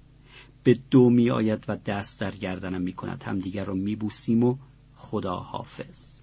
به 0.63 0.79
دو 0.91 1.11
می 1.11 1.31
آید 1.31 1.65
و 1.69 1.77
دست 1.77 2.21
در 2.21 2.31
گردنم 2.31 2.83
می 2.83 2.93
کند 2.93 3.23
همدیگر 3.23 3.65
را 3.65 3.75
می 3.75 3.97
بوسیم 3.97 4.45
و 4.45 4.57
خدا 4.95 5.37
حافظ. 5.37 6.19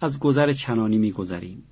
از 0.00 0.18
گذر 0.18 0.52
چنانی 0.52 0.98
می 0.98 1.12
گذریم 1.12 1.62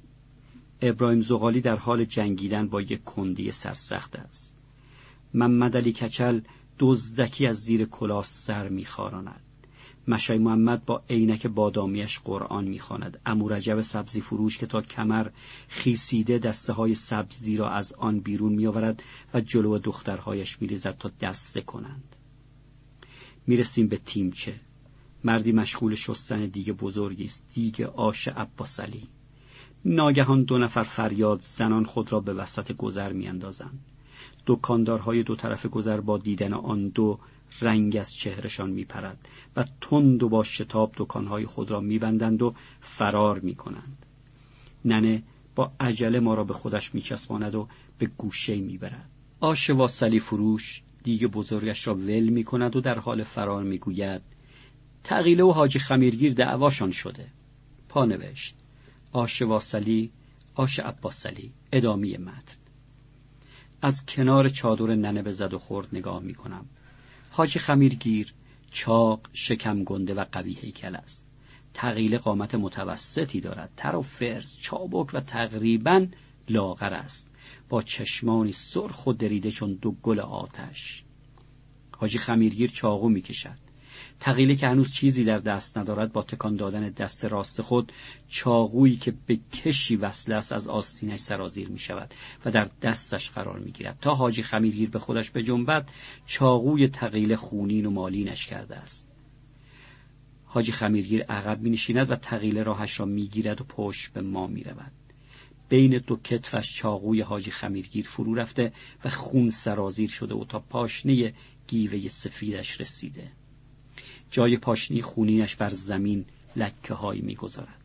ابراهیم 0.80 1.20
زغالی 1.20 1.60
در 1.60 1.76
حال 1.76 2.04
جنگیدن 2.04 2.68
با 2.68 2.80
یک 2.80 3.04
کندی 3.04 3.50
سرسخت 3.50 4.16
است. 4.16 4.54
محمد 5.34 5.76
علی 5.76 5.92
کچل 5.92 6.40
دزدکی 6.78 7.46
از 7.46 7.56
زیر 7.56 7.84
کلاه 7.84 8.24
سر 8.24 8.68
میخواراند 8.68 9.40
مشای 10.08 10.38
محمد 10.38 10.84
با 10.84 11.02
عینک 11.10 11.46
بادامیش 11.46 12.18
قرآن 12.18 12.64
می‌خواند. 12.64 13.20
امو 13.26 13.48
رجب 13.48 13.80
سبزی 13.80 14.20
فروش 14.20 14.58
که 14.58 14.66
تا 14.66 14.82
کمر 14.82 15.28
خیسیده 15.68 16.38
دسته 16.38 16.72
های 16.72 16.94
سبزی 16.94 17.56
را 17.56 17.70
از 17.70 17.92
آن 17.92 18.20
بیرون 18.20 18.52
میآورد 18.52 19.02
و 19.34 19.40
جلو 19.40 19.78
دخترهایش 19.78 20.62
میریزد 20.62 20.96
تا 20.98 21.10
دسته 21.20 21.60
کنند. 21.60 22.16
می‌رسیم 23.46 23.88
به 23.88 23.96
تیمچه. 23.96 24.54
مردی 25.24 25.52
مشغول 25.52 25.94
شستن 25.94 26.46
دیگه 26.46 26.72
بزرگی 26.72 27.24
است. 27.24 27.44
دیگ 27.54 27.80
آش 27.80 28.28
عباسلی 28.28 29.08
ناگهان 29.84 30.42
دو 30.42 30.58
نفر 30.58 30.82
فریاد 30.82 31.40
زنان 31.40 31.84
خود 31.84 32.12
را 32.12 32.20
به 32.20 32.34
وسط 32.34 32.72
گذر 32.72 33.12
میاندازند. 33.12 33.80
دکاندارهای 34.46 35.22
دو 35.22 35.36
طرف 35.36 35.66
گذر 35.66 36.00
با 36.00 36.18
دیدن 36.18 36.52
آن 36.52 36.88
دو 36.88 37.18
رنگ 37.60 37.96
از 37.96 38.14
چهرشان 38.14 38.70
میپرد 38.70 39.28
و 39.56 39.64
تند 39.80 40.22
و 40.22 40.28
با 40.28 40.44
شتاب 40.44 40.92
دکانهای 40.96 41.46
خود 41.46 41.70
را 41.70 41.80
میبندند 41.80 42.42
و 42.42 42.54
فرار 42.80 43.40
می‌کنند. 43.40 44.06
ننه 44.84 45.22
با 45.54 45.72
عجله 45.80 46.20
ما 46.20 46.34
را 46.34 46.44
به 46.44 46.54
خودش 46.54 46.94
میچسباند 46.94 47.54
و 47.54 47.68
به 47.98 48.06
گوشه 48.06 48.56
می‌برد. 48.56 49.10
آش 49.40 49.70
واسلی 49.70 50.20
فروش 50.20 50.82
دیگه 51.02 51.26
بزرگش 51.28 51.86
را 51.86 51.94
ول 51.94 52.28
می‌کند 52.28 52.76
و 52.76 52.80
در 52.80 52.98
حال 52.98 53.22
فرار 53.22 53.62
می‌گوید 53.62 54.22
تقیله 55.04 55.44
و 55.44 55.50
حاجی 55.50 55.78
خمیرگیر 55.78 56.32
دعواشان 56.32 56.90
شده. 56.90 57.26
پا 57.88 58.04
نوشت 58.04 58.54
آش 59.12 59.42
واسلی 59.42 60.10
آش 60.54 60.78
عباسلی 60.78 61.52
ادامی 61.72 62.16
متن. 62.16 62.56
از 63.82 64.06
کنار 64.06 64.48
چادر 64.48 64.94
ننه 64.94 65.22
به 65.22 65.32
زد 65.32 65.54
و 65.54 65.58
خورد 65.58 65.88
نگاه 65.92 66.22
می 66.22 66.34
کنم 66.34 66.66
حاجی 67.36 67.58
خمیرگیر 67.58 68.34
چاق 68.70 69.20
شکم 69.32 69.84
گنده 69.84 70.14
و 70.14 70.24
قوی 70.32 70.52
هیکل 70.52 70.96
است. 70.96 71.26
تغییل 71.74 72.18
قامت 72.18 72.54
متوسطی 72.54 73.40
دارد. 73.40 73.70
تر 73.76 73.96
و 73.96 74.02
فرز 74.02 74.56
چابک 74.56 75.14
و 75.14 75.20
تقریبا 75.20 76.06
لاغر 76.48 76.94
است. 76.94 77.30
با 77.68 77.82
چشمانی 77.82 78.52
سرخ 78.52 79.06
و 79.06 79.12
دریده 79.12 79.50
چون 79.50 79.74
دو 79.74 79.90
گل 79.90 80.20
آتش. 80.20 81.04
حاجی 81.96 82.18
خمیرگیر 82.18 82.70
چاقو 82.70 83.08
می‌کشد. 83.08 83.63
تقیله 84.20 84.54
که 84.54 84.68
هنوز 84.68 84.92
چیزی 84.92 85.24
در 85.24 85.38
دست 85.38 85.78
ندارد 85.78 86.12
با 86.12 86.22
تکان 86.22 86.56
دادن 86.56 86.88
دست 86.88 87.24
راست 87.24 87.62
خود 87.62 87.92
چاقویی 88.28 88.96
که 88.96 89.14
به 89.26 89.38
کشی 89.52 89.96
وصله 89.96 90.34
است 90.34 90.52
از 90.52 90.68
آستینش 90.68 91.20
سرازیر 91.20 91.68
می 91.68 91.78
شود 91.78 92.14
و 92.44 92.50
در 92.50 92.68
دستش 92.82 93.30
قرار 93.30 93.58
می 93.58 93.72
گیرد 93.72 93.98
تا 94.00 94.14
حاجی 94.14 94.42
خمیرگیر 94.42 94.90
به 94.90 94.98
خودش 94.98 95.30
به 95.30 95.42
جنبت 95.42 95.88
چاقوی 96.26 96.88
تقیله 96.88 97.36
خونین 97.36 97.86
و 97.86 97.90
مالینش 97.90 98.46
کرده 98.46 98.76
است. 98.76 99.08
حاجی 100.44 100.72
خمیرگیر 100.72 101.22
عقب 101.22 101.60
می 101.60 101.70
نشیند 101.70 102.10
و 102.10 102.16
تقیله 102.16 102.62
راهش 102.62 103.00
را 103.00 103.06
می 103.06 103.26
گیرد 103.26 103.60
و 103.60 103.64
پشت 103.64 104.12
به 104.12 104.20
ما 104.20 104.46
می 104.46 104.64
رود. 104.64 104.92
بین 105.68 105.98
دو 105.98 106.16
کتفش 106.16 106.76
چاقوی 106.76 107.20
حاجی 107.20 107.50
خمیرگیر 107.50 108.06
فرو 108.08 108.34
رفته 108.34 108.72
و 109.04 109.08
خون 109.08 109.50
سرازیر 109.50 110.10
شده 110.10 110.34
و 110.34 110.44
تا 110.44 110.58
پاشنه 110.58 111.34
گیوه 111.66 112.08
سفیدش 112.08 112.80
رسیده. 112.80 113.30
جای 114.34 114.56
پاشنی 114.56 115.02
خونینش 115.02 115.56
بر 115.56 115.68
زمین 115.68 116.24
لکه 116.56 116.94
هایی 116.94 117.20
می‌گذارد. 117.20 117.84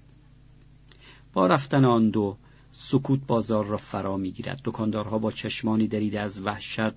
با 1.33 1.47
رفتن 1.47 1.85
آن 1.85 2.09
دو 2.09 2.37
سکوت 2.71 3.19
بازار 3.27 3.65
را 3.65 3.77
فرا 3.77 4.17
می‌گیرد. 4.17 4.61
دکاندارها 4.65 5.17
با 5.17 5.31
چشمانی 5.31 5.87
دریده 5.87 6.19
از 6.19 6.41
وحشت 6.41 6.93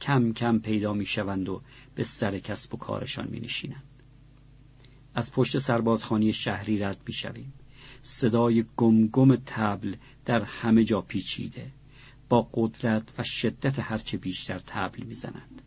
کم 0.00 0.32
کم 0.32 0.58
پیدا 0.58 0.92
می‌شوند 0.92 1.48
و 1.48 1.62
به 1.94 2.04
سر 2.04 2.38
کسب 2.38 2.74
و 2.74 2.76
کارشان 2.76 3.28
می 3.30 3.40
نشینند. 3.40 3.82
از 5.14 5.32
پشت 5.32 5.58
سربازخانی 5.58 6.32
شهری 6.32 6.78
رد 6.78 6.98
می‌شویم. 7.06 7.52
صدای 8.02 8.64
گمگم 8.76 9.36
تبل 9.36 9.94
در 10.24 10.42
همه 10.42 10.84
جا 10.84 11.00
پیچیده. 11.00 11.66
با 12.28 12.48
قدرت 12.54 13.12
و 13.18 13.22
شدت 13.22 13.78
هرچه 13.78 14.18
بیشتر 14.18 14.58
تبل 14.58 15.02
می‌زنند 15.02 15.62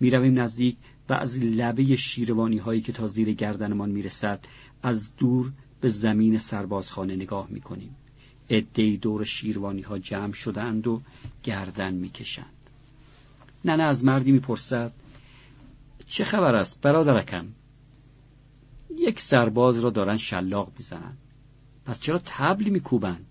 می‌رویم 0.00 0.40
نزدیک 0.40 0.76
و 1.10 1.12
از 1.12 1.38
لبه 1.38 1.96
شیروانی 1.96 2.58
هایی 2.58 2.80
که 2.80 2.92
تا 2.92 3.08
زیر 3.08 3.32
گردنمان 3.32 3.90
می‌رسد 3.90 4.44
از 4.82 5.16
دور 5.16 5.52
به 5.80 5.88
زمین 5.88 6.38
سربازخانه 6.38 7.16
نگاه 7.16 7.46
می‌کنیم. 7.50 7.96
عدهای 8.50 8.96
دور 8.96 9.24
شیروانی 9.24 9.82
ها 9.82 9.98
جمع 9.98 10.32
شدند 10.32 10.86
و 10.86 11.00
گردن 11.42 11.94
می‌کشند. 11.94 12.46
ننه 13.64 13.82
از 13.82 14.04
مردی 14.04 14.32
می‌پرسد 14.32 14.92
چه 16.06 16.24
خبر 16.24 16.54
است 16.54 16.80
برادرکم؟ 16.80 17.46
یک 18.96 19.20
سرباز 19.20 19.78
را 19.78 19.90
دارن 19.90 20.16
شلاق 20.16 20.72
می‌زنند 20.78 21.18
پس 21.86 22.00
چرا 22.00 22.20
تبلی 22.24 22.70
میکوبند؟ 22.70 23.26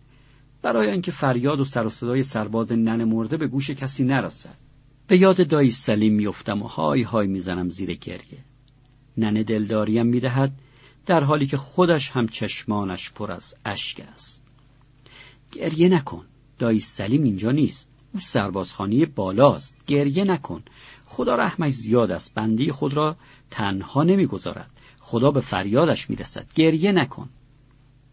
برای 0.62 0.92
آنکه 0.92 1.12
فریاد 1.12 1.60
و 1.60 1.66
سر 1.66 1.86
و 1.86 1.90
صدای 1.90 2.24
سرباز 2.24 2.72
ننه 2.72 3.06
مرده 3.06 3.38
به 3.38 3.48
گوش 3.48 3.70
کسی 3.70 4.04
نرسد. 4.04 4.69
به 5.10 5.18
یاد 5.18 5.48
دایی 5.48 5.72
سلیم 5.72 6.14
میفتم 6.14 6.62
و 6.62 6.68
های 6.68 7.02
های 7.02 7.28
می‌زنم 7.28 7.70
زیر 7.70 7.94
گریه. 7.94 8.40
ننه 9.18 9.44
دلداریم 9.44 10.06
می‌دهد 10.06 10.52
در 11.06 11.24
حالی 11.24 11.46
که 11.46 11.58
خودش 11.58 12.12
هم 12.12 12.28
چشمانش 12.28 13.12
پر 13.12 13.32
از 13.32 13.56
اشک 13.66 14.00
است. 14.14 14.44
گریه 15.52 15.90
نکن 15.90 16.26
دایی 16.60 16.80
سلیم 16.80 17.24
اینجا 17.24 17.52
نیست. 17.52 17.90
او 18.14 18.20
سربازخانی 18.20 19.06
بالاست. 19.06 19.76
گریه 19.88 20.24
نکن. 20.24 20.64
خدا 21.06 21.36
رحمش 21.36 21.74
زیاد 21.74 22.12
است. 22.12 22.34
بندی 22.34 22.72
خود 22.72 22.94
را 22.94 23.16
تنها 23.52 24.04
نمی‌گذارد. 24.04 24.72
خدا 25.00 25.32
به 25.32 25.42
فریادش 25.42 26.10
می‌رسد. 26.10 26.54
گریه 26.56 26.92
نکن. 26.92 27.30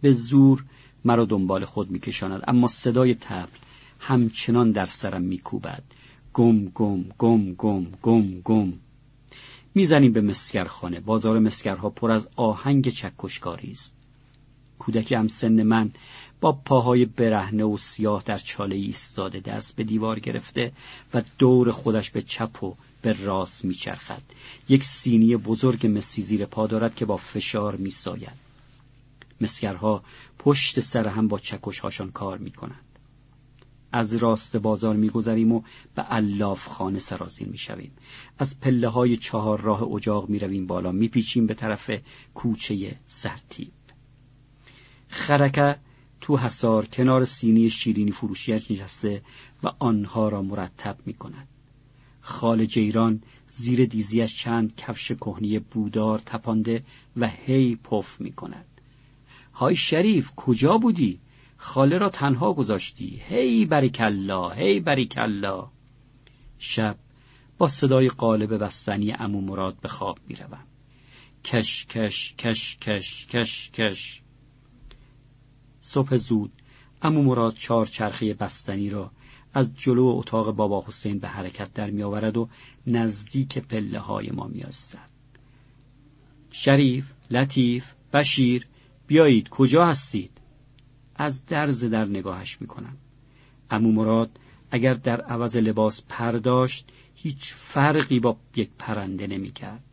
به 0.02 0.12
زور 0.12 0.64
مرا 1.04 1.24
دنبال 1.24 1.64
خود 1.64 1.90
میکشاند 1.90 2.42
اما 2.48 2.68
صدای 2.68 3.14
تبل 3.14 3.58
همچنان 4.00 4.72
در 4.72 4.86
سرم 4.86 5.22
میکوبد. 5.22 5.82
گم 6.36 6.68
گم 6.68 7.04
گم 7.18 7.54
گم 7.54 7.86
گم 8.02 8.40
گم. 8.40 8.72
می‌زنیم 9.74 10.12
به 10.12 10.20
مسکرخانه. 10.20 11.00
بازار 11.00 11.38
مسکرها 11.38 11.90
پر 11.90 12.10
از 12.10 12.28
آهنگ 12.36 12.88
چکشکاری 12.88 13.70
است. 13.70 13.94
کودکی 14.78 15.14
هم 15.14 15.28
سن 15.28 15.62
من 15.62 15.90
با 16.40 16.52
پاهای 16.52 17.04
برهنه 17.04 17.64
و 17.64 17.76
سیاه 17.76 18.22
در 18.26 18.38
چاله 18.38 18.76
ایستاده 18.76 19.40
دست 19.40 19.76
به 19.76 19.84
دیوار 19.84 20.20
گرفته 20.20 20.72
و 21.14 21.22
دور 21.38 21.70
خودش 21.70 22.10
به 22.10 22.22
چپ 22.22 22.64
و 22.64 22.74
به 23.02 23.12
راست 23.24 23.64
میچرخد. 23.64 24.22
یک 24.68 24.84
سینی 24.84 25.36
بزرگ 25.36 25.86
مسی 25.86 26.22
زیر 26.22 26.46
پا 26.46 26.66
دارد 26.66 26.94
که 26.94 27.04
با 27.04 27.16
فشار 27.16 27.76
میساید. 27.76 28.46
مسکرها 29.40 30.02
پشت 30.38 30.80
سر 30.80 31.08
هم 31.08 31.28
با 31.28 31.38
چکشهاشان 31.38 32.10
کار 32.10 32.38
می‌کنند. 32.38 32.85
از 33.96 34.14
راست 34.14 34.56
بازار 34.56 34.96
میگذریم 34.96 35.52
و 35.52 35.62
به 35.94 36.04
الاف 36.08 36.66
خانه 36.66 36.98
سرازیر 36.98 37.48
می‌شویم 37.48 37.92
از 38.38 38.60
پله 38.60 38.88
های 38.88 39.16
چهار 39.16 39.60
راه 39.60 39.82
اجاق 39.82 40.28
می‌رویم 40.28 40.66
بالا 40.66 40.92
میپیچیم 40.92 41.46
به 41.46 41.54
طرف 41.54 41.90
کوچه 42.34 42.96
سرتیب 43.06 43.72
خرکه 45.08 45.76
تو 46.20 46.36
حسار 46.36 46.86
کنار 46.86 47.24
سینی 47.24 47.70
شیرینی 47.70 48.12
فروشیش 48.12 48.70
نشسته 48.70 49.22
و 49.62 49.72
آنها 49.78 50.28
را 50.28 50.42
مرتب 50.42 50.96
می 51.06 51.14
کند. 51.14 51.48
خال 52.20 52.64
جیران 52.64 53.22
زیر 53.52 53.84
دیزیش 53.84 54.36
چند 54.36 54.76
کفش 54.76 55.12
کهنی 55.12 55.58
بودار 55.58 56.18
تپانده 56.18 56.84
و 57.16 57.28
هی 57.28 57.76
پف 57.76 58.20
می 58.20 58.32
کند. 58.32 58.66
های 59.54 59.76
شریف 59.76 60.32
کجا 60.36 60.78
بودی؟ 60.78 61.20
خاله 61.56 61.98
را 61.98 62.08
تنها 62.08 62.52
گذاشتی. 62.52 63.22
هی 63.28 63.66
بریکلا 63.66 64.50
هی 64.50 64.80
بریکلا. 64.80 65.70
شب 66.58 66.96
با 67.58 67.68
صدای 67.68 68.08
قالب 68.08 68.64
بستنی 68.64 69.12
امو 69.12 69.40
مراد 69.40 69.76
به 69.80 69.88
خواب 69.88 70.18
می‌روم. 70.28 70.64
کش 71.44 71.86
کش 71.86 72.34
کش 72.38 72.76
کش 72.76 73.26
کش 73.26 73.70
کش. 73.70 74.22
صبح 75.80 76.16
زود 76.16 76.52
امو 77.02 77.22
مراد 77.22 77.54
چهار 77.54 77.86
چرخه 77.86 78.34
بستنی 78.34 78.90
را 78.90 79.10
از 79.54 79.78
جلو 79.78 80.06
اتاق 80.06 80.50
بابا 80.50 80.84
حسین 80.86 81.18
به 81.18 81.28
حرکت 81.28 81.74
در 81.74 81.90
می 81.90 82.02
آورد 82.02 82.36
و 82.36 82.48
نزدیک 82.86 83.58
پله 83.58 83.98
های 83.98 84.30
ما 84.30 84.46
می 84.46 84.64
شریف، 86.50 87.04
لطیف، 87.30 87.92
بشیر 88.12 88.66
بیایید 89.06 89.48
کجا 89.48 89.86
هستید؟ 89.86 90.30
از 91.18 91.46
درز 91.46 91.84
در 91.84 92.04
نگاهش 92.04 92.60
می‌کنم 92.60 92.96
امو 93.70 93.92
مراد 93.92 94.30
اگر 94.70 94.94
در 94.94 95.20
عوض 95.20 95.56
لباس 95.56 96.02
پرداشت 96.08 96.88
هیچ 97.14 97.52
فرقی 97.54 98.20
با 98.20 98.36
یک 98.56 98.70
پرنده 98.78 99.26
نمی‌کرد 99.26 99.84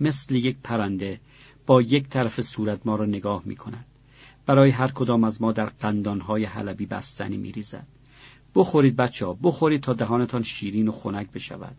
مثل 0.00 0.34
یک 0.34 0.56
پرنده 0.64 1.20
با 1.66 1.82
یک 1.82 2.08
طرف 2.08 2.40
صورت 2.40 2.80
ما 2.84 2.96
را 2.96 3.04
نگاه 3.04 3.42
می 3.44 3.56
کند. 3.56 3.84
برای 4.46 4.70
هر 4.70 4.88
کدام 4.88 5.24
از 5.24 5.42
ما 5.42 5.52
در 5.52 5.66
قندانهای 5.66 6.44
حلبی 6.44 6.86
بستنی 6.86 7.36
می 7.36 7.52
ریزد. 7.52 7.86
بخورید 8.54 8.96
بچه 8.96 9.26
ها 9.26 9.38
بخورید 9.42 9.80
تا 9.80 9.92
دهانتان 9.92 10.42
شیرین 10.42 10.88
و 10.88 10.92
خنک 10.92 11.30
بشود 11.32 11.76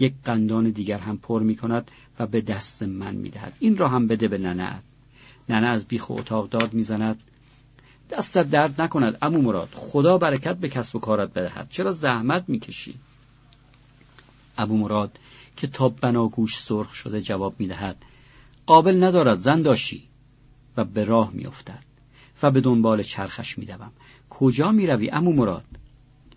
یک 0.00 0.14
قندان 0.24 0.70
دیگر 0.70 0.98
هم 0.98 1.18
پر 1.18 1.42
می 1.42 1.56
کند 1.56 1.90
و 2.18 2.26
به 2.26 2.40
دست 2.40 2.82
من 2.82 3.14
می 3.14 3.30
دهد. 3.30 3.52
این 3.60 3.76
را 3.76 3.88
هم 3.88 4.06
بده 4.06 4.28
به 4.28 4.38
ننه 4.38 4.82
ننه 5.48 5.66
از 5.66 5.86
بیخ 5.86 6.10
اتاق 6.10 6.48
داد 6.48 6.74
می‌زند 6.74 7.22
دستت 8.10 8.50
درد 8.50 8.82
نکند 8.82 9.18
امو 9.22 9.42
مراد. 9.42 9.68
خدا 9.72 10.18
برکت 10.18 10.56
به 10.56 10.68
کسب 10.68 10.96
و 10.96 10.98
کارت 10.98 11.32
بدهد. 11.32 11.66
چرا 11.70 11.90
زحمت 11.90 12.44
می‌کشی؟ 12.48 12.94
ابو 14.58 14.76
مراد 14.76 15.18
که 15.56 15.66
تا 15.66 15.88
بناگوش 15.88 16.58
سرخ 16.58 16.94
شده 16.94 17.20
جواب 17.20 17.54
می‌دهد 17.58 17.96
قابل 18.66 19.04
ندارد 19.04 19.38
زن 19.38 19.62
داشی 19.62 20.08
و 20.76 20.84
به 20.84 21.04
راه 21.04 21.30
میافتد 21.32 21.84
و 22.42 22.50
به 22.50 22.60
دنبال 22.60 23.02
چرخش 23.02 23.58
میدوم. 23.58 23.92
کجا 24.30 24.72
می‌روی 24.72 25.10
امو 25.10 25.32
مراد؟ 25.32 25.64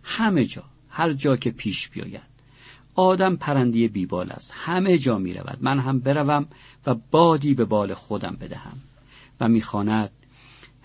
همه 0.03 0.45
جا 0.45 0.63
هر 0.89 1.13
جا 1.13 1.37
که 1.37 1.51
پیش 1.51 1.89
بیاید. 1.89 2.37
آدم 2.95 3.35
پرندی 3.35 3.87
بیبال 3.87 4.31
است 4.31 4.53
همه 4.55 4.97
جا 4.97 5.17
می‌رود. 5.17 5.57
من 5.61 5.79
هم 5.79 5.99
بروم 5.99 6.47
و 6.85 6.95
بادی 7.11 7.53
به 7.53 7.65
بال 7.65 7.93
خودم 7.93 8.37
بدهم 8.41 8.77
و 9.39 9.47
می‌خواند 9.47 10.11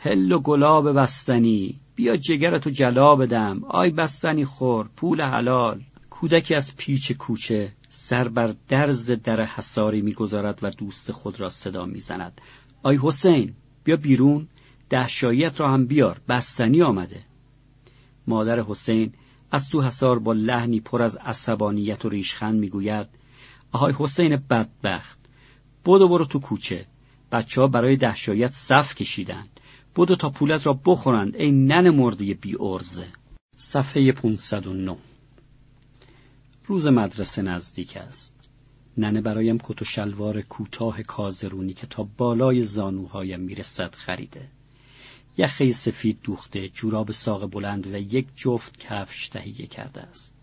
هل 0.05 0.33
و 0.33 0.39
گلاب 0.39 0.93
بستنی؟ 0.93 1.81
بیا 1.95 2.17
جگرتو 2.17 2.71
جلا 2.71 3.17
بدم. 3.17 3.65
آی 3.65 3.91
بستنی 3.91 4.45
خور 4.45 4.89
پول 4.97 5.21
حلال. 5.21 5.81
کودکی 6.11 6.55
از 6.55 6.77
پیچ 6.77 7.13
کوچه 7.13 7.73
سر 7.89 8.29
بر 8.29 8.55
درز 8.69 9.11
در 9.11 9.43
حساری 9.43 10.03
می‌گذارد 10.03 10.59
و 10.63 10.71
دوست 10.71 11.13
خود 11.13 11.41
را 11.41 11.49
صدا 11.49 11.87
می‌زند. 11.87 12.41
آی 12.83 12.99
حسین 13.03 13.55
بیا 13.85 13.97
بیرون. 13.97 14.49
دهشاییت 14.91 15.61
را 15.61 15.73
هم 15.73 15.87
بیار. 15.87 16.21
بستنی 16.29 16.83
آمده. 16.83 17.25
مادر 18.27 18.61
حسین 18.61 19.13
از 19.51 19.69
تو 19.69 19.83
حسار 19.83 20.19
با 20.19 20.33
لحنی 20.33 20.81
پر 20.81 21.03
از 21.03 21.17
عصبانیت 21.17 22.05
و 22.05 22.09
ریشخند 22.09 22.61
می‌گوید 22.61 23.09
آهای 23.73 23.95
حسین 23.99 24.37
بدبخت. 24.37 25.19
بدو 25.85 26.09
برو 26.09 26.25
تو 26.25 26.41
کوچه. 26.41 26.87
بچه 27.33 27.61
ها 27.61 27.67
برای 27.67 27.97
دهشایت 27.97 28.51
صف 28.51 28.95
کشیدن 28.95 29.47
بدو 29.97 30.17
تا 30.17 30.31
پولت 30.31 30.67
را 30.67 30.81
بخورند. 30.85 31.37
ای 31.37 31.51
نن 31.51 31.91
مرده 31.91 32.35
بی 32.35 32.57
ارزه 32.61 33.07
صفحه 33.57 34.13
509 34.13 34.97
روز 36.67 36.87
مدرسه 36.87 37.43
نزدیک 37.43 37.97
است. 37.97 38.51
ننه 38.99 39.21
برایم 39.21 39.59
کت 39.59 39.83
و 39.83 39.85
شلوار 39.85 40.41
کوتاه 40.41 41.03
کازرونی 41.03 41.73
که 41.73 41.87
تا 41.87 42.09
بالای 42.17 42.65
زانوهایم 42.65 43.41
می‌رسد 43.41 43.95
خریده. 43.95 44.49
یخه 45.37 45.73
سفید 45.73 46.19
دوخته 46.23 46.69
جوراب 46.69 47.11
ساق 47.11 47.51
بلند 47.51 47.87
و 47.87 47.97
یک 47.97 48.27
جفت 48.37 48.79
کفش 48.79 49.29
تهیه 49.29 49.67
کرده 49.67 50.01
است. 50.01 50.35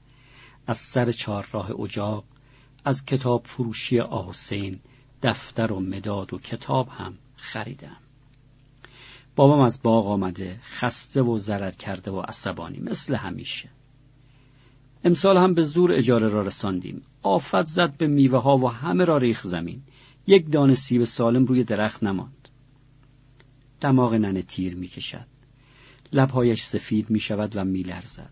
از 0.67 0.77
سر 0.77 1.11
چهارراه 1.11 1.81
اجاق 1.81 2.23
از 2.85 3.05
کتاب 3.05 3.41
فروشی 3.45 3.99
آحسین 3.99 4.79
دفتر 5.23 5.71
و 5.71 5.79
مداد 5.79 6.33
و 6.33 6.37
کتاب 6.37 6.89
هم 6.89 7.17
خریدم. 7.35 7.97
بابام 9.39 9.59
از 9.59 9.79
باغ 9.83 10.07
آمده 10.07 10.59
خسته 10.63 11.21
و 11.21 11.37
زرد 11.37 11.77
کرده 11.77 12.11
و 12.11 12.19
عصبانی 12.19 12.79
مثل 12.79 13.15
همیشه 13.15 13.69
امسال 15.03 15.37
هم 15.37 15.53
به 15.53 15.63
زور 15.63 15.93
اجاره 15.93 16.27
را 16.27 16.41
رساندیم 16.41 17.01
آفت 17.23 17.63
زد 17.63 17.97
به 17.97 18.07
میوه 18.07 18.39
ها 18.39 18.57
و 18.57 18.67
همه 18.67 19.05
را 19.05 19.17
ریخ 19.17 19.43
زمین 19.43 19.81
یک 20.27 20.51
دانه 20.51 20.75
سیب 20.75 21.03
سالم 21.03 21.45
روی 21.45 21.63
درخت 21.63 22.03
نماند 22.03 22.49
دماغ 23.81 24.13
ننه 24.13 24.41
تیر 24.41 24.75
می‌کشد 24.75 25.27
لبهایش 26.13 26.63
سفید 26.63 27.09
می 27.09 27.19
شود 27.19 27.57
و 27.57 27.63
می 27.63 27.83
لرزد. 27.83 28.29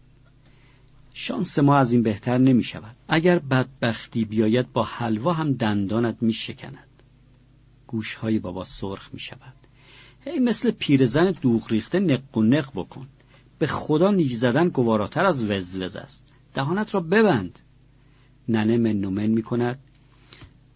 شانس 1.14 1.60
ما 1.60 1.78
از 1.78 1.92
این 1.92 2.04
بهتر 2.04 2.38
نمی 2.38 2.64
شود. 2.64 2.96
اگر 3.08 3.40
بدبختی 3.40 4.26
بیاید 4.26 4.74
با 4.74 4.84
حلوا 4.84 5.34
هم 5.34 5.54
دندانت 5.54 6.18
می 6.22 6.34
شکند. 6.34 7.04
گوشهای 7.88 8.40
بابا 8.40 8.64
سرخ 8.64 9.10
می 9.14 9.20
شود. 9.20 9.54
هی 10.28 10.40
مثل 10.40 10.72
پیرزن 10.72 11.32
دوغ 11.32 11.72
ریخته 11.72 12.00
نق 12.00 12.38
و 12.38 12.42
نق 12.42 12.72
بکن. 12.76 13.08
به 13.60 13.68
خدا 13.68 14.12
نیج 14.12 14.34
زدن 14.34 14.70
گواراتر 14.70 15.26
از 15.26 15.44
وزوز 15.44 15.96
است. 15.96 16.34
دهانت 16.54 16.94
را 16.96 17.02
ببند. 17.02 17.60
ننه 18.50 18.78
منومن 18.78 19.28
می 19.28 19.42
کند 19.42 19.80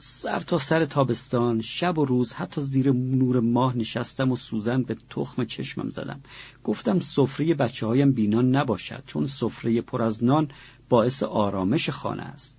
سر 0.04 0.40
تا 0.40 0.60
سر 0.60 0.86
تابستان 0.86 1.62
شب 1.62 1.98
و 1.98 2.06
روز 2.06 2.34
حتی 2.34 2.62
زیر 2.62 2.92
نور 2.92 3.40
ماه 3.40 3.78
نشستم 3.78 4.32
و 4.32 4.36
سوزن 4.36 4.84
به 4.84 4.98
تخم 5.10 5.46
چشمم 5.46 5.90
زدم 5.90 6.22
گفتم 6.64 7.00
سفره 7.00 7.54
بچه 7.54 7.86
هایم 7.86 8.12
بینان 8.12 8.56
نباشد 8.56 9.04
چون 9.06 9.26
سفره 9.26 9.82
پر 9.82 10.02
از 10.02 10.24
نان 10.24 10.52
باعث 10.90 11.24
آرامش 11.24 11.90
خانه 11.90 12.24
است 12.24 12.58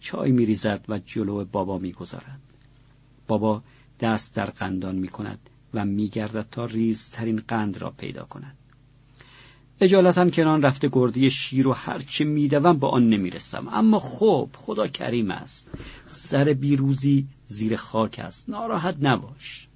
چای 0.00 0.32
میریزد 0.32 0.84
و 0.88 0.98
جلو 0.98 1.44
بابا 1.44 1.78
می‌گذارد 1.78 2.40
بابا 3.28 3.62
دست 4.00 4.34
در 4.34 4.46
قندان 4.46 4.96
می 4.96 5.08
کند 5.08 5.50
و 5.74 5.84
میگردد 5.84 6.46
تا 6.50 6.64
ریزترین 6.64 7.42
قند 7.48 7.78
را 7.78 7.90
پیدا 7.90 8.24
کند. 8.24 8.56
اجالتا 9.80 10.30
کنان 10.30 10.62
رفته 10.62 10.88
گردی 10.92 11.30
شیر 11.30 11.68
و 11.68 11.72
هرچه 11.72 12.24
میدوم 12.24 12.78
به 12.78 12.86
آن 12.86 13.08
نمی‌رسم. 13.08 13.68
اما 13.68 13.98
خب 13.98 14.48
خدا 14.56 14.86
کریم 14.86 15.30
است. 15.30 15.68
سر 16.06 16.44
بیروزی 16.44 17.26
زیر 17.46 17.76
خاک 17.76 18.18
است. 18.18 18.50
ناراحت 18.50 18.96
نباش. 19.00 19.68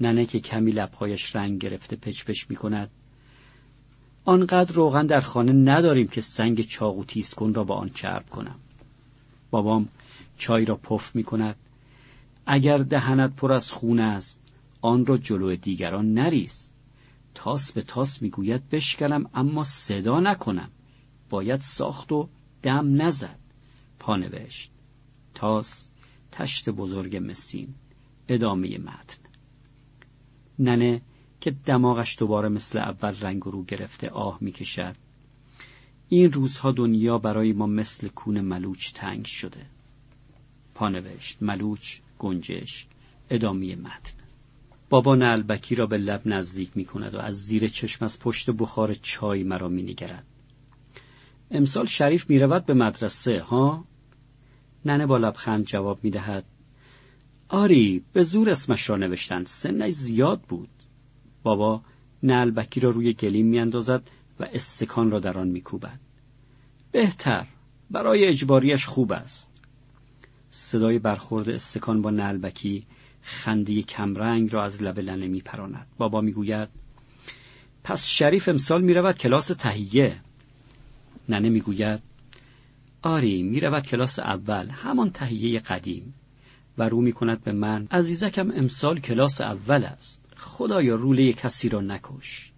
ننه 0.00 0.26
که 0.26 0.40
کمی 0.40 0.70
لبهایش 0.72 1.36
رنگ 1.36 1.58
گرفته 1.58 1.96
پچ 1.96 2.24
پچ 2.24 2.44
می 2.48 2.56
کند 2.56 2.90
آنقدر 4.24 4.74
روغن 4.74 5.06
در 5.06 5.20
خانه 5.20 5.52
نداریم 5.52 6.08
که 6.08 6.20
سنگ 6.20 6.60
چاقو 6.60 7.04
تیز 7.04 7.34
کن 7.34 7.54
را 7.54 7.64
با 7.64 7.74
آن 7.74 7.88
چرب 7.88 8.30
کنم. 8.30 8.56
بابام 9.50 9.88
چای 10.36 10.64
را 10.64 10.76
پف 10.76 11.16
می 11.16 11.24
کند 11.24 11.56
اگر 12.46 12.78
دهنت 12.78 13.36
پر 13.36 13.52
از 13.52 13.72
خون 13.72 14.00
است 14.00 14.45
آن 14.86 15.06
را 15.06 15.18
جلو 15.18 15.56
دیگران 15.56 16.14
نریز. 16.14 16.70
تاس 17.34 17.72
به 17.72 17.82
تاس 17.82 18.22
می‌گوید 18.22 18.68
بشکنم 18.68 19.30
اما 19.34 19.64
صدا 19.64 20.20
نکنم. 20.20 20.70
باید 21.30 21.60
ساخت 21.60 22.12
و 22.12 22.28
دم 22.62 23.02
نزد. 23.02 23.38
پانوشت 23.98 24.70
تاس 25.34 25.90
تشت 26.32 26.70
بزرگ 26.70 27.16
مسین. 27.16 27.74
ادامه 28.28 28.78
متن. 28.78 29.18
ننه 30.58 31.02
که 31.40 31.50
دماغش 31.50 32.18
دوباره 32.18 32.48
مثل 32.48 32.78
اول 32.78 33.16
رنگ 33.20 33.42
رو 33.42 33.64
گرفته 33.64 34.10
آه 34.10 34.38
می‌کشد. 34.40 34.96
این 36.08 36.32
روزها 36.32 36.72
دنیا 36.72 37.18
برای 37.18 37.52
ما 37.52 37.66
مثل 37.66 38.08
کون 38.08 38.40
ملوچ 38.40 38.92
تنگ 38.92 39.24
شده. 39.24 39.66
پانوشت 40.74 41.42
ملوچ 41.42 41.98
گنجش. 42.18 42.86
ادامه 43.30 43.76
متن. 43.76 44.25
بابا 44.90 45.14
نلبکی 45.14 45.74
را 45.74 45.86
به 45.86 45.98
لب 45.98 46.22
نزدیک 46.24 46.70
می 46.74 46.84
کند 46.84 47.14
و 47.14 47.18
از 47.18 47.34
زیر 47.34 47.68
چشم 47.68 48.04
از 48.04 48.20
پشت 48.20 48.50
بخار 48.50 48.94
چای 48.94 49.44
مرا 49.44 49.68
می 49.68 49.82
نگرد. 49.82 50.24
امسال 51.50 51.86
شریف 51.86 52.30
می 52.30 52.38
رود 52.38 52.66
به 52.66 52.74
مدرسه 52.74 53.40
ها؟ 53.40 53.84
ننه 54.84 55.06
با 55.06 55.18
لبخند 55.18 55.64
جواب 55.64 55.98
می 56.02 56.10
دهد. 56.10 56.44
آری 57.48 58.04
به 58.12 58.22
زور 58.22 58.50
اسمش 58.50 58.90
را 58.90 58.96
نوشتند 58.96 59.46
سنش 59.46 59.92
زیاد 59.92 60.40
بود 60.40 60.68
بابا 61.42 61.82
نلبکی 62.22 62.80
را 62.80 62.90
روی 62.90 63.12
گلیم 63.12 63.46
می 63.46 63.58
اندازد 63.58 64.10
و 64.40 64.46
استکان 64.52 65.10
را 65.10 65.18
در 65.18 65.38
آن 65.38 65.48
می 65.48 65.60
کوبد. 65.60 66.00
بهتر 66.92 67.46
برای 67.90 68.24
اجباریش 68.24 68.86
خوب 68.86 69.12
است 69.12 69.50
صدای 70.50 70.98
برخورد 70.98 71.48
استکان 71.48 72.02
با 72.02 72.10
نلبکی 72.10 72.86
خنده 73.26 73.82
کمرنگ 73.82 74.52
را 74.52 74.64
از 74.64 74.82
لب 74.82 74.98
لنه 74.98 75.26
می 75.26 75.40
پراند. 75.40 75.86
بابا 75.98 76.20
می‌گوید 76.20 76.68
پس 77.84 78.06
شریف 78.06 78.48
امسال 78.48 78.82
می 78.82 78.94
رود 78.94 79.18
کلاس 79.18 79.46
تهیه. 79.46 80.20
ننه 81.28 81.48
می‌گوید 81.48 82.02
آری 83.02 83.42
می 83.42 83.60
رود 83.60 83.86
کلاس 83.86 84.18
اول 84.18 84.68
همان 84.68 85.10
تهیه 85.10 85.60
قدیم. 85.60 86.14
و 86.78 86.88
رو 86.88 87.00
می 87.00 87.12
کند 87.12 87.44
به 87.44 87.52
من 87.52 87.88
عزیزکم 87.90 88.50
امسال 88.50 89.00
کلاس 89.00 89.40
اول 89.40 89.84
است. 89.84 90.24
خدایا 90.36 90.94
روله 90.94 91.32
کسی 91.32 91.68
را 91.68 91.80
نکش. 91.80 92.52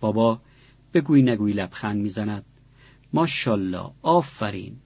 بابا 0.00 0.40
بگوی 0.94 1.22
نگوی 1.22 1.52
لبخند 1.52 2.02
می‌زند. 2.02 2.44
ماشالله 3.12 3.90
آفرین. 4.02 4.76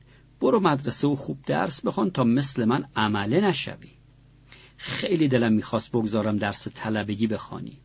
برو 0.40 0.60
مدرسه 0.60 1.08
و 1.08 1.14
خوب 1.14 1.38
درس 1.46 1.86
بخوان 1.86 2.10
تا 2.10 2.24
مثل 2.24 2.64
من 2.64 2.84
عمله 2.96 3.40
نشوی. 3.40 3.95
خیلی 4.76 5.28
دلم 5.28 5.52
می‌خواست 5.52 5.92
بگذارم 5.92 6.36
درس 6.36 6.68
طلبگی 6.68 7.26
بخوانی. 7.26 7.78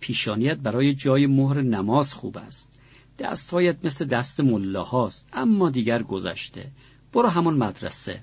پیشانیت 0.00 0.56
برای 0.56 0.94
جای 0.94 1.26
مهر 1.26 1.60
نماز 1.60 2.14
خوب 2.14 2.38
است. 2.38 2.80
دستهایت 3.18 3.76
مثل 3.84 4.04
دست 4.04 4.40
ملاهاست 4.40 5.28
اما 5.32 5.70
دیگر 5.70 6.02
گذشته. 6.02 6.70
برو 7.12 7.28
همان 7.28 7.54
مدرسه. 7.54 8.22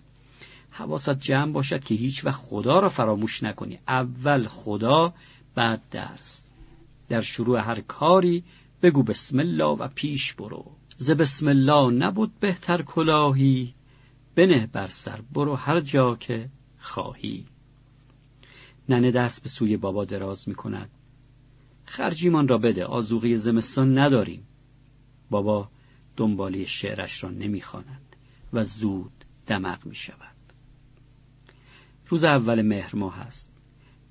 حواست 0.70 1.20
جمع 1.20 1.52
باشد 1.52 1.84
که 1.84 1.96
هیچ 1.96 2.26
وقت 2.26 2.42
خدا 2.42 2.80
را 2.80 2.90
فراموش 2.90 3.44
نکنی. 3.44 3.80
اول 3.88 4.48
خدا 4.48 5.14
بعد 5.56 5.82
درس. 5.92 6.48
در 7.10 7.22
شروع 7.22 7.60
هر 7.60 7.82
کاری 7.82 8.44
بگو 8.82 9.04
بسم 9.04 9.40
الله 9.40 9.66
و 9.66 9.88
پیش 9.88 10.34
برو. 10.34 10.66
ز 10.98 11.12
بسم 11.12 11.48
الله 11.48 11.92
نبود 11.92 12.40
بهتر 12.40 12.82
کلاهی 12.82 13.74
بنه 14.36 14.68
بر 14.68 14.88
سر 14.88 15.22
برو 15.34 15.56
هر 15.56 15.80
جا 15.80 16.16
که 16.16 16.50
خواهی. 16.80 17.46
ننه 18.90 19.12
دست 19.12 19.44
به 19.44 19.50
سوی 19.50 19.78
بابا 19.78 20.06
دراز 20.06 20.50
می 20.50 20.56
کند. 20.56 20.90
خرجیمان 21.86 22.48
را 22.48 22.58
بده 22.58 22.86
آزوغی 22.86 23.38
زمستان 23.38 23.98
نداریم. 23.98 24.48
بابا 25.30 25.70
دنبالی 26.18 26.68
شعرش 26.68 27.24
را 27.24 27.30
نمی‌خواند 27.30 28.16
و 28.54 28.64
زود 28.64 29.26
دمق 29.48 29.86
می 29.86 29.96
شود. 29.96 30.36
روز 32.08 32.24
اول 32.24 32.62
مهر 32.62 32.96
ماه 32.96 33.20
است. 33.20 33.54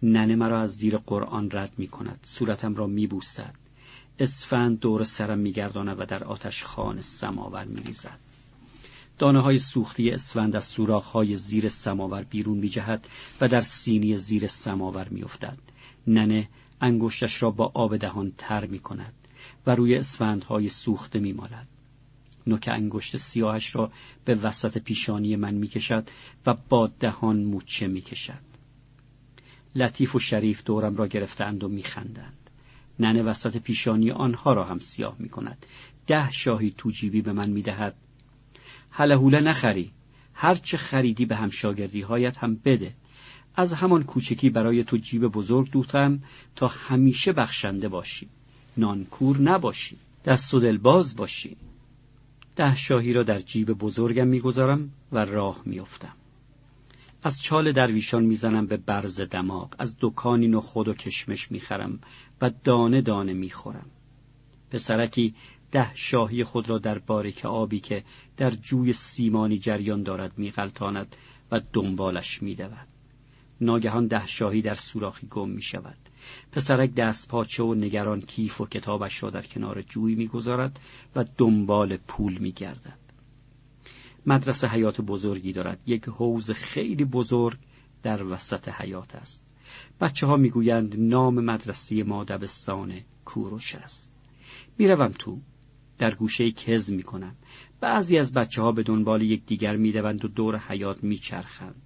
ننه 0.02 0.36
مرا 0.36 0.60
از 0.60 0.76
زیر 0.76 0.96
قرآن 0.96 1.48
رد 1.52 1.72
می 1.78 1.88
کند. 1.88 2.20
صورتم 2.22 2.74
را 2.74 2.86
می 2.86 3.06
بوسد. 3.06 3.54
اسفند 4.18 4.80
دور 4.80 5.04
سرم 5.04 5.38
می 5.38 5.52
گرداند 5.52 6.00
و 6.00 6.04
در 6.06 6.24
آتش 6.24 6.64
خان 6.64 7.00
سماور 7.00 7.64
می 7.64 7.82
ریزد. 7.82 8.18
دانه 9.18 9.40
های 9.40 9.58
سوختی 9.58 10.10
اسفند 10.10 10.56
از 10.56 10.64
سوراخ 10.64 11.06
های 11.06 11.36
زیر 11.36 11.68
سماور 11.68 12.22
بیرون 12.22 12.58
می 12.58 12.68
جهد 12.68 13.08
و 13.40 13.48
در 13.48 13.60
سینی 13.60 14.16
زیر 14.16 14.46
سماور 14.46 15.08
می 15.08 15.22
افتد. 15.22 15.58
ننه 16.06 16.48
انگشتش 16.80 17.42
را 17.42 17.50
با 17.50 17.70
آب 17.74 17.96
دهان 17.96 18.32
تر 18.38 18.66
می 18.66 18.78
کند 18.78 19.14
و 19.66 19.74
روی 19.74 20.02
های 20.48 20.68
سوخته 20.68 21.18
می 21.18 21.32
مالد. 21.32 21.68
نوک 22.46 22.68
انگشت 22.72 23.16
سیاهش 23.16 23.74
را 23.74 23.92
به 24.24 24.34
وسط 24.34 24.78
پیشانی 24.78 25.36
من 25.36 25.54
می 25.54 25.68
کشد 25.68 26.08
و 26.46 26.54
با 26.68 26.90
دهان 27.00 27.44
موچه 27.44 27.86
می 27.86 28.00
کشد. 28.00 28.46
لطیف 29.74 30.14
و 30.14 30.18
شریف 30.18 30.64
دورم 30.64 30.96
را 30.96 31.06
گرفتند 31.06 31.64
و 31.64 31.68
می 31.68 31.82
خندند. 31.82 32.50
ننه 33.00 33.22
وسط 33.22 33.56
پیشانی 33.56 34.10
آنها 34.10 34.52
را 34.52 34.64
هم 34.64 34.78
سیاه 34.78 35.16
می 35.18 35.28
کند. 35.28 35.66
ده 36.06 36.30
شاهی 36.30 36.74
تو 36.78 36.90
جیبی 36.90 37.22
به 37.22 37.32
من 37.32 37.50
می‌دهد 37.50 37.94
هلهوله 38.98 39.40
نخری. 39.40 39.90
هرچه 40.34 40.76
خریدی 40.76 41.26
به 41.26 41.36
هم 41.36 41.50
شاگردی 41.50 42.00
هایت 42.00 42.38
هم 42.38 42.54
بده. 42.64 42.94
از 43.54 43.72
همان 43.72 44.02
کوچکی 44.02 44.50
برای 44.50 44.84
تو 44.84 44.96
جیب 44.96 45.26
بزرگ 45.26 45.70
دوختم 45.70 46.22
تا 46.56 46.68
همیشه 46.68 47.32
بخشنده 47.32 47.88
باشی. 47.88 48.28
نانکور 48.76 49.40
نباشی. 49.40 49.96
دست 50.24 50.54
و 50.54 50.60
دلباز 50.60 51.16
باشی. 51.16 51.56
ده 52.56 52.76
شاهی 52.76 53.12
را 53.12 53.22
در 53.22 53.38
جیب 53.38 53.72
بزرگم 53.72 54.26
می‌گذارم 54.26 54.90
و 55.12 55.24
راه 55.24 55.62
میافتم. 55.64 56.12
از 57.22 57.42
چال 57.42 57.72
درویشان 57.72 58.24
می‌زنم 58.24 58.66
به 58.66 58.76
برز 58.76 59.20
دماغ. 59.20 59.74
از 59.78 59.96
دکانی 60.00 60.48
نخود 60.48 60.88
و 60.88 60.94
کشمش 60.94 61.52
می‌خرم 61.52 61.98
و 62.40 62.50
دانه 62.64 63.00
دانه 63.00 63.32
می‌خورم. 63.32 63.86
پسرکی 64.70 65.34
ده 65.76 65.94
شاهی 65.94 66.44
خود 66.44 66.70
را 66.70 66.78
در 66.78 66.98
باریک 66.98 67.44
آبی 67.44 67.80
که 67.80 68.04
در 68.36 68.50
جوی 68.50 68.92
سیمانی 68.92 69.58
جریان 69.58 70.02
دارد 70.02 70.38
میغلطاند 70.38 71.16
و 71.50 71.60
دنبالش 71.72 72.42
میدود. 72.42 72.88
ناگهان 73.60 74.06
ده 74.06 74.26
شاهی 74.26 74.62
در 74.62 74.74
سوراخی 74.74 75.26
گم 75.26 75.50
می 75.50 75.62
شود 75.62 75.96
پسرک 76.52 76.94
دست 76.94 77.28
پاچه 77.28 77.62
و 77.62 77.74
نگران 77.74 78.20
کیف 78.20 78.60
و 78.60 78.66
کتابش 78.66 79.22
را 79.22 79.30
در 79.30 79.42
کنار 79.42 79.82
جوی 79.82 80.14
می‌گذارد 80.14 80.80
و 81.16 81.24
دنبال 81.38 81.96
پول 81.96 82.38
میگردد. 82.38 82.98
مدرسه 84.26 84.68
حیات 84.68 85.00
بزرگی 85.00 85.52
دارد. 85.52 85.78
یک 85.86 86.04
حوز 86.04 86.50
خیلی 86.50 87.04
بزرگ 87.04 87.58
در 88.02 88.22
وسط 88.22 88.68
حیات 88.68 89.14
است. 89.14 89.44
بچه 90.00 90.26
ها 90.26 90.36
می‌گویند 90.36 90.94
نام 90.98 91.34
مدرسه 91.34 92.02
ما 92.02 92.24
دبستان 92.24 93.00
کوروش 93.24 93.74
است. 93.74 94.12
می‌روم 94.78 95.12
تو. 95.18 95.40
در 95.98 96.14
گوشه 96.14 96.50
کز 96.50 96.90
می‌کنم 96.90 97.34
بعضی 97.80 98.18
از 98.18 98.32
بچه 98.32 98.62
ها 98.62 98.72
به 98.72 98.82
دنبال 98.82 99.22
یکدیگر 99.22 99.76
می‌دوند 99.76 100.24
و 100.24 100.28
دور 100.28 100.58
حیات 100.58 101.04
میچرخند. 101.04 101.82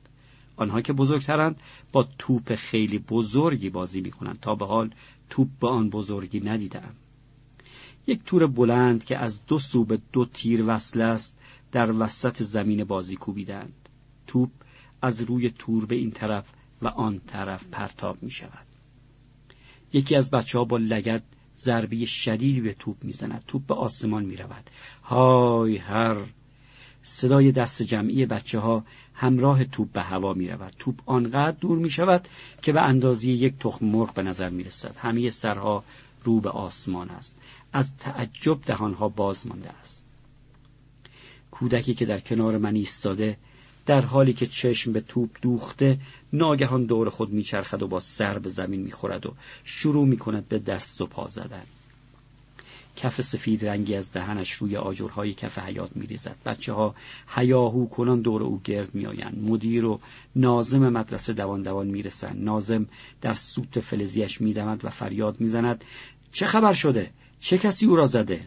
آنها 0.56 0.80
که 0.80 0.92
بزرگترند 0.92 1.60
با 1.92 2.08
توپ 2.18 2.54
خیلی 2.54 2.98
بزرگی 2.98 3.70
بازی 3.70 4.00
می‌کنند 4.00 4.40
تا 4.40 4.54
به 4.54 4.66
حال 4.66 4.90
توپ 5.30 5.48
به 5.60 5.68
آن 5.68 5.90
بزرگی 5.90 6.40
ندیدم 6.40 6.94
یک 8.06 8.24
تور 8.24 8.46
بلند 8.46 9.04
که 9.04 9.18
از 9.18 9.46
دو 9.46 9.58
سو 9.58 9.84
به 9.84 9.98
دو 10.12 10.24
تیر 10.24 10.64
وصل 10.66 11.00
است 11.00 11.38
در 11.72 11.92
وسط 11.92 12.42
زمین 12.42 12.84
بازی 12.84 13.16
کوبیدند 13.16 13.88
توپ 14.26 14.50
از 15.02 15.20
روی 15.20 15.50
تور 15.50 15.86
به 15.86 15.94
این 15.94 16.10
طرف 16.10 16.44
و 16.82 16.88
آن 16.88 17.20
طرف 17.26 17.68
پرتاب 17.68 18.22
می 18.22 18.30
شود 18.30 18.66
یکی 19.92 20.16
از 20.16 20.30
بچه 20.30 20.58
ها 20.58 20.64
با 20.64 20.76
لگت 20.76 21.22
ضربه 21.62 22.04
شدیدی 22.04 22.60
به 22.60 22.74
توپ 22.74 23.04
می‌زند. 23.04 23.44
توپ 23.46 23.66
به 23.66 23.74
آسمان 23.74 24.24
می 24.24 24.36
رود 24.36 24.70
های 25.04 25.76
هر. 25.76 26.16
صدای 27.02 27.52
دست 27.52 27.82
جمعی 27.82 28.26
بچه 28.26 28.58
ها 28.58 28.84
همراه 29.14 29.64
توپ 29.64 29.92
به 29.92 30.02
هوا 30.02 30.34
می 30.34 30.48
رود 30.48 30.72
توپ 30.78 31.00
آنقدر 31.06 31.56
دور 31.60 31.78
می 31.78 31.90
شود 31.90 32.28
که 32.62 32.72
به 32.72 32.80
اندازه 32.80 33.28
یک 33.28 33.54
تخم 33.58 33.86
مرغ 33.86 34.14
به 34.14 34.22
نظر 34.22 34.50
می 34.50 34.64
رسد 34.64 34.96
همه 34.96 35.30
سرها 35.30 35.84
رو 36.24 36.40
به 36.40 36.50
آسمان 36.50 37.10
است. 37.10 37.36
از 37.72 37.96
تعجب 37.96 38.62
دهانها 38.66 39.08
باز 39.08 39.46
مانده 39.46 39.70
است. 39.70 40.06
کودکی 41.50 41.94
که 41.94 42.06
در 42.06 42.20
کنار 42.20 42.58
من 42.58 42.74
ایستاده 42.74 43.36
در 43.90 44.00
حالی 44.00 44.32
که 44.32 44.46
چشم 44.46 44.92
به 44.92 45.00
توپ 45.00 45.30
دوخته 45.42 45.98
ناگهان 46.32 46.84
دور 46.84 47.08
خود 47.08 47.30
میچرخد 47.30 47.82
و 47.82 47.88
با 47.88 48.00
سر 48.00 48.38
به 48.38 48.48
زمین 48.48 48.80
می‌خورد 48.80 49.26
و 49.26 49.34
شروع 49.64 50.06
می‌کند 50.06 50.48
به 50.48 50.58
دست 50.58 51.00
و 51.00 51.06
پا 51.06 51.26
زدن. 51.26 51.62
کف 52.96 53.20
سفید 53.20 53.66
رنگی 53.66 53.94
از 53.94 54.12
دهنش 54.12 54.52
روی 54.52 54.76
آجرهای 54.76 55.34
کف 55.34 55.58
حیات 55.58 55.90
میریزد. 55.94 56.36
بچه 56.46 56.72
ها 56.72 56.94
هیاهو 57.34 57.86
کنان 57.86 58.20
دور 58.20 58.42
او 58.42 58.60
گرد 58.64 58.94
میآیند. 58.94 59.38
مدیر 59.38 59.84
و 59.84 60.00
نازم 60.36 60.88
مدرسه 60.88 61.32
دوان 61.32 61.62
دوان 61.62 61.86
می‌رسند. 61.86 62.44
نازم 62.44 62.86
در 63.20 63.34
سوت 63.34 63.80
فلزیش 63.80 64.40
میدمد 64.40 64.84
و 64.84 64.90
فریاد 64.90 65.40
می‌زند 65.40 65.84
چه 66.32 66.46
خبر 66.46 66.72
شده؟ 66.72 67.10
چه 67.40 67.58
کسی 67.58 67.86
او 67.86 67.96
را 67.96 68.06
زده؟ 68.06 68.40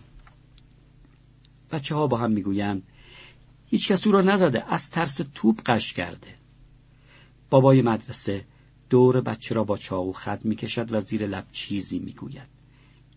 بچه 1.72 1.96
ها 1.96 2.08
با 2.08 2.18
هم 2.18 2.32
می‌گویند 2.32 2.84
هیچ 3.74 3.88
کس 3.88 4.08
او 4.08 4.14
را 4.14 4.22
نزده 4.22 4.74
از 4.74 4.90
ترس 4.90 5.22
توپ 5.36 5.62
قش 5.66 5.94
کرده. 5.94 6.28
بابای 7.50 7.82
مدرسه 7.82 8.46
دور 8.90 9.22
بچه 9.22 9.56
را 9.56 9.64
با 9.64 9.78
چاقو 9.78 10.12
خط 10.12 10.40
می‌کشد 10.44 10.94
و 10.94 11.02
زیر 11.02 11.28
لب 11.28 11.46
چیزی 11.52 12.00
می‌گوید. 12.00 12.48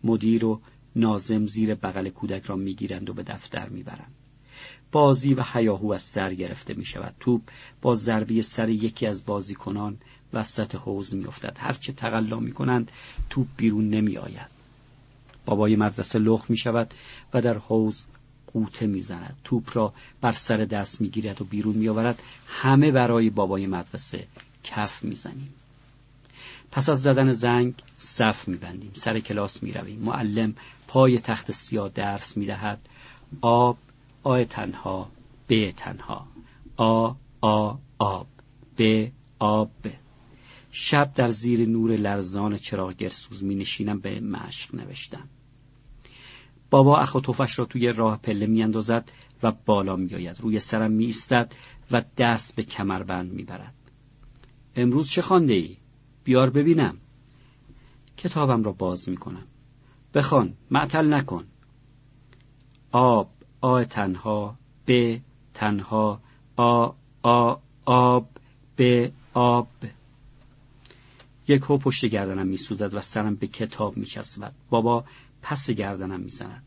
مدیر 0.03 0.45
و 0.45 0.61
نازم 0.95 1.47
زیر 1.47 1.75
بغل 1.75 2.09
کودک 2.09 2.43
را 2.43 2.55
می‌گیرند 2.55 3.09
و 3.09 3.13
به 3.13 3.23
دفتر 3.23 3.69
می‌برند. 3.69 4.15
بازی 4.91 5.33
و 5.33 5.43
حیاهو 5.43 5.91
از 5.91 6.03
سر 6.03 6.33
گرفته 6.33 6.73
می 6.73 6.85
شود 6.85 7.15
توپ 7.19 7.41
با 7.81 7.95
ضربی 7.95 8.41
سر 8.41 8.69
یکی 8.69 9.07
از 9.07 9.25
بازیکنان 9.25 9.97
وسط 10.33 10.75
حوز 10.75 11.15
میافتد. 11.15 11.57
هرچه 11.59 11.93
تقلا 11.93 12.39
می 12.39 12.51
کنند 12.51 12.91
توپ 13.29 13.47
بیرون 13.57 13.89
نمی 13.89 14.17
آید 14.17 14.49
بابای 15.45 15.75
مدرسه 15.75 16.19
لخ 16.19 16.49
می 16.49 16.57
شود 16.57 16.93
و 17.33 17.41
در 17.41 17.57
حوز 17.57 18.05
قوطه 18.53 18.87
می‌زند. 18.87 19.35
توپ 19.43 19.69
را 19.73 19.93
بر 20.21 20.31
سر 20.31 20.55
دست 20.55 21.01
می‌گیرد 21.01 21.41
و 21.41 21.45
بیرون 21.45 21.75
میآورد. 21.75 22.21
همه 22.47 22.91
برای 22.91 23.29
بابای 23.29 23.67
مدرسه 23.67 24.27
کف 24.63 25.03
می‌زنیم. 25.03 25.53
پس 26.71 26.89
از 26.89 27.01
زدن 27.01 27.31
زنگ 27.31 27.73
صف 27.99 28.47
میبندیم. 28.47 28.91
سر 28.93 29.19
کلاس 29.19 29.63
می‌رویم. 29.63 29.99
معلم 29.99 30.55
پای 30.87 31.19
تخت 31.19 31.51
سیاه 31.51 31.89
درس 31.89 32.37
می‌دهد. 32.37 32.79
آب 33.41 33.77
آ 34.23 34.43
تنها 34.43 35.09
ب 35.49 35.71
تنها. 35.71 36.27
آ 36.77 37.13
آ 37.41 37.73
آب. 37.99 38.27
ب 38.77 39.07
آب. 39.39 39.71
شب 40.71 41.11
در 41.15 41.31
زیر 41.31 41.67
نور 41.67 41.95
لرزان 41.95 42.57
چراغ 42.57 42.93
گرسوز 42.93 43.43
می 43.43 43.55
نشینم 43.55 43.99
به 43.99 44.19
مشق 44.19 44.75
نوشتم. 44.75 45.27
بابا 46.69 46.99
اخ 46.99 47.15
و 47.15 47.19
توفش 47.19 47.59
را 47.59 47.65
توی 47.65 47.93
راه 47.93 48.17
پله 48.17 48.45
میاندازد 48.45 49.11
و 49.43 49.51
بالا 49.65 49.95
میآید. 49.95 50.41
روی 50.41 50.59
سرم 50.59 50.91
میایستد 50.91 51.55
و 51.91 52.03
دست 52.17 52.55
به 52.55 52.63
کمربند 52.63 53.31
می‌برد. 53.31 53.73
امروز 54.75 55.09
چه 55.09 55.21
خوانده 55.21 55.53
ای؟ 55.53 55.77
بیار 56.23 56.49
ببینم. 56.49 56.97
کتابم 58.17 58.63
را 58.63 58.71
باز 58.71 59.09
می‌کنم. 59.09 59.43
بخوان 60.13 60.53
معطل 60.71 61.13
نکن. 61.13 61.45
آب 62.91 63.29
آ 63.61 63.83
تنها 63.83 64.57
ب 64.87 65.17
تنها 65.53 66.21
آ 66.55 66.91
آ 67.23 67.55
آب 67.85 68.29
ب 68.77 69.07
آب. 69.33 69.67
یک 71.47 71.61
هو 71.61 71.77
پشت 71.77 72.05
گردنم 72.05 72.47
میسوزد 72.47 72.93
و 72.93 73.01
سرم 73.01 73.35
به 73.35 73.47
کتاب 73.47 73.97
میچسبد. 73.97 74.53
بابا 74.69 75.03
پس 75.41 75.69
گردنم 75.69 76.19
می‌زند. 76.19 76.63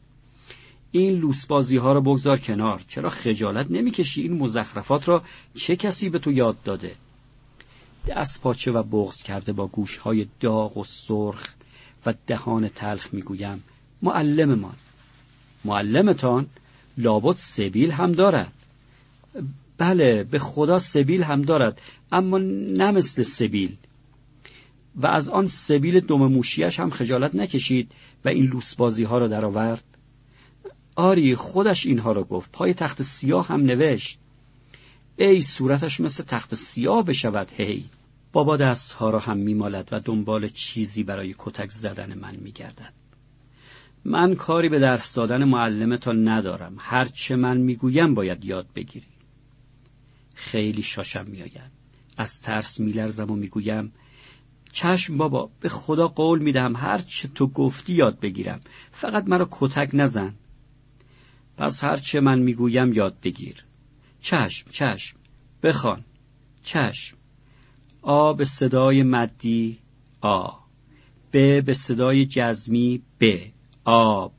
این 0.93 1.19
لوسبازی 1.19 1.77
ها 1.77 1.93
رو 1.93 2.01
بگذار 2.01 2.39
کنار. 2.39 2.83
چرا 2.89 3.09
خجالت 3.09 3.71
نمی‌کشی؟ 3.71 4.23
این 4.23 4.33
مزخرفات 4.33 5.09
را 5.09 5.23
چه 5.55 5.77
کسی 5.77 6.09
به 6.09 6.19
تو 6.19 6.33
یاد 6.33 6.63
داده؟ 6.63 6.95
دست 8.09 8.43
پاچه 8.43 8.73
و 8.73 8.83
بغز 8.83 9.23
کرده 9.23 9.53
با 9.53 9.67
گوشهای 9.67 10.27
داغ 10.41 10.77
و 10.77 10.85
سرخ 10.85 11.49
و 12.07 12.15
دهان 12.27 12.69
تلخ 12.69 13.15
می‌گویم 13.15 13.65
معلممان. 14.03 14.77
معلمتان؟ 15.65 16.47
لابد 16.99 17.37
سبیل 17.37 17.91
هم 17.91 18.13
دارد. 18.13 18.53
بله 19.79 20.25
به 20.25 20.39
خدا 20.39 20.79
سبیل 20.79 21.23
هم 21.23 21.43
دارد 21.43 21.81
اما 22.13 22.39
نه 22.39 22.91
مثل 22.91 23.23
سبیل. 23.23 23.77
و 24.97 25.07
از 25.07 25.29
آن 25.29 25.47
سبیل 25.47 26.01
دم 26.01 26.27
موشیش 26.27 26.81
هم 26.81 26.91
خجالت 26.91 27.35
نکشید. 27.35 27.91
و 28.25 28.29
این 28.29 28.45
لوسبازی 28.45 29.05
ها 29.05 29.19
را 29.19 29.29
درآورد. 29.29 29.85
آری 30.97 31.35
خودش 31.35 31.87
اینها 31.87 32.13
را 32.13 32.25
گفت. 32.25 32.53
پای 32.53 32.75
تخت 32.75 33.03
سیاه 33.03 33.49
هم 33.49 33.61
نوشت. 33.61 34.19
ای 35.17 35.43
صورتش 35.43 36.01
مثل 36.01 36.25
تخت 36.25 36.55
سیاه 36.55 37.05
بشود 37.05 37.53
هی 37.57 37.85
بابا 38.33 38.57
دستها 38.57 39.11
را 39.11 39.19
هم 39.19 39.37
میمالد 39.37 39.89
و 39.93 40.01
دنبال 40.01 40.49
چیزی 40.49 41.03
برای 41.03 41.35
کتک 41.39 41.71
زدن 41.71 42.15
من 42.15 42.37
میگردد. 42.37 42.93
من 44.05 44.35
کاری 44.35 44.69
به 44.69 44.79
درس 44.79 45.15
دادن 45.15 45.45
معلمتان 45.45 46.29
ندارم. 46.29 46.77
هرچه 46.79 47.37
من 47.37 47.57
می‌گویم 47.57 48.15
باید 48.15 48.45
یاد 48.45 48.67
بگیری. 48.75 49.07
خیلی 50.35 50.83
شاشم 50.83 51.25
میآید. 51.29 51.71
از 52.17 52.41
ترس 52.41 52.81
میلرزم 52.81 53.31
و 53.31 53.37
می‌گویم 53.37 53.93
چشم 54.73 55.17
بابا 55.19 55.51
به 55.61 55.69
خدا 55.69 56.09
قول 56.09 56.39
می‌دهم 56.43 56.77
هر 56.77 56.99
چه 56.99 57.29
تو 57.29 57.47
گفتی 57.47 57.93
یاد 57.93 58.21
بگیرم. 58.21 58.61
فقط 58.93 59.25
مرا 59.29 59.49
کتک 59.51 59.91
نزن. 59.93 60.35
پس 61.57 61.85
هر 61.85 61.97
چه 61.97 62.21
من 62.21 62.39
می‌گویم 62.39 62.93
یاد 62.93 63.17
بگیر. 63.23 63.65
چشم 64.21 64.71
چشم. 64.71 65.17
بخوان. 65.63 66.05
چشم. 66.63 67.17
آ 68.03 68.33
به 68.33 68.45
صدای 68.45 69.03
مدی. 69.03 69.79
آ. 70.21 70.49
ب 71.33 71.61
به 71.65 71.75
صدای 71.75 72.27
جزمی. 72.27 73.03
ب. 73.21 73.25
آب. 73.85 74.35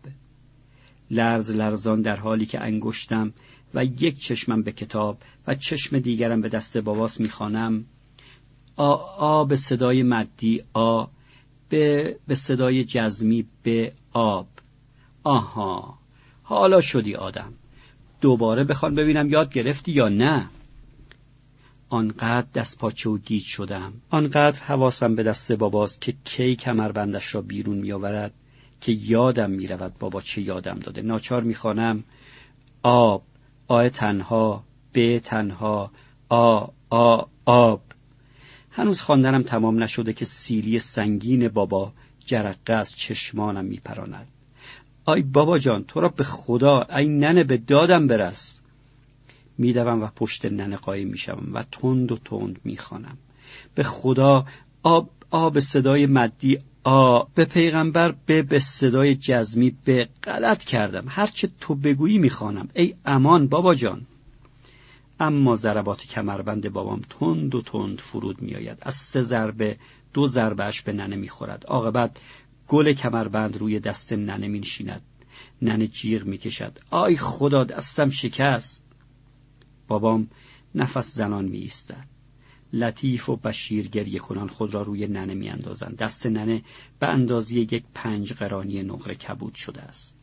لرز 1.12 1.52
لرزان 1.52 2.02
در 2.02 2.16
حالی 2.16 2.46
که 2.46 2.62
انگشتم 2.62 3.34
و 3.74 3.86
یک 3.86 4.20
چشمم 4.20 4.64
به 4.64 4.72
کتاب 4.72 5.18
و 5.48 5.56
چشم 5.56 6.00
دیگرم 6.00 6.42
به 6.42 6.50
دست 6.50 6.78
باباس 6.78 7.20
می‌خوانم. 7.20 7.86
آ 8.82 8.94
آ 9.18 9.44
به 9.44 9.56
صدای 9.56 10.04
مدی 10.04 10.64
آ 10.74 11.06
به 11.70 12.16
به 12.28 12.36
صدای 12.36 12.84
جزمی 12.84 13.46
به 13.64 13.94
آب. 14.14 14.48
آها. 15.24 15.98
حالا 16.44 16.82
شدی 16.82 17.16
آدم. 17.16 17.54
دوباره 18.22 18.64
بخوان 18.64 18.96
ببینم 18.96 19.30
یاد 19.30 19.54
گرفتی 19.54 19.92
یا 19.92 20.10
نه. 20.10 20.48
آنقدر 21.90 22.48
دست 22.54 22.80
پاچه 22.80 23.10
و 23.10 23.18
گیج 23.18 23.44
شدم. 23.44 23.94
آنقدر 24.10 24.64
حواسم 24.64 25.16
به 25.16 25.24
دست 25.24 25.52
باباست 25.52 26.02
که 26.02 26.14
کی 26.24 26.56
کمربندش 26.56 27.36
را 27.36 27.42
بیرون 27.42 27.78
میآورد 27.78 28.34
که 28.82 28.92
یادم 28.92 29.52
می‌رود 29.52 29.94
بابا 30.00 30.22
چه 30.22 30.42
یادم 30.42 30.80
داده. 30.80 31.02
ناچار 31.02 31.44
می‌خوانم. 31.44 32.04
آب. 32.84 33.24
آ 33.68 33.90
تنها. 33.90 34.64
ب 34.94 35.20
تنها. 35.20 35.92
آ 36.30 36.68
آ 36.90 37.22
آب. 37.46 37.82
هنوز 38.72 39.02
خواندنم 39.02 39.44
تمام 39.44 39.84
نشده 39.84 40.14
که 40.14 40.26
سیلی 40.26 40.80
سنگین 40.80 41.48
بابا 41.48 41.94
جرقه 42.26 42.74
از 42.74 42.96
چشمانم 42.96 43.66
میپراند. 43.66 44.28
آی 45.06 45.22
بابا 45.22 45.60
جان 45.60 45.84
تو 45.84 46.00
را 46.00 46.10
به 46.10 46.24
خدا 46.24 46.88
ای 46.98 47.08
ننه 47.08 47.44
به 47.44 47.58
دادم 47.58 48.08
برس. 48.08 48.62
میدوم 49.58 50.04
و 50.04 50.08
پشت 50.16 50.46
ننه 50.46 50.76
قایم 50.76 51.08
می‌شوم 51.08 51.54
و 51.54 51.64
تند 51.72 52.12
و 52.12 52.18
تند 52.18 52.60
می‌خوانم. 52.64 53.18
به 53.76 53.84
خدا 53.84 54.46
آب 54.84 55.10
آب 55.32 55.60
صدای 55.60 56.06
مدی 56.06 56.60
آ 56.84 57.24
به 57.36 57.46
پیغمبر 57.46 58.16
به 58.26 58.42
به 58.44 58.60
صدای 58.60 59.16
جزمی 59.16 59.76
به 59.86 60.10
غلط 60.24 60.64
کردم. 60.64 61.06
هرچه 61.08 61.50
تو 61.60 61.76
بگویی 61.76 62.18
می‌خوانم. 62.18 62.70
ای 62.74 62.94
امان 63.06 63.48
بابا 63.48 63.76
جان. 63.76 64.02
اما 65.22 65.56
ضربات 65.56 66.04
کمربند 66.04 66.70
بابام 66.70 67.02
تند 67.10 67.56
و 67.56 67.62
تند 67.62 68.00
فرود 68.00 68.42
میآید. 68.42 68.78
از 68.82 68.96
سه 68.96 69.22
ضربه 69.22 69.78
دو 70.14 70.28
ضربهش 70.28 70.82
به 70.82 70.94
ننه 70.94 71.16
می‌خورد. 71.16 71.66
عاقبت 71.68 72.18
گل 72.68 72.94
کمربند 72.94 73.58
روی 73.58 73.80
دست 73.80 74.14
ننه 74.14 74.48
مینشیند. 74.48 75.02
ننه 75.62 75.88
جیغ 75.88 76.24
می‌کشد. 76.24 76.80
آی 76.90 77.18
خدا 77.18 77.64
دستم 77.64 78.10
شکست. 78.10 78.84
بابام 79.88 80.30
نفس 80.76 81.16
زنان 81.16 81.46
می 81.46 81.58
ایستد 81.58 82.06
لطیف 82.74 83.30
و 83.30 83.36
بشیر 83.36 83.88
گریه 83.88 84.20
کنان 84.20 84.48
خود 84.48 84.74
را 84.74 84.82
روی 84.82 85.08
ننه 85.08 85.34
می 85.34 85.50
اندازند. 85.50 85.98
دست 85.98 86.26
ننه 86.26 86.62
به 87.00 87.08
اندازی 87.08 87.60
یک 87.60 87.84
پنج 87.94 88.34
قرانی 88.34 88.84
نقره 88.84 89.16
کبود 89.16 89.56
شده 89.56 89.82
است. 89.82 90.21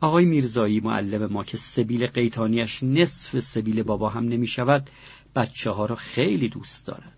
آقای 0.00 0.24
میرزایی 0.24 0.80
معلم 0.80 1.32
ما 1.32 1.44
که 1.44 1.56
سبیل 1.56 2.06
قیتانیش 2.06 2.82
نصف 2.82 3.38
سبیل 3.38 3.82
بابا 3.82 4.08
هم 4.08 4.24
نمی 4.24 4.46
شود 4.46 4.90
بچه 5.36 5.70
ها 5.70 5.86
را 5.86 5.94
خیلی 5.94 6.48
دوست 6.48 6.86
دارد. 6.86 7.12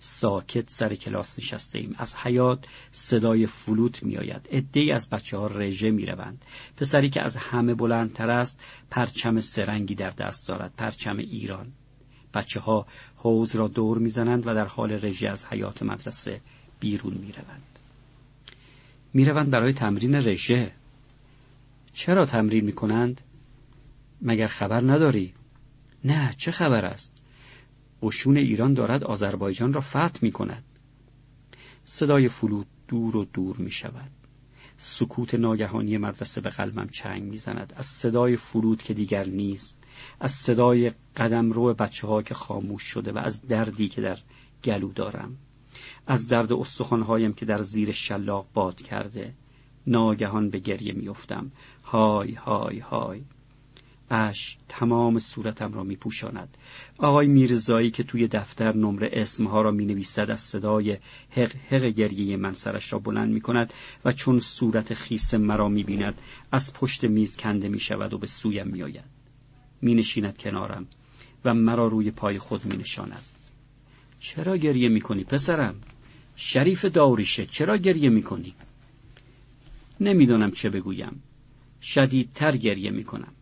ساکت 0.00 0.70
سر 0.70 0.94
کلاس 0.94 1.38
نشسته 1.38 1.78
ایم. 1.78 1.94
از 1.98 2.14
حیات 2.14 2.66
صدای 2.92 3.46
فلوت 3.46 4.02
میآید. 4.02 4.48
عدهای 4.52 4.92
از 4.92 5.10
بچه 5.10 5.36
ها 5.36 5.46
رژه 5.46 5.90
می‌روند. 5.90 6.44
پسری 6.76 7.10
که 7.10 7.22
از 7.22 7.36
همه 7.36 7.74
بلندتر 7.74 8.30
است 8.30 8.60
پرچم 8.90 9.40
سرنگی 9.40 9.94
در 9.94 10.10
دست 10.10 10.48
دارد. 10.48 10.72
پرچم 10.76 11.16
ایران. 11.16 11.72
بچه 12.34 12.60
ها 12.60 12.86
حوز 13.16 13.56
را 13.56 13.68
دور 13.68 13.98
می‌زنند 13.98 14.46
و 14.46 14.54
در 14.54 14.66
حال 14.66 14.92
رژه 14.92 15.28
از 15.28 15.44
حیات 15.44 15.82
مدرسه 15.82 16.40
بیرون 16.80 17.14
می‌روند. 17.14 17.78
می‌روند 19.12 19.50
برای 19.50 19.72
تمرین 19.72 20.14
رژه. 20.14 20.72
چرا 21.92 22.26
تمرین 22.26 22.64
می‌کنند؟ 22.64 23.20
مگر 24.22 24.46
خبر 24.46 24.80
نداری؟ 24.80 25.34
نه 26.04 26.34
چه 26.36 26.50
خبر 26.50 26.84
است؟ 26.84 27.22
قشون 28.02 28.36
ایران 28.36 28.74
دارد 28.74 29.04
آذربایجان 29.04 29.72
را 29.72 29.80
فتح 29.80 30.18
می 30.22 30.32
کند. 30.32 30.64
صدای 31.84 32.28
فلوت 32.28 32.66
دور 32.88 33.16
و 33.16 33.24
دور 33.24 33.56
می 33.56 33.70
شود. 33.70 34.10
سکوت 34.76 35.34
ناگهانی 35.34 35.98
مدرسه 35.98 36.40
به 36.40 36.50
قلبم 36.50 36.88
چنگ 36.88 37.22
می‌زند. 37.22 37.72
از 37.76 37.86
صدای 37.86 38.36
فرود 38.36 38.82
که 38.82 38.94
دیگر 38.94 39.26
نیست 39.26 39.78
از 40.20 40.32
صدای 40.32 40.92
قدم 41.16 41.52
رو 41.52 41.74
بچه 41.74 42.06
ها 42.06 42.22
که 42.22 42.34
خاموش 42.34 42.82
شده 42.82 43.12
و 43.12 43.18
از 43.18 43.42
دردی 43.42 43.88
که 43.88 44.00
در 44.00 44.18
گلو 44.64 44.92
دارم. 44.92 45.36
از 46.06 46.28
درد 46.28 46.52
استخوانهایم 46.52 47.32
که 47.32 47.46
در 47.46 47.62
زیر 47.62 47.92
شلاق 47.92 48.46
باد 48.54 48.82
کرده 48.82 49.34
ناگهان 49.86 50.50
به 50.50 50.58
گریه 50.58 50.92
میافتم. 50.92 51.50
های 51.92 52.32
های 52.32 52.78
های 52.78 53.22
اش 54.10 54.56
تمام 54.68 55.18
صورتم 55.18 55.72
را 55.72 55.82
می 55.82 55.96
پوشاند. 55.96 56.56
آقای 56.98 57.26
میرزایی 57.26 57.90
که 57.90 58.02
توی 58.02 58.28
دفتر 58.28 58.76
نمره 58.76 59.10
اسمها 59.12 59.62
را 59.62 59.70
می 59.70 59.84
نویسد 59.84 60.30
از 60.30 60.40
صدای 60.40 60.98
حق 61.30 61.52
حق 61.68 61.84
گریه 61.84 62.36
من 62.36 62.52
سرش 62.52 62.92
را 62.92 62.98
بلند 62.98 63.32
می 63.32 63.40
کند 63.40 63.72
و 64.04 64.12
چون 64.12 64.40
صورت 64.40 64.94
خیس 64.94 65.34
مرا 65.34 65.68
می 65.68 65.82
بیند 65.82 66.18
از 66.52 66.74
پشت 66.74 67.04
میز 67.04 67.36
کنده 67.36 67.68
می 67.68 67.78
شود 67.78 68.12
و 68.12 68.18
به 68.18 68.26
سویم 68.26 68.68
می 68.68 68.82
آید. 68.82 69.04
می 69.82 69.94
نشیند 69.94 70.38
کنارم 70.38 70.86
و 71.44 71.54
مرا 71.54 71.86
روی 71.86 72.10
پای 72.10 72.38
خود 72.38 72.64
می 72.64 72.76
نشاند. 72.76 73.24
چرا 74.20 74.56
گریه 74.56 74.88
می 74.88 75.00
کنی 75.00 75.24
پسرم؟ 75.24 75.74
شریف 76.36 76.84
داوریشه 76.84 77.46
چرا 77.46 77.76
گریه 77.76 78.08
می 78.08 78.22
کنی؟ 78.22 78.54
نمی‌دانم 80.00 80.50
چه 80.50 80.70
بگویم. 80.70 81.22
شدیدتر 81.82 82.56
گریه 82.56 82.90
می 82.90 83.04
کنم. 83.04 83.32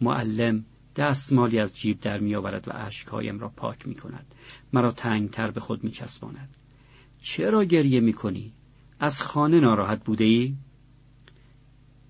معلم 0.00 0.64
دستمالی 0.96 1.58
از 1.58 1.76
جیب 1.76 2.00
در 2.00 2.18
می 2.18 2.34
آورد 2.34 2.68
و 2.68 2.72
اشکهایم 2.74 3.38
را 3.38 3.48
پاک 3.48 3.88
می 3.88 3.94
کند. 3.94 4.34
مرا 4.72 4.90
تنگتر 4.90 5.50
به 5.50 5.60
خود 5.60 5.84
می 5.84 5.90
چسباند. 5.90 6.56
چرا 7.22 7.64
گریه 7.64 8.00
می 8.00 8.12
کنی؟ 8.12 8.52
از 9.00 9.22
خانه 9.22 9.60
ناراحت 9.60 10.04
بوده 10.04 10.24
ای؟ 10.24 10.54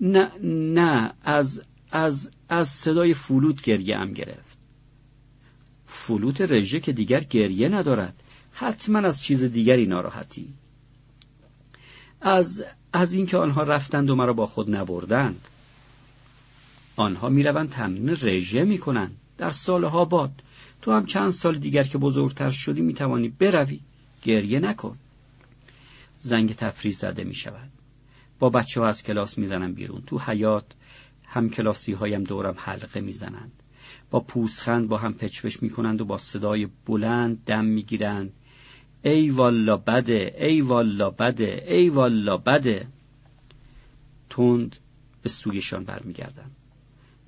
نه 0.01 0.33
نه 0.43 1.15
از 1.23 1.63
از 1.91 2.31
از 2.49 2.69
صدای 2.69 3.15
فلوت 3.15 3.63
گریه 3.63 3.97
ام 3.97 4.13
گرفت. 4.13 4.59
فلوت 5.85 6.41
رژه 6.41 6.81
که 6.81 6.93
دیگر 6.93 7.21
گریه 7.21 7.69
ندارد. 7.69 8.23
حتما 8.53 8.99
از 8.99 9.23
چیز 9.23 9.45
دیگری 9.45 9.87
ناراحتی. 9.87 10.55
از 12.21 12.65
از 12.93 13.13
اینکه 13.13 13.37
آنها 13.37 13.63
رفتند 13.63 14.11
و 14.11 14.17
مرا 14.17 14.33
با 14.33 14.47
خود 14.47 14.75
نبردند. 14.75 15.49
آنها 16.97 17.29
می‌روند 17.29 17.71
تمرین 17.71 18.11
رژه 18.11 18.65
می‌کنند. 18.65 19.17
در 19.39 19.51
سالها 19.51 20.05
باد. 20.05 20.43
تو 20.83 20.93
هم 20.93 21.07
چند 21.07 21.31
سال 21.31 21.59
دیگر 21.59 21.85
که 21.85 21.99
بزرگتر 21.99 22.51
شدی 22.51 22.81
می‌توانی 22.81 23.29
بروی. 23.29 23.81
گریه 24.23 24.61
نکن. 24.61 24.99
زنگ 26.21 26.55
تفریح 26.55 26.95
زده 26.95 27.25
می 27.25 27.35
شود 27.35 27.71
با 28.39 28.51
بچه 28.51 28.81
ها 28.81 28.89
از 28.89 29.03
کلاس 29.03 29.39
می‌زنم 29.39 29.75
بیرون. 29.75 30.03
تو 30.07 30.19
حیات 30.19 30.65
هم 31.25 31.51
کلاسی 31.51 31.93
هایم 31.93 32.25
دورم 32.25 32.55
حلقه 32.59 33.01
می‌زنند. 33.01 33.53
با 34.11 34.21
پوسخند 34.21 34.89
با 34.89 34.97
هم 34.99 35.15
پچپش 35.15 35.63
می‌کنند 35.63 36.01
و 36.01 36.05
با 36.05 36.19
صدای 36.19 36.69
بلند 36.87 37.45
دم 37.45 37.65
می‌گیرند. 37.65 38.33
ای 39.03 39.31
والا 39.31 39.77
بده 39.77 40.35
ای 40.39 40.61
والا 40.61 41.11
بده 41.11 41.65
ای 41.69 41.89
والا 41.89 42.37
بده. 42.37 42.87
تند 44.31 44.77
به 45.23 45.29
سویشان 45.29 45.85
برمیگردم. 45.85 46.51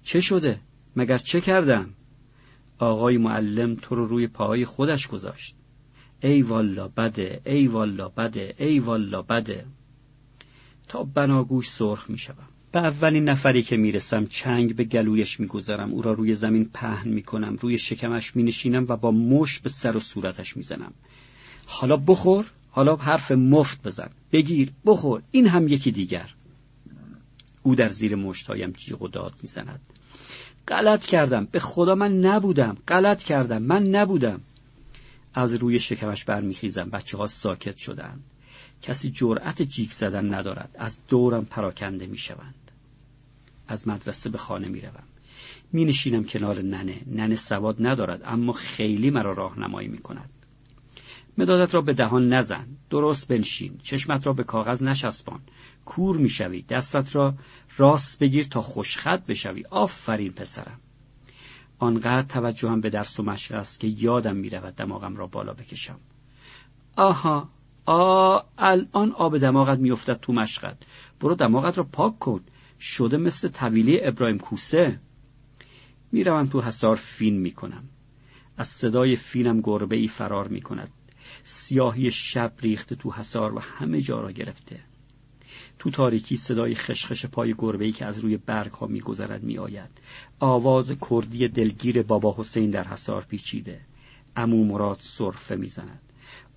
چه 0.06 0.20
شده؟ 0.20 0.60
مگر 0.96 1.18
چه 1.18 1.40
کردم؟ 1.40 1.88
آقای 2.78 3.18
معلم 3.18 3.74
تو 3.74 3.94
رو 3.94 4.06
روی 4.06 4.26
پاهای 4.26 4.64
خودش 4.64 5.08
گذاشت. 5.08 5.56
ای 6.22 6.42
والا 6.42 6.88
بده 6.88 7.40
ای 7.46 7.66
والا 7.66 8.08
بده 8.08 8.54
ای 8.58 8.78
والا 8.78 9.22
بده. 9.22 9.66
تا 10.88 11.02
بناگوش 11.02 11.68
سرخ 11.68 12.10
می 12.10 12.18
شدم. 12.18 12.48
به 12.72 12.78
اولین 12.78 13.24
نفری 13.24 13.62
که 13.62 13.76
می‌رسم 13.76 14.26
چنگ 14.26 14.76
به 14.76 14.84
گلویش 14.84 15.40
می‌گذارم. 15.40 15.92
او 15.92 16.02
را 16.02 16.12
روی 16.12 16.34
زمین 16.34 16.70
پهن 16.74 17.08
می‌کنم 17.08 17.56
روی 17.60 17.78
شکمش 17.78 18.36
مینشینم 18.36 18.86
و 18.88 18.96
با 18.96 19.10
مش 19.10 19.58
به 19.58 19.68
سر 19.68 19.96
و 19.96 20.00
صورتش 20.00 20.56
می‌زنم 20.56 20.92
حالا 21.66 21.96
بخور 21.96 22.50
حالا 22.70 22.96
حرف 22.96 23.32
مفت 23.32 23.82
بزن. 23.82 24.10
بگیر 24.32 24.72
بخور. 24.84 25.22
این 25.30 25.46
هم 25.46 25.68
یکی 25.68 25.90
دیگر. 25.90 26.34
او 27.62 27.74
در 27.74 27.88
زیر 27.88 28.16
مشتایم 28.16 28.70
جیغ 28.70 29.02
و 29.02 29.08
داد 29.08 29.34
می‌زند 29.42 29.80
غلط 30.68 31.06
کردم. 31.06 31.48
به 31.52 31.60
خدا 31.60 31.94
من 31.94 32.20
نبودم. 32.20 32.76
غلط 32.88 33.22
کردم. 33.22 33.62
من 33.62 33.82
نبودم. 33.82 34.40
از 35.34 35.54
روی 35.54 35.78
شکمش 35.78 36.24
برمیخیزم. 36.24 36.90
بچه 36.90 37.18
ها 37.18 37.26
ساکت 37.26 37.76
شدند. 37.76 38.24
کسی 38.82 39.10
جرأت 39.10 39.62
جیک 39.62 39.92
زدن 39.92 40.34
ندارد. 40.34 40.76
از 40.78 40.98
دورم 41.08 41.44
پراکنده 41.44 42.06
می‌شوند. 42.06 42.70
از 43.68 43.88
مدرسه 43.88 44.30
به 44.30 44.38
خانه 44.38 44.68
می‌روم. 44.68 45.02
می 45.72 45.84
نشینم 45.84 46.24
کنار 46.24 46.62
ننه. 46.62 47.00
ننه 47.06 47.34
سواد 47.34 47.76
ندارد 47.80 48.22
اما 48.24 48.52
خیلی 48.52 49.10
مرا 49.10 49.32
راهنمایی 49.32 49.88
می 49.88 49.98
کند 49.98 50.30
مدادت 51.38 51.74
را 51.74 51.82
به 51.82 51.92
دهان 51.92 52.32
نزن. 52.32 52.66
درست 52.90 53.28
بنشین. 53.28 53.78
چشمت 53.82 54.26
را 54.26 54.32
به 54.32 54.44
کاغذ 54.44 54.82
نشسبان 54.82 55.40
کور 55.84 56.16
می‌شوی. 56.16 56.62
دستت 56.62 57.16
را 57.16 57.34
راست 57.76 58.18
بگیر 58.18 58.46
تا 58.46 58.60
خوشخط 58.60 59.26
بشوی. 59.26 59.64
آفرین 59.70 60.32
پسرم. 60.32 60.80
آنقدر 61.78 62.26
توجهم 62.26 62.80
به 62.80 62.90
درس 62.90 63.20
و 63.20 63.22
مشق 63.22 63.54
است 63.54 63.80
که 63.80 63.86
یادم 63.86 64.36
می‌رود 64.36 64.74
دماغم 64.74 65.16
را 65.16 65.26
بالا 65.26 65.52
بکشم. 65.52 66.00
آها. 66.96 67.48
آ 67.86 68.40
الان 68.58 69.12
آب 69.12 69.38
دماغت 69.38 69.78
میافتد 69.78 70.20
تو 70.20 70.32
مشقت. 70.32 70.76
برو 71.20 71.34
دماغت 71.34 71.78
را 71.78 71.84
پاک 71.84 72.18
کن. 72.18 72.40
شده 72.80 73.16
مثل 73.16 73.48
طویلی 73.48 74.04
ابراهیم 74.04 74.38
کوسه. 74.38 75.00
می‌روم 76.12 76.46
تو 76.46 76.60
حسار 76.60 76.96
فین 76.96 77.38
می‌کنم. 77.38 77.84
از 78.56 78.68
صدای 78.68 79.16
فینم 79.16 79.60
گربه 79.60 79.96
ای 79.96 80.08
فرار 80.08 80.48
می‌کند. 80.48 80.90
سیاهی 81.44 82.10
شب 82.10 82.52
ریخته 82.60 82.94
تو 82.94 83.12
حسار 83.12 83.54
و 83.54 83.58
همه 83.58 84.00
جا 84.00 84.20
را 84.20 84.32
گرفته. 84.32 84.80
تو 85.78 85.90
تاریکی 85.90 86.36
صدای 86.36 86.74
خشخش 86.74 87.26
پای 87.26 87.54
گربه‌ای 87.58 87.92
که 87.92 88.04
از 88.04 88.18
روی 88.18 88.36
برگ 88.36 88.72
ها 88.72 88.86
میگذرد 88.86 89.42
میآید. 89.42 89.90
آواز 90.40 90.92
کردی 91.10 91.48
دلگیر 91.48 92.02
بابا 92.02 92.34
حسین 92.38 92.70
در 92.70 92.84
حسار 92.84 93.22
پیچیده. 93.22 93.80
امو 94.36 94.64
مراد 94.64 94.96
سرفه 95.00 95.56
می‌زند. 95.56 96.00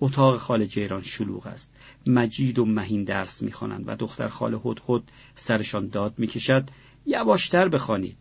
اتاق 0.00 0.36
خال 0.36 0.64
جیران 0.64 1.02
شلوغ 1.02 1.46
است. 1.46 1.76
مجید 2.06 2.58
و 2.58 2.64
مهین 2.64 3.04
درس 3.04 3.42
می‌خوانند 3.42 3.84
و 3.86 3.96
دختر 3.96 4.28
خال 4.28 4.60
هد 4.88 5.02
سرشان 5.34 5.88
داد 5.88 6.14
می‌کشد. 6.18 6.64
یواشتر 7.06 7.68
بخوانید. 7.68 8.16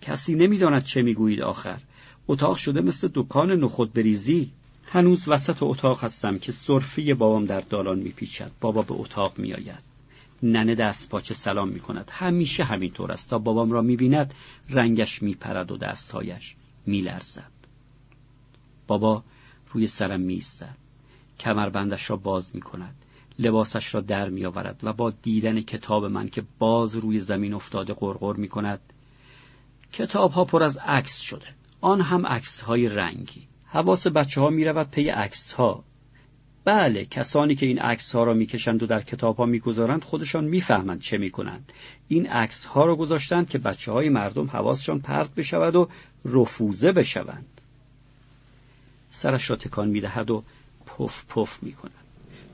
کسی 0.00 0.34
نمی‌داند 0.34 0.84
چه 0.84 1.02
می‌گویید 1.02 1.42
آخر. 1.42 1.80
اتاق 2.28 2.56
شده 2.56 2.80
مثل 2.80 3.08
دکان 3.14 3.52
نخود 3.52 3.92
بریزی. 3.92 4.50
هنوز 4.84 5.28
وسط 5.28 5.56
اتاق 5.60 6.04
هستم 6.04 6.38
که 6.38 6.52
صرفی 6.52 7.14
بابام 7.14 7.44
در 7.44 7.60
دالان 7.60 7.98
میپیچد. 7.98 8.50
بابا 8.60 8.82
به 8.82 8.94
اتاق 8.94 9.38
میآید. 9.38 9.91
ننه 10.42 10.74
دست 10.74 11.10
پاچه 11.10 11.34
سلام 11.34 11.68
می 11.68 11.80
کند 11.80 12.10
همیشه 12.12 12.64
همینطور 12.64 13.12
است. 13.12 13.30
تا 13.30 13.38
بابام 13.38 13.72
را 13.72 13.82
می 13.82 13.96
بیند 13.96 14.34
رنگش 14.70 15.22
می 15.22 15.34
پرد 15.34 15.70
و 15.72 15.76
دستهایش 15.76 16.56
می 16.86 17.00
لرزد. 17.00 17.52
بابا 18.86 19.24
روی 19.72 19.86
سرم 19.86 20.20
می 20.20 20.34
ایستد 20.34 20.76
کمربندش 21.38 22.10
را 22.10 22.16
باز 22.16 22.54
می 22.54 22.60
کند 22.60 22.94
لباسش 23.38 23.94
را 23.94 24.00
در 24.00 24.28
می 24.28 24.46
آورد 24.46 24.80
و 24.82 24.92
با 24.92 25.10
دیدن 25.10 25.60
کتاب 25.60 26.04
من 26.04 26.28
که 26.28 26.42
باز 26.58 26.96
روی 26.96 27.20
زمین 27.20 27.54
افتاده 27.54 27.94
غرغر 27.94 28.36
می 28.36 28.48
کند 28.48 28.80
کتاب 29.92 30.32
ها 30.32 30.44
پر 30.44 30.62
از 30.62 30.76
عکس 30.76 31.20
شده. 31.20 31.46
آن 31.80 32.00
هم 32.00 32.26
عکس 32.26 32.60
های 32.60 32.88
رنگی. 32.88 33.48
حواس 33.66 34.06
بچه 34.06 34.40
ها 34.40 34.50
می 34.50 34.64
رود 34.64 34.90
پی 34.90 35.08
عکس 35.08 35.52
ها 35.52 35.84
بله 36.64 37.04
کسانی 37.04 37.54
که 37.54 37.66
این 37.66 37.78
عکس 37.78 38.14
ها 38.14 38.24
را 38.24 38.34
می‌کشند 38.34 38.82
و 38.82 38.86
در 38.86 39.02
کتاب 39.02 39.36
ها 39.36 39.46
می‌گذارند 39.46 40.04
خودشان 40.04 40.44
می‌فهمند 40.44 41.00
چه 41.00 41.18
می‌کنند. 41.18 41.72
این 42.08 42.26
عکس 42.26 42.64
ها 42.64 42.84
را 42.84 42.96
گذاشتند 42.96 43.50
که 43.50 43.58
بچه 43.58 43.92
های 43.92 44.08
مردم 44.08 44.46
حواسشان 44.46 45.00
پرت 45.00 45.34
بشود 45.34 45.76
و 45.76 45.88
رفوزه 46.24 46.92
بشوند. 46.92 47.60
سرش 49.10 49.50
را 49.50 49.56
تکان 49.56 49.88
می‌دهد 49.88 50.30
و 50.30 50.42
پف 50.86 51.24
پف 51.28 51.62
می‌کند. 51.62 51.92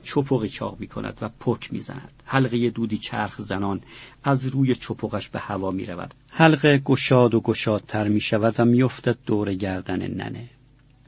چپقی 0.02 0.48
چاق 0.48 0.80
می‌کند 0.80 1.18
و 1.20 1.28
پک 1.40 1.72
می‌زند. 1.72 2.22
حلقه 2.24 2.70
دودی 2.70 2.98
چرخ 2.98 3.40
زنان 3.40 3.80
از 4.24 4.46
روی 4.46 4.74
چپقش 4.74 5.28
به 5.28 5.38
هوا 5.38 5.70
می‌رود. 5.70 6.14
حلقه 6.28 6.78
گشاد 6.78 7.34
و 7.34 7.40
گشادتر 7.40 8.08
می‌شود 8.08 8.54
و 8.58 8.64
میافتد 8.64 9.18
دور 9.26 9.54
گردن 9.54 10.06
ننه. 10.06 10.48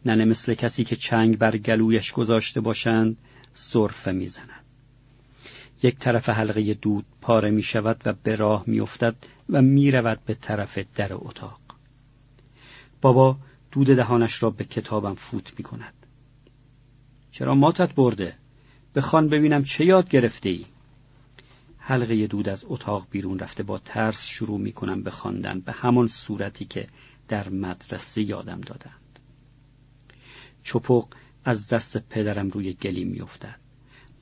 ننه 0.07 0.25
مثل 0.25 0.55
کسی 0.55 0.85
که 0.85 0.97
چنگ 0.97 1.39
بر 1.39 1.57
گلویش 1.57 2.13
گذاشته 2.13 2.61
باشند 2.61 3.17
سرفه 3.55 4.13
می‌زند 4.13 4.65
یک 5.83 5.99
طرف 5.99 6.29
حلقه 6.29 6.75
دود 6.75 7.05
پاره 7.21 7.51
می 7.51 7.63
شود 7.63 8.03
و 8.07 8.13
به 8.23 8.37
راه 8.37 8.65
می 8.67 8.81
افتد 8.81 9.15
و 9.51 9.63
می 9.63 9.91
رود 9.91 10.21
به 10.27 10.35
طرف 10.35 10.79
در 10.97 11.13
اتاق. 11.13 11.61
بابا 13.01 13.37
دود 13.73 13.87
دهانش 13.87 14.43
را 14.43 14.51
به 14.51 14.65
کتابم 14.65 15.15
فوت 15.15 15.53
می 15.59 15.65
کند. 15.65 15.95
چرا 17.33 17.55
ماتت 17.55 17.95
برده؟ 17.95 18.35
بخوان 18.95 19.29
ببینم 19.29 19.65
چه 19.65 19.85
یاد 19.85 20.09
گرفته 20.09 20.49
ای؟ 20.49 20.65
حلقه 21.79 22.27
دود 22.27 22.49
از 22.49 22.65
اتاق 22.69 23.07
بیرون 23.11 23.39
رفته 23.39 23.63
با 23.63 23.79
ترس 23.79 24.27
شروع 24.27 24.59
می 24.59 24.73
کنم 24.73 25.03
به 25.03 25.11
خواندن 25.11 25.61
به 25.61 25.73
همان 25.73 26.07
صورتی 26.07 26.65
که 26.65 26.89
در 27.29 27.49
مدرسه 27.49 28.23
یادم 28.23 28.61
دادن. 28.61 29.00
چپق 30.63 31.07
از 31.45 31.69
دست 31.69 31.99
پدرم 31.99 32.49
روی 32.49 32.73
گلیم 32.73 33.09
میافتد. 33.09 33.59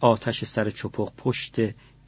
آتش 0.01 0.45
سر 0.45 0.71
چپق 0.71 1.13
پشت 1.17 1.57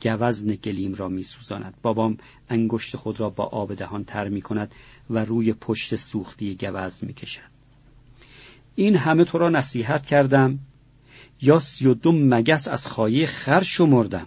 گوزن 0.02 0.54
گلیم 0.54 0.94
را 0.94 1.08
میسوزاند. 1.08 1.74
بابام 1.82 2.16
انگشت 2.48 2.96
خود 2.96 3.20
را 3.20 3.30
با 3.30 3.44
آب 3.44 3.74
دهان 3.74 4.04
تر 4.04 4.28
می 4.28 4.42
کند 4.42 4.74
و 5.10 5.24
روی 5.24 5.52
پشت 5.52 5.96
سوختی 5.96 6.54
گوزن 6.54 7.06
می 7.06 7.14
کشد. 7.14 7.40
این 8.74 8.96
همه 8.96 9.24
تو 9.24 9.38
را 9.38 9.48
نصیحت 9.48 10.06
کردم. 10.06 10.58
یا 11.42 11.60
سی 11.60 11.86
و 11.86 11.94
دو 11.94 12.12
مگس 12.12 12.68
از 12.68 12.86
خایه 12.86 13.26
خر 13.26 13.60
شمردم. 13.60 14.26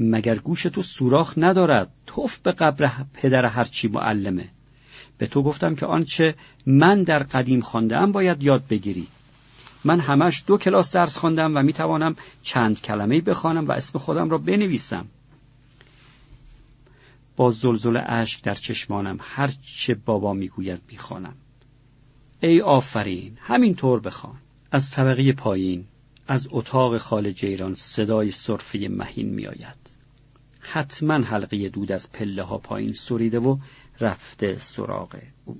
مگر 0.00 0.38
گوش 0.38 0.62
تو 0.62 0.82
سوراخ 0.82 1.34
ندارد. 1.36 1.92
توف 2.06 2.38
به 2.38 2.52
قبر 2.52 2.90
پدر 3.14 3.46
هرچی 3.46 3.88
معلمه. 3.88 4.50
به 5.18 5.26
تو 5.26 5.42
گفتم 5.42 5.74
که 5.74 5.86
آنچه 5.86 6.34
من 6.66 7.02
در 7.02 7.18
قدیم 7.22 7.60
خواندم 7.60 8.12
باید 8.12 8.42
یاد 8.42 8.66
بگیری. 8.70 9.06
من 9.84 10.00
همش 10.00 10.44
دو 10.46 10.58
کلاس 10.58 10.92
درس 10.92 11.16
خواندم 11.16 11.56
و 11.56 11.62
می‌توانم 11.62 12.16
چند 12.42 12.80
کلمه 12.80 13.20
بخوانم 13.20 13.68
و 13.68 13.72
اسم 13.72 13.98
خودم 13.98 14.30
را 14.30 14.38
بنویسم. 14.38 15.06
با 17.36 17.50
زلزل 17.50 18.00
اشک 18.06 18.42
در 18.42 18.54
چشمانم 18.54 19.18
هر 19.20 19.52
چه 19.78 19.94
بابا 19.94 20.32
می‌گوید 20.32 20.80
می‌خوانم. 20.90 21.34
ای 22.40 22.60
آفرین 22.60 23.38
همین 23.40 23.74
طور 23.74 24.00
بخوان. 24.00 24.36
از 24.72 24.90
طبقه 24.90 25.32
پایین 25.32 25.84
از 26.28 26.48
اتاق 26.50 26.98
خال 26.98 27.30
جیران 27.30 27.74
صدای 27.74 28.30
صرفه 28.30 28.88
مهین 28.90 29.28
میآید. 29.28 29.94
حتما 30.60 31.14
حلقه 31.14 31.68
دود 31.68 31.92
از 31.92 32.12
پله 32.12 32.42
ها 32.42 32.58
پایین 32.58 32.92
سریده 32.92 33.38
و 33.38 33.58
رفته 34.00 34.58
سراغ 34.58 35.16
او. 35.46 35.54